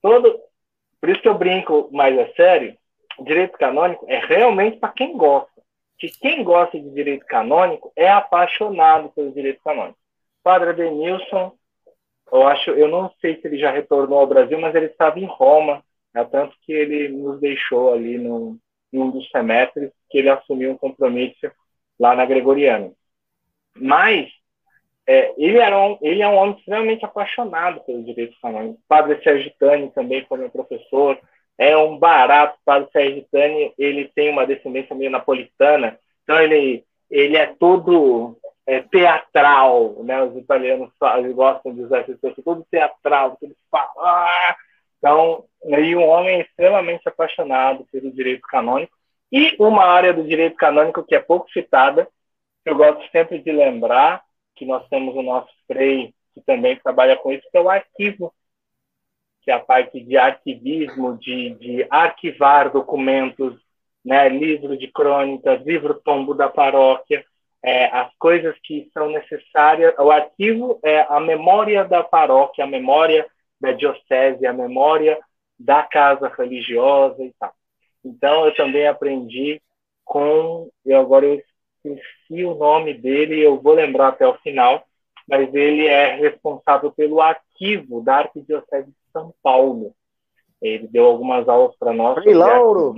todo, 0.01 0.39
por 0.99 1.09
isso 1.09 1.21
que 1.21 1.29
eu 1.29 1.37
brinco 1.37 1.89
mais 1.91 2.17
a 2.17 2.33
sério, 2.33 2.78
direito 3.23 3.57
canônico 3.57 4.05
é 4.07 4.19
realmente 4.19 4.77
para 4.77 4.93
quem 4.93 5.15
gosta. 5.17 5.49
que 5.97 6.07
quem 6.07 6.43
gosta 6.43 6.79
de 6.79 6.89
direito 6.91 7.25
canônico 7.25 7.91
é 7.95 8.09
apaixonado 8.09 9.09
pelo 9.09 9.33
direito 9.33 9.61
canônico. 9.61 9.99
Padre 10.41 10.73
Denilson, 10.73 11.53
eu 12.31 12.47
acho, 12.47 12.71
eu 12.71 12.87
não 12.87 13.11
sei 13.19 13.39
se 13.39 13.47
ele 13.47 13.57
já 13.57 13.71
retornou 13.71 14.19
ao 14.19 14.27
Brasil, 14.27 14.57
mas 14.59 14.73
ele 14.75 14.85
estava 14.85 15.19
em 15.19 15.25
Roma, 15.25 15.83
né, 16.13 16.23
tanto 16.25 16.55
que 16.61 16.71
ele 16.71 17.09
nos 17.09 17.39
deixou 17.41 17.93
ali 17.93 18.17
no, 18.17 18.57
em 18.93 18.99
um 18.99 19.11
dos 19.11 19.29
semestres 19.29 19.91
que 20.09 20.19
ele 20.19 20.29
assumiu 20.29 20.71
um 20.71 20.77
compromisso 20.77 21.51
lá 21.99 22.15
na 22.15 22.25
Gregoriana. 22.25 22.91
Mas 23.75 24.29
é, 25.07 25.33
ele, 25.37 25.57
era 25.57 25.77
um, 25.77 25.97
ele 26.01 26.21
é 26.21 26.27
um 26.27 26.35
homem 26.35 26.55
extremamente 26.55 27.03
apaixonado 27.03 27.81
pelo 27.81 28.03
direito 28.03 28.37
canônico. 28.41 28.79
Padre 28.87 29.21
Sérgio 29.23 29.51
Tani 29.59 29.91
também 29.91 30.25
foi 30.25 30.37
meu 30.37 30.49
professor, 30.49 31.19
é 31.59 31.77
um 31.77 31.97
barato. 31.97 32.57
Padre 32.65 32.89
Sérgio 32.91 33.25
Tani, 33.29 33.73
ele 33.77 34.09
tem 34.15 34.29
uma 34.31 34.47
descendência 34.47 34.95
meio 34.95 35.11
napolitana, 35.11 35.99
então 36.23 36.41
ele, 36.41 36.85
ele 37.11 37.35
é 37.35 37.45
todo 37.47 38.37
é, 38.65 38.81
teatral, 38.81 40.01
né? 40.03 40.23
Os 40.23 40.37
italianos 40.37 40.89
eles 41.17 41.35
gostam 41.35 41.73
de 41.73 41.81
usar 41.81 41.99
esse 42.01 42.15
texto, 42.15 42.41
todo 42.41 42.65
teatral, 42.71 43.35
que 43.35 43.45
eles 43.45 43.57
falam. 43.69 43.91
Ah! 43.99 44.55
Então, 44.97 45.45
aí 45.73 45.95
um 45.95 46.07
homem 46.07 46.41
extremamente 46.41 47.07
apaixonado 47.07 47.85
pelo 47.91 48.11
direito 48.11 48.41
canônico 48.41 48.95
e 49.31 49.55
uma 49.59 49.83
área 49.83 50.13
do 50.13 50.23
direito 50.23 50.55
canônico 50.55 51.03
que 51.03 51.15
é 51.15 51.19
pouco 51.19 51.49
citada, 51.51 52.07
eu 52.65 52.75
gosto 52.75 53.03
sempre 53.11 53.39
de 53.39 53.51
lembrar, 53.51 54.23
que 54.55 54.65
nós 54.65 54.87
temos 54.89 55.15
o 55.15 55.21
nosso 55.21 55.49
Frei, 55.67 56.13
que 56.33 56.41
também 56.41 56.75
trabalha 56.77 57.15
com 57.15 57.31
isso, 57.31 57.47
que 57.49 57.57
é 57.57 57.61
o 57.61 57.69
arquivo, 57.69 58.33
que 59.49 59.51
é 59.51 59.55
a 59.55 59.59
parte 59.59 59.99
de 59.99 60.15
arquivismo, 60.15 61.17
de, 61.17 61.55
de 61.55 61.87
arquivar 61.89 62.71
documentos, 62.71 63.59
né, 64.05 64.29
livro 64.29 64.77
de 64.77 64.87
crônicas, 64.87 65.65
livro 65.65 65.99
tombo 66.05 66.35
da 66.35 66.47
paróquia, 66.47 67.25
é, 67.63 67.85
as 67.85 68.13
coisas 68.19 68.55
que 68.61 68.91
são 68.93 69.09
necessárias. 69.09 69.95
O 69.97 70.11
arquivo 70.11 70.79
é 70.83 71.01
a 71.09 71.19
memória 71.19 71.83
da 71.83 72.03
paróquia, 72.03 72.63
a 72.63 72.67
memória 72.67 73.25
da 73.59 73.71
diocese, 73.71 74.45
a 74.45 74.53
memória 74.53 75.17
da 75.57 75.81
casa 75.81 76.31
religiosa 76.37 77.23
e 77.23 77.33
tal. 77.39 77.51
Então, 78.05 78.45
eu 78.45 78.53
também 78.53 78.85
aprendi 78.85 79.59
com, 80.05 80.69
e 80.85 80.93
agora 80.93 81.25
eu 81.25 81.41
esqueci 81.83 82.45
o 82.45 82.53
nome 82.53 82.93
dele, 82.93 83.41
eu 83.41 83.59
vou 83.59 83.73
lembrar 83.73 84.09
até 84.09 84.27
o 84.27 84.37
final, 84.37 84.85
mas 85.27 85.51
ele 85.55 85.87
é 85.87 86.15
responsável 86.17 86.91
pelo 86.91 87.19
arquivo 87.19 88.03
da 88.03 88.17
Arquidiocese 88.17 88.98
São 89.11 89.33
Paulo. 89.41 89.93
Ele 90.61 90.87
deu 90.87 91.05
algumas 91.05 91.47
aulas 91.47 91.75
para 91.77 91.93
nós. 91.93 92.21
Frei 92.21 92.33
Lauro! 92.33 92.95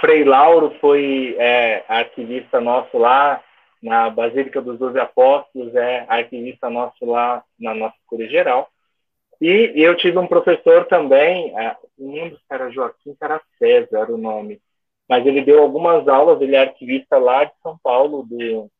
Frei 0.00 0.24
Lauro 0.24 0.74
foi 0.80 1.36
é, 1.38 1.84
arquivista 1.88 2.60
nosso 2.60 2.98
lá 2.98 3.42
na 3.82 4.10
Basílica 4.10 4.60
dos 4.60 4.78
Doze 4.78 4.98
Apóstolos, 4.98 5.74
é 5.74 6.04
arquivista 6.08 6.68
nosso 6.68 7.04
lá 7.04 7.42
na 7.58 7.74
nossa 7.74 7.96
cura 8.06 8.26
geral. 8.28 8.68
E, 9.40 9.72
e, 9.74 9.82
eu 9.82 9.96
tive 9.96 10.18
um 10.18 10.26
professor 10.26 10.86
também, 10.86 11.56
é, 11.58 11.76
lembro 11.98 12.36
se 12.36 12.44
era 12.50 12.70
Joaquim, 12.70 13.16
era 13.20 13.40
César 13.58 14.10
o 14.10 14.16
nome, 14.16 14.60
mas 15.08 15.26
ele 15.26 15.42
deu 15.42 15.62
algumas 15.62 16.08
aulas, 16.08 16.40
ele 16.40 16.56
é 16.56 16.60
arquivista 16.60 17.18
lá 17.18 17.44
de 17.44 17.52
São 17.62 17.78
Paulo, 17.82 18.22
do, 18.24 18.70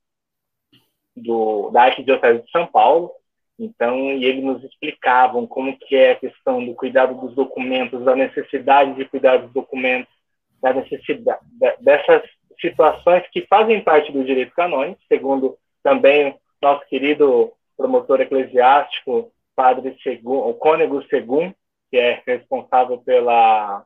do, 1.14 1.70
da 1.70 1.84
Arquidiocese 1.84 2.42
de 2.42 2.50
São 2.50 2.66
Paulo, 2.66 3.12
então, 3.58 4.12
e 4.12 4.24
ele 4.24 4.42
nos 4.42 4.62
explicavam 4.62 5.46
como 5.46 5.76
que 5.78 5.96
é 5.96 6.12
a 6.12 6.16
questão 6.16 6.64
do 6.64 6.74
cuidado 6.74 7.14
dos 7.14 7.34
documentos, 7.34 8.04
da 8.04 8.14
necessidade 8.14 8.94
de 8.94 9.04
cuidar 9.06 9.38
dos 9.38 9.52
documentos, 9.52 10.12
da 10.60 10.74
necessidade 10.74 11.40
dessas 11.80 12.22
situações 12.60 13.24
que 13.30 13.46
fazem 13.46 13.82
parte 13.82 14.12
do 14.12 14.24
direito 14.24 14.54
canônico, 14.54 15.00
segundo 15.08 15.58
também 15.82 16.36
nosso 16.60 16.86
querido 16.86 17.52
promotor 17.76 18.20
eclesiástico, 18.20 19.32
Padre 19.54 19.96
Segum, 20.02 20.48
o 20.48 20.54
Cônego 20.54 21.02
Segum, 21.08 21.52
que 21.90 21.96
é 21.96 22.22
responsável 22.26 22.98
pela 22.98 23.84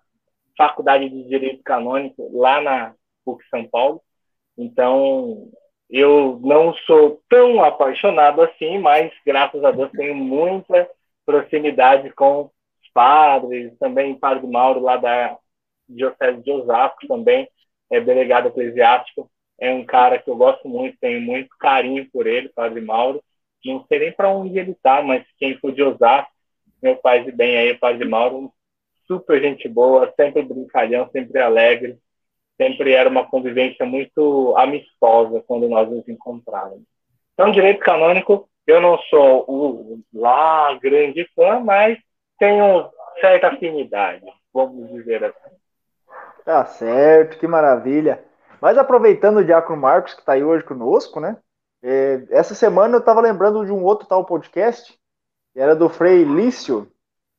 faculdade 0.57 1.09
de 1.09 1.29
direito 1.29 1.63
canônico 1.63 2.31
lá 2.33 2.61
na 2.61 2.95
PUC 3.25 3.45
São 3.49 3.65
Paulo. 3.65 4.03
Então, 4.59 5.49
eu 5.91 6.39
não 6.43 6.73
sou 6.87 7.21
tão 7.29 7.63
apaixonado 7.63 8.43
assim, 8.43 8.79
mas 8.79 9.13
graças 9.27 9.63
a 9.65 9.71
Deus 9.71 9.91
tenho 9.93 10.15
muita 10.15 10.89
proximidade 11.27 12.11
com 12.13 12.43
os 12.43 12.89
padres, 12.95 13.77
também 13.79 14.13
o 14.13 14.19
Padre 14.19 14.47
Mauro 14.47 14.81
lá 14.81 14.97
da 14.97 15.37
Diocese 15.89 16.43
de 16.43 16.53
Osasco 16.53 17.07
também 17.09 17.49
é 17.91 18.01
delegado 18.01 18.49
eclesiástico, 18.49 19.29
é 19.59 19.73
um 19.73 19.85
cara 19.85 20.19
que 20.19 20.31
eu 20.31 20.37
gosto 20.37 20.69
muito, 20.69 20.97
tenho 21.01 21.21
muito 21.21 21.51
carinho 21.59 22.09
por 22.11 22.27
ele, 22.27 22.49
Padre 22.49 22.81
Mauro. 22.81 23.23
Não 23.65 23.85
sei 23.87 23.99
nem 23.99 24.13
para 24.13 24.31
onde 24.31 24.59
ele 24.59 24.71
está, 24.71 25.03
mas 25.03 25.27
quem 25.39 25.59
for 25.59 25.73
de 25.73 25.83
Osasco, 25.83 26.33
meu 26.83 26.97
pai 26.97 27.25
de 27.25 27.33
bem 27.33 27.59
aí, 27.59 27.77
Padre 27.77 28.09
Mauro, 28.09 28.51
super 29.07 29.43
gente 29.43 29.69
boa, 29.69 30.11
sempre 30.17 30.41
brincalhão, 30.41 31.11
sempre 31.11 31.39
alegre, 31.41 31.99
sempre 32.61 32.93
era 32.93 33.09
uma 33.09 33.27
convivência 33.27 33.87
muito 33.87 34.55
amistosa 34.59 35.43
quando 35.47 35.67
nós 35.67 35.89
nos 35.89 36.07
encontrávamos. 36.07 36.85
Então, 37.33 37.51
direito 37.51 37.81
canônico, 37.81 38.47
eu 38.67 38.83
não 38.83 38.99
sou 39.09 39.45
o 39.49 40.01
lá 40.13 40.75
grande 40.75 41.27
fã, 41.35 41.59
mas 41.61 41.99
tenho 42.39 42.91
certa 43.19 43.49
afinidade, 43.49 44.25
vamos 44.53 44.91
dizer 44.91 45.25
assim. 45.25 45.57
Tá 46.45 46.67
certo, 46.67 47.39
que 47.39 47.47
maravilha. 47.47 48.23
Mas 48.61 48.77
aproveitando 48.77 49.39
o 49.39 49.45
Diácono 49.45 49.81
Marcos, 49.81 50.13
que 50.13 50.21
está 50.21 50.35
aí 50.35 50.45
hoje 50.45 50.65
conosco, 50.65 51.19
né? 51.19 51.39
É, 51.83 52.23
essa 52.31 52.55
semana 52.55 52.97
eu 52.97 53.01
estava 53.01 53.23
lembrando 53.23 53.65
de 53.65 53.73
um 53.73 53.83
outro 53.83 54.07
tal 54.07 54.27
podcast, 54.27 54.93
que 55.55 55.61
era 55.61 55.75
do 55.75 55.89
Frei 55.89 56.25
Lício 56.25 56.91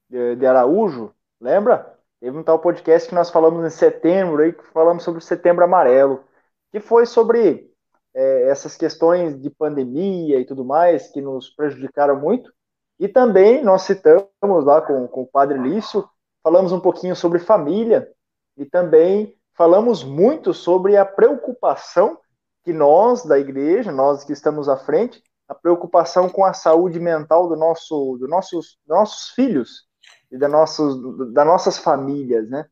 de, 0.09 0.35
de 0.35 0.45
Araújo, 0.47 1.13
Lembra? 1.41 1.90
Teve 2.21 2.37
um 2.37 2.43
tal 2.43 2.59
podcast 2.59 3.09
que 3.09 3.15
nós 3.15 3.31
falamos 3.31 3.65
em 3.65 3.75
setembro, 3.75 4.43
aí, 4.43 4.53
que 4.53 4.63
falamos 4.67 5.03
sobre 5.03 5.17
o 5.17 5.23
setembro 5.23 5.65
amarelo, 5.65 6.23
que 6.71 6.79
foi 6.79 7.07
sobre 7.07 7.67
é, 8.13 8.43
essas 8.43 8.77
questões 8.77 9.41
de 9.41 9.49
pandemia 9.49 10.39
e 10.39 10.45
tudo 10.45 10.63
mais, 10.63 11.07
que 11.07 11.19
nos 11.19 11.49
prejudicaram 11.49 12.19
muito. 12.19 12.53
E 12.99 13.07
também 13.07 13.63
nós 13.63 13.81
citamos 13.81 14.63
lá 14.63 14.83
com, 14.83 15.07
com 15.07 15.23
o 15.23 15.27
padre 15.27 15.57
Lício, 15.57 16.07
falamos 16.43 16.71
um 16.71 16.79
pouquinho 16.79 17.15
sobre 17.15 17.39
família 17.39 18.07
e 18.55 18.65
também 18.65 19.35
falamos 19.55 20.03
muito 20.03 20.53
sobre 20.53 20.97
a 20.97 21.05
preocupação 21.05 22.19
que 22.63 22.71
nós 22.71 23.25
da 23.25 23.39
igreja, 23.39 23.91
nós 23.91 24.23
que 24.23 24.31
estamos 24.31 24.69
à 24.69 24.77
frente, 24.77 25.23
a 25.47 25.55
preocupação 25.55 26.29
com 26.29 26.45
a 26.45 26.53
saúde 26.53 26.99
mental 26.99 27.49
do 27.49 27.55
nosso, 27.55 28.15
do 28.19 28.27
nossos, 28.27 28.77
dos 28.85 28.95
nossos 28.95 29.29
filhos, 29.29 29.87
e 30.31 30.37
da 30.37 30.47
nossos, 30.47 31.33
das 31.33 31.45
nossas 31.45 31.77
famílias, 31.77 32.49
né? 32.49 32.65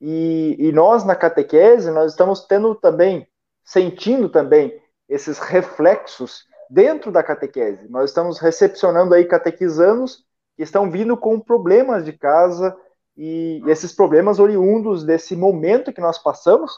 E, 0.00 0.56
e 0.58 0.72
nós, 0.72 1.04
na 1.04 1.16
catequese, 1.16 1.90
nós 1.90 2.12
estamos 2.12 2.46
tendo 2.46 2.74
também, 2.74 3.26
sentindo 3.64 4.28
também 4.28 4.80
esses 5.08 5.38
reflexos 5.38 6.44
dentro 6.70 7.10
da 7.10 7.22
catequese. 7.22 7.88
Nós 7.88 8.10
estamos 8.10 8.38
recepcionando 8.38 9.14
aí 9.14 9.24
catequizanos 9.24 10.24
que 10.56 10.62
estão 10.62 10.90
vindo 10.90 11.16
com 11.16 11.40
problemas 11.40 12.04
de 12.04 12.12
casa 12.12 12.76
e 13.16 13.62
esses 13.66 13.92
problemas 13.92 14.38
oriundos 14.38 15.04
desse 15.04 15.34
momento 15.34 15.92
que 15.92 16.00
nós 16.00 16.18
passamos, 16.18 16.72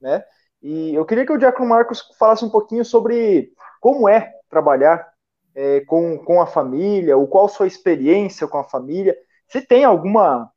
né? 0.00 0.22
E 0.62 0.94
eu 0.94 1.06
queria 1.06 1.24
que 1.24 1.32
o 1.32 1.38
Diácono 1.38 1.68
Marcos 1.68 2.02
falasse 2.18 2.44
um 2.44 2.50
pouquinho 2.50 2.84
sobre 2.84 3.52
como 3.80 4.08
é 4.08 4.30
trabalhar 4.48 5.10
é, 5.54 5.80
com, 5.80 6.18
com 6.18 6.40
a 6.40 6.46
família, 6.46 7.16
o 7.16 7.26
qual 7.26 7.48
sua 7.48 7.66
experiência 7.66 8.46
com 8.46 8.58
a 8.58 8.64
família, 8.64 9.16
se 9.50 9.60
tem 9.60 9.84
alguma 9.84 10.50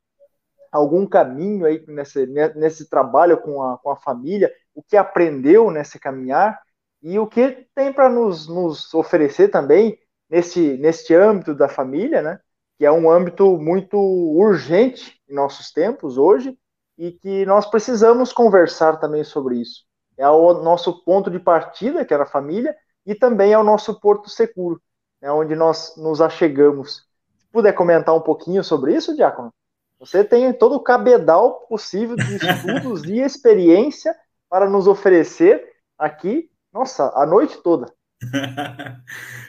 algum 0.70 1.06
caminho 1.06 1.64
aí 1.66 1.84
nesse, 1.86 2.26
nesse 2.26 2.90
trabalho 2.90 3.40
com 3.40 3.62
a, 3.62 3.78
com 3.78 3.90
a 3.90 3.96
família, 3.96 4.52
o 4.74 4.82
que 4.82 4.96
aprendeu 4.96 5.70
nesse 5.70 6.00
caminhar 6.00 6.60
e 7.00 7.16
o 7.16 7.28
que 7.28 7.68
tem 7.74 7.92
para 7.92 8.08
nos, 8.08 8.48
nos 8.48 8.92
oferecer 8.92 9.48
também 9.48 9.96
nesse, 10.28 10.76
neste 10.78 11.14
âmbito 11.14 11.54
da 11.54 11.68
família, 11.68 12.22
né? 12.22 12.40
Que 12.76 12.84
é 12.84 12.90
um 12.90 13.08
âmbito 13.08 13.56
muito 13.56 13.96
urgente 13.96 15.20
em 15.28 15.34
nossos 15.34 15.70
tempos 15.70 16.18
hoje 16.18 16.58
e 16.98 17.12
que 17.12 17.46
nós 17.46 17.66
precisamos 17.66 18.32
conversar 18.32 18.96
também 18.96 19.22
sobre 19.22 19.60
isso. 19.60 19.84
É 20.16 20.28
o 20.28 20.54
nosso 20.54 21.04
ponto 21.04 21.30
de 21.30 21.38
partida, 21.38 22.04
que 22.04 22.12
era 22.12 22.24
a 22.24 22.26
família, 22.26 22.74
e 23.06 23.14
também 23.14 23.52
é 23.52 23.58
o 23.58 23.64
nosso 23.64 24.00
porto 24.00 24.28
seguro, 24.28 24.80
é 25.20 25.30
onde 25.30 25.54
nós 25.54 25.94
nos 25.96 26.20
achegamos 26.20 27.06
puder 27.54 27.72
comentar 27.72 28.12
um 28.14 28.20
pouquinho 28.20 28.64
sobre 28.64 28.96
isso, 28.96 29.14
Diácono? 29.14 29.54
Você 30.00 30.24
tem 30.24 30.52
todo 30.52 30.74
o 30.74 30.82
cabedal 30.82 31.60
possível 31.68 32.16
de 32.16 32.34
estudos 32.44 33.04
e 33.04 33.20
experiência 33.20 34.12
para 34.50 34.68
nos 34.68 34.88
oferecer 34.88 35.64
aqui, 35.96 36.50
nossa, 36.72 37.12
a 37.14 37.24
noite 37.24 37.62
toda. 37.62 37.86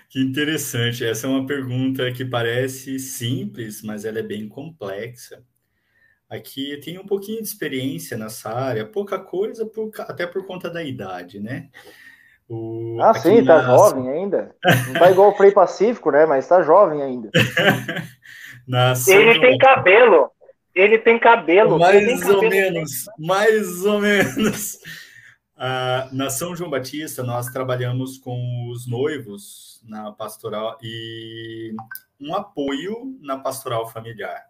que 0.07 0.21
interessante. 0.21 1.03
Essa 1.03 1.25
é 1.25 1.29
uma 1.29 1.47
pergunta 1.47 2.11
que 2.11 2.23
parece 2.23 2.99
simples, 2.99 3.81
mas 3.81 4.05
ela 4.05 4.19
é 4.19 4.23
bem 4.23 4.47
complexa. 4.47 5.43
Aqui 6.29 6.79
tem 6.83 6.99
um 6.99 7.05
pouquinho 7.05 7.41
de 7.41 7.47
experiência 7.47 8.17
nessa 8.17 8.51
área, 8.51 8.85
pouca 8.85 9.17
coisa, 9.17 9.65
por, 9.65 9.89
até 10.01 10.27
por 10.27 10.45
conta 10.45 10.69
da 10.69 10.83
idade, 10.83 11.39
né? 11.39 11.69
O, 12.47 12.97
ah, 13.01 13.13
sim, 13.13 13.43
tá 13.43 13.61
na... 13.61 13.63
jovem 13.63 14.09
ainda. 14.09 14.55
Não 14.87 14.93
tá 14.93 15.11
igual 15.11 15.31
o 15.31 15.35
Frei 15.35 15.51
Pacífico, 15.51 16.11
né? 16.11 16.25
Mas 16.25 16.47
tá 16.47 16.61
jovem 16.61 17.01
ainda. 17.01 17.29
Ele 19.07 19.39
tem 19.39 19.57
cabelo. 19.57 20.31
Ele 20.73 20.97
tem 20.97 21.17
cabelo. 21.17 21.79
Mais 21.79 22.05
tem 22.05 22.15
ou 22.15 22.41
cabelo. 22.41 22.49
menos, 22.49 23.05
mais 23.17 23.85
ou 23.85 23.99
menos. 23.99 24.79
Ah, 25.57 26.09
na 26.11 26.29
São 26.29 26.55
João 26.55 26.69
Batista, 26.69 27.23
nós 27.23 27.47
trabalhamos 27.47 28.17
com 28.17 28.69
os 28.69 28.85
noivos 28.85 29.81
na 29.87 30.11
pastoral 30.11 30.77
e 30.83 31.73
um 32.19 32.35
apoio 32.35 33.17
na 33.21 33.37
pastoral 33.37 33.87
familiar. 33.87 34.43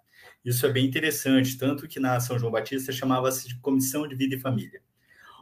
Isso 0.44 0.66
é 0.66 0.70
bem 0.70 0.86
interessante, 0.86 1.58
tanto 1.58 1.88
que 1.88 2.00
na 2.00 2.20
São 2.20 2.40
João 2.40 2.52
Batista 2.52 2.92
chamava-se 2.92 3.48
de 3.48 3.60
Comissão 3.60 4.08
de 4.08 4.16
Vida 4.16 4.36
e 4.36 4.40
Família, 4.40 4.82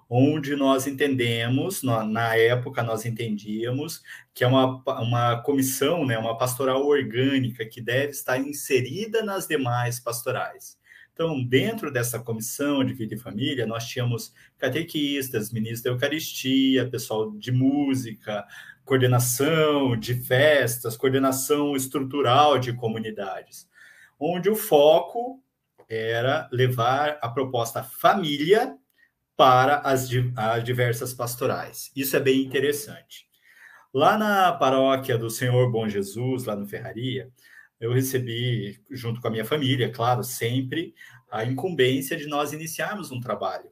onde 0.09 0.55
nós 0.55 0.87
entendemos, 0.87 1.81
na 1.83 2.35
época 2.35 2.83
nós 2.83 3.05
entendíamos 3.05 4.01
que 4.33 4.43
é 4.43 4.47
uma, 4.47 4.83
uma 5.01 5.41
comissão, 5.41 6.05
né, 6.05 6.17
uma 6.17 6.37
pastoral 6.37 6.85
orgânica 6.85 7.65
que 7.65 7.81
deve 7.81 8.11
estar 8.11 8.37
inserida 8.37 9.23
nas 9.23 9.47
demais 9.47 9.99
pastorais. 9.99 10.77
Então, 11.13 11.43
dentro 11.43 11.91
dessa 11.91 12.19
comissão 12.19 12.83
de 12.83 12.93
vida 12.93 13.13
e 13.13 13.19
família, 13.19 13.67
nós 13.67 13.85
tínhamos 13.85 14.33
catequistas, 14.57 15.51
ministros 15.51 15.83
da 15.83 15.91
Eucaristia, 15.91 16.89
pessoal 16.89 17.31
de 17.31 17.51
música, 17.51 18.43
coordenação 18.83 19.95
de 19.95 20.15
festas, 20.15 20.97
coordenação 20.97 21.75
estrutural 21.75 22.57
de 22.57 22.73
comunidades, 22.73 23.69
onde 24.19 24.49
o 24.49 24.55
foco 24.55 25.41
era 25.87 26.49
levar 26.51 27.19
a 27.21 27.29
proposta 27.29 27.83
família 27.83 28.75
para 29.35 29.79
as, 29.79 30.09
as 30.35 30.63
diversas 30.63 31.13
pastorais. 31.13 31.91
Isso 31.95 32.15
é 32.15 32.19
bem 32.19 32.41
interessante. 32.41 33.27
Lá 33.93 34.17
na 34.17 34.51
paróquia 34.53 35.17
do 35.17 35.29
Senhor 35.29 35.71
Bom 35.71 35.87
Jesus, 35.87 36.45
lá 36.45 36.55
no 36.55 36.67
Ferraria, 36.67 37.29
eu 37.79 37.93
recebi, 37.93 38.81
junto 38.89 39.19
com 39.21 39.27
a 39.27 39.31
minha 39.31 39.45
família, 39.45 39.91
claro, 39.91 40.23
sempre, 40.23 40.95
a 41.29 41.43
incumbência 41.43 42.15
de 42.15 42.27
nós 42.27 42.53
iniciarmos 42.53 43.11
um 43.11 43.19
trabalho. 43.19 43.69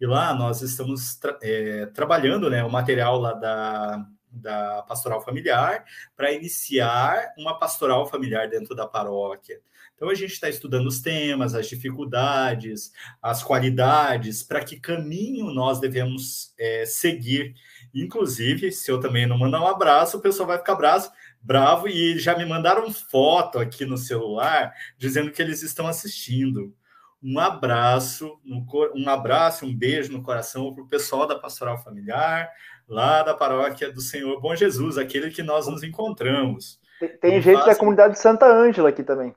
E 0.00 0.06
lá 0.06 0.34
nós 0.34 0.60
estamos 0.60 1.16
tra 1.16 1.38
é, 1.42 1.86
trabalhando 1.86 2.50
né, 2.50 2.64
o 2.64 2.70
material 2.70 3.18
lá 3.18 3.32
da, 3.32 4.06
da 4.28 4.82
pastoral 4.82 5.22
familiar 5.22 5.84
para 6.16 6.32
iniciar 6.32 7.32
uma 7.38 7.58
pastoral 7.58 8.06
familiar 8.06 8.48
dentro 8.48 8.74
da 8.74 8.86
paróquia. 8.86 9.60
Então 10.04 10.12
a 10.12 10.14
gente 10.14 10.34
está 10.34 10.50
estudando 10.50 10.86
os 10.86 11.00
temas, 11.00 11.54
as 11.54 11.66
dificuldades, 11.66 12.92
as 13.22 13.42
qualidades, 13.42 14.42
para 14.42 14.62
que 14.62 14.78
caminho 14.78 15.46
nós 15.46 15.80
devemos 15.80 16.52
é, 16.58 16.84
seguir. 16.84 17.54
Inclusive, 17.94 18.70
se 18.70 18.90
eu 18.90 19.00
também 19.00 19.24
não 19.24 19.38
mandar 19.38 19.62
um 19.62 19.66
abraço, 19.66 20.18
o 20.18 20.20
pessoal 20.20 20.46
vai 20.46 20.58
ficar 20.58 20.74
bravo, 20.74 21.10
bravo 21.40 21.88
e 21.88 22.18
já 22.18 22.36
me 22.36 22.44
mandaram 22.44 22.92
foto 22.92 23.58
aqui 23.58 23.86
no 23.86 23.96
celular 23.96 24.74
dizendo 24.98 25.30
que 25.30 25.40
eles 25.40 25.62
estão 25.62 25.86
assistindo. 25.86 26.74
Um 27.22 27.38
abraço, 27.38 28.38
um 28.44 29.08
abraço, 29.08 29.64
um 29.64 29.74
beijo 29.74 30.12
no 30.12 30.22
coração 30.22 30.74
para 30.74 30.84
o 30.84 30.88
pessoal 30.88 31.26
da 31.26 31.38
Pastoral 31.38 31.82
Familiar, 31.82 32.50
lá 32.86 33.22
da 33.22 33.32
paróquia 33.32 33.90
do 33.90 34.02
Senhor 34.02 34.38
Bom 34.38 34.54
Jesus, 34.54 34.98
aquele 34.98 35.30
que 35.30 35.42
nós 35.42 35.66
nos 35.66 35.82
encontramos. 35.82 36.78
Tem, 37.00 37.08
tem 37.16 37.40
gente 37.40 37.54
faço... 37.54 37.68
da 37.68 37.74
comunidade 37.76 38.12
de 38.12 38.20
Santa 38.20 38.44
Ângela 38.44 38.90
aqui 38.90 39.02
também. 39.02 39.34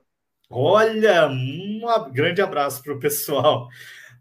Olha, 0.50 1.28
um 1.28 1.80
grande 2.12 2.40
abraço 2.40 2.82
para 2.82 2.94
o 2.94 2.98
pessoal. 2.98 3.68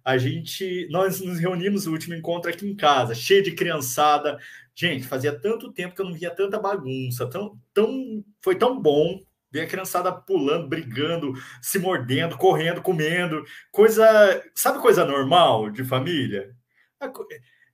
A 0.03 0.17
gente, 0.17 0.88
nós 0.89 1.21
nos 1.21 1.39
reunimos 1.39 1.86
no 1.86 1.93
último 1.93 2.15
encontro 2.15 2.49
aqui 2.49 2.67
em 2.67 2.75
casa, 2.75 3.15
cheio 3.15 3.43
de 3.43 3.53
criançada. 3.53 4.38
Gente, 4.75 5.05
fazia 5.07 5.38
tanto 5.38 5.71
tempo 5.73 5.95
que 5.95 6.01
eu 6.01 6.05
não 6.05 6.13
via 6.13 6.30
tanta 6.32 6.59
bagunça, 6.59 7.30
tão, 7.30 7.59
tão, 7.73 8.23
foi 8.41 8.55
tão 8.55 8.80
bom 8.80 9.21
ver 9.51 9.61
a 9.61 9.67
criançada 9.67 10.11
pulando, 10.11 10.67
brigando, 10.67 11.34
se 11.61 11.80
mordendo, 11.80 12.38
correndo, 12.38 12.82
comendo, 12.82 13.43
coisa, 13.71 14.05
sabe 14.53 14.82
coisa 14.82 15.05
normal 15.05 15.69
de 15.69 15.84
família? 15.86 16.53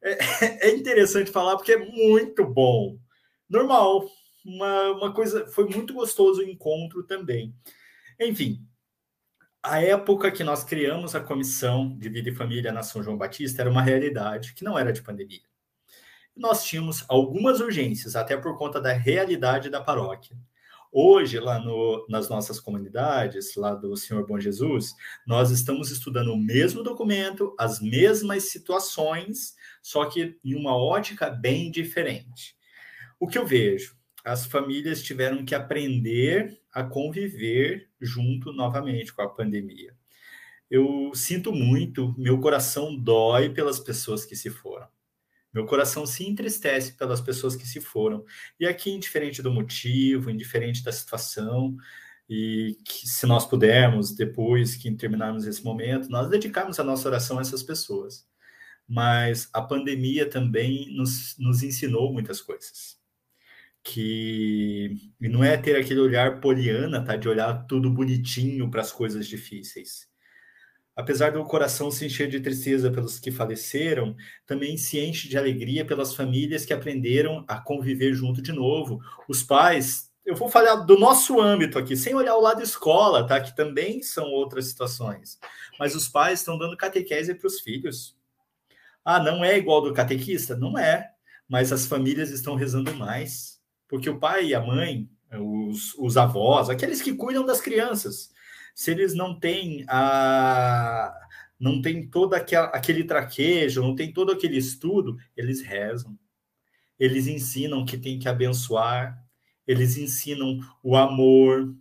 É, 0.02 0.70
é 0.70 0.76
interessante 0.76 1.32
falar 1.32 1.56
porque 1.56 1.74
é 1.74 1.78
muito 1.78 2.46
bom, 2.46 2.98
normal, 3.50 4.06
uma, 4.46 4.92
uma 4.92 5.14
coisa, 5.14 5.48
foi 5.48 5.66
muito 5.70 5.94
gostoso 5.94 6.42
o 6.42 6.50
encontro 6.50 7.04
também. 7.04 7.54
Enfim, 8.20 8.66
a 9.62 9.82
época 9.82 10.32
que 10.32 10.44
nós 10.44 10.64
criamos 10.64 11.16
a 11.16 11.22
comissão 11.22 11.98
de 11.98 12.10
vida 12.10 12.30
e 12.30 12.36
família 12.36 12.72
na 12.72 12.84
São 12.84 13.02
João 13.02 13.18
Batista 13.18 13.62
era 13.62 13.70
uma 13.70 13.82
realidade 13.82 14.54
que 14.54 14.64
não 14.64 14.78
era 14.78 14.92
de 14.92 15.02
pandemia. 15.02 15.42
Nós 16.36 16.66
tínhamos 16.66 17.06
algumas 17.08 17.60
urgências, 17.60 18.16
até 18.16 18.36
por 18.36 18.58
conta 18.58 18.82
da 18.82 18.92
realidade 18.92 19.70
da 19.70 19.80
paróquia. 19.80 20.36
Hoje, 20.92 21.40
lá 21.40 21.60
no, 21.60 22.06
nas 22.10 22.30
nossas 22.30 22.60
comunidades, 22.60 23.56
lá 23.56 23.74
do 23.74 23.96
Senhor 23.96 24.28
Bom 24.28 24.40
Jesus, 24.40 24.94
nós 25.26 25.50
estamos 25.50 25.90
estudando 25.90 26.34
o 26.34 26.38
mesmo 26.38 26.84
documento, 26.84 27.56
as 27.58 27.80
mesmas 27.80 28.52
situações, 28.52 29.56
só 29.82 30.06
que 30.06 30.38
em 30.44 30.56
uma 30.56 30.76
ótica 30.76 31.30
bem 31.30 31.72
diferente. 31.72 32.56
O 33.20 33.28
que 33.28 33.38
eu 33.38 33.46
vejo? 33.46 33.96
As 34.24 34.46
famílias 34.46 35.04
tiveram 35.04 35.44
que 35.44 35.54
aprender 35.54 36.62
a 36.72 36.82
conviver 36.82 37.90
junto 38.00 38.54
novamente 38.54 39.14
com 39.14 39.22
a 39.22 39.30
pandemia. 39.30 39.94
Eu 40.72 41.12
sinto 41.14 41.52
muito, 41.52 42.16
meu 42.18 42.40
coração 42.40 42.96
dói 42.96 43.50
pelas 43.50 43.80
pessoas 43.80 44.26
que 44.26 44.36
se 44.36 44.50
foram. 44.50 44.88
Meu 45.54 45.66
coração 45.66 46.06
se 46.06 46.28
entristece 46.28 46.94
pelas 46.94 47.22
pessoas 47.22 47.56
que 47.56 47.68
se 47.68 47.82
foram. 47.82 48.26
E 48.60 48.66
aqui, 48.66 48.90
indiferente 48.90 49.42
do 49.42 49.52
motivo, 49.52 50.32
indiferente 50.32 50.84
da 50.84 50.92
situação, 50.92 51.76
e 52.28 52.78
que 52.86 53.08
se 53.08 53.28
nós 53.28 53.46
pudermos, 53.46 54.16
depois 54.16 54.76
que 54.76 54.90
terminarmos 54.96 55.46
esse 55.46 55.64
momento, 55.64 56.10
nós 56.10 56.30
dedicarmos 56.30 56.80
a 56.80 56.84
nossa 56.84 57.08
oração 57.08 57.38
a 57.38 57.42
essas 57.42 57.62
pessoas. 57.62 58.26
Mas 58.88 59.50
a 59.54 59.62
pandemia 59.62 60.28
também 60.30 60.90
nos, 60.96 61.38
nos 61.38 61.62
ensinou 61.62 62.12
muitas 62.12 62.42
coisas 62.42 63.03
que 63.84 65.12
e 65.20 65.28
não 65.28 65.44
é 65.44 65.58
ter 65.58 65.76
aquele 65.76 66.00
olhar 66.00 66.40
poliana, 66.40 67.04
tá? 67.04 67.16
De 67.16 67.28
olhar 67.28 67.66
tudo 67.68 67.90
bonitinho 67.90 68.70
para 68.72 68.82
as 68.82 68.92
coisas 68.92 69.28
difíceis. 69.28 70.08
Apesar 70.96 71.32
do 71.32 71.44
coração 71.44 71.90
se 71.92 72.06
encher 72.06 72.30
de 72.30 72.40
tristeza 72.40 72.92
pelos 72.92 73.20
que 73.20 73.32
faleceram, 73.32 74.16
também 74.46 74.78
se 74.78 75.00
enche 75.00 75.28
de 75.28 75.38
alegria 75.38 75.84
pelas 75.84 76.16
famílias 76.16 76.66
que 76.66 76.74
aprenderam 76.74 77.44
a 77.48 77.60
conviver 77.60 78.14
junto 78.14 78.42
de 78.42 78.52
novo. 78.54 79.00
Os 79.28 79.42
pais, 79.44 80.12
eu 80.26 80.36
vou 80.36 80.50
falar 80.50 80.76
do 80.76 80.98
nosso 80.98 81.42
âmbito 81.42 81.80
aqui, 81.80 81.98
sem 81.98 82.14
olhar 82.14 82.36
o 82.36 82.42
lado 82.42 82.62
escola, 82.62 83.26
tá? 83.26 83.42
Que 83.42 83.56
também 83.56 84.04
são 84.04 84.26
outras 84.26 84.68
situações. 84.68 85.40
Mas 85.80 85.96
os 85.96 86.08
pais 86.08 86.40
estão 86.40 86.58
dando 86.58 86.78
catequese 86.78 87.34
para 87.34 87.48
os 87.48 87.60
filhos. 87.60 88.16
Ah, 89.04 89.20
não 89.20 89.44
é 89.44 89.58
igual 89.58 89.82
do 89.82 89.94
catequista? 89.94 90.56
Não 90.56 90.78
é. 90.78 91.12
Mas 91.50 91.74
as 91.74 91.88
famílias 91.88 92.30
estão 92.30 92.56
rezando 92.56 92.94
mais 92.96 93.53
porque 93.94 94.10
o 94.10 94.18
pai 94.18 94.48
e 94.48 94.56
a 94.56 94.60
mãe, 94.60 95.08
os, 95.32 95.94
os 96.00 96.18
avós, 96.18 96.68
aqueles 96.68 97.00
que 97.00 97.14
cuidam 97.14 97.46
das 97.46 97.62
crianças, 97.62 98.34
se 98.74 98.90
eles 98.90 99.14
não 99.14 99.40
têm 99.40 99.86
a 99.88 101.14
não 101.60 101.80
tem 101.80 102.10
todo 102.10 102.34
aquele 102.34 103.04
traquejo, 103.04 103.84
não 103.84 103.94
tem 103.94 104.12
todo 104.12 104.32
aquele 104.32 104.58
estudo, 104.58 105.16
eles 105.38 105.62
rezam. 105.62 106.18
Eles 106.98 107.28
ensinam 107.28 107.86
que 107.86 107.96
tem 107.96 108.18
que 108.18 108.28
abençoar, 108.28 109.24
eles 109.68 109.96
ensinam 109.96 110.60
o 110.82 110.96
amor, 110.96 111.72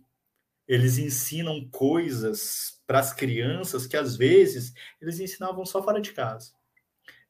eles 0.67 0.99
ensinam 0.99 1.67
coisas 1.71 2.79
para 2.85 2.99
as 2.99 3.11
crianças 3.11 3.87
que 3.87 3.97
às 3.97 4.15
vezes 4.15 4.71
eles 5.01 5.19
ensinavam 5.19 5.65
só 5.65 5.81
fora 5.81 5.99
de 5.99 6.11
casa. 6.11 6.51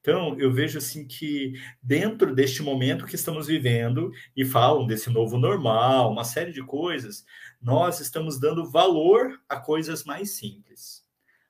Então, 0.03 0.37
eu 0.37 0.51
vejo 0.51 0.79
assim 0.79 1.07
que 1.07 1.53
dentro 1.81 2.35
deste 2.35 2.61
momento 2.61 3.05
que 3.05 3.15
estamos 3.15 3.47
vivendo 3.47 4.11
e 4.35 4.43
falam 4.43 4.85
desse 4.85 5.09
novo 5.09 5.37
normal, 5.37 6.11
uma 6.11 6.25
série 6.25 6.51
de 6.51 6.61
coisas, 6.61 7.23
nós 7.61 8.01
estamos 8.01 8.37
dando 8.37 8.69
valor 8.69 9.39
a 9.47 9.57
coisas 9.57 10.03
mais 10.03 10.31
simples. 10.31 11.05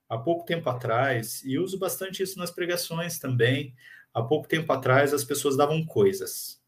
Há 0.07 0.19
pouco 0.19 0.45
tempo 0.45 0.69
atrás, 0.69 1.41
e 1.43 1.57
uso 1.57 1.79
bastante 1.79 2.21
isso 2.21 2.37
nas 2.37 2.51
pregações 2.51 3.17
também, 3.17 3.73
há 4.13 4.21
pouco 4.21 4.47
tempo 4.47 4.71
atrás 4.71 5.15
as 5.15 5.23
pessoas 5.23 5.57
davam 5.57 5.83
coisas. 5.83 6.61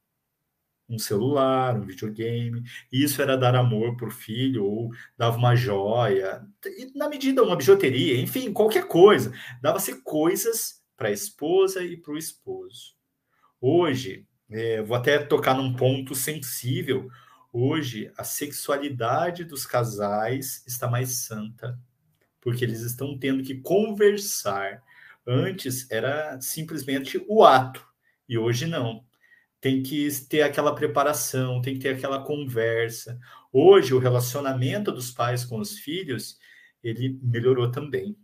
Um 0.89 0.97
celular, 0.97 1.77
um 1.77 1.85
videogame, 1.85 2.63
e 2.91 3.03
isso 3.03 3.21
era 3.21 3.37
dar 3.37 3.55
amor 3.55 3.95
para 3.95 4.07
o 4.07 4.11
filho, 4.11 4.65
ou 4.65 4.89
dava 5.15 5.37
uma 5.37 5.55
joia, 5.55 6.43
e 6.65 6.97
na 6.97 7.07
medida 7.07 7.43
uma 7.43 7.55
bijuteria, 7.55 8.19
enfim, 8.19 8.51
qualquer 8.51 8.87
coisa. 8.87 9.31
Dava-se 9.61 10.01
coisas 10.01 10.83
para 10.95 11.09
a 11.09 11.11
esposa 11.11 11.83
e 11.83 11.97
para 11.97 12.13
o 12.13 12.17
esposo. 12.17 12.95
Hoje, 13.59 14.27
é, 14.49 14.81
vou 14.81 14.95
até 14.95 15.19
tocar 15.19 15.55
num 15.55 15.75
ponto 15.75 16.13
sensível. 16.15 17.09
Hoje, 17.51 18.11
a 18.17 18.23
sexualidade 18.23 19.43
dos 19.43 19.65
casais 19.65 20.63
está 20.67 20.89
mais 20.89 21.25
santa, 21.25 21.79
porque 22.41 22.63
eles 22.63 22.81
estão 22.81 23.17
tendo 23.17 23.43
que 23.43 23.55
conversar. 23.55 24.83
Antes 25.25 25.89
era 25.89 26.39
simplesmente 26.39 27.23
o 27.27 27.43
ato, 27.43 27.85
e 28.27 28.37
hoje 28.37 28.67
não. 28.67 29.03
Tem 29.59 29.81
que 29.81 30.07
ter 30.29 30.43
aquela 30.43 30.75
preparação, 30.75 31.61
tem 31.61 31.73
que 31.73 31.79
ter 31.79 31.95
aquela 31.95 32.23
conversa. 32.23 33.19
Hoje, 33.51 33.93
o 33.93 33.99
relacionamento 33.99 34.91
dos 34.91 35.11
pais 35.11 35.43
com 35.43 35.57
os 35.59 35.79
filhos, 35.79 36.37
ele 36.83 37.19
melhorou 37.23 37.71
também 37.71 38.15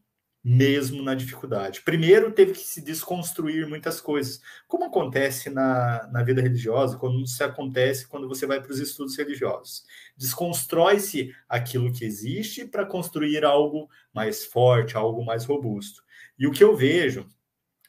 mesmo 0.44 1.04
na 1.04 1.14
dificuldade. 1.14 1.82
Primeiro, 1.82 2.32
teve 2.32 2.54
que 2.54 2.60
se 2.60 2.82
desconstruir 2.82 3.68
muitas 3.68 4.02
coisas, 4.02 4.42
como 4.68 4.86
acontece 4.86 5.50
na, 5.50 6.10
na 6.12 6.24
vida 6.24 6.42
religiosa, 6.42 6.98
quando 6.98 7.26
se 7.28 7.44
acontece 7.44 8.08
quando 8.08 8.28
você 8.28 8.48
vai 8.48 8.60
para 8.60 8.72
os 8.72 8.80
estudos 8.80 9.16
religiosos. 9.16 9.84
Desconstrói-se 10.18 11.34
aquilo 11.48 11.94
que 11.94 12.06
existe 12.06 12.66
para 12.66 12.86
construir 12.86 13.46
algo 13.46 13.88
mais 14.14 14.44
forte, 14.44 14.98
algo 14.98 15.24
mais 15.24 15.46
robusto. 15.46 16.04
E 16.38 16.48
o 16.48 16.52
que 16.52 16.64
eu 16.64 16.76
vejo, 16.76 17.28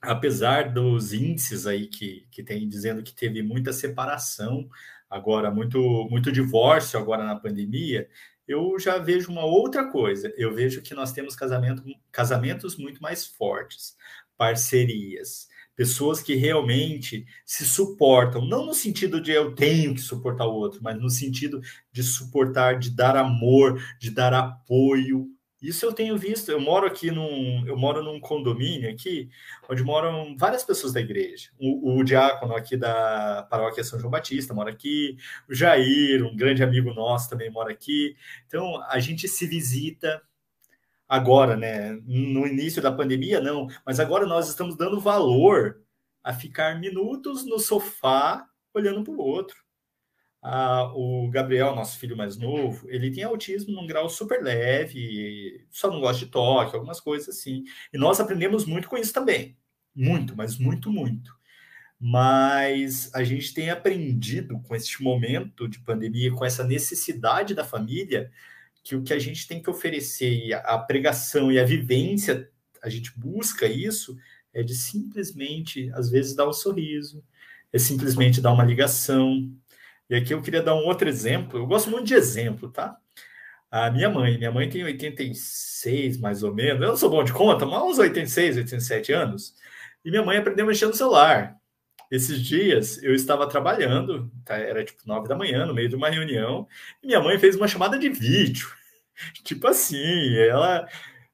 apesar 0.03 0.72
dos 0.72 1.14
índices 1.14 1.66
aí 1.66 1.86
que, 1.86 2.26
que 2.30 2.42
tem 2.42 2.68
dizendo 2.68 3.03
que 3.03 3.14
teve 3.14 3.42
muita 3.42 3.72
separação 3.72 4.68
agora, 5.09 5.50
muito, 5.50 5.78
muito 6.11 6.32
divórcio 6.32 6.98
agora 6.98 7.24
na 7.24 7.36
pandemia, 7.36 8.09
eu 8.47 8.78
já 8.78 8.99
vejo 8.99 9.30
uma 9.30 9.45
outra 9.45 9.90
coisa. 9.90 10.32
Eu 10.36 10.55
vejo 10.55 10.82
que 10.82 10.95
nós 10.95 11.12
temos 11.12 11.36
casamento, 11.36 11.82
casamentos 12.11 12.76
muito 12.76 13.01
mais 13.01 13.26
fortes, 13.26 13.97
parcerias, 14.36 15.49
pessoas 15.76 16.20
que 16.20 16.34
realmente 16.34 17.24
se 17.47 17.64
suportam, 17.64 18.45
não 18.47 18.66
no 18.66 18.74
sentido 18.74 19.20
de 19.20 19.32
eu 19.32 19.55
tenho 19.55 19.95
que 19.95 20.01
suportar 20.01 20.47
o 20.47 20.55
outro, 20.55 20.80
mas 20.82 21.01
no 21.01 21.09
sentido 21.09 21.61
de 21.90 22.03
suportar, 22.03 22.78
de 22.78 22.90
dar 22.90 23.16
amor, 23.16 23.82
de 23.99 24.11
dar 24.11 24.34
apoio, 24.34 25.28
isso 25.62 25.86
eu 25.86 25.92
tenho 25.92 26.18
visto. 26.18 26.50
Eu 26.50 26.60
moro 26.60 26.86
aqui 26.86 27.10
num, 27.10 27.64
eu 27.66 27.76
moro 27.76 28.02
num 28.02 28.18
condomínio 28.18 28.90
aqui, 28.90 29.30
onde 29.68 29.82
moram 29.82 30.36
várias 30.36 30.64
pessoas 30.64 30.92
da 30.92 31.00
igreja. 31.00 31.50
O, 31.58 31.98
o 31.98 32.04
diácono 32.04 32.56
aqui 32.56 32.76
da 32.76 33.46
paróquia 33.48 33.84
São 33.84 33.98
João 33.98 34.10
Batista 34.10 34.52
mora 34.52 34.70
aqui, 34.70 35.16
o 35.48 35.54
Jair, 35.54 36.24
um 36.26 36.36
grande 36.36 36.62
amigo 36.62 36.92
nosso, 36.92 37.30
também 37.30 37.50
mora 37.50 37.70
aqui. 37.70 38.16
Então 38.46 38.82
a 38.88 38.98
gente 38.98 39.28
se 39.28 39.46
visita 39.46 40.20
agora, 41.08 41.56
né? 41.56 41.92
No 42.04 42.46
início 42.46 42.82
da 42.82 42.90
pandemia, 42.90 43.40
não, 43.40 43.68
mas 43.86 44.00
agora 44.00 44.26
nós 44.26 44.48
estamos 44.48 44.76
dando 44.76 45.00
valor 45.00 45.80
a 46.24 46.32
ficar 46.32 46.80
minutos 46.80 47.44
no 47.46 47.58
sofá 47.58 48.46
olhando 48.74 49.04
para 49.04 49.12
o 49.12 49.18
outro 49.18 49.62
ah, 50.43 50.93
o 50.95 51.30
Gabriel, 51.30 51.76
nosso 51.76 51.99
filho 51.99 52.16
mais 52.16 52.36
novo, 52.36 52.90
ele 52.90 53.12
tem 53.12 53.22
autismo 53.22 53.72
num 53.72 53.86
grau 53.86 54.09
super 54.09 54.43
leve, 54.43 55.64
só 55.70 55.88
não 55.88 56.01
gosta 56.01 56.24
de 56.24 56.32
toque, 56.32 56.74
algumas 56.74 57.01
coisas 57.01 57.28
assim. 57.28 57.62
E 57.93 57.97
nós 57.97 58.18
aprendemos 58.18 58.66
muito 58.66 58.88
com 58.88 58.97
isso 58.97 59.12
também. 59.12 59.57
Muito, 59.95 60.36
mas 60.36 60.59
muito, 60.59 60.90
muito. 60.90 61.32
Mas 62.01 63.14
a 63.14 63.22
gente 63.22 63.55
tem 63.55 63.70
aprendido 63.70 64.59
com 64.62 64.74
este 64.74 65.01
momento 65.01 65.68
de 65.68 65.78
pandemia, 65.78 66.32
com 66.32 66.45
essa 66.45 66.64
necessidade 66.64 67.55
da 67.55 67.64
família, 67.64 68.28
que 68.82 68.97
o 68.97 69.03
que 69.05 69.12
a 69.12 69.18
gente 69.20 69.47
tem 69.47 69.62
que 69.62 69.70
oferecer, 69.70 70.47
e 70.47 70.53
a 70.53 70.76
pregação 70.78 71.53
e 71.53 71.61
a 71.61 71.64
vivência, 71.64 72.51
a 72.82 72.88
gente 72.88 73.16
busca 73.16 73.66
isso, 73.66 74.18
é 74.53 74.62
de 74.64 74.74
simplesmente, 74.74 75.88
às 75.95 76.11
vezes, 76.11 76.34
dar 76.34 76.49
um 76.49 76.53
sorriso, 76.53 77.24
é 77.72 77.78
simplesmente 77.78 78.40
dar 78.40 78.53
uma 78.53 78.64
ligação, 78.64 79.51
e 80.12 80.16
aqui 80.16 80.34
eu 80.34 80.42
queria 80.42 80.62
dar 80.62 80.74
um 80.74 80.84
outro 80.84 81.08
exemplo. 81.08 81.58
Eu 81.58 81.66
gosto 81.66 81.90
muito 81.90 82.04
de 82.04 82.12
exemplo, 82.12 82.70
tá? 82.70 82.98
A 83.70 83.90
minha 83.90 84.10
mãe, 84.10 84.36
minha 84.36 84.52
mãe 84.52 84.68
tem 84.68 84.84
86, 84.84 86.18
mais 86.18 86.42
ou 86.42 86.54
menos. 86.54 86.82
Eu 86.82 86.88
não 86.88 86.96
sou 86.98 87.08
bom 87.08 87.24
de 87.24 87.32
conta, 87.32 87.64
mas 87.64 87.82
uns 87.82 87.98
86, 87.98 88.58
87 88.58 89.10
anos. 89.10 89.54
E 90.04 90.10
minha 90.10 90.22
mãe 90.22 90.36
aprendeu 90.36 90.66
a 90.66 90.68
mexer 90.68 90.84
no 90.84 90.92
celular. 90.92 91.56
Esses 92.10 92.42
dias 92.42 93.02
eu 93.02 93.14
estava 93.14 93.48
trabalhando, 93.48 94.30
tá? 94.44 94.58
era 94.58 94.84
tipo 94.84 95.00
9 95.06 95.26
da 95.26 95.34
manhã, 95.34 95.64
no 95.64 95.72
meio 95.72 95.88
de 95.88 95.96
uma 95.96 96.10
reunião, 96.10 96.68
e 97.02 97.06
minha 97.06 97.20
mãe 97.20 97.38
fez 97.38 97.56
uma 97.56 97.66
chamada 97.66 97.98
de 97.98 98.10
vídeo. 98.10 98.68
tipo 99.42 99.66
assim, 99.66 100.36
ela. 100.36 100.86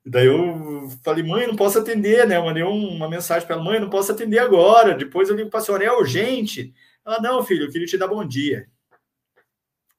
Daí 0.07 0.27
eu 0.27 0.89
falei, 1.03 1.25
mãe, 1.25 1.49
não 1.49 1.57
posso 1.57 1.81
atender, 1.81 2.29
né? 2.29 2.37
Eu 2.37 2.45
mandei 2.45 2.63
uma 2.63 3.11
mensagem 3.11 3.45
para 3.45 3.57
ela, 3.57 3.65
mãe, 3.65 3.81
não 3.81 3.91
posso 3.91 4.13
atender 4.13 4.39
agora. 4.39 4.95
Depois 4.95 5.29
eu 5.29 5.35
ligo 5.35 5.51
para 5.51 5.59
a 5.59 5.63
senhora, 5.65 5.85
é 5.85 5.93
urgente. 5.93 6.73
Ela, 7.09 7.23
não, 7.23 7.43
filho, 7.43 7.65
eu 7.65 7.71
queria 7.71 7.87
te 7.87 7.97
dar 7.97 8.07
bom 8.07 8.23
dia. 8.23 8.71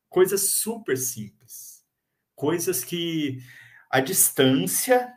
Coisas 0.07 0.51
super 0.51 0.95
simples. 0.95 1.83
Coisas 2.35 2.83
que 2.83 3.39
a 3.89 3.99
distância 3.99 5.11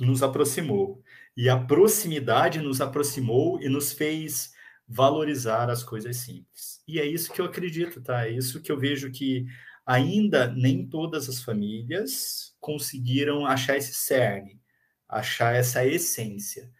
nos 0.00 0.24
aproximou. 0.24 1.00
E 1.36 1.48
a 1.48 1.56
proximidade 1.56 2.60
nos 2.60 2.80
aproximou 2.80 3.62
e 3.62 3.68
nos 3.68 3.92
fez 3.92 4.54
valorizar 4.88 5.70
as 5.70 5.84
coisas 5.84 6.16
simples. 6.16 6.82
E 6.88 6.98
é 6.98 7.06
isso 7.06 7.32
que 7.32 7.40
eu 7.40 7.44
acredito, 7.44 8.02
tá? 8.02 8.26
É 8.26 8.32
isso 8.32 8.60
que 8.60 8.72
eu 8.72 8.76
vejo 8.76 9.12
que 9.12 9.46
ainda 9.86 10.48
nem 10.48 10.84
todas 10.84 11.28
as 11.28 11.40
famílias 11.40 12.56
conseguiram 12.58 13.46
achar 13.46 13.76
esse 13.76 13.94
cerne, 13.94 14.60
achar 15.08 15.54
essa 15.54 15.86
essência 15.86 16.72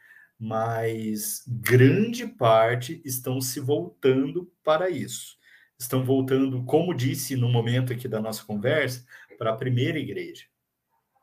mas 0.44 1.44
grande 1.46 2.26
parte 2.26 3.00
estão 3.04 3.40
se 3.40 3.60
voltando 3.60 4.52
para 4.64 4.90
isso. 4.90 5.38
Estão 5.78 6.04
voltando, 6.04 6.64
como 6.64 6.92
disse 6.92 7.36
no 7.36 7.48
momento 7.48 7.92
aqui 7.92 8.08
da 8.08 8.20
nossa 8.20 8.42
conversa, 8.44 9.06
para 9.38 9.52
a 9.52 9.56
primeira 9.56 10.00
igreja. 10.00 10.46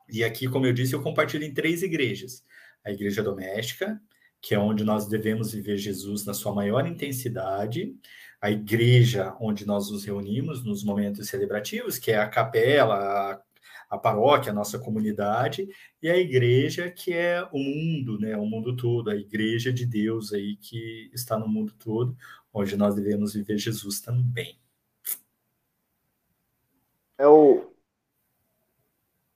E 0.08 0.24
aqui, 0.24 0.48
como 0.48 0.64
eu 0.64 0.72
disse, 0.72 0.94
eu 0.94 1.02
compartilho 1.02 1.44
em 1.44 1.52
três 1.52 1.82
igrejas: 1.82 2.42
a 2.82 2.92
igreja 2.92 3.22
doméstica, 3.22 4.00
que 4.40 4.54
é 4.54 4.58
onde 4.58 4.84
nós 4.84 5.06
devemos 5.06 5.52
viver 5.52 5.76
Jesus 5.76 6.24
na 6.24 6.32
sua 6.32 6.54
maior 6.54 6.86
intensidade, 6.86 7.94
a 8.40 8.50
igreja 8.50 9.36
onde 9.38 9.66
nós 9.66 9.90
nos 9.90 10.02
reunimos 10.02 10.64
nos 10.64 10.82
momentos 10.82 11.28
celebrativos, 11.28 11.98
que 11.98 12.10
é 12.10 12.16
a 12.16 12.26
capela, 12.26 12.94
a 13.32 13.42
a 13.90 13.98
paróquia, 13.98 14.52
a 14.52 14.54
nossa 14.54 14.78
comunidade, 14.78 15.68
e 16.00 16.08
a 16.08 16.16
igreja, 16.16 16.88
que 16.88 17.12
é 17.12 17.42
o 17.50 17.58
mundo, 17.58 18.20
né, 18.20 18.36
o 18.36 18.46
mundo 18.46 18.76
todo, 18.76 19.10
a 19.10 19.16
igreja 19.16 19.72
de 19.72 19.84
Deus 19.84 20.32
aí 20.32 20.56
que 20.56 21.10
está 21.12 21.36
no 21.36 21.48
mundo 21.48 21.74
todo, 21.76 22.16
onde 22.54 22.76
nós 22.76 22.94
devemos 22.94 23.34
viver 23.34 23.58
Jesus 23.58 24.00
também. 24.00 24.56
É 27.18 27.26
o. 27.26 27.68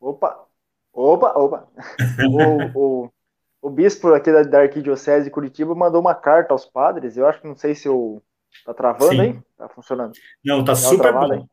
Opa! 0.01 0.47
Opa, 0.93 1.37
opa! 1.37 1.69
o, 2.75 3.05
o, 3.05 3.13
o 3.61 3.71
bispo 3.71 4.15
aqui 4.15 4.33
da, 4.33 4.43
da 4.43 4.61
Arquidiocese 4.61 5.25
de 5.25 5.31
Curitiba 5.31 5.75
mandou 5.75 6.01
uma 6.01 6.15
carta 6.15 6.55
aos 6.55 6.65
padres. 6.65 7.17
Eu 7.17 7.27
acho 7.27 7.41
que 7.41 7.49
não 7.49 7.57
sei 7.57 7.75
se 7.75 7.89
o. 7.89 8.23
Tá 8.65 8.73
travando 8.73 9.11
Sim. 9.11 9.21
aí? 9.21 9.43
Tá 9.59 9.69
funcionando? 9.69 10.13
Não, 10.45 10.65
tá 10.65 10.77
super 10.77 11.13
bom. 11.13 11.33
Aí? 11.33 11.45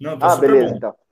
Não, 0.00 0.16
tá 0.16 0.32
ah, 0.32 0.36
beleza, 0.36 0.70
bom. 0.70 0.76
então. 0.76 1.03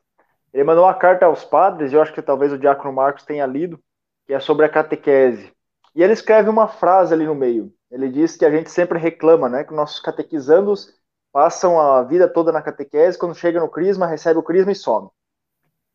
Ele 0.53 0.65
mandou 0.65 0.85
uma 0.85 0.95
carta 0.95 1.27
aos 1.27 1.45
padres, 1.45 1.93
eu 1.93 2.03
acho 2.03 2.13
que 2.13 2.21
talvez 2.21 2.53
o 2.53 2.59
Diácono 2.59 2.93
Marcos 2.93 3.25
tenha 3.25 3.47
lido, 3.47 3.81
que 4.27 4.35
é 4.35 4.41
sobre 4.41 4.67
a 4.67 4.69
catequese. 4.69 5.53
E 5.95 6.03
ele 6.03 6.13
escreve 6.13 6.49
uma 6.49 6.69
frase 6.69 7.13
ali 7.15 7.25
no 7.25 7.35
meio. 7.35 7.73
Ele 7.91 8.09
diz 8.09 8.37
que 8.37 8.45
a 8.45 8.51
gente 8.51 8.71
sempre 8.71 8.99
reclama, 8.99 9.49
né? 9.49 9.65
Que 9.65 9.75
nossos 9.75 10.01
catequizandos 10.01 10.95
passam 11.31 11.81
a 11.81 12.03
vida 12.03 12.29
toda 12.29 12.53
na 12.53 12.63
catequese, 12.63 13.19
quando 13.19 13.35
chega 13.35 13.61
no 13.61 13.69
crisma, 13.69 14.07
recebe 14.07 14.39
o 14.39 14.43
crisma 14.43 14.73
e 14.73 14.75
some. 14.75 15.09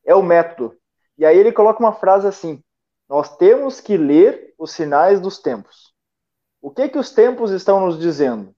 É 0.05 0.15
o 0.15 0.23
método. 0.23 0.75
E 1.17 1.25
aí 1.25 1.37
ele 1.37 1.51
coloca 1.51 1.79
uma 1.79 1.93
frase 1.93 2.27
assim: 2.27 2.63
Nós 3.09 3.35
temos 3.37 3.81
que 3.81 3.97
ler 3.97 4.53
os 4.57 4.71
sinais 4.71 5.19
dos 5.19 5.39
tempos. 5.39 5.93
O 6.61 6.71
que 6.71 6.89
que 6.89 6.97
os 6.97 7.11
tempos 7.11 7.51
estão 7.51 7.85
nos 7.85 7.99
dizendo? 7.99 8.53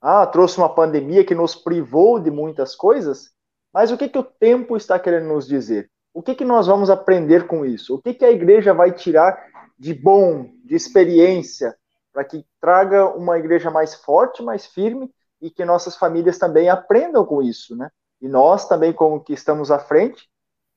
Ah, 0.00 0.26
trouxe 0.26 0.58
uma 0.58 0.74
pandemia 0.74 1.24
que 1.24 1.34
nos 1.34 1.54
privou 1.54 2.18
de 2.18 2.30
muitas 2.30 2.74
coisas? 2.74 3.31
Mas 3.72 3.90
o 3.90 3.96
que, 3.96 4.08
que 4.08 4.18
o 4.18 4.24
tempo 4.24 4.76
está 4.76 4.98
querendo 4.98 5.28
nos 5.28 5.46
dizer? 5.46 5.90
O 6.12 6.22
que, 6.22 6.34
que 6.34 6.44
nós 6.44 6.66
vamos 6.66 6.90
aprender 6.90 7.46
com 7.46 7.64
isso? 7.64 7.94
O 7.94 8.02
que, 8.02 8.12
que 8.12 8.24
a 8.24 8.30
igreja 8.30 8.74
vai 8.74 8.92
tirar 8.92 9.46
de 9.78 9.94
bom, 9.94 10.50
de 10.64 10.74
experiência, 10.74 11.74
para 12.12 12.24
que 12.24 12.44
traga 12.60 13.06
uma 13.06 13.38
igreja 13.38 13.70
mais 13.70 13.94
forte, 13.94 14.42
mais 14.42 14.66
firme 14.66 15.10
e 15.40 15.50
que 15.50 15.64
nossas 15.64 15.96
famílias 15.96 16.38
também 16.38 16.68
aprendam 16.68 17.24
com 17.24 17.42
isso, 17.42 17.74
né? 17.74 17.90
E 18.20 18.28
nós 18.28 18.68
também, 18.68 18.92
como 18.92 19.24
que 19.24 19.32
estamos 19.32 19.70
à 19.70 19.78
frente, 19.78 20.28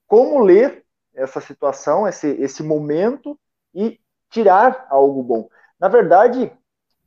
como 0.08 0.40
ler 0.40 0.84
essa 1.14 1.40
situação, 1.40 2.08
esse, 2.08 2.28
esse 2.42 2.64
momento 2.64 3.38
e 3.74 4.00
tirar 4.30 4.88
algo 4.90 5.22
bom. 5.22 5.50
Na 5.80 5.88
verdade, 5.88 6.52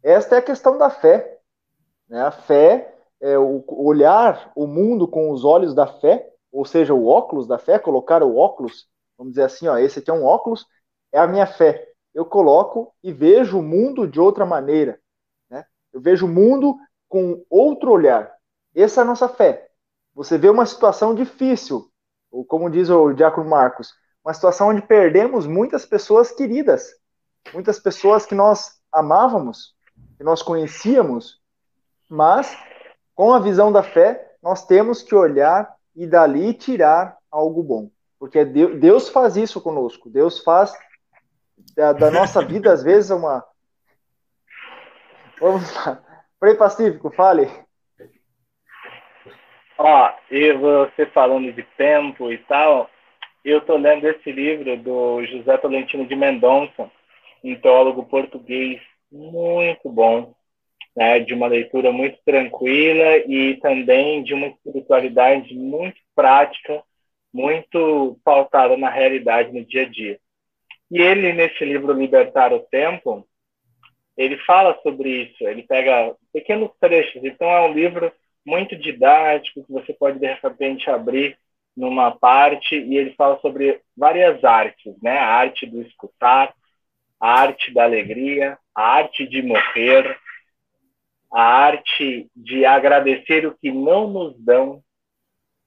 esta 0.03 0.36
é 0.36 0.39
a 0.39 0.43
questão 0.43 0.78
da 0.78 0.91
fé. 0.91 1.39
Né? 2.09 2.22
A 2.22 2.30
fé 2.30 2.95
é, 3.20 3.38
o, 3.38 3.64
olhar 3.68 4.52
o 4.54 4.66
mundo 4.66 5.06
com 5.08 5.30
os 5.30 5.44
olhos 5.44 5.74
da 5.74 5.86
fé, 5.86 6.30
ou 6.52 6.64
seja, 6.64 6.94
o 6.94 7.06
óculos 7.06 7.46
da 7.46 7.58
fé, 7.58 7.78
colocar 7.78 8.22
o 8.22 8.36
óculos, 8.36 8.88
vamos 9.16 9.32
dizer 9.32 9.44
assim, 9.44 9.68
ó, 9.68 9.76
esse 9.76 9.98
aqui 9.98 10.10
é 10.10 10.14
um 10.14 10.24
óculos, 10.24 10.66
é 11.12 11.18
a 11.18 11.26
minha 11.26 11.46
fé. 11.46 11.86
Eu 12.14 12.24
coloco 12.24 12.94
e 13.02 13.12
vejo 13.12 13.58
o 13.58 13.62
mundo 13.62 14.06
de 14.06 14.20
outra 14.20 14.46
maneira. 14.46 14.98
Né? 15.50 15.64
Eu 15.92 16.00
vejo 16.00 16.26
o 16.26 16.28
mundo 16.28 16.76
com 17.08 17.44
outro 17.50 17.92
olhar. 17.92 18.32
Essa 18.74 19.00
é 19.00 19.02
a 19.02 19.06
nossa 19.06 19.28
fé. 19.28 19.68
Você 20.14 20.36
vê 20.36 20.48
uma 20.48 20.66
situação 20.66 21.14
difícil, 21.14 21.90
ou 22.30 22.44
como 22.44 22.70
diz 22.70 22.90
o 22.90 23.12
Diácono 23.12 23.48
Marcos, 23.48 23.92
uma 24.24 24.34
situação 24.34 24.68
onde 24.68 24.82
perdemos 24.82 25.46
muitas 25.46 25.86
pessoas 25.86 26.30
queridas, 26.30 26.92
muitas 27.52 27.78
pessoas 27.78 28.26
que 28.26 28.34
nós 28.34 28.78
amávamos, 28.92 29.74
que 30.16 30.24
nós 30.24 30.42
conhecíamos, 30.42 31.40
mas 32.08 32.56
com 33.18 33.34
a 33.34 33.40
visão 33.40 33.72
da 33.72 33.82
fé, 33.82 34.36
nós 34.40 34.64
temos 34.64 35.02
que 35.02 35.12
olhar 35.12 35.74
e 35.96 36.06
dali 36.06 36.54
tirar 36.54 37.18
algo 37.28 37.64
bom. 37.64 37.90
Porque 38.16 38.44
Deus 38.44 39.08
faz 39.08 39.36
isso 39.36 39.60
conosco. 39.60 40.08
Deus 40.08 40.38
faz 40.44 40.72
da, 41.74 41.92
da 41.92 42.12
nossa 42.12 42.44
vida, 42.44 42.72
às 42.72 42.84
vezes, 42.84 43.10
uma. 43.10 43.44
Vamos 45.40 45.74
lá. 45.74 46.00
Frei 46.38 46.54
Pacífico, 46.54 47.10
fale. 47.10 47.50
Ó, 49.76 50.12
e 50.30 50.52
você 50.52 51.04
falando 51.06 51.52
de 51.52 51.64
tempo 51.76 52.30
e 52.30 52.38
tal, 52.38 52.88
eu 53.44 53.60
tô 53.62 53.76
lendo 53.76 54.06
esse 54.06 54.30
livro 54.30 54.76
do 54.76 55.26
José 55.26 55.58
Tolentino 55.58 56.06
de 56.06 56.14
Mendonça, 56.14 56.88
um 57.42 57.60
teólogo 57.60 58.06
português 58.06 58.80
muito 59.10 59.90
bom, 59.90 60.38
né, 60.97 61.20
de 61.20 61.34
uma 61.34 61.47
leitura 61.47 61.93
muito 61.93 62.18
tranquila 62.24 63.18
e 63.18 63.57
também 63.57 64.22
de 64.22 64.34
uma 64.34 64.49
espiritualidade 64.49 65.55
muito 65.55 66.01
prática, 66.14 66.82
muito 67.32 68.18
pautada 68.24 68.76
na 68.76 68.91
realidade 68.91 69.53
no 69.53 69.64
dia 69.64 69.82
a 69.82 69.89
dia. 69.89 70.18
E 70.91 71.01
ele, 71.01 71.32
nesse 71.32 71.64
livro 71.64 71.93
Libertar 71.93 72.53
o 72.53 72.61
Tempo, 72.61 73.26
ele 74.16 74.36
fala 74.39 74.78
sobre 74.82 75.24
isso, 75.24 75.47
ele 75.47 75.62
pega 75.62 76.14
pequenos 76.32 76.70
trechos, 76.80 77.22
então 77.22 77.49
é 77.49 77.61
um 77.61 77.72
livro 77.72 78.12
muito 78.45 78.74
didático, 78.74 79.62
que 79.64 79.72
você 79.72 79.93
pode, 79.93 80.18
de 80.18 80.26
repente, 80.26 80.91
abrir 80.91 81.39
numa 81.76 82.11
parte, 82.11 82.74
e 82.74 82.97
ele 82.97 83.14
fala 83.14 83.39
sobre 83.41 83.80
várias 83.97 84.43
artes, 84.43 84.95
né? 85.01 85.18
A 85.18 85.26
arte 85.26 85.66
do 85.66 85.80
escutar, 85.82 86.53
a 87.20 87.41
arte 87.41 87.72
da 87.72 87.84
alegria, 87.84 88.59
a 88.74 88.82
arte 88.82 89.26
de 89.26 89.43
morrer, 89.43 90.18
a 91.32 91.42
arte 91.42 92.30
de 92.34 92.64
agradecer 92.64 93.46
o 93.46 93.56
que 93.56 93.70
não 93.70 94.08
nos 94.08 94.38
dão, 94.38 94.82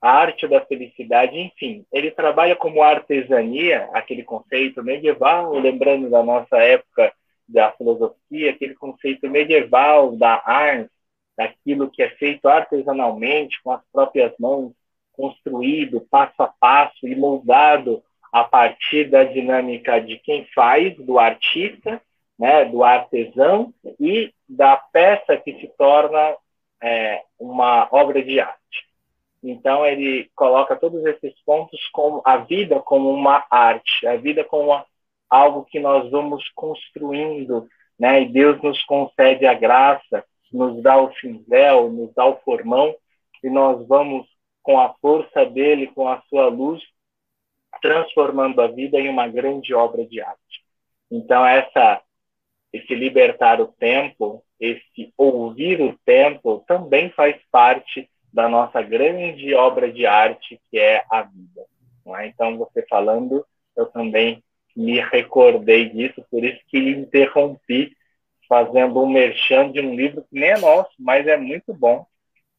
a 0.01 0.11
arte 0.11 0.47
da 0.47 0.59
felicidade, 0.61 1.37
enfim. 1.37 1.85
Ele 1.91 2.09
trabalha 2.09 2.55
como 2.55 2.81
artesania, 2.81 3.87
aquele 3.93 4.23
conceito 4.23 4.83
medieval, 4.83 5.53
lembrando 5.59 6.09
da 6.09 6.23
nossa 6.23 6.57
época 6.57 7.13
da 7.47 7.71
filosofia, 7.73 8.51
aquele 8.51 8.73
conceito 8.73 9.29
medieval 9.29 10.15
da 10.15 10.41
arte, 10.43 10.89
daquilo 11.37 11.89
que 11.89 12.01
é 12.01 12.09
feito 12.11 12.47
artesanalmente, 12.47 13.61
com 13.63 13.71
as 13.71 13.81
próprias 13.91 14.33
mãos, 14.39 14.73
construído 15.13 16.01
passo 16.09 16.41
a 16.41 16.47
passo 16.47 17.07
e 17.07 17.15
moldado 17.15 18.03
a 18.31 18.43
partir 18.43 19.09
da 19.09 19.23
dinâmica 19.23 19.99
de 19.99 20.17
quem 20.17 20.45
faz, 20.55 20.95
do 20.97 21.19
artista, 21.19 22.01
né, 22.39 22.65
do 22.65 22.83
artesão 22.83 23.73
e 23.99 24.33
da 24.57 24.77
peça 24.77 25.37
que 25.37 25.59
se 25.59 25.67
torna 25.77 26.35
é, 26.81 27.23
uma 27.39 27.87
obra 27.91 28.23
de 28.23 28.39
arte. 28.39 28.59
Então 29.43 29.85
ele 29.85 30.29
coloca 30.35 30.75
todos 30.75 31.03
esses 31.05 31.33
pontos 31.43 31.79
como 31.91 32.21
a 32.25 32.37
vida 32.37 32.79
como 32.79 33.11
uma 33.11 33.45
arte, 33.49 34.05
a 34.05 34.15
vida 34.15 34.43
como 34.43 34.65
uma, 34.65 34.85
algo 35.29 35.65
que 35.65 35.79
nós 35.79 36.09
vamos 36.11 36.47
construindo, 36.55 37.67
né? 37.97 38.21
E 38.21 38.29
Deus 38.29 38.61
nos 38.61 38.83
concede 38.83 39.45
a 39.45 39.53
graça 39.53 40.23
nos 40.51 40.81
dá 40.83 41.01
o 41.01 41.13
cinzel, 41.15 41.89
nos 41.89 42.13
dá 42.13 42.25
o 42.25 42.39
formão, 42.41 42.95
e 43.43 43.49
nós 43.49 43.87
vamos, 43.87 44.27
com 44.61 44.79
a 44.79 44.93
força 44.95 45.45
dele, 45.45 45.87
com 45.87 46.07
a 46.07 46.21
sua 46.29 46.47
luz, 46.47 46.83
transformando 47.81 48.61
a 48.61 48.67
vida 48.67 48.99
em 48.99 49.09
uma 49.09 49.27
grande 49.27 49.73
obra 49.73 50.05
de 50.05 50.21
arte. 50.21 50.63
Então, 51.09 51.45
essa, 51.45 52.01
esse 52.73 52.95
libertar 52.95 53.59
o 53.59 53.67
tempo, 53.67 54.43
esse 54.59 55.13
ouvir 55.17 55.81
o 55.81 55.97
tempo, 56.05 56.63
também 56.67 57.09
faz 57.09 57.35
parte 57.51 58.09
da 58.31 58.47
nossa 58.47 58.81
grande 58.81 59.53
obra 59.53 59.91
de 59.91 60.05
arte, 60.05 60.59
que 60.69 60.79
é 60.79 61.03
a 61.09 61.23
vida. 61.23 61.65
É? 62.17 62.27
Então, 62.27 62.57
você 62.57 62.85
falando, 62.89 63.45
eu 63.75 63.85
também 63.87 64.43
me 64.75 64.99
recordei 64.99 65.89
disso, 65.89 66.25
por 66.31 66.43
isso 66.43 66.59
que 66.67 66.77
interrompi 66.77 67.95
fazendo 68.47 69.01
um 69.01 69.09
merchan 69.09 69.71
de 69.71 69.79
um 69.79 69.95
livro 69.95 70.23
que 70.23 70.39
nem 70.39 70.49
é 70.49 70.57
nosso, 70.57 70.91
mas 70.99 71.27
é 71.27 71.37
muito 71.37 71.73
bom 71.73 72.05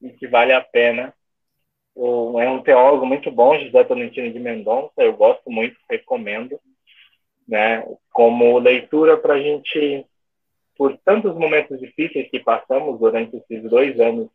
e 0.01 0.11
que 0.11 0.27
vale 0.27 0.53
a 0.53 0.61
pena. 0.61 1.15
É 1.95 2.49
um 2.49 2.63
teólogo 2.63 3.05
muito 3.05 3.31
bom, 3.31 3.59
José 3.59 3.85
Tolentino 3.85 4.33
de 4.33 4.39
Mendonça, 4.39 4.93
eu 4.99 5.15
gosto 5.15 5.51
muito, 5.51 5.77
recomendo, 5.91 6.59
né? 7.47 7.85
Como 8.13 8.59
leitura 8.59 9.17
para 9.17 9.35
a 9.35 9.41
gente, 9.41 10.07
por 10.77 10.97
tantos 10.99 11.35
momentos 11.37 11.79
difíceis 11.81 12.31
que 12.31 12.41
passamos 12.41 12.99
durante 12.99 13.37
esses 13.37 13.63
dois 13.69 13.99
anos 14.01 14.29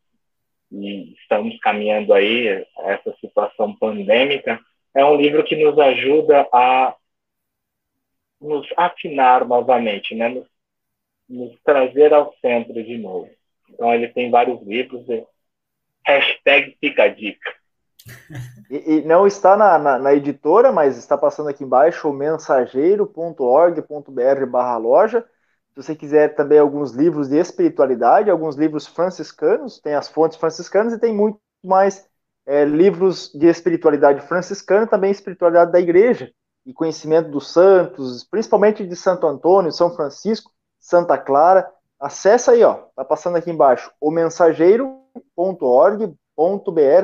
e 0.71 1.13
estamos 1.13 1.57
caminhando 1.59 2.13
aí 2.13 2.47
essa 2.79 3.15
situação 3.21 3.75
pandêmica, 3.77 4.59
é 4.93 5.05
um 5.05 5.15
livro 5.15 5.43
que 5.43 5.55
nos 5.55 5.77
ajuda 5.79 6.47
a 6.51 6.95
nos 8.39 8.67
afinar 8.77 9.47
novamente, 9.47 10.13
né? 10.13 10.29
Nos 10.29 10.47
nos 11.27 11.59
trazer 11.61 12.13
ao 12.13 12.33
centro 12.39 12.81
de 12.83 12.97
novo. 12.97 13.29
Então 13.69 13.93
ele 13.93 14.07
tem 14.07 14.29
vários 14.29 14.61
livros. 14.61 15.05
Hashtag 16.05 16.77
fica 16.79 17.03
a 17.03 17.07
dica. 17.09 17.53
E, 18.69 18.97
e 18.97 19.05
não 19.05 19.25
está 19.25 19.55
na, 19.55 19.79
na, 19.79 19.97
na, 19.97 20.13
editora, 20.13 20.73
mas 20.73 20.97
está 20.97 21.17
passando 21.17 21.47
aqui 21.47 21.63
embaixo 21.63 22.09
o 22.09 22.13
mensageiro.org.br 22.13 24.45
barra 24.45 24.77
loja. 24.77 25.25
Se 25.69 25.81
você 25.81 25.95
quiser 25.95 26.35
também 26.35 26.59
alguns 26.59 26.91
livros 26.91 27.29
de 27.29 27.37
espiritualidade, 27.37 28.29
alguns 28.29 28.57
livros 28.57 28.85
franciscanos, 28.85 29.79
tem 29.79 29.93
as 29.93 30.09
fontes 30.09 30.37
franciscanas 30.37 30.91
e 30.91 30.99
tem 30.99 31.13
muito 31.13 31.39
mais 31.63 32.05
é, 32.45 32.65
livros 32.65 33.31
de 33.33 33.47
espiritualidade 33.47 34.19
franciscana, 34.27 34.85
também 34.85 35.11
espiritualidade 35.11 35.71
da 35.71 35.79
igreja 35.79 36.29
e 36.65 36.73
conhecimento 36.73 37.31
dos 37.31 37.53
santos, 37.53 38.25
principalmente 38.25 38.85
de 38.85 38.97
Santo 38.97 39.25
Antônio, 39.27 39.71
São 39.71 39.95
Francisco, 39.95 40.51
Santa 40.77 41.17
Clara. 41.17 41.65
Acesse 41.97 42.49
aí, 42.49 42.63
ó, 42.63 42.73
tá 42.95 43.05
passando 43.05 43.37
aqui 43.37 43.49
embaixo, 43.49 43.89
o 44.01 44.11
mensageiro.org.br 44.11 46.17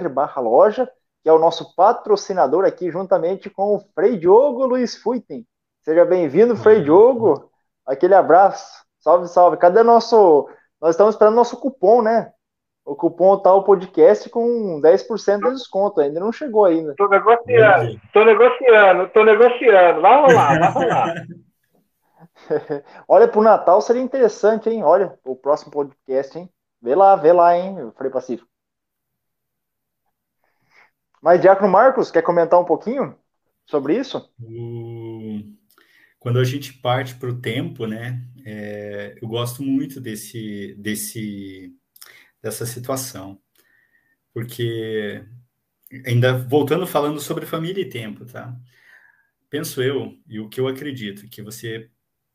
barra 0.10 0.42
loja, 0.42 0.90
que 1.24 1.30
é 1.30 1.34
o 1.34 1.40
nosso 1.40 1.76
patrocinador 1.76 2.66
aqui, 2.66 2.92
juntamente 2.92 3.50
com 3.50 3.76
o 3.76 3.80
Frei 3.96 4.18
Diogo 4.18 4.66
Luiz 4.66 4.96
Fuitem. 4.96 5.46
Seja 5.82 6.06
bem-vindo, 6.06 6.56
Frei 6.56 6.82
Diogo. 6.84 7.50
Aquele 7.86 8.16
abraço. 8.16 8.84
Salve, 9.00 9.28
salve. 9.28 9.58
Cadê 9.58 9.84
nosso. 9.84 10.48
Nós 10.82 10.92
estamos 10.92 11.16
esperando 11.16 11.36
nosso 11.36 11.60
cupom, 11.60 12.02
né? 12.02 12.32
O 12.86 12.96
cupom 12.96 13.38
tá 13.38 13.54
o 13.54 13.64
podcast 13.64 14.30
com 14.30 14.82
10% 14.82 15.40
de 15.40 15.52
desconto. 15.52 16.02
Ainda 16.02 16.20
não 16.20 16.32
chegou 16.32 16.66
ainda. 16.66 16.94
Tô 16.96 17.08
negociando, 17.08 18.02
tô 18.14 18.26
negociando, 18.26 19.10
tô 19.10 19.24
negociando. 19.24 20.02
Vai 20.02 20.22
rolar, 20.22 20.60
vai 20.60 20.72
rolar. 20.72 21.14
Olha, 23.08 23.28
pro 23.28 23.42
Natal 23.42 23.82
seria 23.82 24.02
interessante, 24.02 24.70
hein? 24.70 24.84
Olha, 24.84 25.18
o 25.24 25.36
próximo 25.36 25.72
podcast, 25.72 26.38
hein? 26.38 26.50
Vê 26.82 26.96
lá, 26.96 27.16
vê 27.16 27.32
lá, 27.32 27.56
hein, 27.58 27.92
Frei 27.96 28.12
Pacífico. 28.12 28.53
Mas, 31.24 31.40
Diácono 31.40 31.72
Marcos, 31.72 32.12
quer 32.12 32.22
comentar 32.22 32.60
um 32.60 32.66
pouquinho 32.66 33.18
sobre 33.66 33.98
isso? 33.98 34.30
Quando 36.20 36.38
a 36.38 36.44
gente 36.44 36.74
parte 36.74 37.16
para 37.16 37.30
o 37.30 37.40
tempo, 37.40 37.88
né? 37.88 38.22
É... 38.46 39.18
eu 39.22 39.30
gosto 39.30 39.64
muito 39.64 40.02
desse, 40.02 40.76
desse, 40.78 41.74
dessa 42.42 42.66
situação. 42.66 43.40
Porque, 44.34 45.24
ainda 46.06 46.38
voltando 46.38 46.86
falando 46.86 47.22
sobre 47.22 47.46
família 47.46 47.82
e 47.82 47.90
tempo, 47.90 48.26
tá? 48.26 48.54
Penso 49.50 49.82
eu, 49.82 50.18
e 50.28 50.42
o 50.42 50.50
que 50.50 50.60
eu 50.60 50.68
acredito, 50.68 51.30
que 51.30 51.42
você 51.42 51.90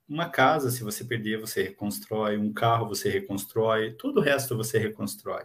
uma 0.08 0.30
casa, 0.30 0.70
se 0.70 0.82
você 0.82 1.04
perder, 1.04 1.38
você 1.38 1.62
reconstrói. 1.62 2.38
Um 2.38 2.54
carro, 2.54 2.88
você 2.88 3.10
reconstrói. 3.10 3.92
Todo 3.92 4.20
o 4.20 4.22
resto 4.22 4.56
você 4.56 4.78
reconstrói. 4.78 5.44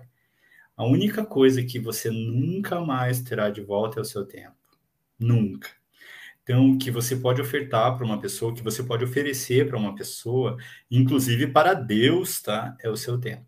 A 0.75 0.85
única 0.85 1.25
coisa 1.25 1.63
que 1.63 1.79
você 1.79 2.09
nunca 2.09 2.81
mais 2.81 3.21
terá 3.21 3.49
de 3.49 3.61
volta 3.61 3.99
é 3.99 4.01
o 4.01 4.05
seu 4.05 4.25
tempo. 4.25 4.55
Nunca. 5.19 5.69
Então, 6.43 6.77
que 6.77 6.91
você 6.91 7.15
pode 7.15 7.41
ofertar 7.41 7.95
para 7.95 8.05
uma 8.05 8.19
pessoa, 8.19 8.53
que 8.53 8.61
você 8.61 8.83
pode 8.83 9.03
oferecer 9.05 9.67
para 9.67 9.77
uma 9.77 9.95
pessoa, 9.95 10.57
inclusive 10.91 11.47
para 11.47 11.73
Deus, 11.73 12.41
tá? 12.41 12.75
É 12.81 12.89
o 12.89 12.97
seu 12.97 13.17
tempo. 13.17 13.45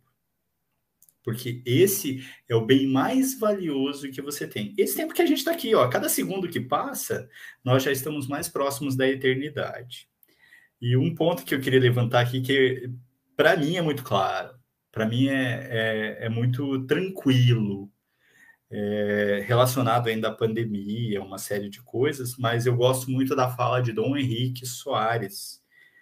Porque 1.21 1.61
esse 1.65 2.23
é 2.47 2.55
o 2.55 2.65
bem 2.65 2.87
mais 2.87 3.37
valioso 3.37 4.11
que 4.11 4.21
você 4.21 4.47
tem. 4.47 4.73
Esse 4.77 4.95
tempo 4.95 5.13
que 5.13 5.21
a 5.21 5.25
gente 5.25 5.39
está 5.39 5.51
aqui, 5.51 5.73
ó, 5.75 5.89
cada 5.89 6.07
segundo 6.07 6.47
que 6.47 6.59
passa, 6.59 7.27
nós 7.63 7.83
já 7.83 7.91
estamos 7.91 8.27
mais 8.27 8.47
próximos 8.47 8.95
da 8.95 9.09
eternidade. 9.09 10.07
E 10.79 10.95
um 10.95 11.13
ponto 11.15 11.43
que 11.43 11.55
eu 11.55 11.59
queria 11.59 11.79
levantar 11.79 12.21
aqui, 12.21 12.41
que 12.41 12.91
para 13.35 13.57
mim 13.57 13.75
é 13.75 13.81
muito 13.81 14.03
claro, 14.03 14.54
para 14.95 15.05
mim 15.05 15.27
é, 15.27 16.17
é, 16.21 16.25
é, 16.27 16.29
muito 16.29 16.85
tranquilo. 16.87 17.91
é, 18.71 19.43
relacionado 19.47 20.07
ainda 20.09 20.29
à 20.29 20.31
pandemia, 20.33 21.21
uma 21.21 21.37
série 21.37 21.69
de 21.69 21.81
coisas, 21.83 22.37
mas 22.37 22.65
eu 22.65 22.75
gosto 22.75 23.11
muito 23.11 23.35
da 23.35 23.49
fala 23.49 23.81
de 23.81 23.91
Dom 23.93 24.17
Henrique 24.17 24.65
Soares, 24.65 25.61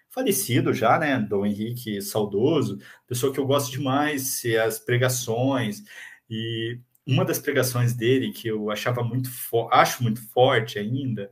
falecido 0.10 0.74
já, 0.74 0.98
né? 1.00 1.20
Dom 1.20 1.46
Henrique 1.46 2.02
saudoso, 2.02 2.80
pessoa 3.08 3.34
que 3.34 3.40
eu 3.40 3.48
gosto 3.48 3.72
demais, 3.72 4.44
as 4.66 4.80
pregações, 4.80 5.84
e 6.30 6.80
uma 7.08 7.26
das 7.26 7.40
pregações 7.40 7.94
dele 7.94 8.32
que 8.32 8.48
eu 8.48 8.72
achava 8.72 9.04
muito 9.04 9.30
acho 9.72 10.04
muito 10.04 10.22
forte 10.30 10.80
ainda 10.80 11.30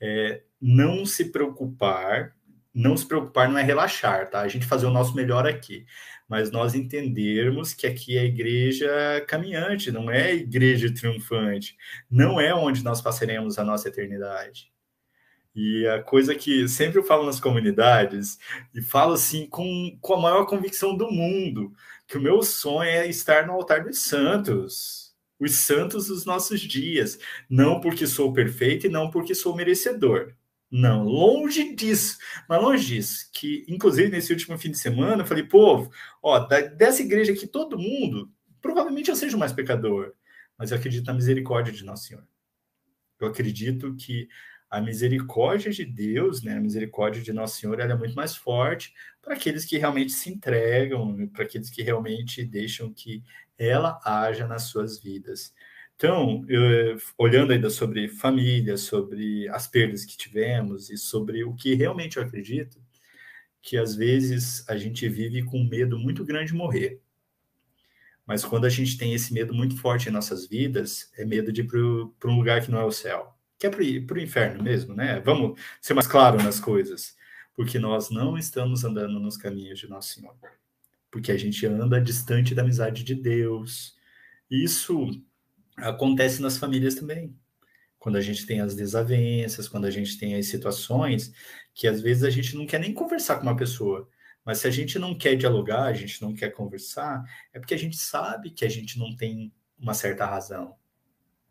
é 0.00 0.42
não 0.60 1.04
se 1.06 1.26
preocupar, 1.32 2.34
não 2.74 2.96
se 2.96 3.06
preocupar 3.06 3.48
não 3.50 3.58
é 3.58 3.62
relaxar, 3.62 4.30
tá? 4.30 4.40
A 4.42 4.48
gente 4.48 4.66
fazer 4.66 4.86
o 4.86 4.90
nosso 4.90 5.14
melhor 5.14 5.46
aqui, 5.46 5.86
mas 6.28 6.50
nós 6.50 6.74
entendermos 6.74 7.72
que 7.72 7.86
aqui 7.86 8.18
é 8.18 8.20
a 8.20 8.24
igreja 8.24 9.24
caminhante, 9.26 9.90
não 9.90 10.10
é 10.10 10.24
a 10.24 10.34
igreja 10.34 10.92
triunfante, 10.92 11.76
não 12.10 12.40
é 12.40 12.54
onde 12.54 12.84
nós 12.84 13.00
passaremos 13.00 13.58
a 13.58 13.64
nossa 13.64 13.88
eternidade. 13.88 14.70
E 15.54 15.86
a 15.88 16.02
coisa 16.02 16.34
que 16.34 16.68
sempre 16.68 16.98
eu 16.98 17.02
falo 17.02 17.26
nas 17.26 17.40
comunidades, 17.40 18.38
e 18.74 18.80
falo 18.80 19.14
assim 19.14 19.46
com, 19.46 19.98
com 20.00 20.14
a 20.14 20.20
maior 20.20 20.46
convicção 20.46 20.96
do 20.96 21.10
mundo, 21.10 21.72
que 22.06 22.18
o 22.18 22.20
meu 22.20 22.42
sonho 22.42 22.88
é 22.88 23.08
estar 23.08 23.46
no 23.46 23.54
altar 23.54 23.82
dos 23.84 24.02
santos, 24.02 25.14
os 25.40 25.56
santos 25.56 26.08
dos 26.08 26.24
nossos 26.24 26.60
dias, 26.60 27.18
não 27.48 27.80
porque 27.80 28.06
sou 28.06 28.32
perfeito 28.32 28.86
e 28.86 28.90
não 28.90 29.10
porque 29.10 29.34
sou 29.34 29.56
merecedor, 29.56 30.34
não, 30.70 31.04
longe 31.04 31.74
disso, 31.74 32.18
mas 32.48 32.60
longe 32.60 32.86
disso. 32.86 33.30
Que, 33.32 33.64
inclusive, 33.68 34.10
nesse 34.10 34.32
último 34.32 34.58
fim 34.58 34.70
de 34.70 34.78
semana, 34.78 35.22
eu 35.22 35.26
falei, 35.26 35.44
povo, 35.44 35.90
ó, 36.22 36.38
dessa 36.38 37.02
igreja 37.02 37.32
aqui, 37.32 37.46
todo 37.46 37.78
mundo, 37.78 38.30
provavelmente 38.60 39.08
eu 39.08 39.16
seja 39.16 39.36
o 39.36 39.40
mais 39.40 39.52
pecador, 39.52 40.12
mas 40.58 40.70
eu 40.70 40.76
acredito 40.76 41.06
na 41.06 41.14
misericórdia 41.14 41.72
de 41.72 41.84
Nosso 41.84 42.08
Senhor. 42.08 42.26
Eu 43.18 43.28
acredito 43.28 43.94
que 43.96 44.28
a 44.70 44.80
misericórdia 44.80 45.70
de 45.70 45.84
Deus, 45.84 46.42
né, 46.42 46.56
a 46.56 46.60
misericórdia 46.60 47.22
de 47.22 47.32
Nosso 47.32 47.58
Senhor, 47.58 47.80
ela 47.80 47.92
é 47.92 47.96
muito 47.96 48.14
mais 48.14 48.36
forte 48.36 48.92
para 49.22 49.34
aqueles 49.34 49.64
que 49.64 49.78
realmente 49.78 50.12
se 50.12 50.30
entregam, 50.30 51.26
para 51.28 51.44
aqueles 51.44 51.70
que 51.70 51.82
realmente 51.82 52.44
deixam 52.44 52.92
que 52.92 53.24
ela 53.56 53.98
haja 54.04 54.46
nas 54.46 54.64
suas 54.64 54.98
vidas. 54.98 55.54
Então, 55.98 56.44
eu, 56.48 56.96
olhando 57.18 57.52
ainda 57.52 57.68
sobre 57.68 58.06
família, 58.06 58.76
sobre 58.76 59.48
as 59.48 59.66
perdas 59.66 60.04
que 60.04 60.16
tivemos 60.16 60.90
e 60.90 60.96
sobre 60.96 61.42
o 61.42 61.56
que 61.56 61.74
realmente 61.74 62.18
eu 62.18 62.22
acredito, 62.22 62.80
que 63.60 63.76
às 63.76 63.96
vezes 63.96 64.64
a 64.68 64.76
gente 64.76 65.08
vive 65.08 65.42
com 65.42 65.64
medo 65.64 65.98
muito 65.98 66.24
grande 66.24 66.52
de 66.52 66.56
morrer. 66.56 67.02
Mas 68.24 68.44
quando 68.44 68.64
a 68.64 68.68
gente 68.68 68.96
tem 68.96 69.12
esse 69.12 69.34
medo 69.34 69.52
muito 69.52 69.76
forte 69.76 70.08
em 70.08 70.12
nossas 70.12 70.46
vidas, 70.46 71.10
é 71.18 71.24
medo 71.24 71.52
de 71.52 71.62
ir 71.62 71.66
para 71.66 72.30
um 72.30 72.36
lugar 72.36 72.62
que 72.62 72.70
não 72.70 72.78
é 72.78 72.84
o 72.84 72.92
céu, 72.92 73.36
que 73.58 73.66
é 73.66 73.70
para 73.70 73.82
o 73.82 74.20
inferno 74.20 74.62
mesmo, 74.62 74.94
né? 74.94 75.18
Vamos 75.18 75.60
ser 75.80 75.94
mais 75.94 76.06
claro 76.06 76.40
nas 76.40 76.60
coisas, 76.60 77.16
porque 77.56 77.76
nós 77.76 78.08
não 78.08 78.38
estamos 78.38 78.84
andando 78.84 79.18
nos 79.18 79.36
caminhos 79.36 79.80
de 79.80 79.88
Nosso 79.88 80.14
Senhor, 80.14 80.36
porque 81.10 81.32
a 81.32 81.36
gente 81.36 81.66
anda 81.66 82.00
distante 82.00 82.54
da 82.54 82.62
amizade 82.62 83.02
de 83.02 83.16
Deus. 83.16 83.96
Isso 84.48 85.10
acontece 85.82 86.40
nas 86.42 86.56
famílias 86.56 86.94
também. 86.94 87.34
Quando 87.98 88.16
a 88.16 88.20
gente 88.20 88.46
tem 88.46 88.60
as 88.60 88.74
desavenças, 88.74 89.68
quando 89.68 89.86
a 89.86 89.90
gente 89.90 90.18
tem 90.18 90.36
as 90.36 90.46
situações 90.46 91.32
que 91.74 91.86
às 91.86 92.00
vezes 92.00 92.24
a 92.24 92.30
gente 92.30 92.56
não 92.56 92.66
quer 92.66 92.80
nem 92.80 92.92
conversar 92.92 93.36
com 93.36 93.42
uma 93.42 93.56
pessoa. 93.56 94.08
Mas 94.44 94.58
se 94.58 94.66
a 94.66 94.70
gente 94.70 94.98
não 94.98 95.16
quer 95.16 95.36
dialogar, 95.36 95.84
a 95.84 95.92
gente 95.92 96.22
não 96.22 96.34
quer 96.34 96.50
conversar, 96.50 97.22
é 97.52 97.58
porque 97.58 97.74
a 97.74 97.78
gente 97.78 97.96
sabe 97.96 98.50
que 98.50 98.64
a 98.64 98.68
gente 98.68 98.98
não 98.98 99.14
tem 99.14 99.52
uma 99.78 99.94
certa 99.94 100.24
razão. 100.24 100.74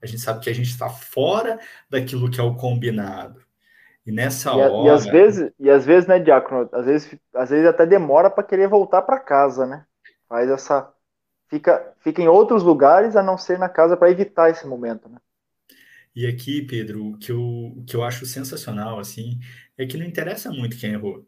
A 0.01 0.05
gente 0.05 0.21
sabe 0.21 0.39
que 0.39 0.49
a 0.49 0.53
gente 0.53 0.69
está 0.69 0.89
fora 0.89 1.59
daquilo 1.89 2.29
que 2.29 2.39
é 2.39 2.43
o 2.43 2.55
combinado. 2.55 3.41
E 4.05 4.11
nessa 4.11 4.51
e, 4.51 4.53
hora. 4.53 4.87
E 4.87 4.89
às 4.89 5.05
vezes, 5.05 5.51
e 5.59 5.69
às 5.69 5.85
vezes, 5.85 6.07
né, 6.07 6.19
Diácono? 6.19 6.69
Às 6.71 6.85
vezes, 6.85 7.19
às 7.35 7.49
vezes 7.49 7.67
até 7.67 7.85
demora 7.85 8.29
para 8.29 8.43
querer 8.43 8.67
voltar 8.67 9.01
para 9.01 9.19
casa, 9.19 9.65
né? 9.65 9.85
Faz 10.29 10.49
essa 10.49 10.93
fica, 11.47 11.93
fica 11.99 12.21
em 12.21 12.27
outros 12.27 12.63
lugares 12.63 13.15
a 13.15 13.23
não 13.23 13.37
ser 13.37 13.57
na 13.57 13.69
casa 13.69 13.97
para 13.97 14.11
evitar 14.11 14.49
esse 14.49 14.65
momento, 14.67 15.09
né? 15.09 15.17
E 16.15 16.25
aqui, 16.25 16.63
Pedro, 16.63 17.09
o 17.09 17.17
que, 17.17 17.31
eu, 17.31 17.39
o 17.39 17.83
que 17.85 17.95
eu 17.95 18.03
acho 18.03 18.25
sensacional, 18.25 18.99
assim, 18.99 19.39
é 19.77 19.85
que 19.85 19.97
não 19.97 20.05
interessa 20.05 20.51
muito 20.51 20.77
quem 20.77 20.93
errou. 20.93 21.27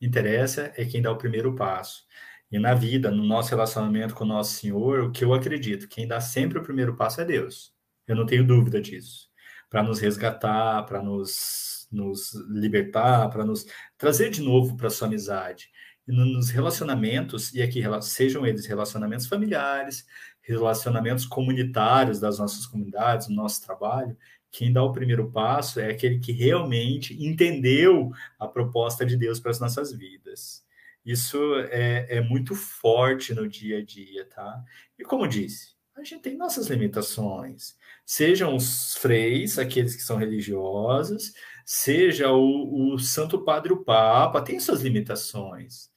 Interessa 0.00 0.72
é 0.76 0.84
quem 0.84 1.00
dá 1.00 1.10
o 1.10 1.16
primeiro 1.16 1.54
passo. 1.54 2.04
E 2.52 2.58
na 2.58 2.74
vida, 2.74 3.10
no 3.10 3.24
nosso 3.24 3.50
relacionamento 3.50 4.14
com 4.14 4.24
o 4.24 4.26
nosso 4.26 4.54
Senhor, 4.54 5.00
o 5.00 5.10
que 5.10 5.24
eu 5.24 5.32
acredito, 5.32 5.88
quem 5.88 6.06
dá 6.06 6.20
sempre 6.20 6.58
o 6.58 6.62
primeiro 6.62 6.94
passo 6.94 7.22
é 7.22 7.24
Deus. 7.24 7.72
Eu 8.06 8.16
não 8.16 8.26
tenho 8.26 8.46
dúvida 8.46 8.80
disso. 8.80 9.30
Para 9.70 9.82
nos 9.82 9.98
resgatar, 9.98 10.84
para 10.84 11.02
nos, 11.02 11.88
nos 11.90 12.34
libertar, 12.50 13.30
para 13.30 13.46
nos 13.46 13.64
trazer 13.96 14.30
de 14.30 14.42
novo 14.42 14.76
para 14.76 14.90
sua 14.90 15.06
amizade 15.06 15.70
nos 16.10 16.50
relacionamentos, 16.50 17.54
e 17.54 17.62
aqui 17.62 17.82
sejam 18.02 18.46
eles 18.46 18.66
relacionamentos 18.66 19.26
familiares, 19.26 20.06
relacionamentos 20.42 21.26
comunitários 21.26 22.18
das 22.18 22.38
nossas 22.38 22.66
comunidades, 22.66 23.28
do 23.28 23.34
nosso 23.34 23.64
trabalho, 23.64 24.16
quem 24.50 24.72
dá 24.72 24.82
o 24.82 24.92
primeiro 24.92 25.30
passo 25.30 25.78
é 25.78 25.90
aquele 25.90 26.18
que 26.18 26.32
realmente 26.32 27.14
entendeu 27.24 28.10
a 28.38 28.48
proposta 28.48 29.06
de 29.06 29.16
Deus 29.16 29.38
para 29.38 29.52
as 29.52 29.60
nossas 29.60 29.92
vidas. 29.92 30.64
Isso 31.04 31.38
é, 31.70 32.18
é 32.18 32.20
muito 32.20 32.54
forte 32.54 33.32
no 33.32 33.48
dia 33.48 33.78
a 33.78 33.84
dia, 33.84 34.26
tá? 34.26 34.62
E 34.98 35.04
como 35.04 35.26
disse, 35.26 35.74
a 35.96 36.02
gente 36.02 36.22
tem 36.22 36.36
nossas 36.36 36.66
limitações. 36.66 37.76
Sejam 38.04 38.56
os 38.56 38.96
freis, 38.96 39.58
aqueles 39.58 39.94
que 39.94 40.02
são 40.02 40.16
religiosos, 40.16 41.32
seja 41.64 42.32
o, 42.32 42.94
o 42.94 42.98
Santo 42.98 43.44
Padre 43.44 43.72
o 43.72 43.84
Papa, 43.84 44.42
tem 44.42 44.58
suas 44.58 44.82
limitações 44.82 45.90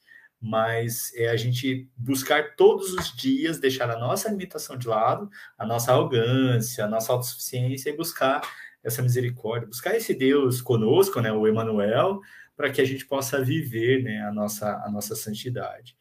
mas 0.44 1.10
é 1.14 1.30
a 1.30 1.36
gente 1.36 1.88
buscar 1.96 2.54
todos 2.54 2.92
os 2.92 3.16
dias 3.16 3.58
deixar 3.58 3.90
a 3.90 3.98
nossa 3.98 4.28
limitação 4.28 4.76
de 4.76 4.86
lado, 4.86 5.30
a 5.56 5.64
nossa 5.64 5.90
arrogância, 5.90 6.84
a 6.84 6.86
nossa 6.86 7.14
autossuficiência 7.14 7.88
e 7.88 7.96
buscar 7.96 8.42
essa 8.82 9.00
misericórdia, 9.00 9.66
buscar 9.66 9.96
esse 9.96 10.12
Deus 10.12 10.60
conosco, 10.60 11.18
né, 11.22 11.32
o 11.32 11.48
Emmanuel, 11.48 12.20
para 12.54 12.70
que 12.70 12.82
a 12.82 12.84
gente 12.84 13.06
possa 13.06 13.42
viver 13.42 14.02
né, 14.02 14.20
a, 14.20 14.30
nossa, 14.30 14.82
a 14.84 14.90
nossa 14.90 15.16
santidade. 15.16 15.96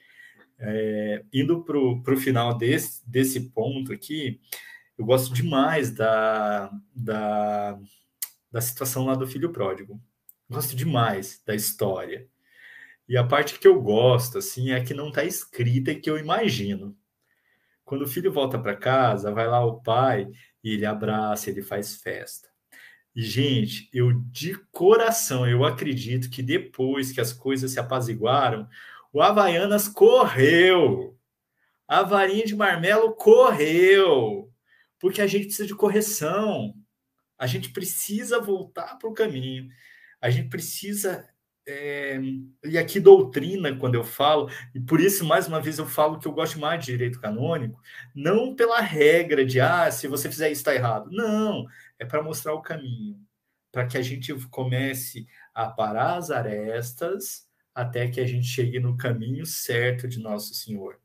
É, 0.60 1.24
indo 1.32 1.64
para 1.64 1.78
o 2.14 2.18
final 2.18 2.58
desse, 2.58 3.02
desse 3.10 3.50
ponto 3.52 3.94
aqui, 3.94 4.42
eu 4.98 5.06
gosto 5.06 5.34
demais 5.34 5.90
da, 5.90 6.70
da, 6.94 7.80
da 8.52 8.60
situação 8.60 9.06
lá 9.06 9.16
do 9.16 9.26
filho 9.26 9.54
pródigo. 9.54 10.02
Gosto 10.50 10.76
demais 10.76 11.42
da 11.46 11.56
história. 11.56 12.28
E 13.08 13.18
a 13.18 13.24
parte 13.24 13.60
que 13.60 13.68
eu 13.68 13.82
gosto, 13.82 14.38
assim, 14.38 14.72
é 14.72 14.84
que 14.84 14.94
não 14.94 15.10
está 15.10 15.24
escrita 15.24 15.92
e 15.92 16.00
que 16.00 16.10
eu 16.10 16.18
imagino. 16.18 16.98
Quando 17.84 18.04
o 18.04 18.08
filho 18.08 18.32
volta 18.32 18.58
para 18.58 18.76
casa, 18.76 19.32
vai 19.32 19.48
lá 19.48 19.64
o 19.66 19.82
pai 19.82 20.30
e 20.64 20.72
ele 20.72 20.86
abraça, 20.86 21.50
ele 21.50 21.62
faz 21.62 21.96
festa. 21.96 22.50
E, 23.16 23.22
gente, 23.22 23.90
eu 23.94 24.14
de 24.14 24.56
coração, 24.72 25.48
eu 25.48 25.64
acredito 25.64 26.30
que 26.30 26.42
depois 26.42 27.12
que 27.12 27.22
as 27.22 27.34
coisas 27.34 27.72
se 27.72 27.80
apaziguaram, 27.80 28.68
o 29.12 29.22
Havaianas 29.22 29.88
correu. 29.88 31.18
A 31.88 32.02
varinha 32.02 32.46
de 32.46 32.56
marmelo 32.56 33.14
correu. 33.14 34.52
Porque 34.98 35.22
a 35.22 35.28
gente 35.28 35.46
precisa 35.46 35.68
de 35.68 35.76
correção. 35.76 36.74
A 37.38 37.46
gente 37.46 37.70
precisa 37.72 38.40
voltar 38.40 38.98
para 38.98 39.10
o 39.10 39.14
caminho. 39.14 39.70
A 40.20 40.30
gente 40.30 40.50
precisa 40.50 41.30
é, 41.68 42.20
e 42.64 42.78
aqui 42.78 43.00
doutrina, 43.00 43.76
quando 43.76 43.96
eu 43.96 44.04
falo, 44.04 44.50
e 44.76 44.80
por 44.80 45.00
isso, 45.00 45.26
mais 45.26 45.48
uma 45.48 45.62
vez, 45.62 45.78
eu 45.80 45.86
falo 45.86 46.20
que 46.20 46.28
eu 46.28 46.32
gosto 46.32 46.60
mais 46.60 46.84
de 46.84 46.92
direito 46.92 47.22
canônico, 47.22 47.82
não 48.14 48.56
pela 48.56 48.82
regra 48.82 49.46
de, 49.46 49.60
ah, 49.60 49.90
se 49.90 50.08
você 50.08 50.30
fizer 50.30 50.52
isso 50.52 50.62
está 50.62 50.76
errado. 50.76 51.10
Não, 51.12 51.66
é 51.98 52.06
para 52.06 52.22
mostrar 52.22 52.54
o 52.54 52.62
caminho, 52.62 53.18
para 53.72 53.88
que 53.88 53.98
a 53.98 54.02
gente 54.02 54.34
comece 54.50 55.26
a 55.54 55.68
parar 55.68 56.18
as 56.18 56.32
arestas 56.32 57.48
até 57.74 58.08
que 58.08 58.20
a 58.20 58.26
gente 58.28 58.46
chegue 58.46 58.80
no 58.80 58.98
caminho 58.98 59.46
certo 59.46 60.08
de 60.08 60.20
Nosso 60.20 60.54
Senhor. 60.54 61.00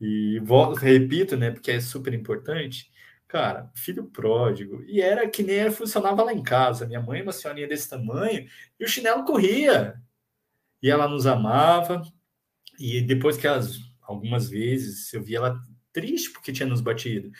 E 0.00 0.40
repito, 0.78 1.36
né, 1.36 1.50
porque 1.50 1.70
é 1.72 1.80
super 1.80 2.14
importante, 2.14 2.90
Cara, 3.30 3.70
filho 3.76 4.10
pródigo. 4.10 4.82
E 4.88 5.00
era 5.00 5.28
que 5.30 5.44
nem 5.44 5.70
funcionava 5.70 6.24
lá 6.24 6.32
em 6.32 6.42
casa. 6.42 6.84
Minha 6.84 7.00
mãe, 7.00 7.22
uma 7.22 7.30
senhorinha 7.30 7.68
desse 7.68 7.88
tamanho, 7.88 8.48
e 8.78 8.84
o 8.84 8.88
chinelo 8.88 9.24
corria. 9.24 9.94
E 10.82 10.90
ela 10.90 11.06
nos 11.06 11.26
amava. 11.26 12.02
E 12.76 13.00
depois 13.00 13.36
que 13.36 13.46
algumas 14.02 14.48
vezes, 14.48 15.12
eu 15.12 15.22
via 15.22 15.38
ela 15.38 15.62
triste 15.92 16.32
porque 16.32 16.52
tinha 16.52 16.68
nos 16.68 16.80
batido. 16.80 17.30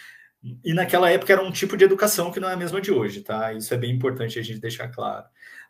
E 0.64 0.72
naquela 0.72 1.10
época 1.10 1.32
era 1.32 1.42
um 1.42 1.50
tipo 1.50 1.76
de 1.76 1.84
educação 1.84 2.30
que 2.30 2.38
não 2.38 2.48
é 2.48 2.52
a 2.52 2.56
mesma 2.56 2.80
de 2.80 2.92
hoje, 2.92 3.22
tá? 3.22 3.52
Isso 3.52 3.74
é 3.74 3.76
bem 3.76 3.90
importante 3.92 4.38
a 4.38 4.42
gente 4.42 4.60
deixar 4.60 4.88
claro. 4.90 5.26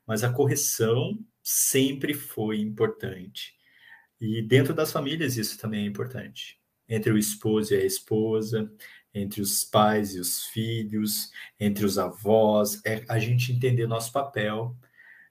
Mas 0.07 0.23
a 0.23 0.31
correção 0.31 1.19
sempre 1.43 2.13
foi 2.13 2.61
importante. 2.61 3.55
E 4.21 4.43
dentro 4.43 4.75
das 4.75 4.93
famílias 4.93 5.39
isso 5.39 5.59
também 5.59 5.85
é 5.85 5.89
importante. 5.89 6.61
Entre 6.87 7.11
o 7.11 7.17
esposo 7.17 7.73
e 7.73 7.79
a 7.79 7.85
esposa, 7.87 8.71
entre 9.15 9.41
os 9.41 9.65
pais 9.65 10.15
e 10.15 10.21
os 10.21 10.45
filhos, 10.45 11.31
entre 11.59 11.85
os 11.85 11.99
avós, 11.99 12.81
é 12.85 13.05
a 13.09 13.19
gente 13.19 13.53
entender 13.53 13.87
nosso 13.87 14.13
papel. 14.13 14.77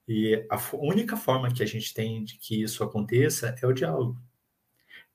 E 0.08 0.46
a 0.50 0.60
única 0.76 1.16
forma 1.16 1.54
que 1.54 1.64
a 1.64 1.66
gente 1.66 1.94
tem 1.94 2.24
de 2.24 2.38
que 2.38 2.62
isso 2.62 2.84
aconteça 2.84 3.56
é 3.62 3.68
o 3.68 3.74
diálogo. 3.74 4.22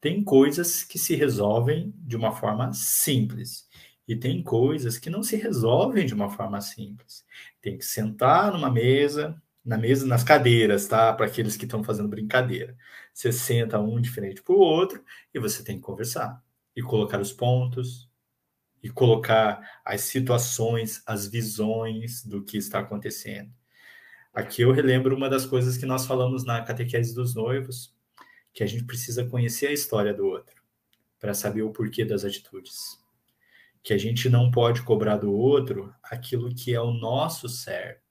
Tem 0.01 0.23
coisas 0.23 0.85
que 0.85 0.99
se 0.99 1.15
resolvem 1.15 1.93
de 1.99 2.17
uma 2.17 2.33
forma 2.33 2.73
simples. 2.73 3.69
E 4.07 4.15
tem 4.15 4.43
coisas 4.43 4.99
que 4.99 5.09
não 5.09 5.23
se 5.23 5.37
resolvem 5.37 6.07
de 6.07 6.15
uma 6.15 6.31
forma 6.31 6.61
simples. 6.61 7.25
Tem 7.61 7.79
que 7.79 7.85
sentar 7.85 8.53
numa 8.53 8.71
mesa, 8.71 9.41
na 9.65 9.79
mesa, 9.79 10.07
nas 10.07 10.23
cadeiras, 10.23 10.87
tá? 10.87 11.13
Para 11.13 11.27
aqueles 11.27 11.57
que 11.57 11.65
estão 11.65 11.83
fazendo 11.83 12.09
brincadeira. 12.09 12.77
Você 13.15 13.33
senta 13.33 13.81
um 13.81 14.01
diferente 14.01 14.43
para 14.43 14.55
o 14.55 14.59
outro 14.59 15.03
e 15.33 15.39
você 15.39 15.65
tem 15.65 15.77
que 15.77 15.83
conversar 15.83 16.43
e 16.77 16.83
colocar 16.83 17.21
os 17.21 17.33
pontos 17.33 18.11
e 18.85 18.91
colocar 18.91 19.81
as 19.85 20.03
situações, 20.03 21.03
as 21.07 21.27
visões 21.27 22.25
do 22.25 22.45
que 22.45 22.57
está 22.57 22.79
acontecendo. 22.79 23.51
Aqui 24.33 24.63
eu 24.63 24.71
relembro 24.71 25.17
uma 25.17 25.29
das 25.29 25.45
coisas 25.45 25.77
que 25.77 25.87
nós 25.87 26.07
falamos 26.07 26.45
na 26.45 26.63
catequese 26.63 27.15
dos 27.15 27.35
noivos, 27.35 27.93
que 28.53 28.63
a 28.63 28.67
gente 28.67 28.85
precisa 28.85 29.25
conhecer 29.25 29.67
a 29.67 29.73
história 29.73 30.15
do 30.15 30.27
outro 30.27 30.63
para 31.19 31.35
saber 31.35 31.63
o 31.63 31.73
porquê 31.73 32.05
das 32.05 32.25
atitudes. 32.25 33.03
Que 33.83 33.93
a 33.93 33.99
gente 33.99 34.29
não 34.29 34.51
pode 34.51 34.83
cobrar 34.83 35.17
do 35.17 35.33
outro 35.33 35.93
aquilo 36.03 36.55
que 36.55 36.73
é 36.73 36.81
o 36.81 36.93
nosso 36.93 37.49
certo 37.49 38.05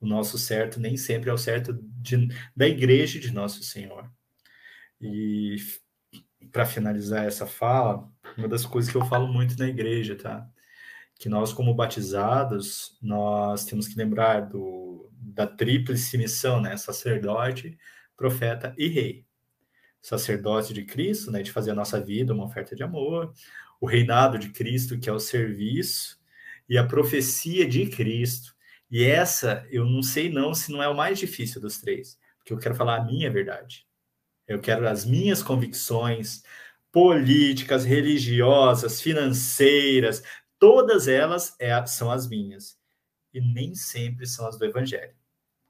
o 0.00 0.06
nosso 0.06 0.38
certo 0.38 0.78
nem 0.78 0.96
sempre 0.96 1.30
é 1.30 1.32
o 1.32 1.38
certo 1.38 1.72
de, 1.82 2.28
da 2.54 2.68
igreja 2.68 3.18
de 3.18 3.32
Nosso 3.32 3.62
Senhor. 3.62 4.10
E 5.00 5.56
para 6.52 6.66
finalizar 6.66 7.24
essa 7.24 7.46
fala, 7.46 8.08
uma 8.36 8.48
das 8.48 8.64
coisas 8.66 8.90
que 8.90 8.96
eu 8.96 9.04
falo 9.06 9.26
muito 9.28 9.58
na 9.58 9.68
igreja, 9.68 10.16
tá? 10.16 10.48
Que 11.18 11.28
nós, 11.28 11.52
como 11.52 11.74
batizados, 11.74 12.98
nós 13.00 13.64
temos 13.64 13.88
que 13.88 13.96
lembrar 13.96 14.40
do, 14.40 15.10
da 15.12 15.46
tríplice 15.46 16.18
missão, 16.18 16.60
né? 16.60 16.76
Sacerdote, 16.76 17.78
profeta 18.16 18.74
e 18.76 18.88
rei. 18.88 19.26
Sacerdote 20.02 20.72
de 20.74 20.84
Cristo, 20.84 21.30
né? 21.30 21.42
De 21.42 21.52
fazer 21.52 21.70
a 21.70 21.74
nossa 21.74 22.00
vida 22.00 22.34
uma 22.34 22.44
oferta 22.44 22.76
de 22.76 22.82
amor. 22.82 23.32
O 23.80 23.86
reinado 23.86 24.38
de 24.38 24.50
Cristo, 24.50 24.98
que 24.98 25.08
é 25.08 25.12
o 25.12 25.18
serviço. 25.18 26.18
E 26.68 26.76
a 26.76 26.86
profecia 26.86 27.66
de 27.68 27.86
Cristo, 27.86 28.56
e 28.90 29.04
essa, 29.04 29.66
eu 29.70 29.84
não 29.84 30.02
sei 30.02 30.30
não 30.30 30.54
se 30.54 30.70
não 30.70 30.82
é 30.82 30.88
o 30.88 30.96
mais 30.96 31.18
difícil 31.18 31.60
dos 31.60 31.80
três, 31.80 32.18
porque 32.38 32.52
eu 32.52 32.58
quero 32.58 32.74
falar 32.74 32.96
a 32.96 33.04
minha 33.04 33.30
verdade. 33.30 33.86
Eu 34.46 34.60
quero 34.60 34.88
as 34.88 35.04
minhas 35.04 35.42
convicções 35.42 36.42
políticas, 36.92 37.84
religiosas, 37.84 39.00
financeiras, 39.00 40.22
todas 40.58 41.08
elas 41.08 41.54
é, 41.58 41.84
são 41.86 42.10
as 42.10 42.28
minhas. 42.28 42.78
E 43.34 43.40
nem 43.40 43.74
sempre 43.74 44.26
são 44.26 44.46
as 44.46 44.58
do 44.58 44.64
Evangelho. 44.64 45.14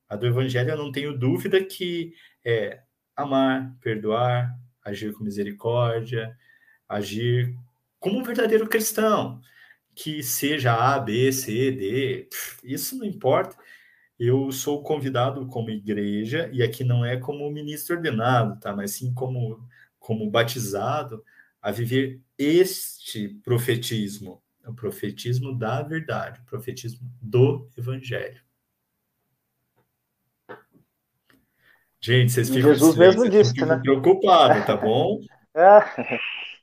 A 0.09 0.15
do 0.15 0.27
Evangelho 0.27 0.71
eu 0.71 0.77
não 0.77 0.93
tenho 0.93 1.19
dúvida 1.19 1.65
que 1.65 2.15
é 2.45 2.81
amar, 3.17 3.77
perdoar, 3.81 4.57
agir 4.85 5.13
com 5.13 5.25
misericórdia, 5.25 6.39
agir 6.89 7.57
como 7.99 8.21
um 8.21 8.23
verdadeiro 8.23 8.69
cristão 8.69 9.41
que 9.97 10.23
seja 10.23 10.75
A, 10.75 10.99
B, 11.01 11.33
C, 11.33 11.73
D, 11.73 12.29
isso 12.63 12.97
não 12.99 13.05
importa. 13.07 13.57
Eu 14.19 14.51
sou 14.51 14.83
convidado 14.83 15.47
como 15.47 15.71
igreja, 15.71 16.49
e 16.53 16.63
aqui 16.63 16.83
não 16.83 17.05
é 17.05 17.17
como 17.17 17.51
ministro 17.51 17.97
ordenado, 17.97 18.59
tá? 18.59 18.75
Mas 18.75 18.93
sim 18.93 19.13
como, 19.13 19.61
como 19.99 20.31
batizado, 20.31 21.23
a 21.61 21.71
viver 21.71 22.21
este 22.39 23.29
profetismo, 23.45 24.43
o 24.67 24.73
profetismo 24.73 25.57
da 25.57 25.83
verdade, 25.83 26.41
o 26.41 26.45
profetismo 26.45 27.01
do 27.21 27.69
evangelho. 27.77 28.41
Gente, 32.01 32.33
vocês 32.33 32.49
ficam 32.49 32.73
Jesus 32.73 32.97
mesmo 32.97 33.29
disse, 33.29 33.65
né? 33.65 33.79
preocupados, 33.79 34.65
tá 34.65 34.77
bom? 34.79 35.21
é. 35.55 35.81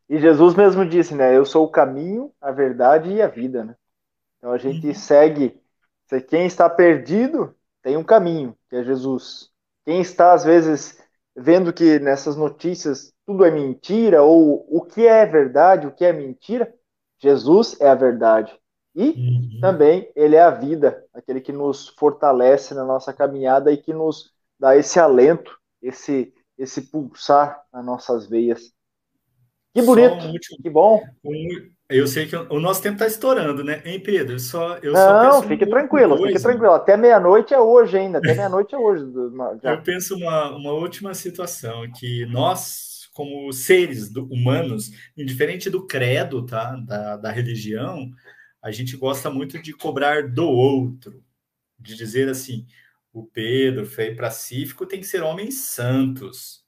E 0.10 0.20
Jesus 0.20 0.56
mesmo 0.56 0.86
disse, 0.86 1.16
né? 1.16 1.36
Eu 1.36 1.45
sou 1.45 1.66
o 1.66 1.70
caminho, 1.70 2.32
a 2.39 2.51
verdade 2.51 3.10
e 3.10 3.22
a 3.22 3.28
vida, 3.28 3.64
né? 3.64 3.76
Então 4.38 4.51
a 4.51 4.58
gente 4.58 4.88
uhum. 4.88 4.93
segue. 4.93 5.60
Quem 6.22 6.45
está 6.45 6.70
perdido 6.70 7.55
tem 7.82 7.97
um 7.97 8.03
caminho, 8.03 8.55
que 8.70 8.76
é 8.76 8.84
Jesus. 8.84 9.49
Quem 9.86 10.01
está, 10.01 10.34
às 10.34 10.43
vezes, 10.43 10.97
vendo 11.36 11.74
que 11.74 11.99
nessas 11.99 12.36
notícias 12.36 13.14
tudo 13.26 13.45
é 13.45 13.51
mentira, 13.51 14.22
ou 14.24 14.66
o 14.70 14.82
que 14.82 15.07
é 15.07 15.26
verdade, 15.26 15.88
o 15.88 15.91
que 15.91 16.03
é 16.03 16.11
mentira, 16.11 16.74
Jesus 17.20 17.80
é 17.80 17.88
a 17.88 17.95
verdade. 17.95 18.53
E 18.95 19.09
uhum. 19.09 19.59
também 19.61 20.11
ele 20.16 20.36
é 20.36 20.41
a 20.41 20.51
vida, 20.51 21.03
aquele 21.14 21.41
que 21.41 21.51
nos 21.51 21.89
fortalece 21.89 22.74
na 22.74 22.86
nossa 22.86 23.11
caminhada 23.14 23.72
e 23.72 23.78
que 23.78 23.93
nos 23.93 24.32
dá 24.59 24.76
esse 24.78 24.99
alento, 24.99 25.57
esse, 25.82 26.34
esse 26.57 26.82
pulsar 26.82 27.64
nas 27.72 27.84
nossas 27.84 28.28
veias. 28.28 28.72
Que 29.74 29.82
bonito, 29.82 30.26
um 30.26 30.32
último, 30.32 30.61
que 30.61 30.70
bom. 30.70 31.01
Um, 31.26 31.72
eu 31.97 32.07
sei 32.07 32.27
que 32.27 32.35
o 32.35 32.59
nosso 32.59 32.81
tempo 32.81 32.95
está 32.95 33.07
estourando, 33.07 33.63
né? 33.63 33.81
Hein, 33.85 33.99
Pedro? 33.99 34.39
Só, 34.39 34.77
eu 34.77 34.93
Não, 34.93 35.41
só 35.41 35.43
fique 35.43 35.65
tranquilo, 35.65 36.17
fique 36.17 36.39
tranquilo. 36.39 36.73
Até 36.73 36.97
meia-noite 36.97 37.53
é 37.53 37.59
hoje 37.59 37.97
ainda, 37.97 38.19
até 38.19 38.33
meia-noite 38.33 38.73
é 38.73 38.77
hoje. 38.77 39.05
Já. 39.61 39.73
Eu 39.73 39.81
penso 39.81 40.15
uma, 40.15 40.55
uma 40.55 40.71
última 40.71 41.13
situação, 41.13 41.89
que 41.91 42.25
nós, 42.27 43.09
como 43.13 43.51
seres 43.51 44.09
do, 44.09 44.25
humanos, 44.25 44.91
indiferente 45.17 45.69
do 45.69 45.85
credo, 45.85 46.45
tá? 46.45 46.75
Da, 46.85 47.17
da 47.17 47.31
religião, 47.31 48.09
a 48.61 48.71
gente 48.71 48.95
gosta 48.95 49.29
muito 49.29 49.61
de 49.61 49.73
cobrar 49.73 50.29
do 50.29 50.47
outro, 50.47 51.23
de 51.77 51.95
dizer 51.95 52.29
assim, 52.29 52.65
o 53.11 53.25
Pedro, 53.25 53.85
Frei 53.85 54.15
Pacífico, 54.15 54.85
tem 54.85 54.99
que 54.99 55.05
ser 55.05 55.21
homens 55.21 55.55
santos. 55.55 56.63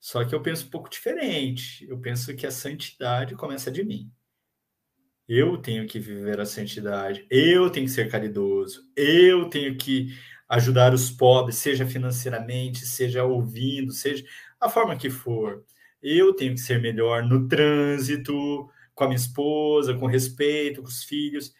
Só 0.00 0.24
que 0.24 0.34
eu 0.34 0.42
penso 0.42 0.66
um 0.66 0.70
pouco 0.70 0.88
diferente. 0.88 1.86
Eu 1.88 1.98
penso 1.98 2.34
que 2.34 2.46
a 2.46 2.50
santidade 2.50 3.34
começa 3.34 3.70
de 3.70 3.84
mim. 3.84 4.10
Eu 5.32 5.56
tenho 5.58 5.86
que 5.86 6.00
viver 6.00 6.40
a 6.40 6.44
santidade. 6.44 7.24
Eu 7.30 7.70
tenho 7.70 7.86
que 7.86 7.92
ser 7.92 8.10
caridoso. 8.10 8.84
Eu 8.96 9.48
tenho 9.48 9.76
que 9.76 10.08
ajudar 10.48 10.92
os 10.92 11.08
pobres, 11.08 11.54
seja 11.54 11.86
financeiramente, 11.86 12.84
seja 12.84 13.22
ouvindo, 13.22 13.92
seja 13.92 14.24
a 14.60 14.68
forma 14.68 14.96
que 14.96 15.08
for. 15.08 15.64
Eu 16.02 16.34
tenho 16.34 16.54
que 16.54 16.60
ser 16.60 16.80
melhor 16.82 17.22
no 17.22 17.46
trânsito, 17.46 18.68
com 18.92 19.04
a 19.04 19.06
minha 19.06 19.16
esposa, 19.16 19.94
com 19.94 20.06
respeito, 20.06 20.82
com 20.82 20.88
os 20.88 21.04
filhos. 21.04 21.54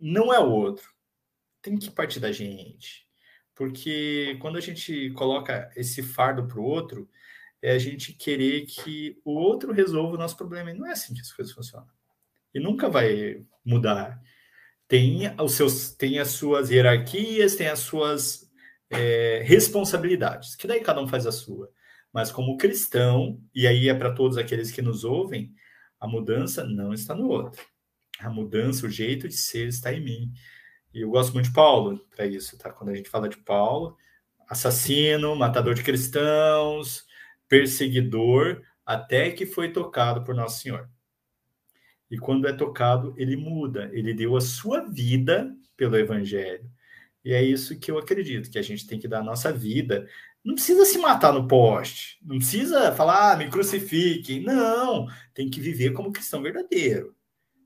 Não 0.00 0.32
é 0.32 0.38
o 0.38 0.50
outro. 0.50 0.88
Tem 1.60 1.76
que 1.76 1.90
partir 1.90 2.20
da 2.20 2.32
gente. 2.32 3.06
Porque 3.54 4.38
quando 4.40 4.56
a 4.56 4.62
gente 4.62 5.10
coloca 5.10 5.70
esse 5.76 6.02
fardo 6.02 6.48
para 6.48 6.58
o 6.58 6.64
outro, 6.64 7.06
é 7.60 7.72
a 7.72 7.78
gente 7.78 8.14
querer 8.14 8.64
que 8.64 9.20
o 9.26 9.32
outro 9.32 9.74
resolva 9.74 10.14
o 10.14 10.18
nosso 10.18 10.38
problema. 10.38 10.70
E 10.70 10.74
não 10.74 10.86
é 10.86 10.92
assim 10.92 11.12
que 11.12 11.20
as 11.20 11.30
coisas 11.30 11.52
funcionam. 11.52 11.99
E 12.54 12.60
nunca 12.60 12.88
vai 12.88 13.44
mudar. 13.64 14.20
Tem, 14.88 15.32
os 15.40 15.52
seus, 15.52 15.94
tem 15.94 16.18
as 16.18 16.28
suas 16.28 16.70
hierarquias, 16.70 17.54
tem 17.54 17.68
as 17.68 17.78
suas 17.80 18.50
é, 18.90 19.42
responsabilidades, 19.44 20.56
que 20.56 20.66
daí 20.66 20.80
cada 20.80 21.00
um 21.00 21.06
faz 21.06 21.26
a 21.26 21.32
sua. 21.32 21.70
Mas 22.12 22.32
como 22.32 22.56
cristão, 22.56 23.40
e 23.54 23.66
aí 23.66 23.88
é 23.88 23.94
para 23.94 24.12
todos 24.12 24.36
aqueles 24.36 24.72
que 24.72 24.82
nos 24.82 25.04
ouvem, 25.04 25.54
a 26.00 26.08
mudança 26.08 26.64
não 26.64 26.92
está 26.92 27.14
no 27.14 27.28
outro. 27.28 27.64
A 28.18 28.28
mudança, 28.28 28.86
o 28.86 28.90
jeito 28.90 29.28
de 29.28 29.36
ser 29.36 29.68
está 29.68 29.92
em 29.92 30.00
mim. 30.00 30.32
E 30.92 31.02
eu 31.02 31.10
gosto 31.10 31.32
muito 31.32 31.46
de 31.46 31.52
Paulo 31.52 31.98
para 32.14 32.26
isso, 32.26 32.58
tá? 32.58 32.72
Quando 32.72 32.90
a 32.90 32.94
gente 32.94 33.08
fala 33.08 33.28
de 33.28 33.36
Paulo, 33.38 33.96
assassino, 34.48 35.36
matador 35.36 35.74
de 35.74 35.84
cristãos, 35.84 37.04
perseguidor, 37.48 38.62
até 38.84 39.30
que 39.30 39.46
foi 39.46 39.72
tocado 39.72 40.24
por 40.24 40.34
Nosso 40.34 40.62
Senhor. 40.62 40.90
E 42.10 42.18
quando 42.18 42.48
é 42.48 42.52
tocado, 42.52 43.14
ele 43.16 43.36
muda, 43.36 43.88
ele 43.92 44.12
deu 44.12 44.36
a 44.36 44.40
sua 44.40 44.80
vida 44.80 45.54
pelo 45.76 45.96
Evangelho. 45.96 46.68
E 47.24 47.32
é 47.32 47.42
isso 47.42 47.78
que 47.78 47.90
eu 47.90 47.98
acredito, 47.98 48.50
que 48.50 48.58
a 48.58 48.62
gente 48.62 48.86
tem 48.86 48.98
que 48.98 49.06
dar 49.06 49.20
a 49.20 49.24
nossa 49.24 49.52
vida. 49.52 50.08
Não 50.42 50.54
precisa 50.54 50.84
se 50.84 50.98
matar 50.98 51.32
no 51.32 51.46
poste, 51.46 52.18
não 52.22 52.38
precisa 52.38 52.92
falar, 52.92 53.32
ah, 53.32 53.36
me 53.36 53.48
crucifique. 53.50 54.40
Não, 54.40 55.06
tem 55.34 55.48
que 55.50 55.60
viver 55.60 55.92
como 55.92 56.12
cristão 56.12 56.42
verdadeiro. 56.42 57.14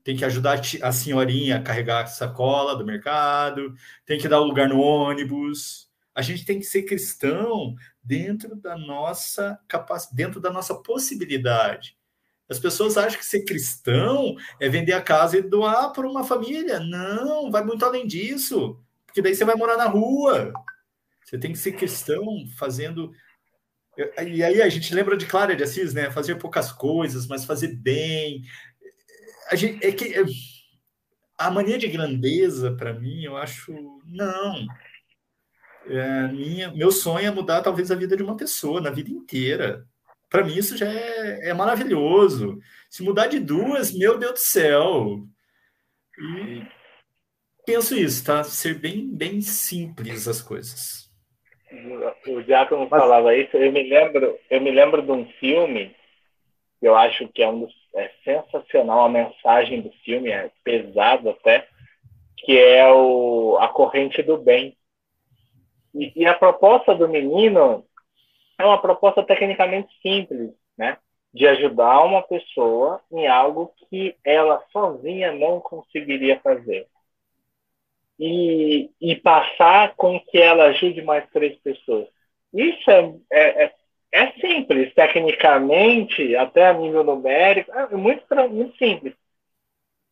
Tem 0.03 0.15
que 0.15 0.25
ajudar 0.25 0.61
a 0.83 0.91
senhorinha 0.91 1.57
a 1.57 1.61
carregar 1.61 2.03
a 2.03 2.07
sacola 2.07 2.75
do 2.75 2.85
mercado, 2.85 3.73
tem 4.05 4.19
que 4.19 4.27
dar 4.27 4.39
o 4.39 4.45
lugar 4.45 4.69
no 4.69 4.79
ônibus. 4.79 5.89
A 6.13 6.21
gente 6.21 6.45
tem 6.45 6.59
que 6.59 6.65
ser 6.65 6.83
cristão 6.83 7.75
dentro 8.03 8.55
da 8.55 8.77
nossa 8.77 9.59
capacidade, 9.67 10.15
dentro 10.15 10.39
da 10.39 10.51
nossa 10.51 10.75
possibilidade. 10.75 11.97
As 12.49 12.59
pessoas 12.59 12.95
acham 12.95 13.17
que 13.17 13.25
ser 13.25 13.43
cristão 13.43 14.35
é 14.59 14.69
vender 14.69 14.93
a 14.93 15.01
casa 15.01 15.37
e 15.37 15.41
doar 15.41 15.91
para 15.91 16.07
uma 16.07 16.23
família. 16.23 16.79
Não, 16.79 17.49
vai 17.49 17.63
muito 17.63 17.83
além 17.83 18.05
disso. 18.05 18.79
Porque 19.05 19.21
daí 19.21 19.33
você 19.33 19.43
vai 19.43 19.55
morar 19.55 19.77
na 19.77 19.87
rua. 19.87 20.53
Você 21.23 21.39
tem 21.39 21.51
que 21.51 21.57
ser 21.57 21.71
cristão 21.71 22.45
fazendo. 22.57 23.11
E 24.27 24.43
aí 24.43 24.61
a 24.61 24.69
gente 24.69 24.93
lembra 24.93 25.17
de 25.17 25.25
Clara 25.25 25.55
de 25.55 25.63
Assis, 25.63 25.93
né? 25.93 26.11
Fazer 26.11 26.35
poucas 26.35 26.71
coisas, 26.71 27.25
mas 27.25 27.45
fazer 27.45 27.75
bem. 27.75 28.43
a 29.49 29.55
gente, 29.55 29.83
é 29.83 29.91
que 29.91 30.13
a 31.37 31.49
mania 31.49 31.77
de 31.77 31.87
grandeza, 31.87 32.71
para 32.75 32.93
mim, 32.93 33.23
eu 33.23 33.35
acho. 33.35 33.73
Não. 34.05 34.67
É, 35.87 36.27
minha, 36.27 36.71
meu 36.71 36.91
sonho 36.91 37.27
é 37.27 37.31
mudar 37.31 37.61
talvez 37.61 37.91
a 37.91 37.95
vida 37.95 38.15
de 38.15 38.23
uma 38.23 38.37
pessoa, 38.37 38.81
na 38.81 38.89
vida 38.89 39.09
inteira. 39.09 39.87
Para 40.35 40.43
mim, 40.43 40.57
isso 40.57 40.75
já 40.75 40.91
é, 40.91 41.49
é, 41.49 41.53
maravilhoso. 41.53 42.59
Se 42.89 43.01
mudar 43.01 43.27
de 43.27 43.39
duas, 43.39 43.97
meu 43.97 44.17
Deus 44.17 44.33
do 44.33 44.39
céu. 44.39 45.19
E 46.19 46.61
penso 47.65 47.95
isso, 47.95 48.25
tá? 48.25 48.43
Ser 48.43 48.77
bem, 48.77 49.07
bem 49.07 49.39
simples 49.39 50.27
as 50.27 50.41
coisas. 50.41 51.09
O 52.27 52.41
Giacomo 52.41 52.85
Mas... 52.91 52.99
falava 52.99 53.33
isso. 53.33 53.55
Eu 53.55 53.71
me 53.71 53.83
lembro, 53.83 54.37
eu 54.49 54.59
me 54.59 54.71
lembro 54.71 55.01
de 55.01 55.09
um 55.09 55.25
filme 55.39 55.95
que 56.81 56.85
eu 56.85 56.97
acho 56.97 57.29
que 57.29 57.41
é 57.41 57.47
um 57.47 57.65
é 57.95 58.11
sensacional 58.25 59.05
a 59.05 59.09
mensagem 59.09 59.79
do 59.79 59.91
filme, 60.03 60.31
é 60.31 60.51
pesado 60.65 61.29
até, 61.29 61.65
que 62.39 62.59
é 62.59 62.85
o 62.91 63.57
A 63.61 63.69
Corrente 63.69 64.21
do 64.21 64.37
Bem. 64.37 64.75
E, 65.93 66.11
e 66.13 66.25
a 66.25 66.33
proposta 66.33 66.93
do 66.93 67.07
menino 67.07 67.85
é 68.57 68.65
uma 68.65 68.81
proposta 68.81 69.23
tecnicamente 69.23 69.93
simples, 70.01 70.51
né? 70.77 70.97
De 71.33 71.47
ajudar 71.47 72.03
uma 72.03 72.21
pessoa 72.21 73.01
em 73.11 73.27
algo 73.27 73.73
que 73.89 74.15
ela 74.23 74.63
sozinha 74.71 75.31
não 75.33 75.59
conseguiria 75.59 76.39
fazer. 76.39 76.87
E, 78.17 78.89
e 79.01 79.15
passar 79.17 79.93
com 79.95 80.19
que 80.19 80.37
ela 80.37 80.65
ajude 80.65 81.01
mais 81.01 81.29
três 81.31 81.57
pessoas. 81.59 82.07
Isso 82.53 82.89
é, 82.89 83.13
é, 83.31 83.63
é, 83.65 83.73
é 84.13 84.31
simples, 84.39 84.93
tecnicamente, 84.93 86.35
até 86.37 86.67
a 86.67 86.73
nível 86.73 87.03
numérico, 87.03 87.69
é 87.73 87.95
muito, 87.95 88.23
muito 88.49 88.77
simples. 88.77 89.13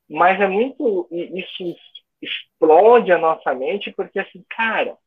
Mas 0.10 0.40
é 0.42 0.48
muito. 0.48 1.08
Isso 1.12 1.76
explode 2.22 3.12
a 3.12 3.18
nossa 3.18 3.54
mente, 3.54 3.92
porque, 3.92 4.20
assim, 4.20 4.44
cara, 4.50 4.98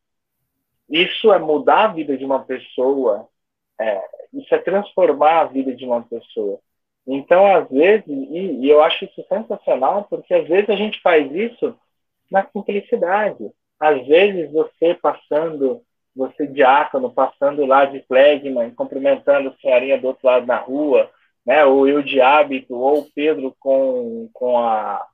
isso 0.88 1.32
é 1.32 1.38
mudar 1.38 1.84
a 1.84 1.92
vida 1.92 2.16
de 2.16 2.24
uma 2.24 2.44
pessoa, 2.44 3.28
é, 3.80 4.02
isso 4.32 4.54
é 4.54 4.58
transformar 4.58 5.40
a 5.40 5.44
vida 5.44 5.74
de 5.74 5.84
uma 5.84 6.02
pessoa. 6.02 6.60
Então, 7.06 7.46
às 7.54 7.68
vezes, 7.68 8.06
e, 8.08 8.64
e, 8.64 8.68
eu 8.68 8.82
acho 8.82 9.04
isso 9.04 9.24
sensacional, 9.28 10.04
porque 10.10 10.34
às 10.34 10.46
vezes 10.48 10.68
a 10.70 10.76
gente 10.76 11.00
faz 11.00 11.30
isso 11.32 11.76
na 12.30 12.46
simplicidade. 12.48 13.50
Às 13.78 14.04
vezes, 14.06 14.50
você 14.50 14.94
passando, 14.94 15.82
você 16.14 16.46
diácono, 16.46 17.12
passando 17.12 17.64
lá 17.64 17.84
de 17.84 18.02
flegma, 18.06 18.70
cumprimentando 18.72 19.50
a 19.50 19.56
senhorinha 19.60 20.00
do 20.00 20.08
outro 20.08 20.26
lado 20.26 20.46
na 20.46 20.56
rua, 20.56 21.10
né, 21.44 21.64
ou 21.64 21.86
eu 21.88 22.02
de 22.02 22.20
hábito, 22.20 22.74
ou 22.74 23.00
o 23.00 23.12
Pedro 23.12 23.54
com, 23.60 24.28
com 24.32 24.58
a 24.58 25.06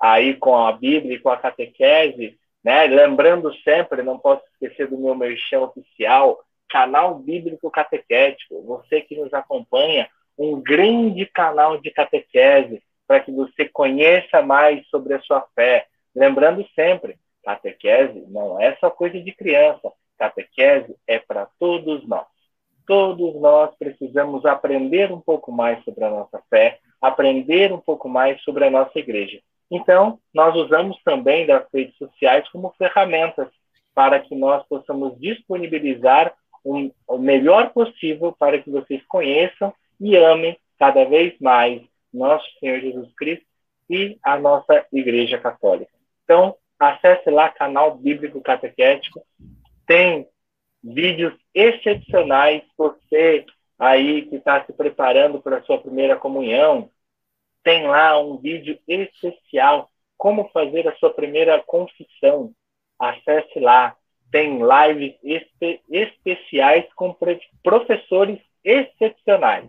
aí 0.00 0.34
com 0.34 0.56
a 0.56 0.72
Bíblia 0.72 1.14
e 1.14 1.20
com 1.20 1.28
a 1.28 1.36
catequese, 1.36 2.36
né? 2.62 2.86
Lembrando 2.86 3.52
sempre, 3.62 4.02
não 4.02 4.18
posso 4.18 4.42
esquecer 4.52 4.88
do 4.88 4.98
meu 4.98 5.14
merchan 5.14 5.60
oficial, 5.60 6.38
canal 6.68 7.18
bíblico 7.18 7.70
catequético. 7.70 8.62
Você 8.62 9.00
que 9.00 9.16
nos 9.16 9.32
acompanha, 9.34 10.08
um 10.38 10.60
grande 10.60 11.26
canal 11.26 11.78
de 11.78 11.90
catequese 11.90 12.82
para 13.06 13.20
que 13.20 13.30
você 13.30 13.68
conheça 13.68 14.40
mais 14.40 14.86
sobre 14.88 15.14
a 15.14 15.20
sua 15.20 15.46
fé. 15.54 15.86
Lembrando 16.14 16.66
sempre, 16.74 17.18
catequese 17.44 18.24
não 18.28 18.60
é 18.60 18.76
só 18.76 18.90
coisa 18.90 19.20
de 19.20 19.32
criança. 19.32 19.92
Catequese 20.18 20.94
é 21.06 21.18
para 21.18 21.46
todos 21.58 22.06
nós. 22.06 22.26
Todos 22.86 23.34
nós 23.40 23.74
precisamos 23.76 24.44
aprender 24.46 25.12
um 25.12 25.20
pouco 25.20 25.52
mais 25.52 25.82
sobre 25.84 26.04
a 26.04 26.10
nossa 26.10 26.42
fé, 26.48 26.78
aprender 27.00 27.72
um 27.72 27.78
pouco 27.78 28.08
mais 28.08 28.40
sobre 28.42 28.64
a 28.64 28.70
nossa 28.70 28.98
igreja. 28.98 29.40
Então, 29.74 30.18
nós 30.34 30.54
usamos 30.54 31.00
também 31.02 31.46
das 31.46 31.66
redes 31.72 31.96
sociais 31.96 32.46
como 32.50 32.74
ferramentas 32.76 33.48
para 33.94 34.20
que 34.20 34.34
nós 34.34 34.62
possamos 34.66 35.18
disponibilizar 35.18 36.34
um, 36.62 36.92
o 37.08 37.16
melhor 37.16 37.72
possível 37.72 38.32
para 38.38 38.60
que 38.60 38.70
vocês 38.70 39.02
conheçam 39.06 39.72
e 39.98 40.14
amem 40.14 40.58
cada 40.78 41.06
vez 41.06 41.34
mais 41.40 41.80
nosso 42.12 42.46
Senhor 42.60 42.80
Jesus 42.80 43.14
Cristo 43.14 43.46
e 43.88 44.18
a 44.22 44.38
nossa 44.38 44.86
Igreja 44.92 45.38
Católica. 45.38 45.90
Então, 46.24 46.54
acesse 46.78 47.30
lá 47.30 47.48
canal 47.48 47.96
Bíblico 47.96 48.42
Catequético. 48.42 49.24
Tem 49.86 50.28
vídeos 50.84 51.32
excepcionais. 51.54 52.62
Você 52.76 53.46
aí 53.78 54.26
que 54.26 54.36
está 54.36 54.62
se 54.66 54.72
preparando 54.74 55.40
para 55.40 55.56
a 55.56 55.62
sua 55.62 55.78
primeira 55.78 56.14
comunhão, 56.14 56.90
tem 57.62 57.86
lá 57.86 58.18
um 58.20 58.36
vídeo 58.38 58.78
especial, 58.86 59.90
como 60.16 60.48
fazer 60.50 60.88
a 60.88 60.96
sua 60.96 61.10
primeira 61.12 61.60
confissão. 61.62 62.52
Acesse 62.98 63.58
lá. 63.58 63.96
Tem 64.30 64.60
lives 64.60 65.14
espe 65.22 65.80
especiais 65.90 66.86
com 66.94 67.14
professores 67.62 68.40
excepcionais. 68.64 69.68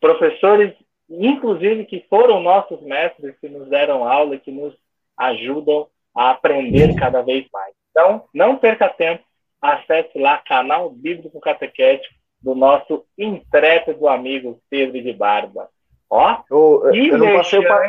Professores, 0.00 0.74
inclusive, 1.08 1.84
que 1.84 2.04
foram 2.08 2.40
nossos 2.40 2.80
mestres, 2.82 3.38
que 3.38 3.48
nos 3.48 3.68
deram 3.68 4.04
aula, 4.04 4.36
que 4.36 4.50
nos 4.50 4.74
ajudam 5.16 5.86
a 6.14 6.30
aprender 6.30 6.94
cada 6.96 7.22
vez 7.22 7.46
mais. 7.52 7.74
Então, 7.90 8.24
não 8.34 8.56
perca 8.56 8.88
tempo, 8.88 9.22
acesse 9.60 10.18
lá 10.18 10.38
canal 10.38 10.90
Bíblico 10.90 11.38
Catequético 11.40 12.14
do 12.40 12.54
nosso 12.54 13.04
intrépido 13.16 14.08
amigo 14.08 14.60
Pedro 14.68 15.00
de 15.00 15.12
Barba. 15.12 15.70
Ó, 16.14 16.42
eu, 16.50 16.90
eu 16.92 17.16
não 17.16 17.32
passei 17.38 17.62
pa... 17.66 17.88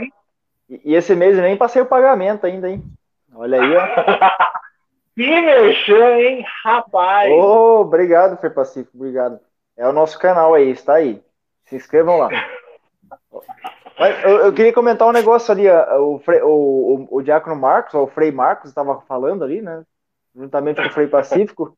E 0.70 0.96
esse 0.96 1.14
mês 1.14 1.36
eu 1.36 1.44
nem 1.44 1.58
passei 1.58 1.82
o 1.82 1.86
pagamento 1.86 2.46
ainda, 2.46 2.70
hein? 2.70 2.82
Olha 3.36 3.62
aí, 3.62 3.76
ó. 3.76 3.84
que 5.14 5.42
mexer, 5.42 6.20
hein, 6.22 6.46
rapaz? 6.64 7.30
Oh, 7.34 7.82
obrigado, 7.82 8.40
Fer 8.40 8.54
Pacífico, 8.54 8.96
obrigado. 8.96 9.42
É 9.76 9.86
o 9.86 9.92
nosso 9.92 10.18
canal 10.18 10.54
aí, 10.54 10.70
está 10.72 10.94
aí. 10.94 11.22
Se 11.66 11.76
inscrevam 11.76 12.18
lá. 12.18 12.30
Mas 14.00 14.24
eu, 14.24 14.38
eu, 14.46 14.54
queria 14.54 14.72
comentar 14.72 15.06
um 15.06 15.12
negócio 15.12 15.52
ali, 15.52 15.68
o, 15.70 16.22
o, 16.26 16.48
o, 16.48 17.18
o 17.18 17.22
Diácono 17.22 17.58
Marcos, 17.58 17.94
o 17.94 18.08
Frei 18.08 18.32
Marcos, 18.32 18.70
estava 18.70 19.02
falando 19.02 19.44
ali, 19.44 19.62
né? 19.62 19.84
Juntamente 20.34 20.82
com 20.82 20.88
o 20.88 20.94
Frei 20.94 21.08
Pacífico, 21.08 21.78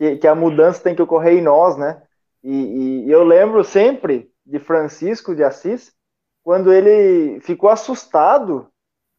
que, 0.00 0.16
que 0.16 0.26
a 0.26 0.34
mudança 0.34 0.82
tem 0.82 0.96
que 0.96 1.02
ocorrer 1.02 1.34
em 1.34 1.42
nós, 1.42 1.76
né? 1.76 2.02
E, 2.42 2.50
e, 2.52 3.06
e 3.06 3.10
eu 3.12 3.22
lembro 3.22 3.62
sempre 3.62 4.28
de 4.46 4.58
Francisco 4.60 5.34
de 5.34 5.44
Assis, 5.44 5.92
quando 6.44 6.72
ele 6.72 7.40
ficou 7.40 7.68
assustado 7.70 8.68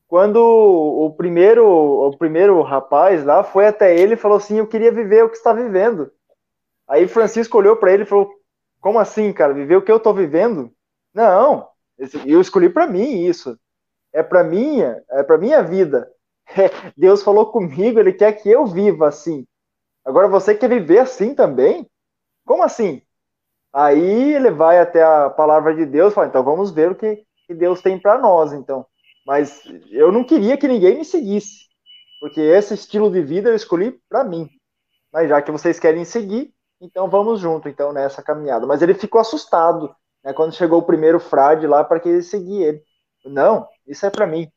quando 0.08 0.38
o 0.38 1.12
primeiro 1.16 1.66
o 1.68 2.18
primeiro 2.18 2.62
rapaz 2.62 3.26
lá 3.26 3.44
foi 3.44 3.68
até 3.68 3.98
ele 3.98 4.14
e 4.14 4.18
falou 4.18 4.38
assim: 4.38 4.58
"Eu 4.58 4.68
queria 4.68 4.92
viver 4.92 5.24
o 5.24 5.30
que 5.30 5.38
está 5.38 5.54
vivendo". 5.54 6.12
Aí 6.88 7.08
Francisco 7.08 7.58
olhou 7.58 7.76
para 7.78 7.94
ele 7.94 8.04
e 8.04 8.06
falou: 8.06 8.32
"Como 8.82 9.00
assim, 9.00 9.34
cara? 9.34 9.54
Viver 9.54 9.78
o 9.78 9.82
que 9.82 9.92
eu 9.92 9.98
estou 9.98 10.14
vivendo?" 10.14 10.72
Não, 11.14 11.68
eu 12.26 12.42
escolhi 12.42 12.70
para 12.70 12.88
mim 12.88 13.26
isso. 13.26 13.60
É 14.14 14.24
para 14.24 14.44
minha, 14.44 15.04
é 15.12 15.24
para 15.24 15.38
minha 15.38 15.64
vida. 15.64 16.12
É, 16.58 16.70
Deus 16.98 17.24
falou 17.24 17.52
comigo, 17.52 18.00
ele 18.00 18.14
quer 18.14 18.32
que 18.34 18.50
eu 18.50 18.66
viva 18.66 19.08
assim. 19.10 19.46
Agora 20.06 20.28
você 20.28 20.56
quer 20.56 20.70
viver 20.70 21.00
assim 21.00 21.36
também? 21.36 21.90
Como 22.46 22.64
assim? 22.64 23.02
Aí 23.78 24.34
ele 24.34 24.50
vai 24.50 24.80
até 24.80 25.04
a 25.04 25.30
palavra 25.30 25.76
de 25.76 25.86
Deus, 25.86 26.12
fala, 26.12 26.26
então 26.26 26.44
vamos 26.44 26.72
ver 26.72 26.90
o 26.90 26.96
que, 26.96 27.24
que 27.46 27.54
Deus 27.54 27.80
tem 27.80 28.00
para 28.00 28.18
nós, 28.18 28.52
então. 28.52 28.84
Mas 29.24 29.62
eu 29.92 30.12
não 30.12 30.24
queria 30.24 30.58
que 30.58 30.68
ninguém 30.68 30.98
me 30.98 31.06
seguisse, 31.06 31.68
porque 32.20 32.42
esse 32.42 32.74
estilo 32.74 33.12
de 33.12 33.22
vida 33.22 33.50
eu 33.50 33.56
escolhi 33.56 34.02
para 34.10 34.24
mim. 34.24 34.50
Mas 35.14 35.30
já 35.30 35.44
que 35.44 35.52
vocês 35.52 35.80
querem 35.80 36.04
seguir, 36.06 36.52
então 36.82 37.08
vamos 37.08 37.40
junto, 37.40 37.70
então 37.70 37.94
nessa 37.94 38.24
caminhada. 38.24 38.66
Mas 38.66 38.82
ele 38.82 38.96
ficou 38.96 39.22
assustado, 39.22 39.96
né, 40.24 40.34
quando 40.34 40.56
chegou 40.56 40.80
o 40.80 40.86
primeiro 40.86 41.20
frade 41.20 41.68
lá 41.68 41.84
para 41.84 42.00
que 42.00 42.10
ele 42.10 42.24
seguisse 42.24 42.64
ele. 42.64 42.82
Não, 43.26 43.68
isso 43.86 44.08
é 44.08 44.10
para 44.10 44.26
mim. 44.26 44.52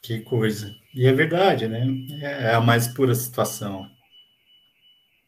Que 0.00 0.20
coisa. 0.20 0.70
E 0.94 1.04
é 1.04 1.12
verdade, 1.12 1.66
né? 1.66 1.84
É 2.22 2.54
a 2.54 2.60
mais 2.60 2.86
pura 2.86 3.12
situação. 3.12 3.84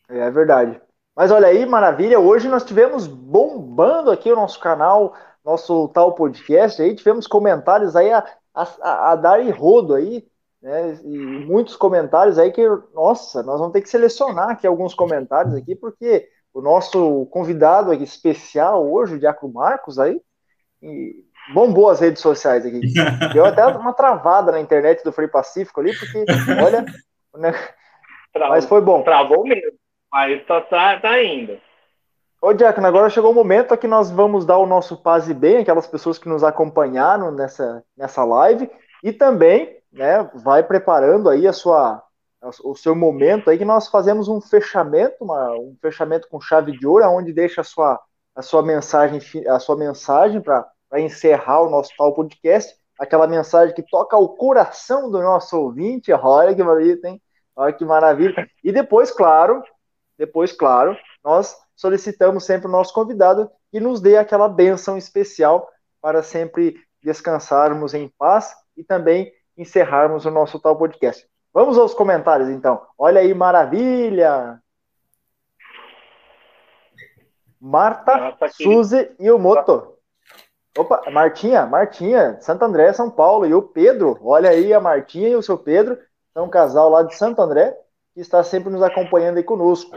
É 0.08 0.30
verdade. 0.30 0.85
Mas 1.16 1.30
olha 1.30 1.48
aí, 1.48 1.64
maravilha. 1.64 2.20
Hoje 2.20 2.46
nós 2.46 2.62
tivemos 2.62 3.06
bombando 3.06 4.10
aqui 4.10 4.30
o 4.30 4.36
nosso 4.36 4.60
canal, 4.60 5.14
nosso 5.42 5.88
tal 5.88 6.12
podcast 6.12 6.82
aí. 6.82 6.94
Tivemos 6.94 7.26
comentários 7.26 7.96
aí 7.96 8.12
a, 8.12 8.22
a, 8.54 9.12
a 9.12 9.16
dar 9.16 9.40
e 9.42 9.50
rodo 9.50 9.94
aí, 9.94 10.26
né? 10.60 10.98
E 11.02 11.18
muitos 11.46 11.74
comentários 11.74 12.38
aí 12.38 12.52
que, 12.52 12.62
nossa, 12.92 13.42
nós 13.42 13.58
vamos 13.58 13.72
ter 13.72 13.80
que 13.80 13.88
selecionar 13.88 14.50
aqui 14.50 14.66
alguns 14.66 14.92
comentários 14.92 15.54
aqui, 15.54 15.74
porque 15.74 16.28
o 16.52 16.60
nosso 16.60 17.24
convidado 17.30 17.90
aqui 17.90 18.04
especial 18.04 18.86
hoje, 18.86 19.14
o 19.14 19.18
Diaco 19.18 19.48
Marcos, 19.48 19.98
aí, 19.98 20.20
bombou 21.54 21.88
as 21.88 22.00
redes 22.00 22.20
sociais 22.20 22.66
aqui. 22.66 22.80
Deu 23.32 23.46
até 23.46 23.66
uma 23.66 23.94
travada 23.94 24.52
na 24.52 24.60
internet 24.60 25.02
do 25.02 25.12
Free 25.12 25.28
Pacífico 25.28 25.80
ali, 25.80 25.98
porque, 25.98 26.26
olha. 26.62 26.84
Né? 27.38 27.54
Mas 28.34 28.66
foi 28.66 28.82
bom. 28.82 29.02
Travou 29.02 29.44
mesmo. 29.44 29.78
Mas 30.16 30.46
só 30.46 30.62
tá, 30.62 30.98
tá 30.98 31.22
indo. 31.22 31.60
Ô, 32.40 32.54
Diácono, 32.54 32.86
agora 32.86 33.10
chegou 33.10 33.32
o 33.32 33.34
momento 33.34 33.76
que 33.76 33.86
nós 33.86 34.10
vamos 34.10 34.46
dar 34.46 34.56
o 34.56 34.64
nosso 34.64 34.96
paz 34.96 35.28
e 35.28 35.34
bem, 35.34 35.58
aquelas 35.58 35.86
pessoas 35.86 36.16
que 36.16 36.26
nos 36.26 36.42
acompanharam 36.42 37.30
nessa, 37.30 37.84
nessa 37.94 38.24
live, 38.24 38.70
e 39.04 39.12
também 39.12 39.76
né, 39.92 40.26
vai 40.36 40.62
preparando 40.62 41.28
aí 41.28 41.46
a 41.46 41.52
sua, 41.52 42.02
o 42.64 42.74
seu 42.74 42.94
momento 42.94 43.50
aí 43.50 43.58
que 43.58 43.64
nós 43.66 43.88
fazemos 43.88 44.26
um 44.26 44.40
fechamento, 44.40 45.16
uma, 45.20 45.52
um 45.52 45.76
fechamento 45.82 46.28
com 46.30 46.40
chave 46.40 46.72
de 46.72 46.86
ouro, 46.86 47.04
onde 47.10 47.30
deixa 47.30 47.60
a 47.60 47.64
sua, 47.64 48.00
a 48.34 48.40
sua 48.40 48.62
mensagem, 48.62 49.20
a 49.46 49.58
sua 49.58 49.76
mensagem 49.76 50.40
para 50.40 50.66
encerrar 50.94 51.60
o 51.60 51.68
nosso 51.68 51.90
tal 51.94 52.14
podcast, 52.14 52.74
aquela 52.98 53.26
mensagem 53.26 53.74
que 53.74 53.82
toca 53.82 54.16
o 54.16 54.30
coração 54.30 55.10
do 55.10 55.20
nosso 55.20 55.60
ouvinte, 55.60 56.10
olha 56.10 56.54
que 56.54 56.62
maravilha, 56.62 57.00
hein? 57.04 57.22
Olha 57.54 57.72
que 57.74 57.84
maravilha. 57.84 58.48
E 58.64 58.72
depois, 58.72 59.10
claro, 59.10 59.62
depois, 60.18 60.52
claro, 60.52 60.96
nós 61.22 61.56
solicitamos 61.74 62.44
sempre 62.44 62.66
o 62.66 62.70
nosso 62.70 62.92
convidado 62.92 63.50
que 63.70 63.80
nos 63.80 64.00
dê 64.00 64.16
aquela 64.16 64.48
benção 64.48 64.96
especial 64.96 65.68
para 66.00 66.22
sempre 66.22 66.76
descansarmos 67.02 67.94
em 67.94 68.08
paz 68.18 68.54
e 68.76 68.82
também 68.82 69.32
encerrarmos 69.56 70.24
o 70.24 70.30
nosso 70.30 70.58
tal 70.58 70.76
podcast. 70.76 71.26
Vamos 71.52 71.78
aos 71.78 71.94
comentários, 71.94 72.48
então. 72.48 72.82
Olha 72.98 73.20
aí, 73.20 73.32
maravilha! 73.32 74.60
Marta, 77.60 78.36
Suzy 78.50 79.10
e 79.18 79.30
o 79.30 79.38
Moto. 79.38 79.96
Opa, 80.76 81.10
Martinha, 81.10 81.66
Martinha, 81.66 82.38
Santo 82.40 82.64
André, 82.64 82.92
São 82.92 83.10
Paulo. 83.10 83.46
E 83.46 83.54
o 83.54 83.62
Pedro, 83.62 84.18
olha 84.22 84.50
aí 84.50 84.72
a 84.74 84.80
Martinha 84.80 85.30
e 85.30 85.36
o 85.36 85.42
seu 85.42 85.56
Pedro, 85.56 85.98
são 86.34 86.44
um 86.44 86.50
casal 86.50 86.90
lá 86.90 87.02
de 87.02 87.16
Santo 87.16 87.40
André, 87.40 87.74
que 88.16 88.22
está 88.22 88.42
sempre 88.42 88.70
nos 88.70 88.82
acompanhando 88.82 89.36
aí 89.36 89.42
conosco. 89.42 89.94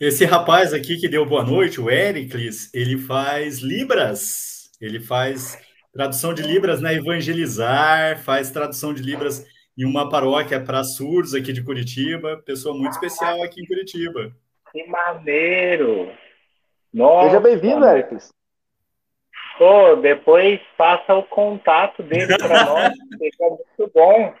Esse 0.00 0.24
rapaz 0.24 0.72
aqui 0.72 0.96
que 0.96 1.06
deu 1.06 1.26
boa 1.26 1.44
noite, 1.44 1.78
o 1.78 1.90
Ericles, 1.90 2.72
ele 2.72 2.96
faz 2.96 3.58
Libras. 3.58 4.70
Ele 4.80 4.98
faz 4.98 5.58
tradução 5.92 6.32
de 6.32 6.40
Libras 6.40 6.80
na 6.80 6.94
Evangelizar, 6.94 8.18
faz 8.24 8.50
tradução 8.50 8.94
de 8.94 9.02
Libras 9.02 9.46
em 9.76 9.84
uma 9.84 10.08
paróquia 10.08 10.58
para 10.58 10.82
surdos 10.82 11.34
aqui 11.34 11.52
de 11.52 11.62
Curitiba. 11.62 12.42
Pessoa 12.46 12.74
muito 12.74 12.92
especial 12.92 13.42
aqui 13.42 13.60
em 13.60 13.66
Curitiba. 13.66 14.34
Que 14.72 14.86
maneiro! 14.86 16.10
Nossa. 16.90 17.26
Seja 17.26 17.40
bem-vindo, 17.40 17.84
Ericles. 17.84 18.32
Pô, 19.58 19.96
depois 19.96 20.58
passa 20.78 21.14
o 21.14 21.22
contato 21.22 22.02
dele 22.02 22.38
para 22.38 22.64
nós, 22.64 22.94
fica 23.20 23.44
muito 23.50 23.92
bom. 23.94 24.34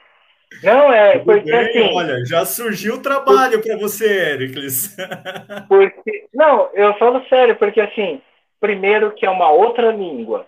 Não, 0.62 0.92
é 0.92 1.18
porque 1.18 1.50
bem, 1.50 1.68
assim. 1.68 1.94
Olha, 1.94 2.24
já 2.24 2.44
surgiu 2.44 2.94
o 2.94 3.02
trabalho 3.02 3.62
para 3.62 3.76
você, 3.76 4.32
Ericles. 4.32 4.96
Porque, 5.68 6.26
não, 6.32 6.68
eu 6.74 6.94
falo 6.94 7.24
sério, 7.28 7.56
porque 7.56 7.80
assim, 7.80 8.20
primeiro 8.60 9.12
que 9.12 9.26
é 9.26 9.30
uma 9.30 9.50
outra 9.50 9.90
língua. 9.90 10.46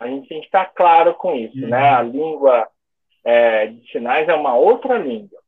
A 0.00 0.06
gente 0.06 0.28
tem 0.28 0.40
que 0.40 0.46
estar 0.46 0.66
claro 0.74 1.14
com 1.14 1.34
isso, 1.34 1.56
né? 1.60 1.64
uhum. 1.64 1.70
né? 1.70 1.90
A 1.90 2.02
língua 2.02 2.68
é, 3.24 3.66
de 3.66 3.90
sinais 3.90 4.28
é 4.28 4.34
uma 4.34 4.54
outra 4.54 4.98
língua. 4.98 5.38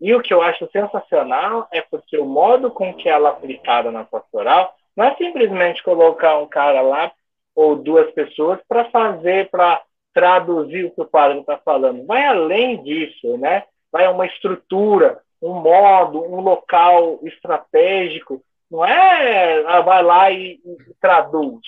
E 0.00 0.14
o 0.14 0.22
que 0.22 0.32
eu 0.32 0.40
acho 0.40 0.68
sensacional 0.72 1.68
é 1.70 1.82
porque 1.82 2.16
o 2.16 2.24
modo 2.24 2.70
com 2.70 2.94
que 2.94 3.08
ela 3.08 3.28
é 3.28 3.32
aplicada 3.32 3.92
na 3.92 4.04
pastoral 4.04 4.74
não 4.96 5.04
é 5.04 5.14
simplesmente 5.16 5.82
colocar 5.82 6.38
um 6.38 6.46
cara 6.46 6.80
lá 6.80 7.12
ou 7.54 7.76
duas 7.76 8.10
pessoas 8.12 8.58
para 8.66 8.86
fazer, 8.86 9.50
para 9.50 9.82
traduzir 10.12 10.86
o 10.86 10.90
que 10.90 11.00
o 11.00 11.06
padre 11.06 11.40
está 11.40 11.56
falando. 11.58 12.06
Vai 12.06 12.24
além 12.26 12.82
disso, 12.82 13.36
né? 13.38 13.64
Vai 13.92 14.08
uma 14.08 14.26
estrutura, 14.26 15.20
um 15.42 15.54
modo, 15.54 16.22
um 16.22 16.40
local 16.40 17.20
estratégico. 17.22 18.42
Não 18.70 18.84
é 18.84 19.64
ah, 19.66 19.80
vai 19.80 20.02
lá 20.02 20.30
e, 20.30 20.60
e 20.64 20.94
traduz. 21.00 21.60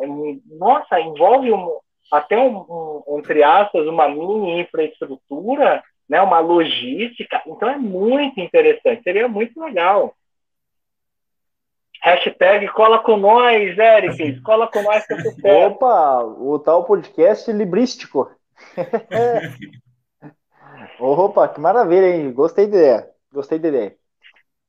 É, 0.00 0.06
nossa, 0.58 1.00
envolve 1.00 1.52
um, 1.52 1.78
até 2.12 2.38
um, 2.38 2.58
um, 3.06 3.18
entre 3.18 3.42
aspas, 3.42 3.86
uma 3.86 4.08
mini 4.08 4.60
infraestrutura, 4.60 5.82
né? 6.08 6.20
Uma 6.22 6.40
logística. 6.40 7.42
Então 7.46 7.68
é 7.68 7.76
muito 7.76 8.40
interessante. 8.40 9.02
Seria 9.02 9.28
muito 9.28 9.60
legal. 9.60 10.14
Hashtag 12.02 12.68
cola 12.68 13.00
com 13.00 13.16
nós, 13.16 13.76
Eric. 13.76 14.40
Cola 14.42 14.68
com 14.68 14.82
nós 14.82 15.04
que 15.06 15.14
eu 15.14 15.66
Opa, 15.66 16.22
o 16.22 16.58
tal 16.58 16.84
podcast 16.84 17.50
librístico. 17.52 18.30
Opa, 21.00 21.48
que 21.48 21.60
maravilha, 21.60 22.08
hein? 22.08 22.32
Gostei 22.32 22.66
da 22.66 22.76
ideia. 22.76 23.10
Gostei 23.32 23.58
da 23.58 23.68
ideia. 23.68 23.96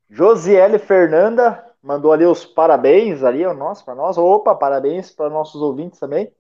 Josiele 0.10 0.80
Fernanda 0.80 1.64
mandou 1.81 2.11
ali 2.11 2.26
os 2.26 2.45
parabéns 2.45 3.23
ali, 3.23 3.45
nossa, 3.53 3.84
para 3.84 3.95
nós. 3.95 4.18
Opa, 4.18 4.56
parabéns 4.56 5.11
para 5.11 5.30
nossos 5.30 5.61
ouvintes 5.61 5.99
também. 5.99 6.31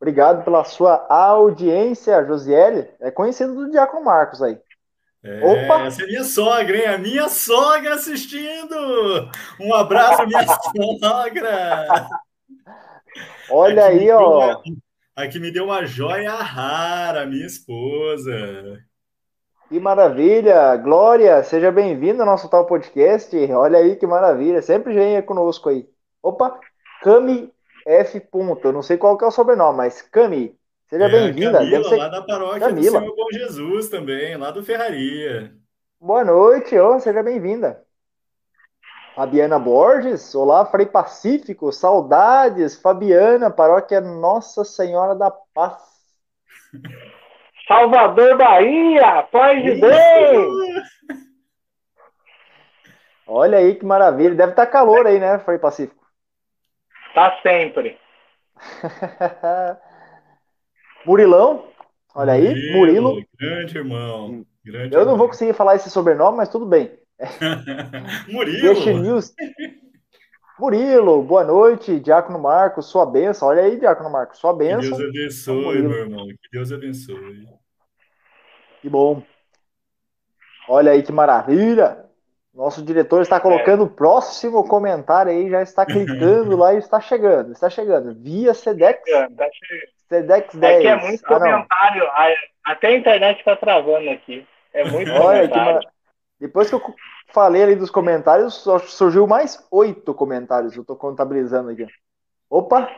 Obrigado 0.00 0.44
pela 0.44 0.64
sua 0.64 1.06
audiência, 1.08 2.24
Josiele. 2.24 2.88
É 3.00 3.10
conhecido 3.10 3.54
do 3.54 3.70
Diácono 3.70 4.04
Marcos 4.04 4.42
aí. 4.42 4.58
É, 5.24 5.44
Opa! 5.44 5.86
Essa 5.86 6.02
é 6.02 6.06
minha 6.06 6.24
sogra, 6.24 6.76
hein? 6.76 6.86
A 6.86 6.98
minha 6.98 7.28
sogra 7.28 7.94
assistindo! 7.94 9.30
Um 9.60 9.72
abraço, 9.72 10.26
minha 10.26 10.44
sogra! 10.44 12.08
Olha 13.48 13.86
aqui 13.86 13.98
aí, 14.00 14.10
ó. 14.10 14.46
Uma, 14.46 14.62
aqui 15.14 15.38
me 15.38 15.52
deu 15.52 15.64
uma 15.64 15.86
joia 15.86 16.34
rara, 16.34 17.24
minha 17.24 17.46
esposa. 17.46 18.82
Que 19.68 19.78
maravilha! 19.78 20.76
Glória, 20.76 21.42
seja 21.44 21.70
bem-vindo 21.70 22.22
ao 22.22 22.26
nosso 22.26 22.48
tal 22.48 22.66
podcast. 22.66 23.36
Olha 23.52 23.78
aí 23.78 23.94
que 23.94 24.06
maravilha, 24.06 24.60
sempre 24.60 24.92
vem 24.92 25.22
conosco 25.22 25.68
aí. 25.68 25.88
Opa, 26.20 26.58
Cami 27.00 27.52
F. 27.86 28.18
Ponto. 28.18 28.66
Eu 28.66 28.72
não 28.72 28.82
sei 28.82 28.96
qual 28.96 29.16
que 29.16 29.24
é 29.24 29.28
o 29.28 29.30
sobrenome, 29.30 29.76
mas 29.76 30.02
Cami, 30.02 30.56
Seja 30.92 31.06
é, 31.06 31.08
bem-vinda. 31.08 31.52
Camila, 31.56 31.88
ser... 31.88 31.96
lá 31.96 32.08
da 32.08 32.20
paróquia 32.20 32.60
Camila. 32.60 33.00
do 33.00 33.06
Senhor 33.06 33.16
Bom 33.16 33.26
Jesus 33.32 33.88
também, 33.88 34.36
lá 34.36 34.50
do 34.50 34.62
Ferraria. 34.62 35.54
Boa 35.98 36.22
noite, 36.22 36.78
oh, 36.78 37.00
seja 37.00 37.22
bem-vinda. 37.22 37.82
Fabiana 39.14 39.58
Borges, 39.58 40.34
olá, 40.34 40.66
Frei 40.66 40.84
Pacífico, 40.84 41.72
saudades, 41.72 42.76
Fabiana, 42.76 43.50
paróquia 43.50 44.02
Nossa 44.02 44.66
Senhora 44.66 45.14
da 45.14 45.30
Paz. 45.30 45.82
Salvador, 47.66 48.36
Bahia, 48.36 49.22
paz 49.32 49.64
de 49.64 49.80
Deus! 49.80 50.84
Olha 53.26 53.56
aí 53.56 53.76
que 53.76 53.86
maravilha, 53.86 54.34
deve 54.34 54.52
estar 54.52 54.66
tá 54.66 54.70
calor 54.70 55.06
aí, 55.06 55.18
né, 55.18 55.38
Frei 55.38 55.58
Pacífico? 55.58 56.04
Tá 57.14 57.40
sempre. 57.42 57.98
Murilão, 61.04 61.68
olha 62.14 62.34
aí, 62.34 62.72
Murilo. 62.72 63.10
Murilo. 63.10 63.26
Grande 63.38 63.78
irmão. 63.78 64.46
Grande 64.64 64.94
eu 64.94 65.00
irmão. 65.00 65.12
não 65.12 65.18
vou 65.18 65.28
conseguir 65.28 65.52
falar 65.52 65.76
esse 65.76 65.90
sobrenome, 65.90 66.36
mas 66.36 66.48
tudo 66.48 66.64
bem. 66.66 66.92
Murilo. 68.28 69.00
News. 69.00 69.34
Murilo, 70.58 71.22
boa 71.22 71.42
noite, 71.42 71.98
Diácono 71.98 72.38
Marcos, 72.38 72.86
sua 72.86 73.04
benção. 73.04 73.48
Olha 73.48 73.62
aí, 73.62 73.78
Diácono 73.78 74.10
Marcos, 74.10 74.38
sua 74.38 74.52
benção. 74.54 74.82
Que 74.82 74.88
Deus 74.90 75.00
abençoe, 75.00 75.82
meu 75.82 75.98
irmão. 75.98 76.26
Que 76.28 76.50
Deus 76.52 76.72
abençoe. 76.72 77.48
Que 78.80 78.88
bom. 78.88 79.22
Olha 80.68 80.92
aí 80.92 81.02
que 81.02 81.10
maravilha. 81.10 82.04
Nosso 82.54 82.82
diretor 82.82 83.22
está 83.22 83.40
colocando 83.40 83.82
é. 83.82 83.86
o 83.86 83.90
próximo 83.90 84.62
comentário 84.68 85.32
aí, 85.32 85.48
já 85.48 85.62
está 85.62 85.86
clicando 85.86 86.54
lá 86.56 86.74
e 86.74 86.78
está 86.78 87.00
chegando, 87.00 87.52
está 87.52 87.70
chegando. 87.70 88.14
Via 88.14 88.52
Sedex. 88.52 89.00
Tá 89.10 89.48
Sedex 90.12 90.54
10. 90.54 90.76
É 90.76 90.80
que 90.80 90.86
é 90.86 90.96
muito 90.96 91.24
ah, 91.24 91.28
comentário. 91.28 92.10
Até 92.62 92.88
a 92.88 92.96
internet 92.96 93.38
está 93.38 93.56
travando 93.56 94.10
aqui. 94.10 94.46
É 94.74 94.84
muito 94.84 95.10
Olha, 95.10 95.48
comentário. 95.48 95.80
Que 95.80 95.88
Depois 96.40 96.68
que 96.68 96.74
eu 96.74 96.82
falei 97.28 97.62
ali 97.62 97.74
dos 97.74 97.90
comentários, 97.90 98.62
surgiu 98.88 99.26
mais 99.26 99.66
oito 99.70 100.12
comentários. 100.12 100.76
Eu 100.76 100.82
estou 100.82 100.96
contabilizando 100.96 101.70
aqui. 101.70 101.86
Opa! 102.50 102.90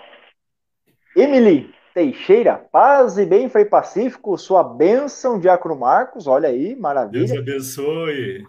Emily 1.17 1.73
Teixeira, 1.95 2.57
paz 2.57 3.17
e 3.17 3.25
bem, 3.25 3.49
Frei 3.49 3.65
Pacífico, 3.65 4.37
sua 4.37 4.65
bênção, 4.65 5.39
Diácono 5.39 5.77
Marcos, 5.77 6.27
olha 6.27 6.49
aí, 6.49 6.75
maravilha. 6.75 7.29
Deus 7.29 7.39
abençoe. 7.39 8.45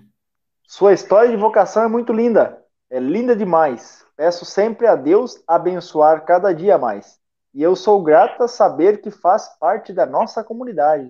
Sua 0.64 0.94
história 0.94 1.30
de 1.30 1.38
vocação 1.38 1.84
é 1.84 1.88
muito 1.88 2.12
linda, 2.12 2.60
é 2.90 3.00
linda 3.00 3.36
demais. 3.36 4.04
Peço 4.18 4.44
sempre 4.46 4.88
a 4.88 4.96
Deus 4.96 5.44
abençoar 5.48 6.26
cada 6.26 6.52
dia 6.52 6.76
mais. 6.80 7.24
E 7.56 7.64
eu 7.64 7.74
sou 7.74 8.04
grata 8.04 8.50
saber 8.50 9.00
que 9.02 9.10
faz 9.10 9.48
parte 9.58 9.94
da 9.94 10.06
nossa 10.06 10.44
comunidade. 10.44 11.10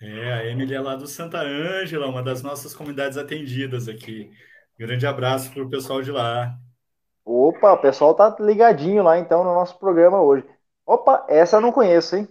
É, 0.00 0.32
a 0.32 0.46
Emily 0.46 0.72
é 0.72 0.80
lá 0.80 0.94
do 0.94 1.08
Santa 1.08 1.38
Ângela, 1.40 2.06
uma 2.06 2.22
das 2.22 2.40
nossas 2.40 2.72
comunidades 2.72 3.18
atendidas 3.18 3.88
aqui. 3.88 4.30
Grande 4.78 5.08
abraço 5.08 5.50
para 5.52 5.64
o 5.64 5.68
pessoal 5.68 6.02
de 6.02 6.12
lá. 6.12 6.54
Opa, 7.24 7.72
o 7.72 7.78
pessoal 7.78 8.14
tá 8.14 8.36
ligadinho 8.38 9.02
lá 9.02 9.18
então 9.18 9.42
no 9.42 9.52
nosso 9.52 9.76
programa 9.76 10.22
hoje. 10.22 10.44
Opa, 10.86 11.26
essa 11.28 11.56
eu 11.56 11.60
não 11.60 11.72
conheço, 11.72 12.14
hein? 12.14 12.28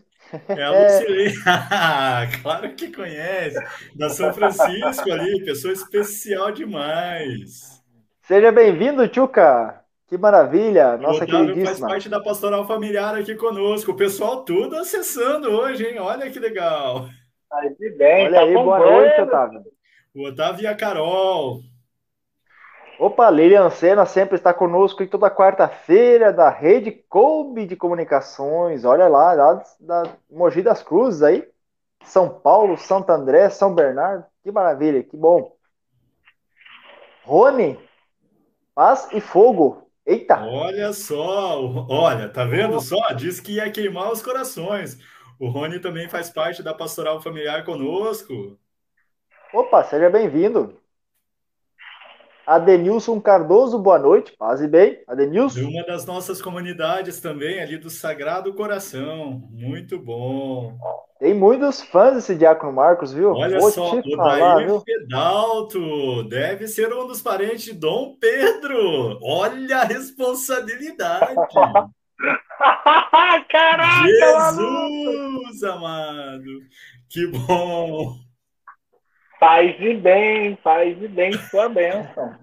É 0.48 0.64
a 0.64 0.72
Lucilene. 0.72 1.34
claro 2.42 2.74
que 2.74 2.90
conhece. 2.90 3.60
Da 3.96 4.10
São 4.10 4.34
Francisco 4.34 5.12
ali, 5.12 5.44
pessoa 5.44 5.74
especial 5.74 6.54
demais. 6.54 7.84
Seja 8.22 8.50
bem-vindo, 8.50 9.06
Tchuca. 9.10 9.79
Que 10.10 10.18
maravilha, 10.18 10.98
nossa 10.98 11.20
o 11.20 11.24
Otávio 11.24 11.54
queridíssima. 11.54 11.68
faz 11.68 11.80
parte 11.80 12.10
da 12.10 12.20
pastoral 12.20 12.66
familiar 12.66 13.16
aqui 13.16 13.36
conosco. 13.36 13.92
O 13.92 13.96
pessoal 13.96 14.44
tudo 14.44 14.76
acessando 14.76 15.52
hoje, 15.52 15.86
hein? 15.86 16.00
Olha 16.00 16.32
que 16.32 16.40
legal. 16.40 17.08
Aí, 17.54 17.76
bem, 17.96 18.26
Olha 18.26 18.34
tá 18.34 18.42
aí, 18.42 18.54
boa 18.56 18.80
noite, 18.80 19.22
Otávio. 19.22 19.64
O 20.16 20.28
Otávio 20.28 20.64
e 20.64 20.68
a 20.68 20.76
Carol. 20.76 21.62
Opa, 23.00 23.30
Lilian 23.30 23.70
Sena 23.70 24.04
sempre 24.06 24.36
está 24.36 24.52
conosco 24.52 25.04
em 25.04 25.08
toda 25.08 25.30
quarta-feira 25.30 26.34
da 26.34 26.50
Rede 26.50 26.92
Coube 26.92 27.68
de 27.68 27.76
Comunicações. 27.76 28.84
Olha 28.86 29.08
lá, 29.08 29.34
lá 29.34 29.64
da 29.80 30.04
Mogi 30.30 30.64
das 30.64 30.82
Cruzes 30.82 31.22
aí. 31.22 31.48
São 32.04 32.28
Paulo, 32.28 32.78
Santo 32.78 33.12
André, 33.12 33.48
São 33.52 33.76
Bernardo. 33.76 34.26
Que 34.44 34.52
maravilha, 34.52 35.04
que 35.04 35.16
bom. 35.16 35.56
Rony, 37.24 37.80
paz 38.74 39.08
e 39.12 39.22
fogo. 39.22 39.89
Eita! 40.06 40.42
Olha 40.44 40.92
só, 40.94 41.62
olha, 41.88 42.30
tá 42.30 42.44
vendo 42.46 42.80
só? 42.80 43.14
Diz 43.14 43.40
que 43.40 43.54
ia 43.54 43.70
queimar 43.72 44.12
os 44.12 44.22
corações. 44.22 44.98
O 45.40 45.50
Rony 45.50 45.80
também 45.80 46.10
faz 46.10 46.30
parte 46.30 46.64
da 46.64 46.74
pastoral 46.74 47.22
familiar 47.22 47.64
conosco. 47.64 48.60
Opa, 49.54 49.84
seja 49.84 50.10
bem-vindo. 50.10 50.78
Adenilson 52.46 53.22
Cardoso, 53.22 53.78
boa 53.78 54.00
noite, 54.00 54.36
paz 54.36 54.60
e 54.60 54.68
bem. 54.68 55.04
Adenilson. 55.08 55.60
De 55.60 55.66
uma 55.66 55.86
das 55.86 56.06
nossas 56.06 56.42
comunidades 56.42 57.22
também, 57.22 57.60
ali 57.60 57.78
do 57.78 57.92
Sagrado 57.92 58.54
Coração. 58.54 59.48
Muito 59.52 60.00
bom. 60.00 60.78
Tem 61.20 61.34
muitos 61.34 61.82
fãs 61.82 62.16
desse 62.16 62.34
Diácono 62.34 62.72
Marcos, 62.72 63.12
viu? 63.12 63.34
Olha 63.34 63.60
Vou 63.60 63.70
só, 63.70 63.94
o 63.94 64.16
falar, 64.16 64.56
Daí 64.56 64.82
Pedalto 64.86 66.24
deve 66.24 66.66
ser 66.66 66.94
um 66.94 67.06
dos 67.06 67.22
parentes 67.22 67.64
de 67.64 67.74
Dom 67.74 68.16
Pedro. 68.18 69.20
Olha 69.22 69.80
a 69.80 69.84
responsabilidade. 69.84 71.36
Caraca! 73.50 74.08
Jesus, 74.08 75.64
amado. 75.64 76.62
Que 77.10 77.28
bom. 77.28 78.16
Faz 79.42 79.76
e 79.78 79.96
bem, 79.96 80.58
faz 80.64 81.02
e 81.02 81.08
bem 81.10 81.34
sua 81.34 81.68
bênção. 81.68 82.34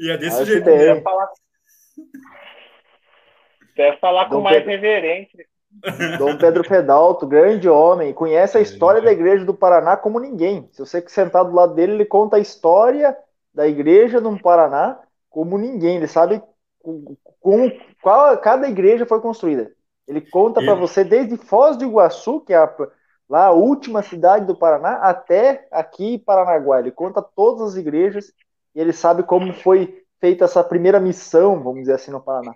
E 0.00 0.10
é 0.10 0.16
desse 0.16 0.36
faz 0.38 0.48
jeito 0.48 0.66
mesmo. 0.66 1.02
Falar... 1.02 1.28
Quer 3.76 4.00
falar 4.00 4.28
com 4.28 4.40
mais 4.40 4.56
Pedro... 4.56 4.70
reverente. 4.70 5.36
Dom 6.18 6.38
Pedro 6.38 6.62
Pedalto, 6.66 7.26
grande 7.26 7.68
homem, 7.68 8.12
conhece 8.12 8.56
a 8.56 8.60
história 8.60 9.02
da 9.02 9.12
igreja 9.12 9.44
do 9.44 9.54
Paraná 9.54 9.96
como 9.96 10.18
ninguém. 10.18 10.68
Se 10.72 10.78
você 10.78 11.04
sentar 11.08 11.44
do 11.44 11.54
lado 11.54 11.74
dele, 11.74 11.92
ele 11.92 12.04
conta 12.04 12.36
a 12.36 12.40
história 12.40 13.16
da 13.52 13.66
igreja 13.66 14.20
do 14.20 14.38
Paraná 14.38 14.98
como 15.28 15.58
ninguém. 15.58 15.96
Ele 15.96 16.06
sabe 16.06 16.42
como 17.40 17.72
qual 18.02 18.36
cada 18.38 18.68
igreja 18.68 19.04
foi 19.06 19.20
construída. 19.20 19.70
Ele 20.06 20.20
conta 20.20 20.60
para 20.62 20.74
você 20.74 21.02
desde 21.02 21.36
Foz 21.36 21.76
do 21.76 21.84
Iguaçu, 21.84 22.40
que 22.40 22.52
é 22.52 22.56
a 22.56 22.66
lá 23.28 23.46
a 23.46 23.52
última 23.52 24.02
cidade 24.02 24.46
do 24.46 24.56
Paraná, 24.56 24.96
até 24.96 25.66
aqui 25.70 26.14
em 26.14 26.18
Paranaguá. 26.18 26.78
Ele 26.78 26.90
conta 26.90 27.22
todas 27.22 27.70
as 27.70 27.76
igrejas 27.76 28.32
e 28.74 28.80
ele 28.80 28.92
sabe 28.92 29.22
como 29.22 29.52
foi 29.52 30.04
feita 30.20 30.44
essa 30.44 30.62
primeira 30.62 31.00
missão, 31.00 31.62
vamos 31.62 31.80
dizer 31.80 31.94
assim, 31.94 32.10
no 32.10 32.20
Paraná. 32.20 32.54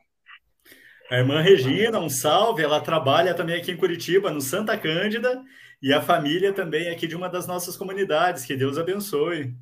A 1.10 1.16
irmã 1.16 1.40
Regina, 1.40 1.98
um 1.98 2.10
salve, 2.10 2.62
ela 2.62 2.82
trabalha 2.82 3.32
também 3.32 3.56
aqui 3.56 3.72
em 3.72 3.76
Curitiba, 3.78 4.30
no 4.30 4.42
Santa 4.42 4.76
Cândida, 4.76 5.42
e 5.82 5.90
a 5.90 6.02
família 6.02 6.52
também 6.52 6.90
aqui 6.90 7.06
de 7.06 7.16
uma 7.16 7.30
das 7.30 7.46
nossas 7.46 7.78
comunidades. 7.78 8.44
Que 8.44 8.54
Deus 8.54 8.76
abençoe. 8.76 9.54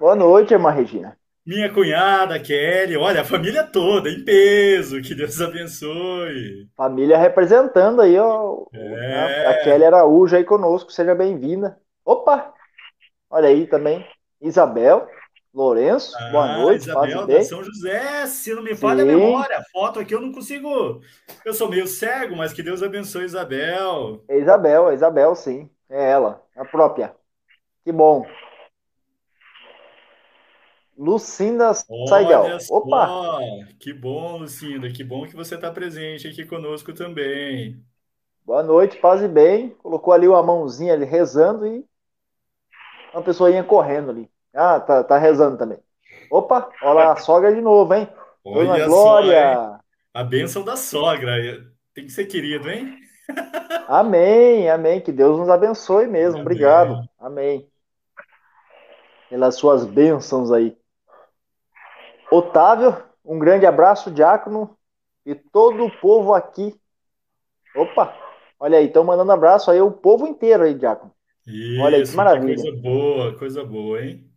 Boa 0.00 0.16
noite, 0.16 0.52
irmã 0.52 0.72
Regina. 0.72 1.16
Minha 1.46 1.72
cunhada, 1.72 2.38
Kelly, 2.40 2.96
olha, 2.96 3.20
a 3.20 3.24
família 3.24 3.62
toda, 3.62 4.10
em 4.10 4.24
peso, 4.24 5.00
que 5.00 5.14
Deus 5.14 5.40
abençoe. 5.40 6.68
Família 6.76 7.16
representando 7.16 8.02
aí, 8.02 8.18
ó. 8.18 8.66
É. 8.74 9.46
A 9.46 9.62
Kelly 9.62 9.84
Araújo 9.84 10.34
aí 10.34 10.42
conosco, 10.42 10.90
seja 10.90 11.14
bem-vinda. 11.14 11.78
Opa! 12.04 12.52
Olha 13.30 13.48
aí 13.48 13.68
também, 13.68 14.04
Isabel, 14.40 15.08
Lourenço, 15.52 16.16
ah, 16.16 16.30
boa 16.30 16.58
noite, 16.58 16.82
Isabel 16.82 17.26
da 17.26 17.42
São 17.42 17.64
José, 17.64 18.24
se 18.26 18.54
não 18.54 18.62
me 18.62 18.76
falha 18.76 19.02
a 19.02 19.06
memória, 19.06 19.60
foto 19.72 19.98
aqui 19.98 20.14
eu 20.14 20.20
não 20.20 20.30
consigo, 20.30 21.00
eu 21.44 21.52
sou 21.52 21.68
meio 21.68 21.88
cego, 21.88 22.36
mas 22.36 22.52
que 22.52 22.62
Deus 22.62 22.84
abençoe 22.84 23.24
Isabel. 23.24 24.22
É 24.28 24.38
Isabel, 24.38 24.90
é 24.90 24.94
Isabel, 24.94 25.34
sim, 25.34 25.68
é 25.88 26.12
ela, 26.12 26.40
a 26.56 26.64
própria. 26.64 27.12
Que 27.84 27.90
bom. 27.90 28.24
Lucinda 30.96 31.72
Saigel. 31.74 32.58
Opa! 32.70 33.38
Que 33.80 33.90
bom, 33.90 34.36
Lucinda. 34.36 34.90
Que 34.90 35.02
bom 35.02 35.26
que 35.26 35.34
você 35.34 35.54
está 35.54 35.70
presente 35.70 36.28
aqui 36.28 36.44
conosco 36.44 36.92
também. 36.92 37.82
Boa 38.44 38.62
noite, 38.62 38.98
paz 38.98 39.22
e 39.22 39.28
bem. 39.28 39.70
Colocou 39.70 40.12
ali 40.12 40.28
uma 40.28 40.42
mãozinha 40.42 40.92
ali 40.92 41.06
rezando 41.06 41.66
e 41.66 41.84
uma 43.14 43.22
pessoa 43.22 43.50
ia 43.50 43.64
correndo 43.64 44.10
ali. 44.10 44.30
Ah, 44.54 44.80
tá, 44.80 45.04
tá 45.04 45.18
rezando 45.18 45.56
também. 45.56 45.78
Opa, 46.30 46.68
olha 46.82 46.92
lá, 46.92 47.12
a 47.12 47.16
sogra 47.16 47.54
de 47.54 47.60
novo, 47.60 47.94
hein? 47.94 48.08
Olha 48.44 48.72
Dona 48.72 48.86
Glória. 48.86 49.54
Só, 49.54 49.72
hein? 49.72 49.80
A 50.14 50.24
bênção 50.24 50.64
da 50.64 50.76
sogra. 50.76 51.32
Tem 51.94 52.04
que 52.04 52.12
ser 52.12 52.26
querido, 52.26 52.70
hein? 52.70 52.98
Amém, 53.86 54.68
amém. 54.68 55.00
Que 55.00 55.12
Deus 55.12 55.38
nos 55.38 55.48
abençoe 55.48 56.06
mesmo. 56.06 56.34
Amém. 56.34 56.42
Obrigado. 56.42 57.08
Amém. 57.18 57.68
Pelas 59.28 59.54
suas 59.56 59.84
bênçãos 59.84 60.50
aí. 60.50 60.76
Otávio, 62.30 62.96
um 63.24 63.38
grande 63.38 63.66
abraço, 63.66 64.10
Diácono, 64.10 64.76
e 65.26 65.34
todo 65.34 65.84
o 65.84 66.00
povo 66.00 66.32
aqui. 66.32 66.74
Opa, 67.74 68.16
olha 68.58 68.78
aí, 68.78 68.86
estão 68.86 69.04
mandando 69.04 69.32
abraço 69.32 69.70
aí, 69.70 69.80
o 69.80 69.90
povo 69.90 70.26
inteiro 70.26 70.62
aí, 70.64 70.74
Diácono. 70.74 71.12
Isso, 71.46 71.82
olha 71.82 71.98
aí, 71.98 72.04
que 72.04 72.16
maravilha. 72.16 72.56
Que 72.56 72.62
coisa 72.62 72.80
boa, 72.80 73.38
coisa 73.38 73.64
boa, 73.64 74.00
hein? 74.00 74.29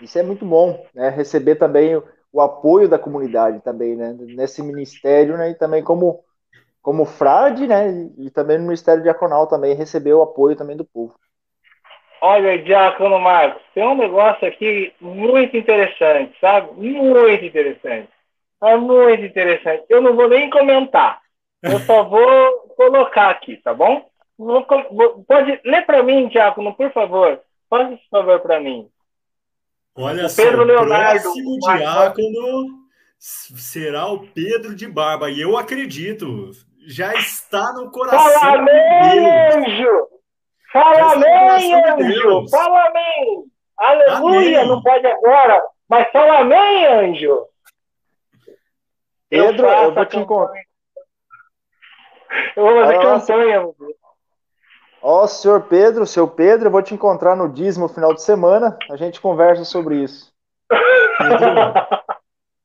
Isso 0.00 0.18
é 0.18 0.22
muito 0.22 0.44
bom, 0.44 0.84
né? 0.94 1.08
Receber 1.10 1.56
também 1.56 1.96
o, 2.32 2.40
apoio 2.40 2.88
da 2.88 2.98
comunidade 2.98 3.60
também, 3.60 3.96
né? 3.96 4.16
Nesse 4.18 4.62
ministério, 4.62 5.36
né? 5.36 5.50
E 5.50 5.54
também 5.54 5.82
como, 5.82 6.24
como 6.82 7.04
frade, 7.04 7.66
né? 7.66 7.90
E 8.18 8.30
também 8.30 8.58
no 8.58 8.64
ministério 8.64 9.02
diaconal 9.02 9.46
também 9.46 9.74
receber 9.74 10.14
o 10.14 10.22
apoio 10.22 10.56
também 10.56 10.76
do 10.76 10.84
povo. 10.84 11.14
Olha, 12.22 12.58
Diácono 12.58 13.18
Marcos, 13.18 13.62
tem 13.74 13.86
um 13.86 13.96
negócio 13.96 14.46
aqui 14.46 14.92
muito 15.00 15.56
interessante, 15.56 16.36
sabe? 16.38 16.70
Muito 16.72 17.44
interessante. 17.44 18.10
É 18.62 18.76
muito 18.76 19.24
interessante. 19.24 19.84
Eu 19.88 20.02
não 20.02 20.14
vou 20.14 20.28
nem 20.28 20.50
comentar. 20.50 21.20
Eu 21.62 21.78
só 21.80 22.04
vou 22.04 22.74
colocar 22.76 23.30
aqui, 23.30 23.56
tá 23.56 23.72
bom? 23.72 24.06
Vou, 24.38 24.66
vou, 24.90 25.24
pode 25.24 25.60
ler 25.64 25.84
para 25.86 26.02
mim, 26.02 26.28
Diácono, 26.28 26.74
por 26.74 26.90
favor. 26.92 27.40
Faz 27.68 27.92
esse 27.92 28.08
favor 28.10 28.40
para 28.40 28.60
mim. 28.60 28.88
Olha 29.96 30.26
o 30.26 30.34
Pedro 30.34 30.58
só, 30.58 30.62
Leonardo, 30.64 31.18
o 31.18 31.22
próximo 31.22 31.58
diácono 31.58 32.80
será 33.18 34.06
o 34.06 34.26
Pedro 34.28 34.74
de 34.74 34.86
Barba. 34.86 35.30
E 35.30 35.40
eu 35.40 35.56
acredito, 35.56 36.50
já 36.86 37.14
está 37.14 37.72
no 37.72 37.90
coração. 37.90 38.40
Fala, 38.40 38.66
anjo! 39.56 40.08
Fala 40.72 41.12
amém, 41.12 41.74
anjo! 41.74 42.48
Fala 42.48 42.86
amém! 42.86 43.44
Aleluia! 43.78 44.60
Amém. 44.60 44.68
Não 44.68 44.82
pode 44.82 45.06
agora, 45.06 45.62
mas 45.88 46.10
fala 46.12 46.40
amém, 46.40 46.86
anjo! 46.86 47.46
Pedro, 49.28 49.66
eu, 49.66 49.82
eu 49.84 49.94
vou 49.94 50.06
te 50.06 50.16
encontrar. 50.16 50.62
Eu 52.56 52.64
vou 52.64 52.80
fazer 52.82 52.98
campanha. 52.98 53.68
Ó, 55.02 55.26
senhor 55.26 55.62
Pedro, 55.62 56.06
seu 56.06 56.28
Pedro, 56.28 56.68
eu 56.68 56.72
vou 56.72 56.82
te 56.82 56.94
encontrar 56.94 57.34
no 57.36 57.48
dízimo 57.48 57.88
final 57.88 58.14
de 58.14 58.22
semana. 58.22 58.76
A 58.90 58.96
gente 58.96 59.20
conversa 59.20 59.64
sobre 59.64 60.02
isso. 60.02 60.32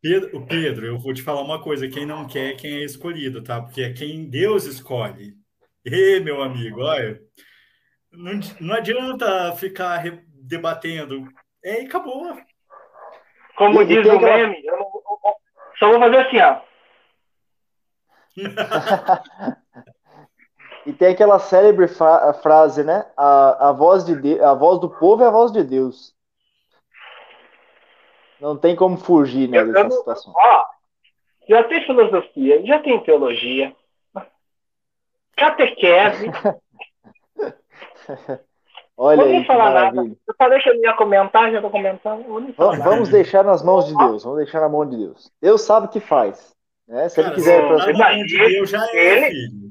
Pedro, 0.02 0.45
Pedro, 0.45 0.86
eu 0.86 0.99
vou 0.99 1.14
te 1.14 1.24
falar 1.24 1.41
uma 1.41 1.62
coisa: 1.62 1.88
quem 1.88 2.06
não 2.06 2.28
quer, 2.28 2.56
quem 2.56 2.76
é 2.76 2.84
escolhido, 2.84 3.44
tá? 3.44 3.62
Porque 3.62 3.82
é 3.82 3.94
quem 3.94 4.30
Deus 4.30 4.66
escolhe. 4.66 5.34
Ê, 5.86 6.20
meu 6.20 6.41
amigo, 6.41 6.82
olha 6.82 7.20
não, 8.18 8.40
não 8.60 8.76
adianta 8.76 9.56
ficar 9.56 10.03
debatendo. 10.28 11.28
É, 11.64 11.84
e 11.84 11.86
acabou. 11.86 12.38
Como 13.57 13.82
e, 13.82 13.86
diz 13.86 14.06
e 14.06 14.10
o 14.10 14.20
meme, 14.20 14.66
eu, 14.66 14.74
eu, 14.76 14.91
só 15.78 15.90
vou 15.90 15.99
fazer 15.99 16.18
assim, 16.18 16.40
ó. 16.40 16.62
e 20.86 20.94
tem 20.94 21.10
aquela 21.10 21.40
célebre 21.40 21.88
frase, 21.88 22.84
né? 22.84 23.06
A, 23.18 23.70
a, 23.70 23.72
voz 23.72 24.06
de 24.06 24.16
Deus, 24.16 24.41
a 24.41 24.53
voz 24.53 24.80
do 24.80 24.90
povo 24.90 25.24
é 25.24 25.28
a 25.28 25.32
voz 25.32 25.52
de 25.52 25.64
Deus. 25.64 26.14
Não 28.40 28.57
tem 28.57 28.76
como 28.76 28.98
fugir 28.98 29.49
né, 29.49 29.64
dessa 29.64 29.90
situação. 29.90 30.34
Ó, 30.36 30.64
já 31.48 31.64
tem 31.64 31.86
filosofia, 31.86 32.66
já 32.66 32.80
tem 32.80 33.02
teologia, 33.03 33.76
catequese, 35.36 36.32
Olha 38.98 39.26
não 39.26 39.26
aí, 39.26 39.45
falar 39.45 39.72
nada. 39.72 40.10
Eu 40.28 40.36
falei 40.38 40.60
que 40.60 40.70
eu 40.70 40.76
ia 40.76 40.94
comentar, 40.94 41.52
já 41.52 41.62
tô 41.62 41.70
comentando. 41.70 42.24
Vamos, 42.56 42.78
vamos 42.78 43.10
deixar 43.10 43.44
nas 43.44 43.62
mãos 43.62 43.88
de 43.88 43.95
Deus. 43.95 44.24
Vamos 44.24 44.40
deixar 44.40 44.62
na 44.62 44.70
mão 44.70 44.88
de 44.88 44.95
Deus. 44.95 45.30
Deus 45.41 45.62
sabe 45.62 45.88
o 45.88 45.90
que 45.90 45.99
faz. 45.99 46.56
Né? 46.88 47.10
Se 47.10 47.18
Cara, 47.18 47.28
ele 47.28 47.36
quiser. 47.36 47.62
Não, 47.62 48.24
de 48.24 48.38
Deus 48.38 48.70
já 48.70 48.88
é, 48.94 49.28
ele, 49.28 49.65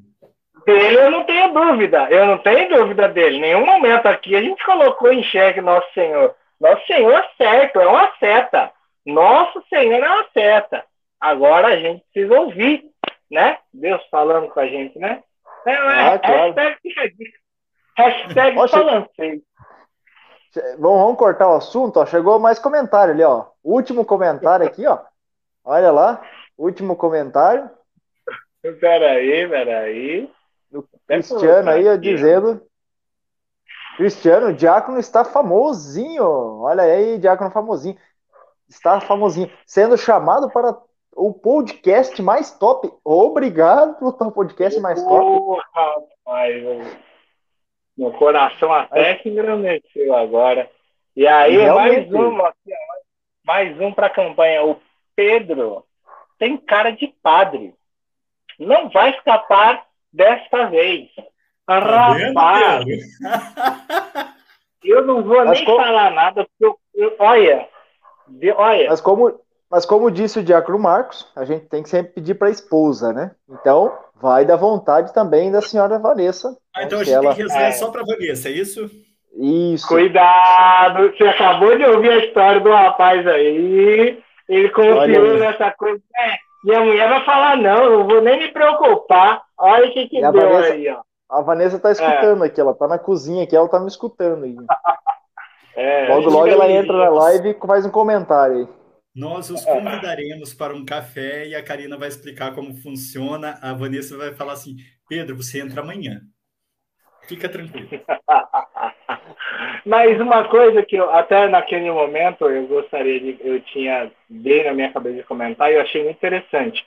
Dele 0.65 0.97
eu 0.97 1.11
não 1.11 1.24
tenho 1.24 1.53
dúvida. 1.53 2.09
Eu 2.11 2.27
não 2.27 2.39
tenho 2.39 2.69
dúvida 2.69 3.09
dele. 3.09 3.39
Nenhum 3.39 3.66
momento 3.66 4.07
aqui 4.07 4.35
a 4.35 4.41
gente 4.41 4.65
colocou 4.65 5.12
em 5.12 5.23
xeque 5.23 5.61
Nosso 5.61 5.93
Senhor. 5.93 6.35
Nosso 6.61 6.86
Senhor 6.86 7.12
é 7.12 7.28
certo, 7.36 7.81
é 7.81 7.86
uma 7.86 8.11
seta. 8.19 8.73
Nosso 9.05 9.62
Senhor 9.69 10.03
é 10.03 10.09
uma 10.09 10.27
seta. 10.32 10.85
Agora 11.20 11.69
a 11.69 11.77
gente 11.77 12.05
precisa 12.12 12.41
ouvir, 12.41 12.85
né? 13.31 13.59
Deus 13.73 14.03
falando 14.11 14.49
com 14.49 14.61
a 14.61 14.66
gente, 14.66 14.99
né? 14.99 15.23
É, 15.66 15.73
é 15.73 15.77
ah, 15.77 16.19
claro. 16.19 16.55
Hashtag, 17.97 18.57
hashtag 18.57 19.43
vamos 20.78 21.16
cortar 21.16 21.49
o 21.49 21.57
assunto, 21.57 21.99
ó. 21.99 22.07
Chegou 22.07 22.39
mais 22.39 22.59
comentário 22.59 23.15
ali, 23.15 23.23
ó. 23.23 23.47
Último 23.62 24.05
comentário 24.05 24.66
aqui, 24.66 24.86
ó. 24.86 24.99
Olha 25.65 25.91
lá. 25.91 26.23
Último 26.57 26.97
comentário. 26.97 27.69
Peraí, 28.81 29.49
peraí. 29.49 30.31
Do 30.75 30.89
Cristiano 31.07 31.71
aí, 31.71 31.99
dizendo. 31.99 32.61
Cristiano, 33.97 34.49
o 34.49 34.53
Diácono 34.53 34.99
está 34.99 35.25
famosinho. 35.25 36.63
Olha 36.63 36.83
aí, 36.83 37.17
Diácono 37.17 37.53
famosinho. 37.53 37.97
Está 38.69 39.01
famosinho. 39.01 39.49
Sendo 39.65 39.97
chamado 39.97 40.51
para 40.51 40.77
o 41.15 41.33
podcast 41.33 42.21
mais 42.21 42.59
top. 42.59 42.93
Obrigado 43.05 44.17
pelo 44.17 44.33
podcast 44.33 44.81
mais 44.81 45.01
top. 45.01 45.63
Rapaz, 45.73 46.99
meu 47.97 48.11
coração 48.15 48.73
até 48.73 49.19
se 49.19 49.29
engrandeceu 49.29 50.13
agora. 50.13 50.69
E 51.15 51.25
aí, 51.25 51.57
Realmente. 51.57 52.11
mais 52.11 52.35
um, 52.35 52.39
mais 53.45 53.81
um 53.81 53.93
para 53.93 54.09
a 54.09 54.11
campanha. 54.11 54.65
O 54.65 54.77
Pedro 55.15 55.85
tem 56.37 56.57
cara 56.57 56.91
de 56.91 57.07
padre. 57.23 57.77
Não 58.59 58.89
vai 58.91 59.11
escapar 59.11 59.87
desta 60.15 60.66
vez. 60.66 61.11
Tá 61.66 61.78
Rapaz, 61.78 62.85
eu 64.85 65.07
não 65.07 65.23
vou 65.23 65.45
mas 65.45 65.59
nem 65.59 65.65
como... 65.65 65.78
falar 65.78 66.11
nada, 66.11 66.47
porque 66.47 66.65
eu, 66.65 66.78
eu, 66.95 67.16
olha, 67.19 67.66
de, 68.28 68.53
olha. 68.53 68.91
Mas 68.91 69.01
como, 69.01 69.41
mas 69.70 69.86
como 69.86 70.11
disse 70.11 70.39
o 70.39 70.43
Diácono 70.43 70.78
Marcos, 70.78 71.27
a 71.35 71.45
gente 71.47 71.66
tem 71.66 71.82
que 71.82 71.89
sempre 71.89 72.12
pedir 72.12 72.35
para 72.35 72.49
a 72.49 72.51
esposa, 72.51 73.15
né? 73.15 73.31
Então, 73.49 73.97
vai 74.15 74.45
da 74.45 74.57
vontade 74.57 75.15
também 75.15 75.51
da 75.51 75.62
senhora 75.62 75.99
Vanessa. 75.99 76.55
Ah, 76.77 76.85
então 76.85 77.01
a 77.01 77.05
gente 77.05 77.15
ela... 77.15 77.35
tem 77.35 77.36
que 77.36 77.43
rezar 77.43 77.62
é. 77.62 77.73
só 77.73 77.91
para 77.91 78.05
Vanessa, 78.05 78.49
é 78.49 78.53
isso? 78.53 78.91
Isso. 79.36 79.89
Cuidado, 79.89 81.11
você 81.11 81.24
acabou 81.24 81.77
de 81.77 81.85
ouvir 81.85 82.11
a 82.11 82.24
história 82.24 82.61
do 82.61 82.70
rapaz 82.70 83.27
aí. 83.27 84.23
Ele 84.49 84.69
confiou 84.69 85.39
nessa 85.39 85.70
coisa. 85.73 86.01
É, 86.19 86.36
e 86.65 86.74
a 86.74 86.81
mulher 86.81 87.09
vai 87.09 87.24
falar, 87.24 87.57
não, 87.57 87.91
não 87.91 88.07
vou 88.07 88.23
nem 88.23 88.39
me 88.39 88.49
preocupar. 88.53 89.43
Olha 89.59 89.89
o 89.89 89.93
que, 89.93 90.09
que 90.09 90.20
deu 90.20 90.32
Vanessa, 90.32 90.72
aí, 90.72 90.89
ó. 90.89 91.02
A 91.31 91.40
Vanessa 91.40 91.78
tá 91.78 91.90
escutando 91.90 92.44
é. 92.44 92.47
aqui, 92.47 92.60
ela 92.60 92.74
tá 92.74 92.86
na 92.86 92.98
cozinha 92.98 93.44
aqui, 93.44 93.56
ela 93.56 93.68
tá 93.68 93.81
me 93.81 93.89
escutando 93.89 94.44
aí. 94.44 94.56
É, 95.76 96.06
logo, 96.06 96.31
logo 96.31 96.47
ela 96.47 96.70
entra 96.70 96.97
na 96.97 97.09
live 97.09 97.51
e 97.51 97.66
faz 97.66 97.85
um 97.85 97.90
comentário 97.90 98.59
aí. 98.59 98.68
Nós 99.12 99.51
os 99.51 99.64
convidaremos 99.64 100.55
para 100.55 100.72
um 100.72 100.85
café 100.85 101.48
e 101.48 101.55
a 101.56 101.64
Karina 101.64 101.97
vai 101.97 102.09
explicar 102.09 102.55
como 102.55 102.74
funciona. 102.76 103.59
A 103.60 103.72
Vanessa 103.72 104.16
vai 104.16 104.32
falar 104.35 104.52
assim: 104.52 104.76
Pedro, 105.09 105.36
você 105.36 105.60
entra 105.60 105.81
amanhã. 105.81 106.20
Fica 107.28 107.48
tranquilo. 107.48 107.89
Mas 109.86 110.20
uma 110.20 110.48
coisa 110.48 110.82
que 110.82 110.97
eu, 110.97 111.10
até 111.10 111.48
naquele 111.48 111.90
momento 111.90 112.48
eu 112.48 112.66
gostaria 112.66 113.20
de, 113.20 113.36
eu 113.40 113.60
tinha 113.60 114.10
bem 114.28 114.64
na 114.64 114.72
minha 114.72 114.93
cabeça 114.93 115.16
de 115.16 115.22
comentar 115.24 115.70
e 115.70 115.74
eu 115.74 115.82
achei 115.82 116.02
muito 116.02 116.16
interessante. 116.16 116.86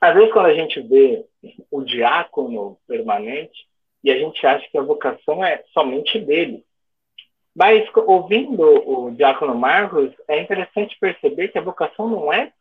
Às 0.00 0.14
vezes 0.14 0.32
quando 0.32 0.46
a 0.46 0.54
gente 0.54 0.80
vê 0.80 1.24
o 1.70 1.82
diácono 1.82 2.78
permanente 2.86 3.66
e 4.02 4.10
a 4.10 4.18
gente 4.18 4.46
acha 4.46 4.68
que 4.70 4.78
a 4.78 4.82
vocação 4.82 5.44
é 5.44 5.62
somente 5.72 6.18
dele. 6.18 6.64
Mas 7.54 7.88
ouvindo 8.06 8.62
o 8.62 9.10
diácono 9.10 9.54
Marcos, 9.54 10.12
é 10.28 10.40
interessante 10.40 10.96
perceber 11.00 11.48
que 11.48 11.58
a 11.58 11.62
vocação 11.62 12.08
não 12.08 12.32
é 12.32 12.52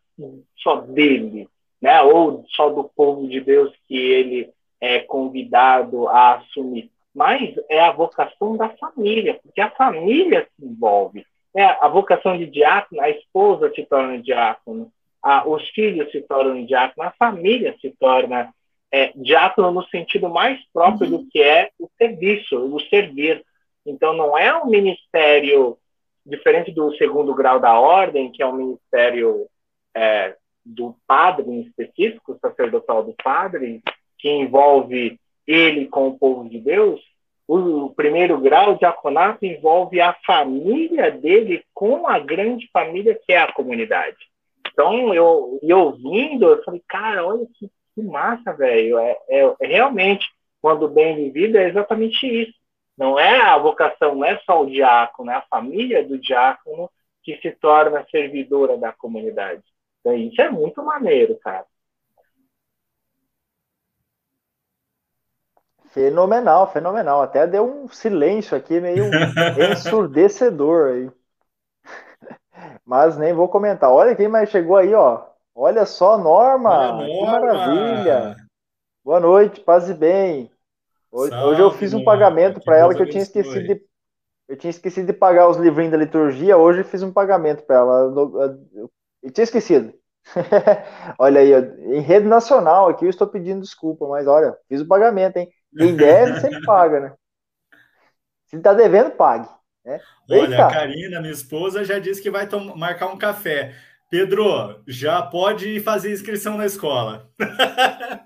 só 0.58 0.78
dele, 0.78 1.50
né? 1.82 2.02
Ou 2.02 2.46
só 2.56 2.70
do 2.70 2.86
povo 2.86 3.28
de 3.28 3.42
Deus 3.42 3.74
que 3.88 3.98
ele 3.98 4.50
é 4.80 5.00
convidado 5.00 6.08
a 6.08 6.36
assumir 6.36 6.90
mas 7.16 7.56
é 7.70 7.80
a 7.80 7.94
vocação 7.94 8.58
da 8.58 8.70
família, 8.72 9.40
porque 9.42 9.62
a 9.62 9.72
família 9.72 10.46
se 10.54 10.66
envolve. 10.66 11.26
É 11.56 11.64
a 11.64 11.88
vocação 11.88 12.38
de 12.38 12.46
diácono, 12.46 13.02
a 13.02 13.10
esposa 13.10 13.72
se 13.74 13.86
torna 13.86 14.22
diácono, 14.22 14.92
a, 15.26 15.48
os 15.50 15.68
filhos 15.70 16.12
se 16.12 16.22
tornam 16.22 16.64
diácono, 16.64 17.08
a 17.08 17.12
família 17.18 17.76
se 17.82 17.90
torna 18.00 18.54
é, 18.92 19.12
diácono 19.16 19.72
no 19.72 19.84
sentido 19.88 20.30
mais 20.30 20.60
próprio 20.72 21.10
uhum. 21.10 21.18
do 21.18 21.28
que 21.32 21.42
é 21.42 21.72
o 21.80 21.90
serviço, 21.98 22.56
o 22.56 22.80
servir. 22.82 23.44
Então, 23.84 24.14
não 24.14 24.38
é 24.38 24.56
um 24.56 24.68
ministério 24.68 25.80
diferente 26.24 26.72
do 26.72 26.96
segundo 26.96 27.34
grau 27.34 27.60
da 27.60 27.80
ordem, 27.80 28.32
que 28.32 28.44
é 28.44 28.46
um 28.46 28.54
ministério 28.54 29.48
é, 29.96 30.36
do 30.64 30.96
padre 31.08 31.50
em 31.50 31.62
específico, 31.62 32.38
sacerdotal 32.40 33.04
do 33.04 33.16
padre, 33.24 33.82
que 34.20 34.30
envolve 34.30 35.20
ele 35.48 35.88
com 35.88 36.08
o 36.08 36.20
povo 36.20 36.48
de 36.48 36.60
Deus, 36.60 37.02
o 37.48 37.90
primeiro 37.96 38.40
grau, 38.40 38.74
o 38.74 38.78
diaconato, 38.78 39.44
envolve 39.44 40.00
a 40.00 40.16
família 40.26 41.10
dele 41.12 41.64
com 41.74 42.08
a 42.08 42.20
grande 42.20 42.70
família 42.72 43.20
que 43.26 43.34
é 43.34 43.40
a 43.40 43.52
comunidade. 43.52 44.18
Então, 44.76 45.14
eu 45.14 45.58
e 45.64 45.74
ouvindo, 45.74 46.50
eu 46.50 46.62
falei, 46.66 46.84
cara, 46.86 47.26
olha 47.26 47.48
que, 47.54 47.72
que 47.96 48.04
massa, 48.04 48.52
velho. 48.52 49.00
É, 49.00 49.18
é, 49.30 49.56
é, 49.62 49.68
realmente, 49.68 50.28
quando 50.62 50.90
bem 50.90 51.16
vivido, 51.16 51.58
é 51.58 51.70
exatamente 51.70 52.28
isso. 52.28 52.54
Não 52.98 53.18
é 53.18 53.40
a 53.40 53.58
vocação, 53.58 54.16
não 54.16 54.26
é 54.26 54.38
só 54.40 54.64
o 54.64 54.70
diácono, 54.70 55.32
é 55.32 55.36
a 55.36 55.46
família 55.50 56.06
do 56.06 56.20
diácono 56.20 56.92
que 57.24 57.38
se 57.38 57.52
torna 57.54 58.06
servidora 58.12 58.78
da 58.78 58.92
comunidade. 58.92 59.64
Então, 60.02 60.14
isso 60.14 60.42
é 60.42 60.50
muito 60.50 60.84
maneiro, 60.84 61.40
cara. 61.40 61.66
Fenomenal, 65.86 66.70
fenomenal. 66.74 67.22
Até 67.22 67.48
deu 67.48 67.64
um 67.66 67.88
silêncio 67.88 68.58
aqui 68.58 68.82
meio 68.82 69.06
ensurdecedor 69.72 70.92
aí. 70.92 71.12
Mas 72.86 73.18
nem 73.18 73.34
vou 73.34 73.48
comentar. 73.48 73.92
Olha 73.92 74.16
quem 74.16 74.28
mais 74.28 74.50
chegou 74.50 74.78
aí, 74.78 74.94
ó. 74.94 75.24
Olha 75.54 75.86
só, 75.86 76.18
Norma. 76.18 76.96
Olha, 76.96 77.06
que 77.06 77.26
maravilha. 77.26 78.36
Boa 79.04 79.20
noite, 79.20 79.62
paz 79.62 79.90
e 79.90 79.94
bem. 79.94 80.52
Hoje, 81.12 81.32
Salve, 81.32 81.48
hoje 81.48 81.62
eu 81.62 81.72
fiz 81.72 81.94
um 81.94 82.04
pagamento 82.04 82.60
para 82.62 82.78
ela 82.78 82.94
que 82.94 83.02
eu 83.02 83.10
tinha 83.10 83.24
esquecido 83.24 83.68
de 83.68 83.82
eu 84.48 84.56
tinha 84.56 84.70
esquecido 84.70 85.08
de 85.08 85.14
pagar 85.14 85.50
os 85.50 85.58
livrinhos 85.58 85.92
da 85.92 85.98
liturgia, 85.98 86.56
hoje 86.56 86.84
fiz 86.84 87.02
um 87.02 87.12
pagamento 87.12 87.64
para 87.64 87.78
ela. 87.78 88.00
Eu, 88.16 88.92
eu 89.24 89.32
tinha 89.32 89.44
esquecido. 89.44 89.94
olha 91.18 91.42
aí, 91.42 91.52
em 91.96 92.00
rede 92.00 92.28
nacional 92.28 92.90
aqui 92.90 93.06
eu 93.06 93.10
estou 93.10 93.28
pedindo 93.28 93.62
desculpa, 93.62 94.08
mas 94.08 94.28
olha, 94.28 94.56
fiz 94.68 94.82
o 94.82 94.88
pagamento, 94.88 95.38
hein? 95.38 95.50
Quem 95.76 95.96
deve 95.96 96.40
sempre 96.42 96.64
paga, 96.64 97.00
né? 97.00 97.14
Se 98.46 98.58
está 98.58 98.74
devendo, 98.74 99.12
pague. 99.12 99.50
Né? 99.86 100.00
Olha, 100.32 100.66
a 100.66 100.72
Karina, 100.72 101.22
minha 101.22 101.32
esposa, 101.32 101.86
já 101.86 102.00
disse 102.00 102.22
que 102.22 102.32
vai 102.32 102.48
marcar 102.76 103.08
um 103.08 103.18
café. 103.18 103.74
Pedro, 104.10 104.82
já 104.88 105.22
pode 105.22 105.80
fazer 105.82 106.12
inscrição 106.12 106.58
na 106.58 106.66
escola. 106.66 107.30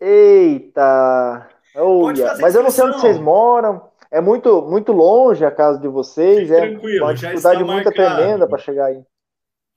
Eita! 0.00 1.48
Olha, 1.76 2.36
mas 2.40 2.54
eu 2.54 2.62
não 2.62 2.70
sei 2.70 2.84
onde 2.84 3.00
vocês 3.00 3.18
moram. 3.18 3.90
É 4.10 4.20
muito, 4.20 4.62
muito 4.62 4.92
longe 4.92 5.44
a 5.44 5.50
casa 5.50 5.78
de 5.78 5.88
vocês. 5.88 6.40
Fique 6.40 6.52
é 6.52 6.70
tranquilo, 6.70 7.06
uma 7.06 7.14
dificuldade 7.14 7.64
muito 7.64 7.90
tremenda 7.90 8.46
para 8.46 8.58
chegar 8.58 8.86
aí. 8.86 9.02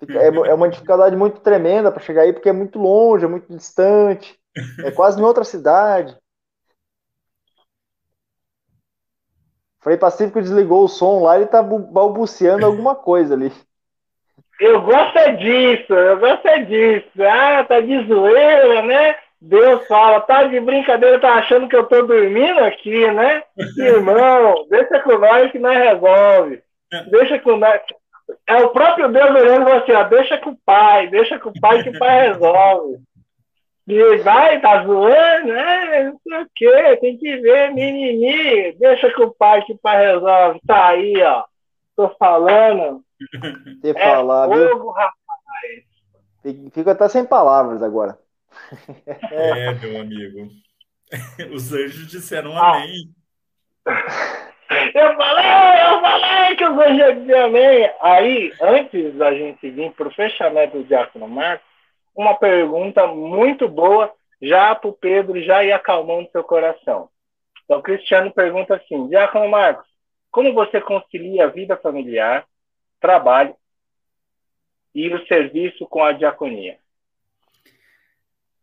É, 0.10 0.28
é 0.28 0.54
uma 0.54 0.68
dificuldade 0.68 1.16
muito 1.16 1.40
tremenda 1.40 1.90
para 1.92 2.04
chegar 2.04 2.24
aí, 2.24 2.34
porque 2.34 2.50
é 2.50 2.54
muito 2.54 2.78
longe, 2.78 3.24
é 3.24 3.28
muito 3.28 3.48
distante. 3.56 4.38
É 4.84 4.92
quase 4.92 5.20
em 5.20 5.24
outra 5.24 5.44
cidade. 5.44 6.18
Frei 9.86 9.98
Pacífico 9.98 10.42
desligou 10.42 10.84
o 10.84 10.88
som 10.88 11.22
lá, 11.22 11.38
ele 11.38 11.46
tá 11.46 11.62
balbuciando 11.62 12.66
alguma 12.66 12.96
coisa 12.96 13.36
ali. 13.36 13.52
Eu 14.60 14.82
gosto 14.82 15.16
é 15.16 15.34
disso, 15.34 15.94
eu 15.94 16.18
gosto 16.18 16.48
é 16.48 16.64
disso. 16.64 17.08
Ah, 17.22 17.64
tá 17.64 17.80
de 17.82 18.04
zoeira, 18.08 18.82
né? 18.82 19.16
Deus 19.40 19.86
fala, 19.86 20.22
tá 20.22 20.46
de 20.46 20.60
brincadeira, 20.60 21.20
tá 21.20 21.36
achando 21.36 21.70
que 21.70 21.76
eu 21.76 21.84
tô 21.84 22.02
dormindo 22.02 22.62
aqui, 22.62 23.12
né? 23.12 23.44
Irmão, 23.78 24.66
deixa 24.72 25.00
com 25.02 25.20
nós 25.20 25.52
que 25.52 25.60
nós 25.60 25.78
resolve. 25.78 26.64
Deixa 27.12 27.38
com 27.38 27.56
nós. 27.56 27.80
É 28.48 28.56
o 28.64 28.70
próprio 28.70 29.08
Deus 29.10 29.30
olhando 29.30 29.70
e 29.70 29.72
assim, 29.72 29.92
ó, 29.92 30.02
deixa 30.06 30.40
com 30.40 30.50
o 30.50 30.58
pai, 30.66 31.10
deixa 31.10 31.38
com 31.38 31.50
o 31.50 31.62
pai 31.62 31.84
que 31.84 31.90
o 31.90 32.00
pai 32.00 32.30
resolve. 32.30 32.98
E 33.88 34.18
vai, 34.18 34.60
tá 34.62 34.84
zoando, 34.84 35.54
né? 35.54 36.04
Não 36.04 36.20
sei 36.20 36.42
o 36.42 36.50
quê, 36.56 36.98
tem 36.98 37.18
que 37.18 37.38
ver, 37.38 37.72
mimimi. 37.72 38.72
Deixa 38.80 39.14
que 39.14 39.22
o 39.22 39.32
pai 39.32 39.64
que 39.64 39.74
o 39.74 39.78
pai 39.78 40.14
resolve. 40.14 40.60
Tá 40.66 40.88
aí, 40.88 41.22
ó. 41.22 41.44
Tô 41.96 42.10
falando. 42.18 43.04
Você 43.82 43.92
é 43.92 43.94
falar, 43.94 44.50
fogo, 44.50 44.90
rapaz. 44.92 45.14
Fico 46.74 46.90
até 46.90 47.08
sem 47.10 47.26
palavras 47.26 47.82
agora. 47.84 48.18
É, 49.32 49.74
meu 49.74 50.02
amigo. 50.02 50.50
Os 51.54 51.72
anjos 51.72 52.08
disseram 52.08 52.58
ah. 52.58 52.78
amém. 52.78 53.14
Eu 54.96 55.16
falei, 55.16 55.46
eu 55.46 56.02
falei 56.02 56.56
que 56.56 56.66
os 56.66 56.78
anjos 56.80 57.20
diziam 57.20 57.46
amém. 57.46 57.92
Aí, 58.02 58.54
antes 58.60 59.14
da 59.16 59.32
gente 59.32 59.70
vir 59.70 59.92
para 59.92 60.08
o 60.08 60.14
fechamento 60.14 60.78
do 60.80 60.84
Diácono 60.84 61.28
Marcos, 61.28 61.68
uma 62.16 62.36
pergunta 62.36 63.06
muito 63.08 63.68
boa, 63.68 64.14
já 64.42 64.74
para 64.74 64.90
o 64.90 64.94
Pedro 64.94 65.44
já 65.44 65.64
ir 65.64 65.72
acalmando 65.72 66.30
seu 66.32 66.44
coração. 66.44 67.10
Então, 67.64 67.80
o 67.80 67.84
Cristiano 67.84 68.32
pergunta 68.32 68.76
assim: 68.76 69.08
Diácono 69.08 69.50
Marcos, 69.50 69.88
como 70.32 70.54
você 70.54 70.80
concilia 70.80 71.46
a 71.46 71.50
vida 71.50 71.76
familiar, 71.78 72.46
trabalho 73.00 73.56
e 74.94 75.14
o 75.14 75.26
serviço 75.28 75.86
com 75.88 76.04
a 76.04 76.14
diaconia? 76.14 76.78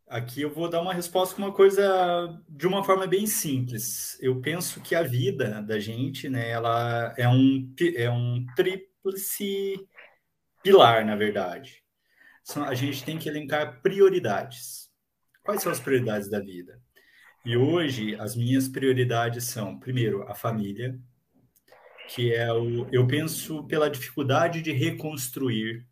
Aqui 0.07 0.43
eu 0.43 0.51
vou 0.51 0.69
dar 0.69 0.83
uma 0.83 0.93
resposta 0.93 1.35
com 1.35 1.43
uma 1.43 1.55
coisa 1.55 2.39
de 2.47 2.67
uma 2.67 2.85
forma 2.85 3.07
bem 3.07 3.27
simples. 3.27 4.19
Eu 4.21 4.41
penso 4.43 4.83
que 4.83 4.95
a 4.95 5.03
vida 5.03 5.63
da 5.63 5.79
gente, 5.79 6.29
né, 6.29 6.51
ela 6.51 7.15
é 7.17 7.27
um, 7.27 7.75
é 7.97 8.11
um 8.11 8.45
tríplice 8.55 9.89
pilar, 10.63 11.05
na 11.07 11.17
verdade. 11.17 11.82
A 12.67 12.75
gente 12.75 13.05
tem 13.05 13.19
que 13.19 13.29
elencar 13.29 13.81
prioridades. 13.81 14.91
Quais 15.45 15.63
são 15.63 15.73
as 15.73 15.81
prioridades 15.81 16.29
da 16.29 16.41
vida? 16.41 16.81
E 17.45 17.57
hoje 17.57 18.15
as 18.17 18.37
minhas 18.37 18.69
prioridades 18.69 19.45
são, 19.45 19.79
primeiro, 19.79 20.23
a 20.31 20.35
família, 20.35 20.99
que 22.09 22.33
é 22.33 22.53
o 22.53 22.87
eu 22.93 23.07
penso 23.07 23.65
pela 23.67 23.91
dificuldade 23.91 24.63
de 24.63 24.73
reconstruir 24.73 25.87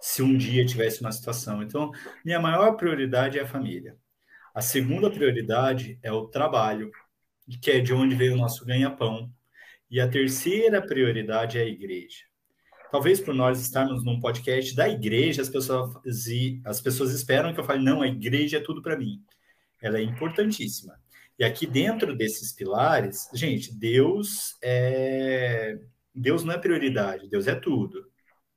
se 0.00 0.22
um 0.22 0.36
dia 0.36 0.64
tivesse 0.64 1.00
uma 1.00 1.12
situação. 1.12 1.62
Então, 1.62 1.90
minha 2.24 2.40
maior 2.40 2.76
prioridade 2.76 3.38
é 3.38 3.42
a 3.42 3.46
família. 3.46 3.96
A 4.54 4.60
segunda 4.60 5.10
prioridade 5.10 5.98
é 6.02 6.12
o 6.12 6.26
trabalho, 6.26 6.90
que 7.60 7.70
é 7.70 7.80
de 7.80 7.92
onde 7.92 8.14
veio 8.14 8.34
o 8.34 8.36
nosso 8.36 8.64
ganha-pão. 8.64 9.32
E 9.90 10.00
a 10.00 10.08
terceira 10.08 10.80
prioridade 10.84 11.58
é 11.58 11.62
a 11.62 11.66
igreja. 11.66 12.24
Talvez 12.92 13.18
por 13.18 13.34
nós 13.34 13.60
estarmos 13.60 14.04
num 14.04 14.20
podcast 14.20 14.76
da 14.76 14.88
igreja, 14.88 15.42
as 15.42 15.48
pessoas, 15.48 15.96
as 16.64 16.80
pessoas 16.80 17.12
esperam 17.12 17.52
que 17.54 17.58
eu 17.58 17.64
fale, 17.64 17.82
não, 17.82 18.02
a 18.02 18.06
igreja 18.06 18.58
é 18.58 18.60
tudo 18.60 18.82
para 18.82 18.98
mim. 18.98 19.20
Ela 19.80 19.98
é 19.98 20.02
importantíssima. 20.02 20.94
E 21.38 21.44
aqui 21.44 21.66
dentro 21.66 22.14
desses 22.14 22.52
pilares, 22.52 23.28
gente, 23.34 23.74
Deus 23.74 24.56
é 24.62 25.78
Deus 26.14 26.44
não 26.44 26.52
é 26.52 26.58
prioridade, 26.58 27.28
Deus 27.28 27.48
é 27.48 27.54
tudo 27.54 28.12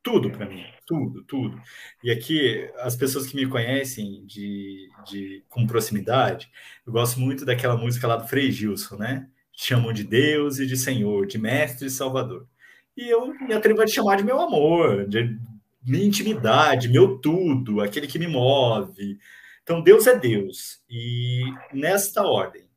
tudo 0.06 0.30
para 0.30 0.46
mim, 0.46 0.64
tudo, 0.86 1.24
tudo. 1.24 1.60
E 2.04 2.12
aqui, 2.12 2.70
as 2.78 2.96
pessoas 2.96 3.26
que 3.26 3.36
me 3.36 3.48
conhecem 3.48 4.24
de, 4.28 4.88
de, 5.08 5.44
com 5.50 5.66
proximidade, 5.66 6.48
eu 6.86 6.94
gosto 6.94 7.20
muito 7.20 7.44
daquela 7.44 7.76
música 7.76 8.06
lá 8.08 8.16
do 8.16 8.28
Frei 8.28 8.52
Gilson, 8.52 8.98
né? 8.98 9.28
Chamam 9.52 9.92
de 9.92 10.04
Deus 10.04 10.60
e 10.60 10.68
de 10.68 10.78
Senhor, 10.78 11.26
de 11.26 11.40
Mestre 11.40 11.88
e 11.88 11.90
Salvador. 11.90 12.48
E 12.98 13.10
eu 13.10 13.34
me 13.34 13.54
atrevo 13.54 13.82
a 13.82 13.86
te 13.86 13.94
chamar 13.94 14.18
de 14.18 14.24
meu 14.24 14.40
amor, 14.40 15.08
de 15.08 15.38
minha 15.86 16.06
intimidade, 16.06 16.90
meu 16.90 17.18
tudo, 17.20 17.82
aquele 17.82 18.08
que 18.08 18.20
me 18.20 18.28
move. 18.28 19.18
Então, 19.64 19.82
Deus 19.82 20.08
é 20.08 20.18
Deus. 20.18 20.82
E 20.90 21.44
nesta 21.74 22.24
ordem, 22.24 22.70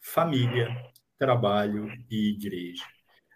família, 0.00 0.68
trabalho 1.18 1.88
e 2.10 2.30
igreja 2.30 2.84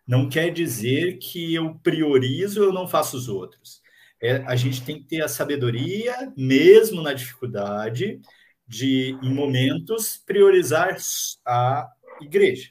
não 0.06 0.28
quer 0.28 0.50
dizer 0.52 1.18
que 1.18 1.54
eu 1.54 1.74
priorizo 1.82 2.62
eu 2.62 2.72
não 2.72 2.86
faço 2.86 3.16
os 3.16 3.28
outros. 3.28 3.82
É, 4.22 4.36
a 4.46 4.54
gente 4.54 4.84
tem 4.84 4.98
que 4.98 5.08
ter 5.08 5.22
a 5.22 5.28
sabedoria, 5.28 6.32
mesmo 6.36 7.02
na 7.02 7.12
dificuldade, 7.12 8.20
de, 8.66 9.18
em 9.22 9.34
momentos, 9.34 10.16
priorizar 10.24 10.96
a 11.44 11.90
igreja. 12.20 12.70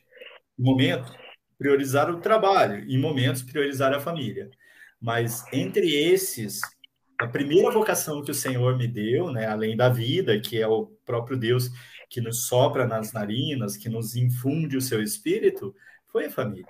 Em 0.57 0.63
momentos, 0.63 1.11
priorizar 1.65 2.11
o 2.11 2.19
trabalho. 2.19 2.85
Em 2.87 2.99
momentos, 2.99 3.41
priorizar 3.41 3.91
a 3.91 3.99
família. 3.99 4.51
Mas 5.01 5.43
entre 5.51 5.95
esses, 5.95 6.61
a 7.19 7.27
primeira 7.27 7.71
vocação 7.71 8.23
que 8.23 8.29
o 8.29 8.35
Senhor 8.35 8.77
me 8.77 8.87
deu, 8.87 9.31
né, 9.31 9.47
além 9.47 9.75
da 9.75 9.89
vida, 9.89 10.39
que 10.39 10.61
é 10.61 10.67
o 10.67 10.85
próprio 11.03 11.35
Deus 11.35 11.71
que 12.07 12.21
nos 12.21 12.45
sopra 12.45 12.85
nas 12.85 13.11
narinas, 13.11 13.75
que 13.75 13.89
nos 13.89 14.15
infunde 14.15 14.77
o 14.77 14.81
seu 14.81 15.01
espírito, 15.01 15.75
foi 16.07 16.25
a 16.25 16.31
família. 16.31 16.67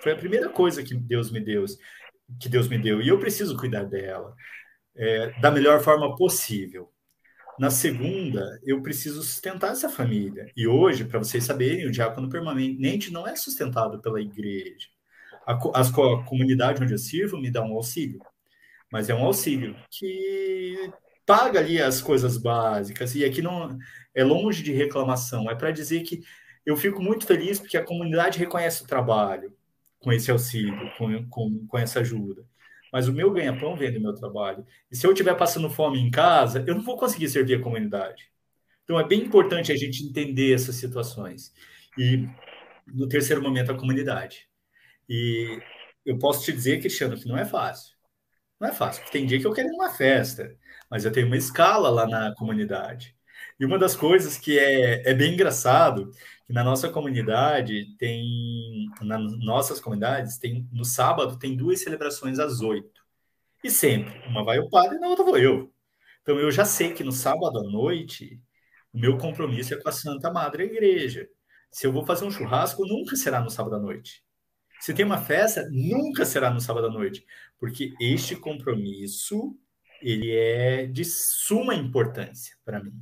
Foi 0.00 0.12
a 0.12 0.16
primeira 0.16 0.48
coisa 0.48 0.80
que 0.80 0.94
Deus 0.94 1.32
me 1.32 1.40
deu, 1.40 1.64
que 2.40 2.48
Deus 2.48 2.68
me 2.68 2.78
deu, 2.78 3.02
e 3.02 3.08
eu 3.08 3.18
preciso 3.18 3.56
cuidar 3.56 3.82
dela 3.82 4.32
é, 4.94 5.40
da 5.40 5.50
melhor 5.50 5.80
forma 5.80 6.14
possível. 6.14 6.88
Na 7.58 7.70
segunda, 7.70 8.60
eu 8.64 8.80
preciso 8.82 9.22
sustentar 9.22 9.72
essa 9.72 9.88
família. 9.88 10.46
E 10.56 10.66
hoje, 10.66 11.04
para 11.04 11.18
vocês 11.18 11.42
saberem, 11.44 11.86
o 11.86 11.90
diácono 11.90 12.28
permanente 12.28 13.12
não 13.12 13.26
é 13.26 13.34
sustentado 13.34 14.00
pela 14.00 14.20
igreja. 14.20 14.86
A, 15.46 15.52
a, 15.52 15.80
a 15.80 16.24
comunidade 16.24 16.82
onde 16.82 16.92
eu 16.92 16.98
sirvo 16.98 17.36
me 17.38 17.50
dá 17.50 17.62
um 17.62 17.74
auxílio, 17.74 18.20
mas 18.92 19.10
é 19.10 19.14
um 19.14 19.24
auxílio 19.24 19.74
que 19.90 20.92
paga 21.26 21.58
ali 21.58 21.80
as 21.82 22.00
coisas 22.00 22.36
básicas. 22.36 23.14
E 23.14 23.24
aqui 23.24 23.42
não 23.42 23.76
é 24.14 24.22
longe 24.22 24.62
de 24.62 24.72
reclamação, 24.72 25.50
é 25.50 25.54
para 25.54 25.72
dizer 25.72 26.02
que 26.02 26.22
eu 26.64 26.76
fico 26.76 27.02
muito 27.02 27.26
feliz 27.26 27.58
porque 27.58 27.76
a 27.76 27.84
comunidade 27.84 28.38
reconhece 28.38 28.84
o 28.84 28.86
trabalho, 28.86 29.52
com 29.98 30.12
esse 30.12 30.30
auxílio, 30.30 30.92
com, 30.96 31.28
com, 31.28 31.66
com 31.66 31.78
essa 31.78 32.00
ajuda. 32.00 32.44
Mas 32.92 33.08
o 33.08 33.12
meu 33.12 33.30
ganha-pão 33.30 33.76
vem 33.76 33.92
do 33.92 34.00
meu 34.00 34.14
trabalho. 34.14 34.64
E 34.90 34.96
se 34.96 35.06
eu 35.06 35.12
estiver 35.12 35.34
passando 35.34 35.70
fome 35.70 35.98
em 35.98 36.10
casa, 36.10 36.64
eu 36.66 36.74
não 36.74 36.82
vou 36.82 36.96
conseguir 36.96 37.28
servir 37.28 37.56
a 37.56 37.62
comunidade. 37.62 38.30
Então 38.84 38.98
é 38.98 39.06
bem 39.06 39.20
importante 39.20 39.70
a 39.70 39.76
gente 39.76 40.04
entender 40.04 40.54
essas 40.54 40.76
situações. 40.76 41.52
E 41.98 42.26
no 42.86 43.08
terceiro 43.08 43.42
momento, 43.42 43.70
a 43.70 43.76
comunidade. 43.76 44.48
E 45.08 45.60
eu 46.06 46.18
posso 46.18 46.44
te 46.44 46.52
dizer, 46.52 46.80
Cristiano, 46.80 47.16
que 47.16 47.28
não 47.28 47.36
é 47.36 47.44
fácil. 47.44 47.96
Não 48.60 48.68
é 48.68 48.72
fácil, 48.72 49.04
tem 49.10 49.26
dia 49.26 49.38
que 49.38 49.46
eu 49.46 49.52
quero 49.52 49.68
ir 49.68 49.72
numa 49.72 49.90
festa, 49.90 50.56
mas 50.90 51.04
eu 51.04 51.12
tenho 51.12 51.26
uma 51.26 51.36
escala 51.36 51.90
lá 51.90 52.06
na 52.06 52.34
comunidade. 52.34 53.17
E 53.58 53.64
uma 53.64 53.78
das 53.78 53.96
coisas 53.96 54.36
que 54.38 54.58
é, 54.58 55.10
é 55.10 55.14
bem 55.14 55.34
engraçado 55.34 56.10
que 56.46 56.52
na 56.52 56.62
nossa 56.64 56.88
comunidade 56.88 57.96
tem, 57.98 58.88
nas 59.02 59.38
nossas 59.38 59.80
comunidades, 59.80 60.38
tem 60.38 60.68
no 60.72 60.84
sábado 60.84 61.38
tem 61.38 61.56
duas 61.56 61.80
celebrações 61.80 62.38
às 62.38 62.60
oito. 62.60 63.02
E 63.62 63.70
sempre, 63.70 64.26
uma 64.28 64.44
vai 64.44 64.58
o 64.58 64.70
padre 64.70 64.96
e 64.96 65.00
na 65.00 65.08
outra 65.08 65.24
vou 65.24 65.36
eu. 65.36 65.72
Então 66.22 66.38
eu 66.38 66.50
já 66.50 66.64
sei 66.64 66.92
que 66.92 67.02
no 67.02 67.12
sábado 67.12 67.58
à 67.58 67.62
noite, 67.62 68.40
o 68.92 68.98
meu 68.98 69.18
compromisso 69.18 69.74
é 69.74 69.76
com 69.76 69.88
a 69.88 69.92
Santa 69.92 70.30
Madre 70.32 70.64
Igreja. 70.64 71.28
Se 71.70 71.86
eu 71.86 71.92
vou 71.92 72.04
fazer 72.04 72.24
um 72.24 72.30
churrasco, 72.30 72.86
nunca 72.86 73.16
será 73.16 73.40
no 73.40 73.50
sábado 73.50 73.76
à 73.76 73.78
noite. 73.78 74.22
Se 74.80 74.94
tem 74.94 75.04
uma 75.04 75.18
festa, 75.18 75.68
nunca 75.70 76.24
será 76.24 76.50
no 76.50 76.60
sábado 76.60 76.86
à 76.86 76.90
noite, 76.90 77.26
porque 77.58 77.94
este 78.00 78.36
compromisso 78.36 79.58
ele 80.00 80.30
é 80.30 80.86
de 80.86 81.04
suma 81.04 81.74
importância 81.74 82.56
para 82.64 82.82
mim, 82.82 82.94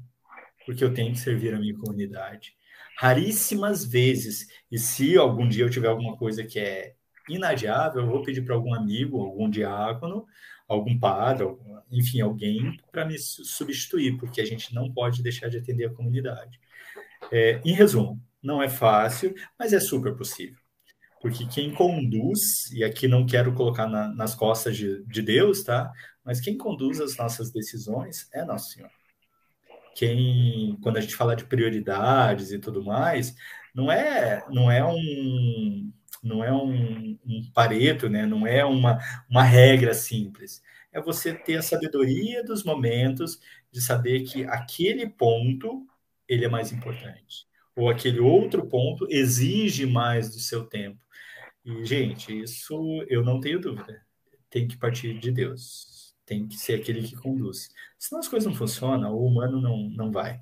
porque 0.66 0.84
eu 0.84 0.92
tenho 0.92 1.12
que 1.12 1.20
servir 1.20 1.54
a 1.54 1.58
minha 1.58 1.78
comunidade 1.78 2.56
raríssimas 2.96 3.84
vezes. 3.84 4.48
E 4.70 4.78
se 4.78 5.16
algum 5.16 5.48
dia 5.48 5.64
eu 5.64 5.70
tiver 5.70 5.88
alguma 5.88 6.16
coisa 6.16 6.42
que 6.44 6.58
é 6.58 6.94
inadiável, 7.28 8.02
eu 8.02 8.08
vou 8.08 8.22
pedir 8.22 8.42
para 8.42 8.54
algum 8.54 8.74
amigo, 8.74 9.20
algum 9.20 9.48
diácono, 9.50 10.26
algum 10.66 10.98
padre, 10.98 11.44
algum, 11.44 11.78
enfim, 11.90 12.20
alguém 12.20 12.76
para 12.90 13.04
me 13.04 13.18
substituir, 13.18 14.16
porque 14.16 14.40
a 14.40 14.44
gente 14.44 14.74
não 14.74 14.90
pode 14.92 15.22
deixar 15.22 15.48
de 15.48 15.58
atender 15.58 15.86
a 15.86 15.92
comunidade. 15.92 16.58
É, 17.30 17.60
em 17.64 17.72
resumo, 17.72 18.20
não 18.42 18.62
é 18.62 18.68
fácil, 18.68 19.34
mas 19.58 19.72
é 19.72 19.80
super 19.80 20.16
possível. 20.16 20.58
Porque 21.20 21.46
quem 21.46 21.74
conduz, 21.74 22.70
e 22.72 22.84
aqui 22.84 23.08
não 23.08 23.26
quero 23.26 23.52
colocar 23.54 23.88
na, 23.88 24.08
nas 24.08 24.34
costas 24.34 24.76
de, 24.76 25.04
de 25.04 25.22
Deus, 25.22 25.64
tá? 25.64 25.92
Mas 26.24 26.40
quem 26.40 26.56
conduz 26.56 27.00
as 27.00 27.16
nossas 27.16 27.50
decisões 27.50 28.28
é 28.32 28.44
Nosso 28.44 28.72
Senhor 28.72 28.90
quem, 29.96 30.78
quando 30.82 30.98
a 30.98 31.00
gente 31.00 31.16
fala 31.16 31.34
de 31.34 31.44
prioridades 31.46 32.52
e 32.52 32.58
tudo 32.58 32.84
mais, 32.84 33.34
não 33.74 33.90
é, 33.90 34.44
não 34.50 34.70
é 34.70 34.84
um, 34.84 35.92
não 36.22 36.44
é 36.44 36.52
um, 36.52 37.18
um 37.26 37.50
pareto, 37.54 38.08
né? 38.08 38.26
Não 38.26 38.46
é 38.46 38.64
uma, 38.64 38.98
uma 39.28 39.42
regra 39.42 39.94
simples. 39.94 40.62
É 40.92 41.00
você 41.00 41.32
ter 41.34 41.56
a 41.56 41.62
sabedoria 41.62 42.44
dos 42.44 42.62
momentos 42.62 43.40
de 43.72 43.80
saber 43.80 44.22
que 44.24 44.44
aquele 44.44 45.08
ponto 45.08 45.86
ele 46.28 46.44
é 46.44 46.48
mais 46.48 46.72
importante 46.72 47.46
ou 47.74 47.90
aquele 47.90 48.20
outro 48.20 48.66
ponto 48.66 49.06
exige 49.10 49.86
mais 49.86 50.30
do 50.30 50.40
seu 50.40 50.64
tempo. 50.64 50.98
E 51.64 51.84
gente, 51.84 52.42
isso 52.42 53.04
eu 53.08 53.22
não 53.24 53.40
tenho 53.40 53.60
dúvida. 53.60 54.02
Tem 54.50 54.66
que 54.68 54.76
partir 54.76 55.18
de 55.18 55.30
Deus. 55.30 55.95
Tem 56.26 56.46
que 56.46 56.56
ser 56.56 56.74
aquele 56.74 57.06
que 57.06 57.16
conduz. 57.16 57.70
Senão 57.98 58.20
as 58.20 58.28
coisas 58.28 58.46
não 58.46 58.54
funcionam, 58.54 59.14
o 59.14 59.24
humano 59.24 59.60
não, 59.60 59.88
não 59.96 60.12
vai. 60.12 60.40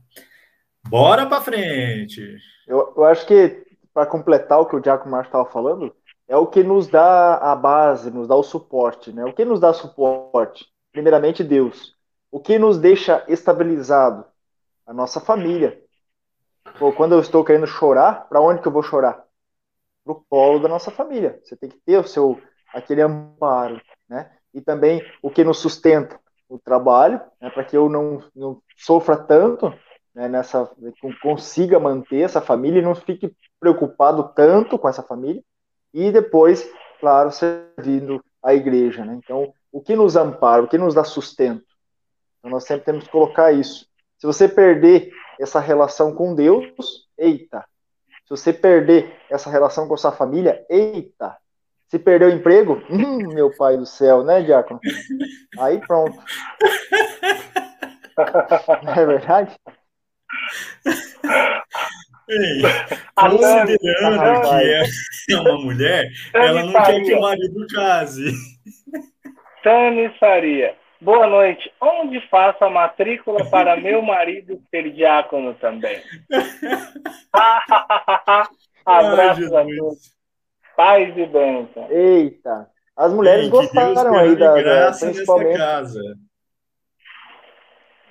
Bora 0.88 1.26
para 1.26 1.42
frente! 1.42 2.36
Eu, 2.66 2.94
eu 2.96 3.04
acho 3.04 3.26
que, 3.26 3.64
para 3.92 4.06
completar 4.06 4.60
o 4.60 4.66
que 4.66 4.74
o 4.74 4.80
Diaco 4.80 5.08
Marcos 5.08 5.28
estava 5.28 5.44
falando, 5.44 5.94
é 6.26 6.36
o 6.36 6.46
que 6.46 6.62
nos 6.62 6.88
dá 6.88 7.36
a 7.36 7.54
base, 7.54 8.10
nos 8.10 8.26
dá 8.26 8.34
o 8.34 8.42
suporte. 8.42 9.12
Né? 9.12 9.24
O 9.24 9.32
que 9.32 9.44
nos 9.44 9.60
dá 9.60 9.72
suporte? 9.72 10.66
Primeiramente, 10.90 11.44
Deus. 11.44 11.94
O 12.30 12.40
que 12.40 12.58
nos 12.58 12.78
deixa 12.78 13.24
estabilizado? 13.28 14.24
A 14.86 14.92
nossa 14.92 15.20
família. 15.20 15.80
Pô, 16.78 16.92
quando 16.92 17.12
eu 17.12 17.20
estou 17.20 17.44
querendo 17.44 17.66
chorar, 17.66 18.28
para 18.28 18.40
onde 18.40 18.60
que 18.60 18.68
eu 18.68 18.72
vou 18.72 18.82
chorar? 18.82 19.24
Para 20.02 20.12
o 20.12 20.24
colo 20.28 20.58
da 20.60 20.68
nossa 20.68 20.90
família. 20.90 21.40
Você 21.42 21.56
tem 21.56 21.68
que 21.68 21.78
ter 21.78 21.98
o 21.98 22.06
seu 22.06 22.40
aquele 22.72 23.02
amparo, 23.02 23.80
né? 24.08 24.30
E 24.54 24.60
também 24.60 25.04
o 25.20 25.30
que 25.30 25.44
nos 25.44 25.58
sustenta, 25.58 26.18
o 26.48 26.58
trabalho, 26.58 27.20
né, 27.40 27.50
para 27.50 27.64
que 27.64 27.76
eu 27.76 27.88
não, 27.88 28.22
não 28.34 28.62
sofra 28.76 29.16
tanto 29.16 29.74
né, 30.14 30.28
nessa 30.28 30.70
consiga 31.20 31.80
manter 31.80 32.20
essa 32.20 32.40
família 32.40 32.78
e 32.78 32.84
não 32.84 32.94
fique 32.94 33.34
preocupado 33.58 34.32
tanto 34.34 34.78
com 34.78 34.88
essa 34.88 35.02
família 35.02 35.42
e 35.92 36.10
depois, 36.10 36.70
claro, 37.00 37.30
servindo 37.30 38.24
a 38.42 38.54
igreja, 38.54 39.04
né? 39.04 39.18
Então, 39.22 39.52
o 39.72 39.80
que 39.80 39.96
nos 39.96 40.16
ampara, 40.16 40.62
o 40.62 40.68
que 40.68 40.78
nos 40.78 40.94
dá 40.94 41.02
sustento? 41.02 41.64
Então, 42.38 42.50
nós 42.50 42.64
sempre 42.64 42.84
temos 42.84 43.04
que 43.04 43.10
colocar 43.10 43.52
isso. 43.52 43.86
Se 44.18 44.26
você 44.26 44.48
perder 44.48 45.10
essa 45.40 45.60
relação 45.60 46.14
com 46.14 46.34
Deus, 46.34 47.08
eita. 47.18 47.64
Se 48.24 48.30
você 48.30 48.52
perder 48.52 49.18
essa 49.30 49.50
relação 49.50 49.88
com 49.88 49.96
sua 49.96 50.12
família, 50.12 50.64
eita. 50.68 51.36
Se 51.88 51.98
perder 51.98 52.26
o 52.26 52.32
emprego, 52.32 52.82
hum, 52.90 53.34
meu 53.34 53.54
pai 53.56 53.76
do 53.76 53.86
céu, 53.86 54.24
né, 54.24 54.42
Diácono? 54.42 54.80
Aí 55.58 55.78
pronto. 55.86 56.18
Não 58.84 58.92
é 58.92 59.06
verdade? 59.06 59.56
Ei, 62.28 62.62
considerando 63.16 63.78
que 63.78 65.32
é 65.32 65.40
uma 65.40 65.58
mulher, 65.58 66.10
ela 66.32 66.62
não 66.64 66.72
quer 66.72 67.02
que 67.02 67.14
o 67.14 67.20
marido 67.20 67.66
case. 67.66 68.32
Tânia 69.62 70.12
Faria, 70.18 70.74
boa 71.00 71.26
noite. 71.26 71.70
Onde 71.80 72.20
faço 72.28 72.64
a 72.64 72.70
matrícula 72.70 73.44
para 73.50 73.76
meu 73.76 74.00
marido 74.02 74.60
ser 74.70 74.90
diácono 74.92 75.54
também? 75.54 76.02
Abraço 78.86 79.56
a 79.56 79.64
todos. 79.64 80.14
Paz 80.76 81.16
e 81.16 81.26
bênção. 81.26 81.86
Eita, 81.90 82.68
as 82.96 83.12
mulheres 83.12 83.44
Ei, 83.44 83.50
gostaram 83.50 84.16
aí 84.16 84.36
da, 84.36 84.54
da 84.54 84.92
principalmente. 84.92 85.56
Casa. 85.56 86.00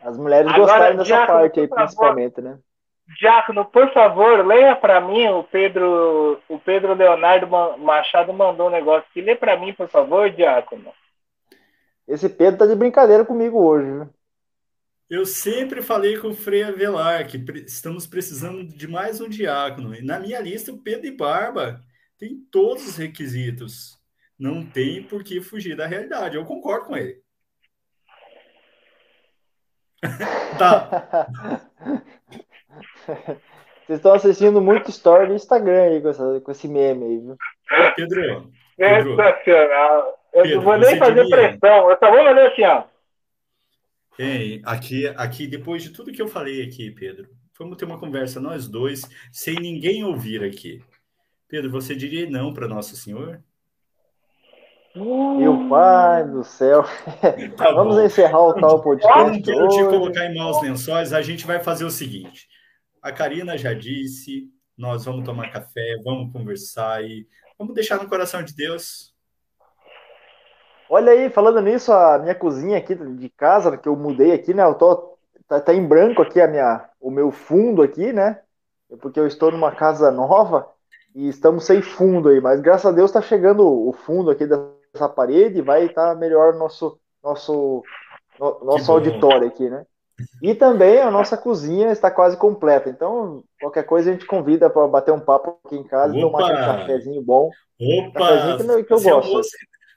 As 0.01 0.17
mulheres 0.17 0.51
Agora, 0.51 0.61
gostaram 0.61 0.97
dessa 0.97 1.05
Diácono, 1.05 1.39
parte 1.39 1.59
aí, 1.61 1.67
principalmente, 1.67 2.35
favor, 2.35 2.49
né? 2.49 2.59
Diácono, 3.19 3.65
por 3.65 3.93
favor, 3.93 4.45
leia 4.45 4.75
para 4.75 4.99
mim, 4.99 5.27
o 5.27 5.43
Pedro, 5.43 6.41
o 6.49 6.59
Pedro 6.59 6.93
Leonardo 6.93 7.47
Machado 7.77 8.33
mandou 8.33 8.67
um 8.67 8.71
negócio 8.71 9.07
aqui. 9.09 9.21
Lê 9.21 9.35
para 9.35 9.57
mim, 9.57 9.73
por 9.73 9.87
favor, 9.87 10.29
Diácono. 10.29 10.91
Esse 12.07 12.27
Pedro 12.27 12.59
tá 12.59 12.65
de 12.65 12.75
brincadeira 12.75 13.23
comigo 13.23 13.61
hoje, 13.61 13.85
viu? 13.85 14.09
Eu 15.09 15.25
sempre 15.25 15.81
falei 15.81 16.17
com 16.17 16.29
o 16.29 16.33
Frei 16.33 16.63
Avelar 16.63 17.27
que 17.27 17.37
estamos 17.65 18.07
precisando 18.07 18.63
de 18.63 18.87
mais 18.87 19.21
um 19.21 19.29
diácono. 19.29 19.93
E 19.93 20.01
na 20.01 20.19
minha 20.19 20.39
lista, 20.39 20.71
o 20.71 20.77
Pedro 20.77 21.05
e 21.05 21.11
Barba 21.11 21.79
tem 22.17 22.37
todos 22.51 22.87
os 22.87 22.97
requisitos. 22.97 23.99
Não 24.37 24.65
tem 24.65 25.03
por 25.03 25.23
que 25.23 25.41
fugir 25.41 25.75
da 25.75 25.85
realidade. 25.85 26.35
Eu 26.35 26.45
concordo 26.45 26.87
com 26.87 26.97
ele. 26.97 27.21
tá. 30.57 31.69
Vocês 33.85 33.99
estão 33.99 34.13
assistindo 34.13 34.61
muito 34.61 34.89
story 34.89 35.27
no 35.27 35.35
Instagram 35.35 35.83
aí 35.83 36.01
com, 36.01 36.09
essa, 36.09 36.41
com 36.41 36.51
esse 36.51 36.67
meme 36.67 37.05
aí, 37.05 37.19
viu? 37.19 37.37
Pedro. 37.95 38.51
Sensacional. 38.77 40.19
Eu 40.33 40.43
Pedro, 40.43 40.57
não 40.57 40.63
vou 40.63 40.77
nem 40.77 40.97
fazer 40.97 41.29
pressão, 41.29 41.91
eu 41.91 41.97
só 41.99 42.11
vou 42.11 42.23
fazer 42.23 42.47
assim, 42.47 42.63
ó. 42.63 42.83
Ei, 44.17 44.61
aqui, 44.65 45.07
aqui, 45.07 45.47
depois 45.47 45.83
de 45.83 45.89
tudo 45.91 46.11
que 46.11 46.21
eu 46.21 46.27
falei 46.27 46.63
aqui, 46.63 46.91
Pedro, 46.91 47.27
vamos 47.57 47.77
ter 47.77 47.85
uma 47.85 47.99
conversa 47.99 48.39
nós 48.39 48.67
dois, 48.67 49.01
sem 49.31 49.55
ninguém 49.55 50.03
ouvir 50.03 50.43
aqui. 50.43 50.81
Pedro, 51.53 51.69
você 51.69 51.93
diria 51.93 52.27
não 52.27 52.51
para 52.51 52.67
Nosso 52.67 52.95
Senhor? 52.95 53.39
Meu 54.95 55.69
pai 55.69 56.27
do 56.27 56.43
céu. 56.43 56.81
Tá 57.55 57.71
Vamos 57.71 57.97
bom. 57.97 58.01
encerrar 58.01 58.39
o 58.39 58.55
tal 58.55 58.81
podcast. 58.81 59.19
Eu 59.19 59.27
não 59.27 59.39
quero 59.39 59.67
te 59.67 59.83
colocar 59.83 60.25
em 60.25 60.35
maus 60.35 60.59
lençóis. 60.63 61.13
A 61.13 61.21
gente 61.21 61.45
vai 61.45 61.59
fazer 61.59 61.85
o 61.85 61.91
seguinte: 61.91 62.47
a 62.99 63.11
Karina 63.11 63.55
já 63.55 63.71
disse, 63.71 64.49
nós 64.75 65.05
vamos 65.05 65.25
tomar 65.25 65.51
café, 65.51 65.95
vamos 66.03 66.33
conversar 66.33 67.03
e 67.03 67.27
vamos 67.55 67.75
deixar 67.75 68.01
no 68.01 68.09
coração 68.09 68.41
de 68.41 68.55
Deus. 68.55 69.13
Olha 70.89 71.11
aí, 71.11 71.29
falando 71.29 71.61
nisso, 71.61 71.93
a 71.93 72.17
minha 72.17 72.33
cozinha 72.33 72.79
aqui 72.79 72.95
de 72.95 73.29
casa, 73.29 73.77
que 73.77 73.87
eu 73.87 73.95
mudei 73.95 74.31
aqui, 74.31 74.55
né? 74.55 74.63
Eu 74.63 74.73
tô 74.73 75.19
tá, 75.47 75.61
tá 75.61 75.71
em 75.71 75.87
branco 75.87 76.23
aqui 76.23 76.41
a 76.41 76.47
minha, 76.47 76.89
o 76.99 77.11
meu 77.11 77.29
fundo 77.29 77.83
aqui, 77.83 78.11
né? 78.11 78.41
Porque 78.99 79.19
eu 79.19 79.27
estou 79.27 79.51
numa 79.51 79.71
casa 79.71 80.09
nova 80.09 80.73
e 81.15 81.27
estamos 81.27 81.65
sem 81.65 81.81
fundo 81.81 82.29
aí, 82.29 82.41
mas 82.41 82.59
graças 82.61 82.85
a 82.85 82.91
Deus 82.91 83.09
está 83.09 83.21
chegando 83.21 83.65
o 83.65 83.93
fundo 83.93 84.31
aqui 84.31 84.45
da 84.45 84.57
essa 84.95 85.09
parede, 85.09 85.61
vai 85.61 85.85
estar 85.85 86.13
tá 86.13 86.15
melhor 86.15 86.53
nosso 86.53 86.99
nosso 87.23 87.83
nosso 88.39 88.91
auditório 88.91 89.47
aqui, 89.47 89.69
né? 89.69 89.85
E 90.41 90.53
também 90.53 90.99
a 90.99 91.09
nossa 91.09 91.35
cozinha 91.35 91.91
está 91.91 92.11
quase 92.11 92.37
completa. 92.37 92.89
Então, 92.89 93.43
qualquer 93.59 93.83
coisa 93.83 94.09
a 94.09 94.13
gente 94.13 94.25
convida 94.25 94.69
para 94.69 94.87
bater 94.87 95.11
um 95.11 95.19
papo 95.19 95.59
aqui 95.65 95.75
em 95.75 95.83
casa, 95.83 96.15
Opa! 96.15 96.21
tomar 96.21 96.51
um 96.51 96.55
cafezinho 96.55 97.21
bom. 97.21 97.49
Opa! 97.79 98.19
Cafezinho 98.19 98.85
que, 98.85 98.93
eu 98.93 99.01
gosto. 99.01 99.27
Almoço, 99.27 99.49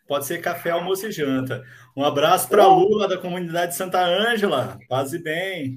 pode 0.09 0.27
ser 0.27 0.39
café, 0.39 0.71
almoço 0.71 1.07
e 1.07 1.13
janta. 1.13 1.63
Um 1.97 2.05
abraço 2.05 2.49
para 2.49 2.65
a 2.65 2.69
Lula 2.69 3.09
da 3.09 3.19
comunidade 3.19 3.75
Santa 3.75 4.01
Ângela. 4.01 4.79
Paz 4.89 5.13
e 5.13 5.19
bem. 5.19 5.77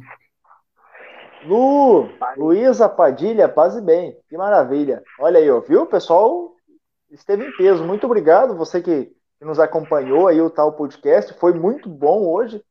Lu, 1.43 2.09
Luísa 2.37 2.89
Padilha, 2.89 3.47
paz 3.47 3.75
e 3.75 3.81
bem. 3.81 4.17
Que 4.29 4.37
maravilha. 4.37 5.03
Olha 5.19 5.39
aí, 5.39 5.49
ó, 5.49 5.59
viu? 5.59 5.83
O 5.83 5.87
pessoal 5.87 6.53
esteve 7.09 7.45
em 7.45 7.55
peso. 7.55 7.83
Muito 7.83 8.05
obrigado, 8.05 8.55
você 8.55 8.81
que, 8.81 9.11
nos 9.41 9.59
acompanhou 9.59 10.27
aí 10.27 10.41
o 10.41 10.49
tal 10.49 10.73
podcast. 10.73 11.33
Foi 11.39 11.53
muito 11.53 11.87
bom 11.87 12.27
hoje. 12.27 12.61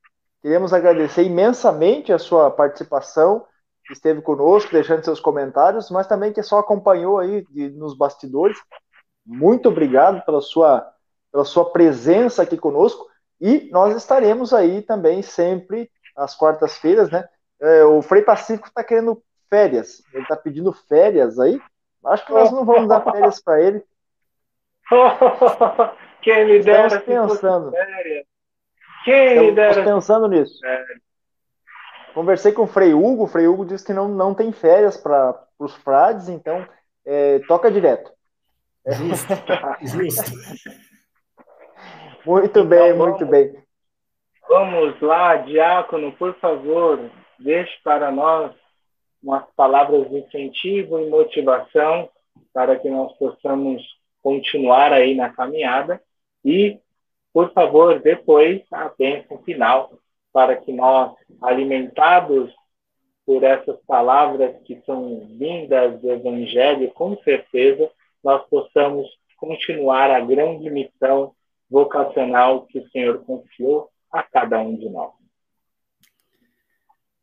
Queremos 0.42 0.72
agradecer 0.72 1.22
imensamente 1.22 2.12
a 2.12 2.18
sua 2.18 2.50
participação, 2.50 3.44
que 3.86 3.92
esteve 3.94 4.20
conosco, 4.20 4.70
deixando 4.70 5.02
seus 5.02 5.18
comentários, 5.18 5.90
mas 5.90 6.06
também 6.06 6.32
que 6.32 6.42
só 6.42 6.58
acompanhou 6.58 7.18
aí 7.18 7.42
de, 7.50 7.70
nos 7.70 7.96
bastidores. 7.96 8.58
Muito 9.24 9.70
obrigado 9.70 10.22
pela 10.24 10.42
sua, 10.42 10.86
pela 11.32 11.44
sua 11.44 11.70
presença 11.70 12.42
aqui 12.42 12.58
conosco. 12.58 13.06
E 13.40 13.70
nós 13.72 13.96
estaremos 13.96 14.52
aí 14.52 14.82
também 14.82 15.22
sempre 15.22 15.90
às 16.14 16.36
quartas-feiras, 16.36 17.10
né? 17.10 17.26
É, 17.60 17.84
o 17.84 18.00
Frei 18.02 18.22
Pacífico 18.22 18.68
está 18.68 18.84
querendo 18.84 19.22
férias. 19.48 20.02
Ele 20.12 20.22
está 20.22 20.36
pedindo 20.36 20.72
férias 20.72 21.38
aí. 21.38 21.60
Acho 22.04 22.26
que 22.26 22.32
nós 22.32 22.52
não 22.52 22.64
vamos 22.64 22.88
dar 22.88 23.02
férias 23.02 23.40
para 23.42 23.60
ele. 23.60 23.82
Quem 26.22 26.46
me 26.46 26.60
dera 26.60 26.86
Estamos 26.96 27.32
pensando. 27.32 27.72
Quem 29.04 29.40
me 29.40 29.52
dera. 29.52 29.70
Estamos 29.70 30.04
pensando 30.04 30.28
nisso. 30.28 30.60
Conversei 32.14 32.52
com 32.52 32.62
o 32.62 32.66
Frei 32.66 32.94
Hugo, 32.94 33.24
o 33.24 33.26
Frei 33.28 33.46
Hugo 33.46 33.64
disse 33.64 33.84
que 33.84 33.92
não, 33.92 34.08
não 34.08 34.34
tem 34.34 34.50
férias 34.50 34.96
para 34.96 35.40
os 35.58 35.74
frades, 35.76 36.28
então 36.28 36.66
é, 37.04 37.38
toca 37.40 37.70
direto. 37.70 38.10
Justo, 38.86 39.34
justo. 39.82 40.30
muito 42.24 42.46
então, 42.46 42.66
bem, 42.66 42.92
vamos, 42.92 43.08
muito 43.08 43.26
bem. 43.26 43.62
Vamos 44.48 45.00
lá, 45.00 45.36
Diácono, 45.36 46.12
por 46.12 46.34
favor, 46.40 46.98
deixe 47.38 47.72
para 47.82 48.10
nós 48.10 48.52
umas 49.22 49.44
palavras 49.56 50.08
de 50.08 50.18
incentivo 50.18 51.00
e 51.00 51.08
motivação 51.08 52.08
para 52.52 52.78
que 52.78 52.88
nós 52.88 53.12
possamos 53.16 53.82
continuar 54.22 54.92
aí 54.92 55.14
na 55.14 55.30
caminhada 55.30 56.00
e, 56.44 56.78
por 57.32 57.52
favor, 57.52 58.00
depois 58.00 58.62
a 58.72 58.90
bênção 58.96 59.38
final 59.42 59.92
para 60.32 60.56
que 60.56 60.72
nós, 60.72 61.14
alimentados 61.42 62.52
por 63.26 63.42
essas 63.42 63.76
palavras 63.86 64.56
que 64.62 64.80
são 64.86 65.20
vindas 65.38 66.00
do 66.00 66.10
Evangelho, 66.10 66.90
com 66.92 67.16
certeza, 67.18 67.90
nós 68.22 68.42
possamos 68.48 69.08
continuar 69.36 70.10
a 70.10 70.20
grande 70.20 70.70
missão 70.70 71.34
vocacional 71.70 72.66
que 72.66 72.78
o 72.78 72.88
Senhor 72.90 73.24
confiou 73.24 73.90
a 74.10 74.22
cada 74.22 74.58
um 74.60 74.74
de 74.74 74.88
nós. 74.88 75.17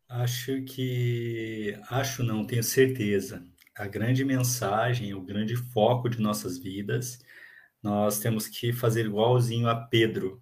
Acho 0.10 0.64
que. 0.64 1.78
Acho 1.90 2.24
não, 2.24 2.46
tenho 2.46 2.64
certeza 2.64 3.46
a 3.76 3.88
grande 3.88 4.24
mensagem, 4.24 5.14
o 5.14 5.22
grande 5.22 5.56
foco 5.56 6.10
de 6.10 6.20
nossas 6.22 6.58
vidas, 6.58 7.20
nós 7.84 8.20
temos 8.20 8.48
que 8.48 8.72
fazer 8.74 9.06
igualzinho 9.06 9.68
a 9.68 9.76
Pedro. 9.76 10.42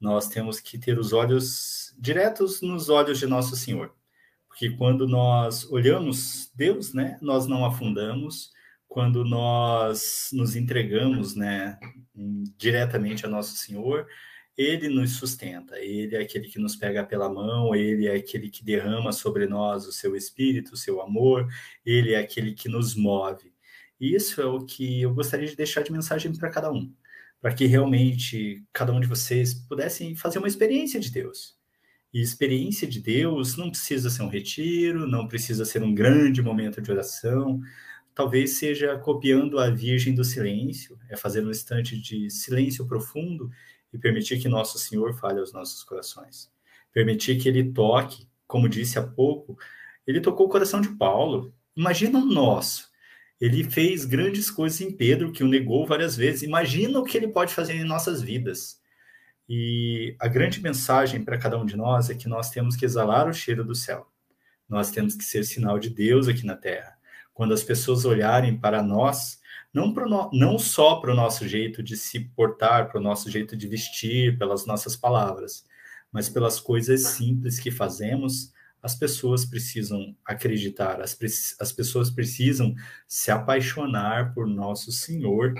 nós 0.00 0.28
temos 0.28 0.60
que 0.60 0.78
ter 0.78 0.98
os 0.98 1.12
olhos 1.14 1.94
diretos 1.98 2.60
nos 2.62 2.90
olhos 2.90 3.18
de 3.18 3.26
nosso 3.26 3.56
Senhor. 3.56 3.94
Porque 4.48 4.70
quando 4.70 5.08
nós 5.08 5.64
olhamos 5.72 6.52
Deus, 6.54 6.94
né, 6.94 7.18
nós 7.22 7.46
não 7.46 7.64
afundamos, 7.64 8.52
quando 8.88 9.24
nós 9.24 10.30
nos 10.32 10.56
entregamos, 10.56 11.34
né, 11.36 11.78
diretamente 12.58 13.26
a 13.26 13.28
nosso 13.28 13.56
Senhor, 13.56 14.06
ele 14.56 14.88
nos 14.88 15.16
sustenta, 15.16 15.78
ele 15.78 16.16
é 16.16 16.20
aquele 16.20 16.48
que 16.48 16.58
nos 16.58 16.74
pega 16.76 17.04
pela 17.04 17.28
mão, 17.28 17.74
ele 17.74 18.06
é 18.06 18.14
aquele 18.14 18.48
que 18.48 18.64
derrama 18.64 19.12
sobre 19.12 19.46
nós 19.46 19.86
o 19.86 19.92
seu 19.92 20.16
espírito, 20.16 20.72
o 20.72 20.76
seu 20.76 21.02
amor, 21.02 21.46
ele 21.84 22.14
é 22.14 22.18
aquele 22.18 22.54
que 22.54 22.68
nos 22.68 22.94
move. 22.94 23.52
Isso 24.00 24.40
é 24.40 24.46
o 24.46 24.64
que 24.64 25.02
eu 25.02 25.12
gostaria 25.14 25.46
de 25.46 25.56
deixar 25.56 25.82
de 25.82 25.92
mensagem 25.92 26.34
para 26.34 26.50
cada 26.50 26.72
um, 26.72 26.92
para 27.40 27.54
que 27.54 27.66
realmente 27.66 28.64
cada 28.72 28.92
um 28.92 29.00
de 29.00 29.06
vocês 29.06 29.54
pudessem 29.54 30.14
fazer 30.14 30.38
uma 30.38 30.48
experiência 30.48 30.98
de 31.00 31.10
Deus. 31.10 31.56
E 32.12 32.20
experiência 32.20 32.86
de 32.88 33.00
Deus 33.00 33.56
não 33.56 33.70
precisa 33.70 34.08
ser 34.08 34.22
um 34.22 34.28
retiro, 34.28 35.06
não 35.06 35.28
precisa 35.28 35.64
ser 35.66 35.82
um 35.82 35.94
grande 35.94 36.40
momento 36.40 36.80
de 36.80 36.90
oração, 36.90 37.60
talvez 38.14 38.52
seja 38.52 38.96
copiando 38.96 39.58
a 39.58 39.68
Virgem 39.68 40.14
do 40.14 40.24
Silêncio, 40.24 40.98
é 41.10 41.16
fazer 41.16 41.44
um 41.44 41.50
instante 41.50 42.00
de 42.00 42.30
silêncio 42.30 42.86
profundo 42.86 43.50
e 43.96 43.98
permitir 43.98 44.38
que 44.38 44.48
Nosso 44.48 44.78
Senhor 44.78 45.14
fale 45.14 45.40
aos 45.40 45.52
nossos 45.52 45.82
corações. 45.82 46.50
Permitir 46.92 47.40
que 47.40 47.48
Ele 47.48 47.72
toque, 47.72 48.28
como 48.46 48.68
disse 48.68 48.98
há 48.98 49.02
pouco, 49.02 49.58
Ele 50.06 50.20
tocou 50.20 50.46
o 50.46 50.48
coração 50.48 50.80
de 50.80 50.90
Paulo. 50.90 51.52
Imagina 51.74 52.18
o 52.18 52.24
nosso. 52.24 52.90
Ele 53.40 53.64
fez 53.64 54.04
grandes 54.04 54.50
coisas 54.50 54.80
em 54.80 54.90
Pedro, 54.90 55.32
que 55.32 55.42
o 55.42 55.48
negou 55.48 55.86
várias 55.86 56.16
vezes. 56.16 56.42
Imagina 56.42 56.98
o 56.98 57.04
que 57.04 57.18
ele 57.18 57.28
pode 57.28 57.52
fazer 57.52 57.74
em 57.74 57.84
nossas 57.84 58.22
vidas. 58.22 58.80
E 59.48 60.16
a 60.18 60.26
grande 60.26 60.62
mensagem 60.62 61.22
para 61.22 61.38
cada 61.38 61.58
um 61.58 61.66
de 61.66 61.76
nós 61.76 62.08
é 62.08 62.14
que 62.14 62.28
nós 62.28 62.50
temos 62.50 62.76
que 62.76 62.84
exalar 62.84 63.28
o 63.28 63.34
cheiro 63.34 63.64
do 63.64 63.74
céu. 63.74 64.10
Nós 64.68 64.90
temos 64.90 65.14
que 65.14 65.22
ser 65.22 65.44
sinal 65.44 65.78
de 65.78 65.90
Deus 65.90 66.28
aqui 66.28 66.46
na 66.46 66.56
terra 66.56 66.96
quando 67.36 67.52
as 67.52 67.62
pessoas 67.62 68.06
olharem 68.06 68.56
para 68.56 68.82
nós, 68.82 69.38
não, 69.76 69.92
no, 69.92 70.30
não 70.32 70.58
só 70.58 70.96
para 70.96 71.12
o 71.12 71.14
nosso 71.14 71.46
jeito 71.46 71.82
de 71.82 71.98
se 71.98 72.20
portar, 72.20 72.88
para 72.88 72.98
o 72.98 73.02
nosso 73.02 73.30
jeito 73.30 73.54
de 73.54 73.68
vestir, 73.68 74.38
pelas 74.38 74.64
nossas 74.64 74.96
palavras, 74.96 75.66
mas 76.10 76.30
pelas 76.30 76.58
coisas 76.58 77.02
simples 77.02 77.60
que 77.60 77.70
fazemos, 77.70 78.54
as 78.82 78.94
pessoas 78.94 79.44
precisam 79.44 80.16
acreditar, 80.24 81.02
as, 81.02 81.18
as 81.60 81.72
pessoas 81.72 82.10
precisam 82.10 82.74
se 83.06 83.30
apaixonar 83.30 84.32
por 84.32 84.46
nosso 84.46 84.90
Senhor. 84.90 85.52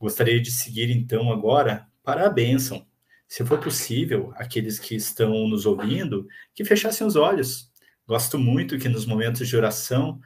Gostaria 0.00 0.40
de 0.40 0.50
seguir 0.50 0.90
então 0.90 1.30
agora 1.30 1.86
para 2.02 2.26
a 2.26 2.30
bênção. 2.30 2.86
Se 3.26 3.44
for 3.44 3.60
possível, 3.60 4.32
aqueles 4.36 4.78
que 4.78 4.94
estão 4.94 5.46
nos 5.48 5.66
ouvindo, 5.66 6.26
que 6.54 6.64
fechassem 6.64 7.06
os 7.06 7.14
olhos. 7.14 7.70
Gosto 8.06 8.38
muito 8.38 8.78
que 8.78 8.88
nos 8.88 9.04
momentos 9.04 9.46
de 9.46 9.54
oração 9.54 10.18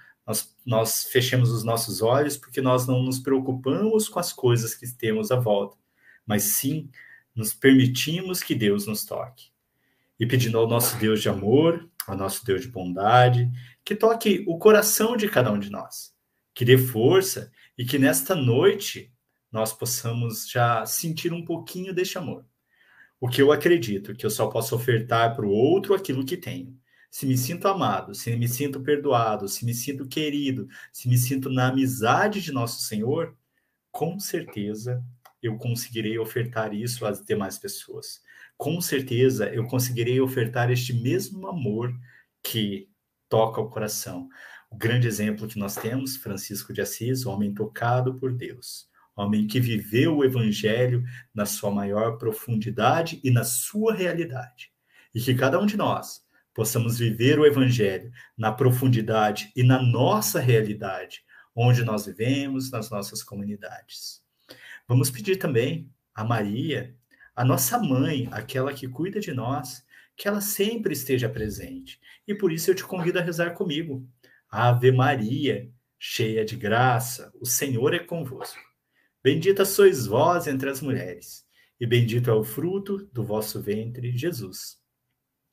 nós, 0.65 1.05
fechamos 1.05 1.51
os 1.51 1.65
nossos 1.65 2.03
olhos 2.03 2.37
porque 2.37 2.61
nós 2.61 2.87
não 2.87 3.03
nos 3.03 3.19
preocupamos 3.19 4.09
com 4.09 4.19
as 4.19 4.33
coisas 4.33 4.75
que 4.75 4.87
temos 4.95 5.31
à 5.31 5.37
volta, 5.37 5.77
mas 6.27 6.45
sim 6.45 6.91
nos 7.35 7.53
permitimos 7.53 8.43
que 8.43 8.55
Deus 8.55 8.87
nos 8.87 9.05
toque. 9.05 9.51
E 10.19 10.27
pedindo 10.27 10.59
ao 10.59 10.69
nosso 10.69 10.97
Deus 10.99 11.21
de 11.21 11.29
amor, 11.29 11.89
ao 12.07 12.17
nosso 12.17 12.45
Deus 12.45 12.63
de 12.63 12.69
bondade, 12.69 13.51
que 13.85 13.97
toque 13.97 14.45
o 14.47 14.59
coração 14.59 15.17
de 15.17 15.29
cada 15.29 15.51
um 15.51 15.59
de 15.59 15.71
nós, 15.71 16.15
que 16.55 16.65
dê 16.65 16.79
força 16.79 17.51
e 17.77 17.85
que 17.85 17.99
nesta 17.99 18.35
noite 18.35 19.13
nós 19.51 19.73
possamos 19.73 20.49
já 20.49 20.87
sentir 20.87 21.33
um 21.33 21.45
pouquinho 21.45 21.93
deste 21.93 22.19
amor. 22.19 22.47
O 23.21 23.29
que 23.29 23.41
eu 23.41 23.53
acredito 23.53 24.15
que 24.15 24.27
eu 24.27 24.31
só 24.31 24.49
posso 24.49 24.75
ofertar 24.75 25.35
para 25.35 25.47
o 25.47 25.51
outro 25.51 25.95
aquilo 25.95 26.25
que 26.25 26.37
tenho 26.37 26.77
se 27.13 27.27
me 27.27 27.37
sinto 27.37 27.69
amado, 27.69 28.15
se 28.15 28.35
me 28.35 28.49
sinto 28.49 28.81
perdoado, 28.81 29.47
se 29.47 29.67
me 29.67 29.75
sinto 29.75 30.09
querido, 30.09 30.67
se 30.91 31.11
me 31.11 31.19
sinto 31.19 31.51
na 31.51 31.69
amizade 31.69 32.41
de 32.41 32.51
nosso 32.51 32.81
Senhor, 32.81 33.37
com 33.91 34.19
certeza 34.19 35.05
eu 35.43 35.59
conseguirei 35.59 36.19
ofertar 36.19 36.73
isso 36.73 37.05
às 37.05 37.23
demais 37.23 37.59
pessoas. 37.59 38.23
Com 38.57 38.81
certeza 38.81 39.53
eu 39.53 39.67
conseguirei 39.67 40.23
ofertar 40.23 40.71
este 40.71 40.95
mesmo 40.95 41.47
amor 41.47 41.95
que 42.43 42.89
toca 43.29 43.61
o 43.61 43.69
coração. 43.69 44.27
O 44.71 44.77
grande 44.79 45.07
exemplo 45.07 45.47
que 45.47 45.59
nós 45.59 45.77
temos, 45.77 46.17
Francisco 46.17 46.73
de 46.73 46.81
Assis, 46.81 47.27
homem 47.27 47.53
tocado 47.53 48.15
por 48.15 48.33
Deus, 48.33 48.89
homem 49.15 49.47
que 49.47 49.61
viveu 49.61 50.17
o 50.17 50.25
evangelho 50.25 51.05
na 51.35 51.45
sua 51.45 51.71
maior 51.71 52.17
profundidade 52.17 53.21
e 53.23 53.31
na 53.31 53.45
sua 53.45 53.93
realidade. 53.95 54.73
E 55.15 55.21
que 55.21 55.35
cada 55.35 55.61
um 55.61 55.67
de 55.67 55.77
nós 55.77 56.22
possamos 56.55 56.99
viver 56.99 57.39
o 57.39 57.47
Evangelho 57.47 58.11
na 58.37 58.53
profundidade 58.53 59.51
e 59.57 59.63
na 59.63 59.83
nossa 59.83 60.41
realidade, 60.41 61.25
onde 61.55 61.85
nós 61.85 62.07
vivemos, 62.07 62.71
nas 62.71 62.91
nossas 62.91 63.23
comunidades. 63.23 64.23
Vamos 64.87 65.11
pedir 65.11 65.37
também 65.37 65.91
a 66.15 66.25
Maria, 66.25 66.95
a 67.35 67.45
nossa 67.45 67.79
mãe, 67.79 68.29
aquela 68.31 68.73
que 68.73 68.89
cuida 68.89 69.21
de 69.21 69.33
nós, 69.33 69.85
que 70.17 70.29
ela 70.29 70.41
sempre 70.41 70.93
esteja 70.93 71.29
presente. 71.29 71.99
E 72.27 72.35
por 72.35 72.53
isso 72.53 72.71
eu 72.71 72.75
te 72.75 72.85
convido 72.85 73.19
a 73.19 73.23
rezar 73.23 73.53
comigo. 73.53 74.07
Ave 74.51 74.93
Maria, 74.93 75.71
cheia 75.99 76.45
de 76.45 76.57
graça, 76.57 77.33
o 77.41 77.47
Senhor 77.47 77.95
é 77.95 77.99
convosco. 77.99 78.61
Bendita 79.23 79.65
sois 79.65 80.07
vós 80.07 80.47
entre 80.47 80.69
as 80.69 80.81
mulheres, 80.81 81.47
e 81.81 81.87
bendito 81.87 82.29
é 82.29 82.35
o 82.35 82.43
fruto 82.43 83.09
do 83.13 83.25
vosso 83.25 83.63
ventre, 83.63 84.17
Jesus. 84.17 84.82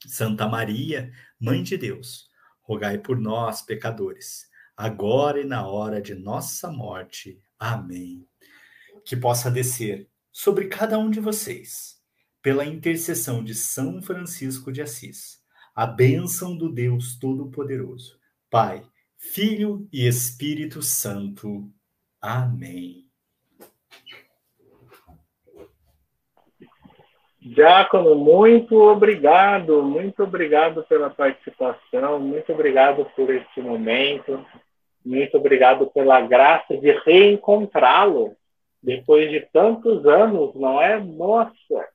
Santa 0.08 0.48
Maria, 0.48 1.12
Mãe 1.40 1.64
de 1.64 1.78
Deus, 1.78 2.30
rogai 2.62 2.98
por 2.98 3.20
nós, 3.20 3.62
pecadores, 3.62 4.48
agora 4.76 5.42
e 5.42 5.46
na 5.46 5.68
hora 5.68 6.02
de 6.02 6.16
nossa 6.16 6.72
morte. 6.72 7.42
Amém. 7.58 8.26
Que 9.06 9.16
possa 9.16 9.50
descer 9.50 10.10
sobre 10.32 10.68
cada 10.68 10.98
um 10.98 11.10
de 11.10 11.20
vocês, 11.20 12.00
pela 12.42 12.66
intercessão 12.66 13.44
de 13.44 13.54
São 13.54 14.02
Francisco 14.02 14.72
de 14.72 14.82
Assis, 14.82 15.40
a 15.76 15.86
bênção 15.86 16.56
do 16.56 16.72
Deus 16.72 17.18
Todo-Poderoso, 17.18 18.20
Pai, 18.50 18.86
Filho 19.18 19.88
e 19.92 20.08
Espírito 20.08 20.82
Santo. 20.82 21.70
Amém. 22.22 23.10
Diácono, 27.50 28.14
muito 28.14 28.80
obrigado, 28.80 29.82
muito 29.82 30.22
obrigado 30.22 30.84
pela 30.84 31.10
participação, 31.10 32.20
muito 32.20 32.54
obrigado 32.54 33.06
por 33.16 33.34
este 33.34 33.60
momento, 33.60 34.46
muito 35.04 35.36
obrigado 35.36 35.88
pela 35.88 36.22
graça 36.22 36.78
de 36.78 36.92
reencontrá-lo 36.92 38.36
depois 38.84 39.32
de 39.32 39.40
tantos 39.52 40.06
anos, 40.06 40.54
não 40.54 40.80
é? 40.80 41.00
Nossa, 41.00 41.88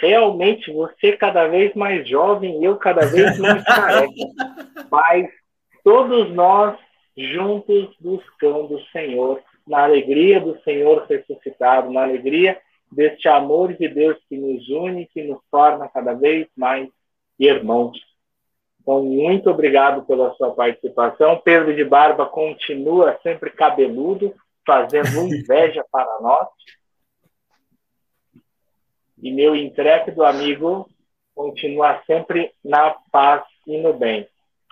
realmente 0.00 0.72
você 0.72 1.16
cada 1.16 1.46
vez 1.46 1.72
mais 1.74 2.06
jovem, 2.08 2.64
eu 2.64 2.76
cada 2.76 3.06
vez 3.06 3.38
mais 3.38 3.62
careca, 3.62 4.10
mas 4.90 5.28
todos 5.84 6.28
nós 6.34 6.76
juntos 7.16 7.94
buscando 8.00 8.74
o 8.74 8.84
Senhor, 8.86 9.40
na 9.64 9.84
alegria 9.84 10.40
do 10.40 10.60
Senhor 10.62 11.06
ressuscitado, 11.08 11.92
na 11.92 12.02
alegria 12.02 12.60
deste 12.90 13.28
amor 13.28 13.74
de 13.74 13.88
Deus 13.88 14.18
que 14.28 14.36
nos 14.36 14.68
une, 14.68 15.06
que 15.06 15.22
nos 15.22 15.40
torna 15.50 15.88
cada 15.88 16.14
vez 16.14 16.48
mais 16.56 16.88
irmãos. 17.38 17.98
Então, 18.80 19.02
muito 19.02 19.50
obrigado 19.50 20.06
pela 20.06 20.32
sua 20.34 20.54
participação. 20.54 21.40
Pedro 21.44 21.74
de 21.74 21.84
Barba 21.84 22.24
continua 22.26 23.18
sempre 23.22 23.50
cabeludo, 23.50 24.32
fazendo 24.64 25.08
inveja 25.26 25.84
para 25.90 26.20
nós. 26.20 26.48
E 29.20 29.32
meu 29.32 29.56
intrépido 29.56 30.24
amigo 30.24 30.88
continua 31.34 32.00
sempre 32.06 32.52
na 32.64 32.90
paz 33.10 33.44
e 33.66 33.76
no 33.76 33.92
bem. 33.92 34.28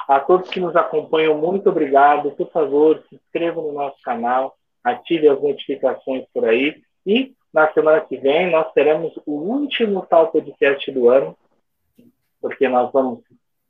A 0.08 0.20
todos 0.20 0.50
que 0.50 0.60
nos 0.60 0.76
acompanham, 0.76 1.36
muito 1.36 1.68
obrigado. 1.68 2.30
Por 2.32 2.50
favor, 2.50 3.02
se 3.08 3.16
inscrevam 3.16 3.64
no 3.64 3.72
nosso 3.72 4.00
canal, 4.02 4.56
ative 4.82 5.28
as 5.28 5.42
notificações 5.42 6.24
por 6.32 6.44
aí 6.44 6.82
e 7.06 7.34
na 7.54 7.72
semana 7.72 8.00
que 8.00 8.16
vem, 8.16 8.50
nós 8.50 8.72
teremos 8.72 9.16
o 9.24 9.30
último 9.30 10.04
tal 10.04 10.26
podcast 10.32 10.90
do 10.90 11.08
ano, 11.08 11.36
porque 12.40 12.68
nós 12.68 12.90
vamos 12.90 13.20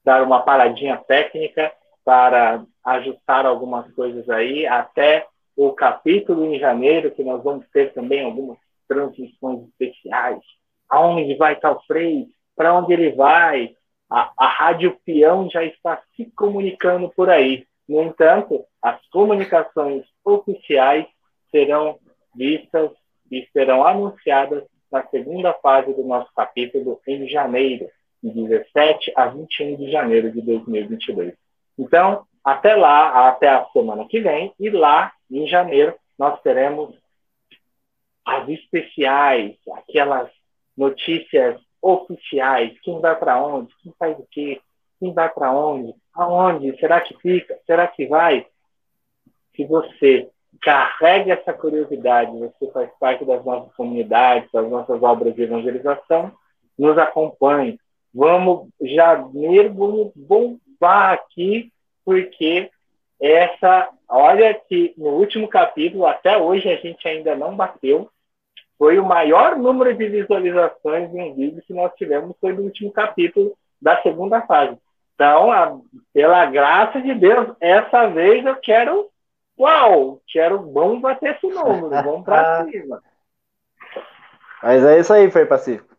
dar 0.03 0.23
uma 0.23 0.41
paradinha 0.41 0.97
técnica 0.97 1.71
para 2.03 2.65
ajustar 2.83 3.45
algumas 3.45 3.93
coisas 3.93 4.29
aí, 4.31 4.67
até 4.67 5.27
o 5.55 5.71
capítulo 5.73 6.47
em 6.47 6.59
janeiro, 6.59 7.11
que 7.11 7.23
nós 7.23 7.45
vamos 7.45 7.69
ter 7.69 7.93
também 7.93 8.25
algumas 8.25 8.57
transmissões 8.89 9.69
especiais. 9.69 10.41
Aonde 10.89 11.35
vai 11.35 11.53
estar 11.53 11.73
o 11.73 11.83
Frei? 11.83 12.29
Para 12.57 12.75
onde 12.75 12.95
ele 12.95 13.13
vai? 13.13 13.77
A, 14.11 14.33
a 14.39 14.47
Rádio 14.49 14.99
Peão 15.05 15.51
já 15.51 15.63
está 15.63 16.03
se 16.17 16.25
comunicando 16.35 17.11
por 17.11 17.29
aí. 17.29 17.67
No 17.87 18.03
entanto, 18.03 18.65
as 18.81 18.99
comunicações 19.09 20.05
oficiais 20.25 21.07
serão 21.51 21.99
vistas 22.35 22.91
e 23.35 23.49
serão 23.53 23.85
anunciadas 23.85 24.65
na 24.91 25.05
segunda 25.09 25.53
fase 25.55 25.93
do 25.93 26.05
nosso 26.05 26.33
capítulo 26.35 27.01
em 27.07 27.29
janeiro, 27.29 27.89
de 28.23 28.31
17 28.31 29.13
a 29.17 29.27
21 29.27 29.77
de 29.77 29.91
janeiro 29.91 30.31
de 30.31 30.41
2022. 30.41 31.35
Então, 31.79 32.25
até 32.45 32.77
lá, 32.77 33.29
até 33.29 33.49
a 33.49 33.65
semana 33.67 34.07
que 34.07 34.21
vem, 34.21 34.53
e 34.59 34.71
lá 34.71 35.13
em 35.31 35.47
janeiro 35.47 35.95
nós 36.19 36.41
teremos 36.43 36.95
as 38.25 38.49
especiais, 38.49 39.57
aquelas 39.73 40.31
notícias 40.77 41.61
oficiais, 41.83 42.79
quem 42.81 43.01
vai 43.01 43.19
para 43.19 43.43
onde, 43.43 43.75
quem 43.83 43.93
faz 43.99 44.19
o 44.19 44.27
quê, 44.31 44.61
quem 44.99 45.13
vai 45.13 45.29
para 45.29 45.53
onde, 45.53 45.93
aonde, 46.15 46.79
será 46.79 47.01
que 47.01 47.15
fica, 47.19 47.59
será 47.67 47.87
que 47.87 48.07
vai? 48.07 48.47
Se 49.55 49.65
você 49.67 50.31
carrega 50.61 51.35
essa 51.35 51.53
curiosidade, 51.53 52.39
você 52.39 52.71
faz 52.73 52.91
parte 52.99 53.25
das 53.25 53.45
nossas 53.45 53.75
comunidades, 53.75 54.51
das 54.53 54.69
nossas 54.69 55.03
obras 55.03 55.35
de 55.35 55.43
evangelização, 55.43 56.33
nos 56.79 56.97
acompanhe. 56.99 57.79
Vamos 58.13 58.69
janeiro, 58.81 59.73
vamos 59.75 60.13
bombar 60.15 61.15
aqui, 61.15 61.73
porque 62.05 62.71
essa, 63.21 63.89
olha 64.09 64.55
que 64.55 64.95
no 64.97 65.11
último 65.11 65.49
capítulo, 65.49 66.07
até 66.07 66.37
hoje 66.37 66.69
a 66.69 66.77
gente 66.77 67.07
ainda 67.07 67.35
não 67.35 67.57
bateu, 67.57 68.09
foi 68.79 68.99
o 68.99 69.05
maior 69.05 69.57
número 69.57 69.95
de 69.97 70.09
visualizações 70.09 71.13
em 71.15 71.23
um 71.23 71.35
vídeo 71.35 71.63
que 71.67 71.73
nós 71.73 71.93
tivemos 71.95 72.37
foi 72.41 72.53
no 72.53 72.63
último 72.63 72.93
capítulo 72.93 73.57
da 73.81 74.01
segunda 74.03 74.43
fase. 74.43 74.77
Então, 75.15 75.53
a, 75.53 75.79
pela 76.13 76.45
graça 76.47 77.01
de 77.01 77.15
Deus, 77.15 77.55
essa 77.61 78.09
vez 78.09 78.45
eu 78.45 78.57
quero, 78.57 79.09
uau, 79.59 80.21
quero, 80.27 80.71
vamos 80.73 81.01
bater 81.01 81.35
esse 81.37 81.47
número, 81.47 81.91
vamos 81.91 82.25
para 82.25 82.65
cima. 82.71 83.03
Mas 84.63 84.85
é 84.85 84.99
isso 84.99 85.13
aí, 85.13 85.31
Frei 85.31 85.45
Pacífico. 85.45 85.95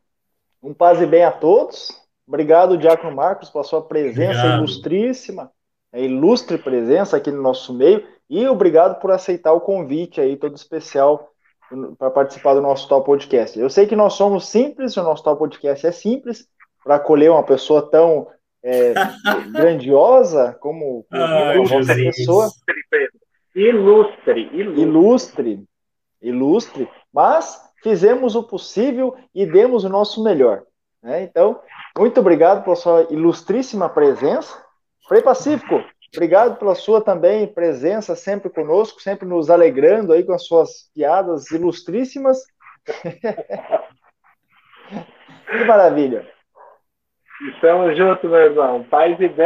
Um 0.61 0.73
paz 0.73 0.99
e 1.01 1.05
bem 1.05 1.23
a 1.23 1.31
todos. 1.31 1.89
Obrigado, 2.27 2.77
Diácono 2.77 3.15
Marcos, 3.15 3.49
pela 3.49 3.63
sua 3.63 3.83
presença 3.83 4.39
obrigado. 4.39 4.57
ilustríssima, 4.57 5.51
a 5.93 5.99
ilustre 5.99 6.57
presença 6.57 7.17
aqui 7.17 7.29
no 7.29 7.41
nosso 7.41 7.73
meio. 7.73 8.03
E 8.27 8.47
obrigado 8.47 8.99
por 8.99 9.11
aceitar 9.11 9.53
o 9.53 9.61
convite 9.61 10.19
aí, 10.19 10.35
todo 10.35 10.55
especial 10.55 11.31
para 11.97 12.09
participar 12.11 12.53
do 12.53 12.61
nosso 12.61 12.87
Tal 12.87 13.03
Podcast. 13.03 13.59
Eu 13.59 13.69
sei 13.69 13.85
que 13.85 13.95
nós 13.95 14.13
somos 14.13 14.47
simples, 14.47 14.97
o 14.97 15.03
nosso 15.03 15.23
Tal 15.23 15.37
Podcast 15.37 15.85
é 15.85 15.91
simples, 15.91 16.47
para 16.83 16.95
acolher 16.95 17.31
uma 17.31 17.43
pessoa 17.43 17.89
tão 17.89 18.27
é, 18.63 18.93
grandiosa 19.53 20.57
como, 20.59 21.05
como 21.09 21.79
essa 21.79 21.95
pessoa. 21.95 22.49
Ilustre, 23.55 24.49
ilustre, 24.51 24.81
ilustre, 24.81 25.63
ilustre, 26.21 26.89
mas 27.13 27.59
fizemos 27.81 28.35
o 28.35 28.43
possível 28.43 29.15
e 29.33 29.45
demos 29.45 29.83
o 29.83 29.89
nosso 29.89 30.23
melhor. 30.23 30.63
Né? 31.01 31.23
Então, 31.23 31.61
muito 31.97 32.19
obrigado 32.19 32.63
pela 32.63 32.75
sua 32.75 33.07
ilustríssima 33.09 33.87
presença. 33.87 34.61
Frei 35.07 35.21
Pacífico, 35.21 35.81
Obrigado 36.15 36.57
pela 36.57 36.75
sua 36.75 37.01
também 37.01 37.45
presença 37.45 38.15
sempre 38.15 38.49
conosco, 38.49 39.01
sempre 39.01 39.27
nos 39.27 39.49
alegrando 39.49 40.13
aí 40.13 40.23
com 40.23 40.31
as 40.33 40.45
suas 40.45 40.89
piadas 40.93 41.51
ilustríssimas. 41.51 42.37
que 45.49 45.65
maravilha. 45.65 46.25
Estamos 47.53 47.97
juntos, 47.97 48.29
meu 48.29 48.39
irmão. 48.39 48.85
Paz 48.85 49.19
e 49.19 49.27
bem. 49.27 49.45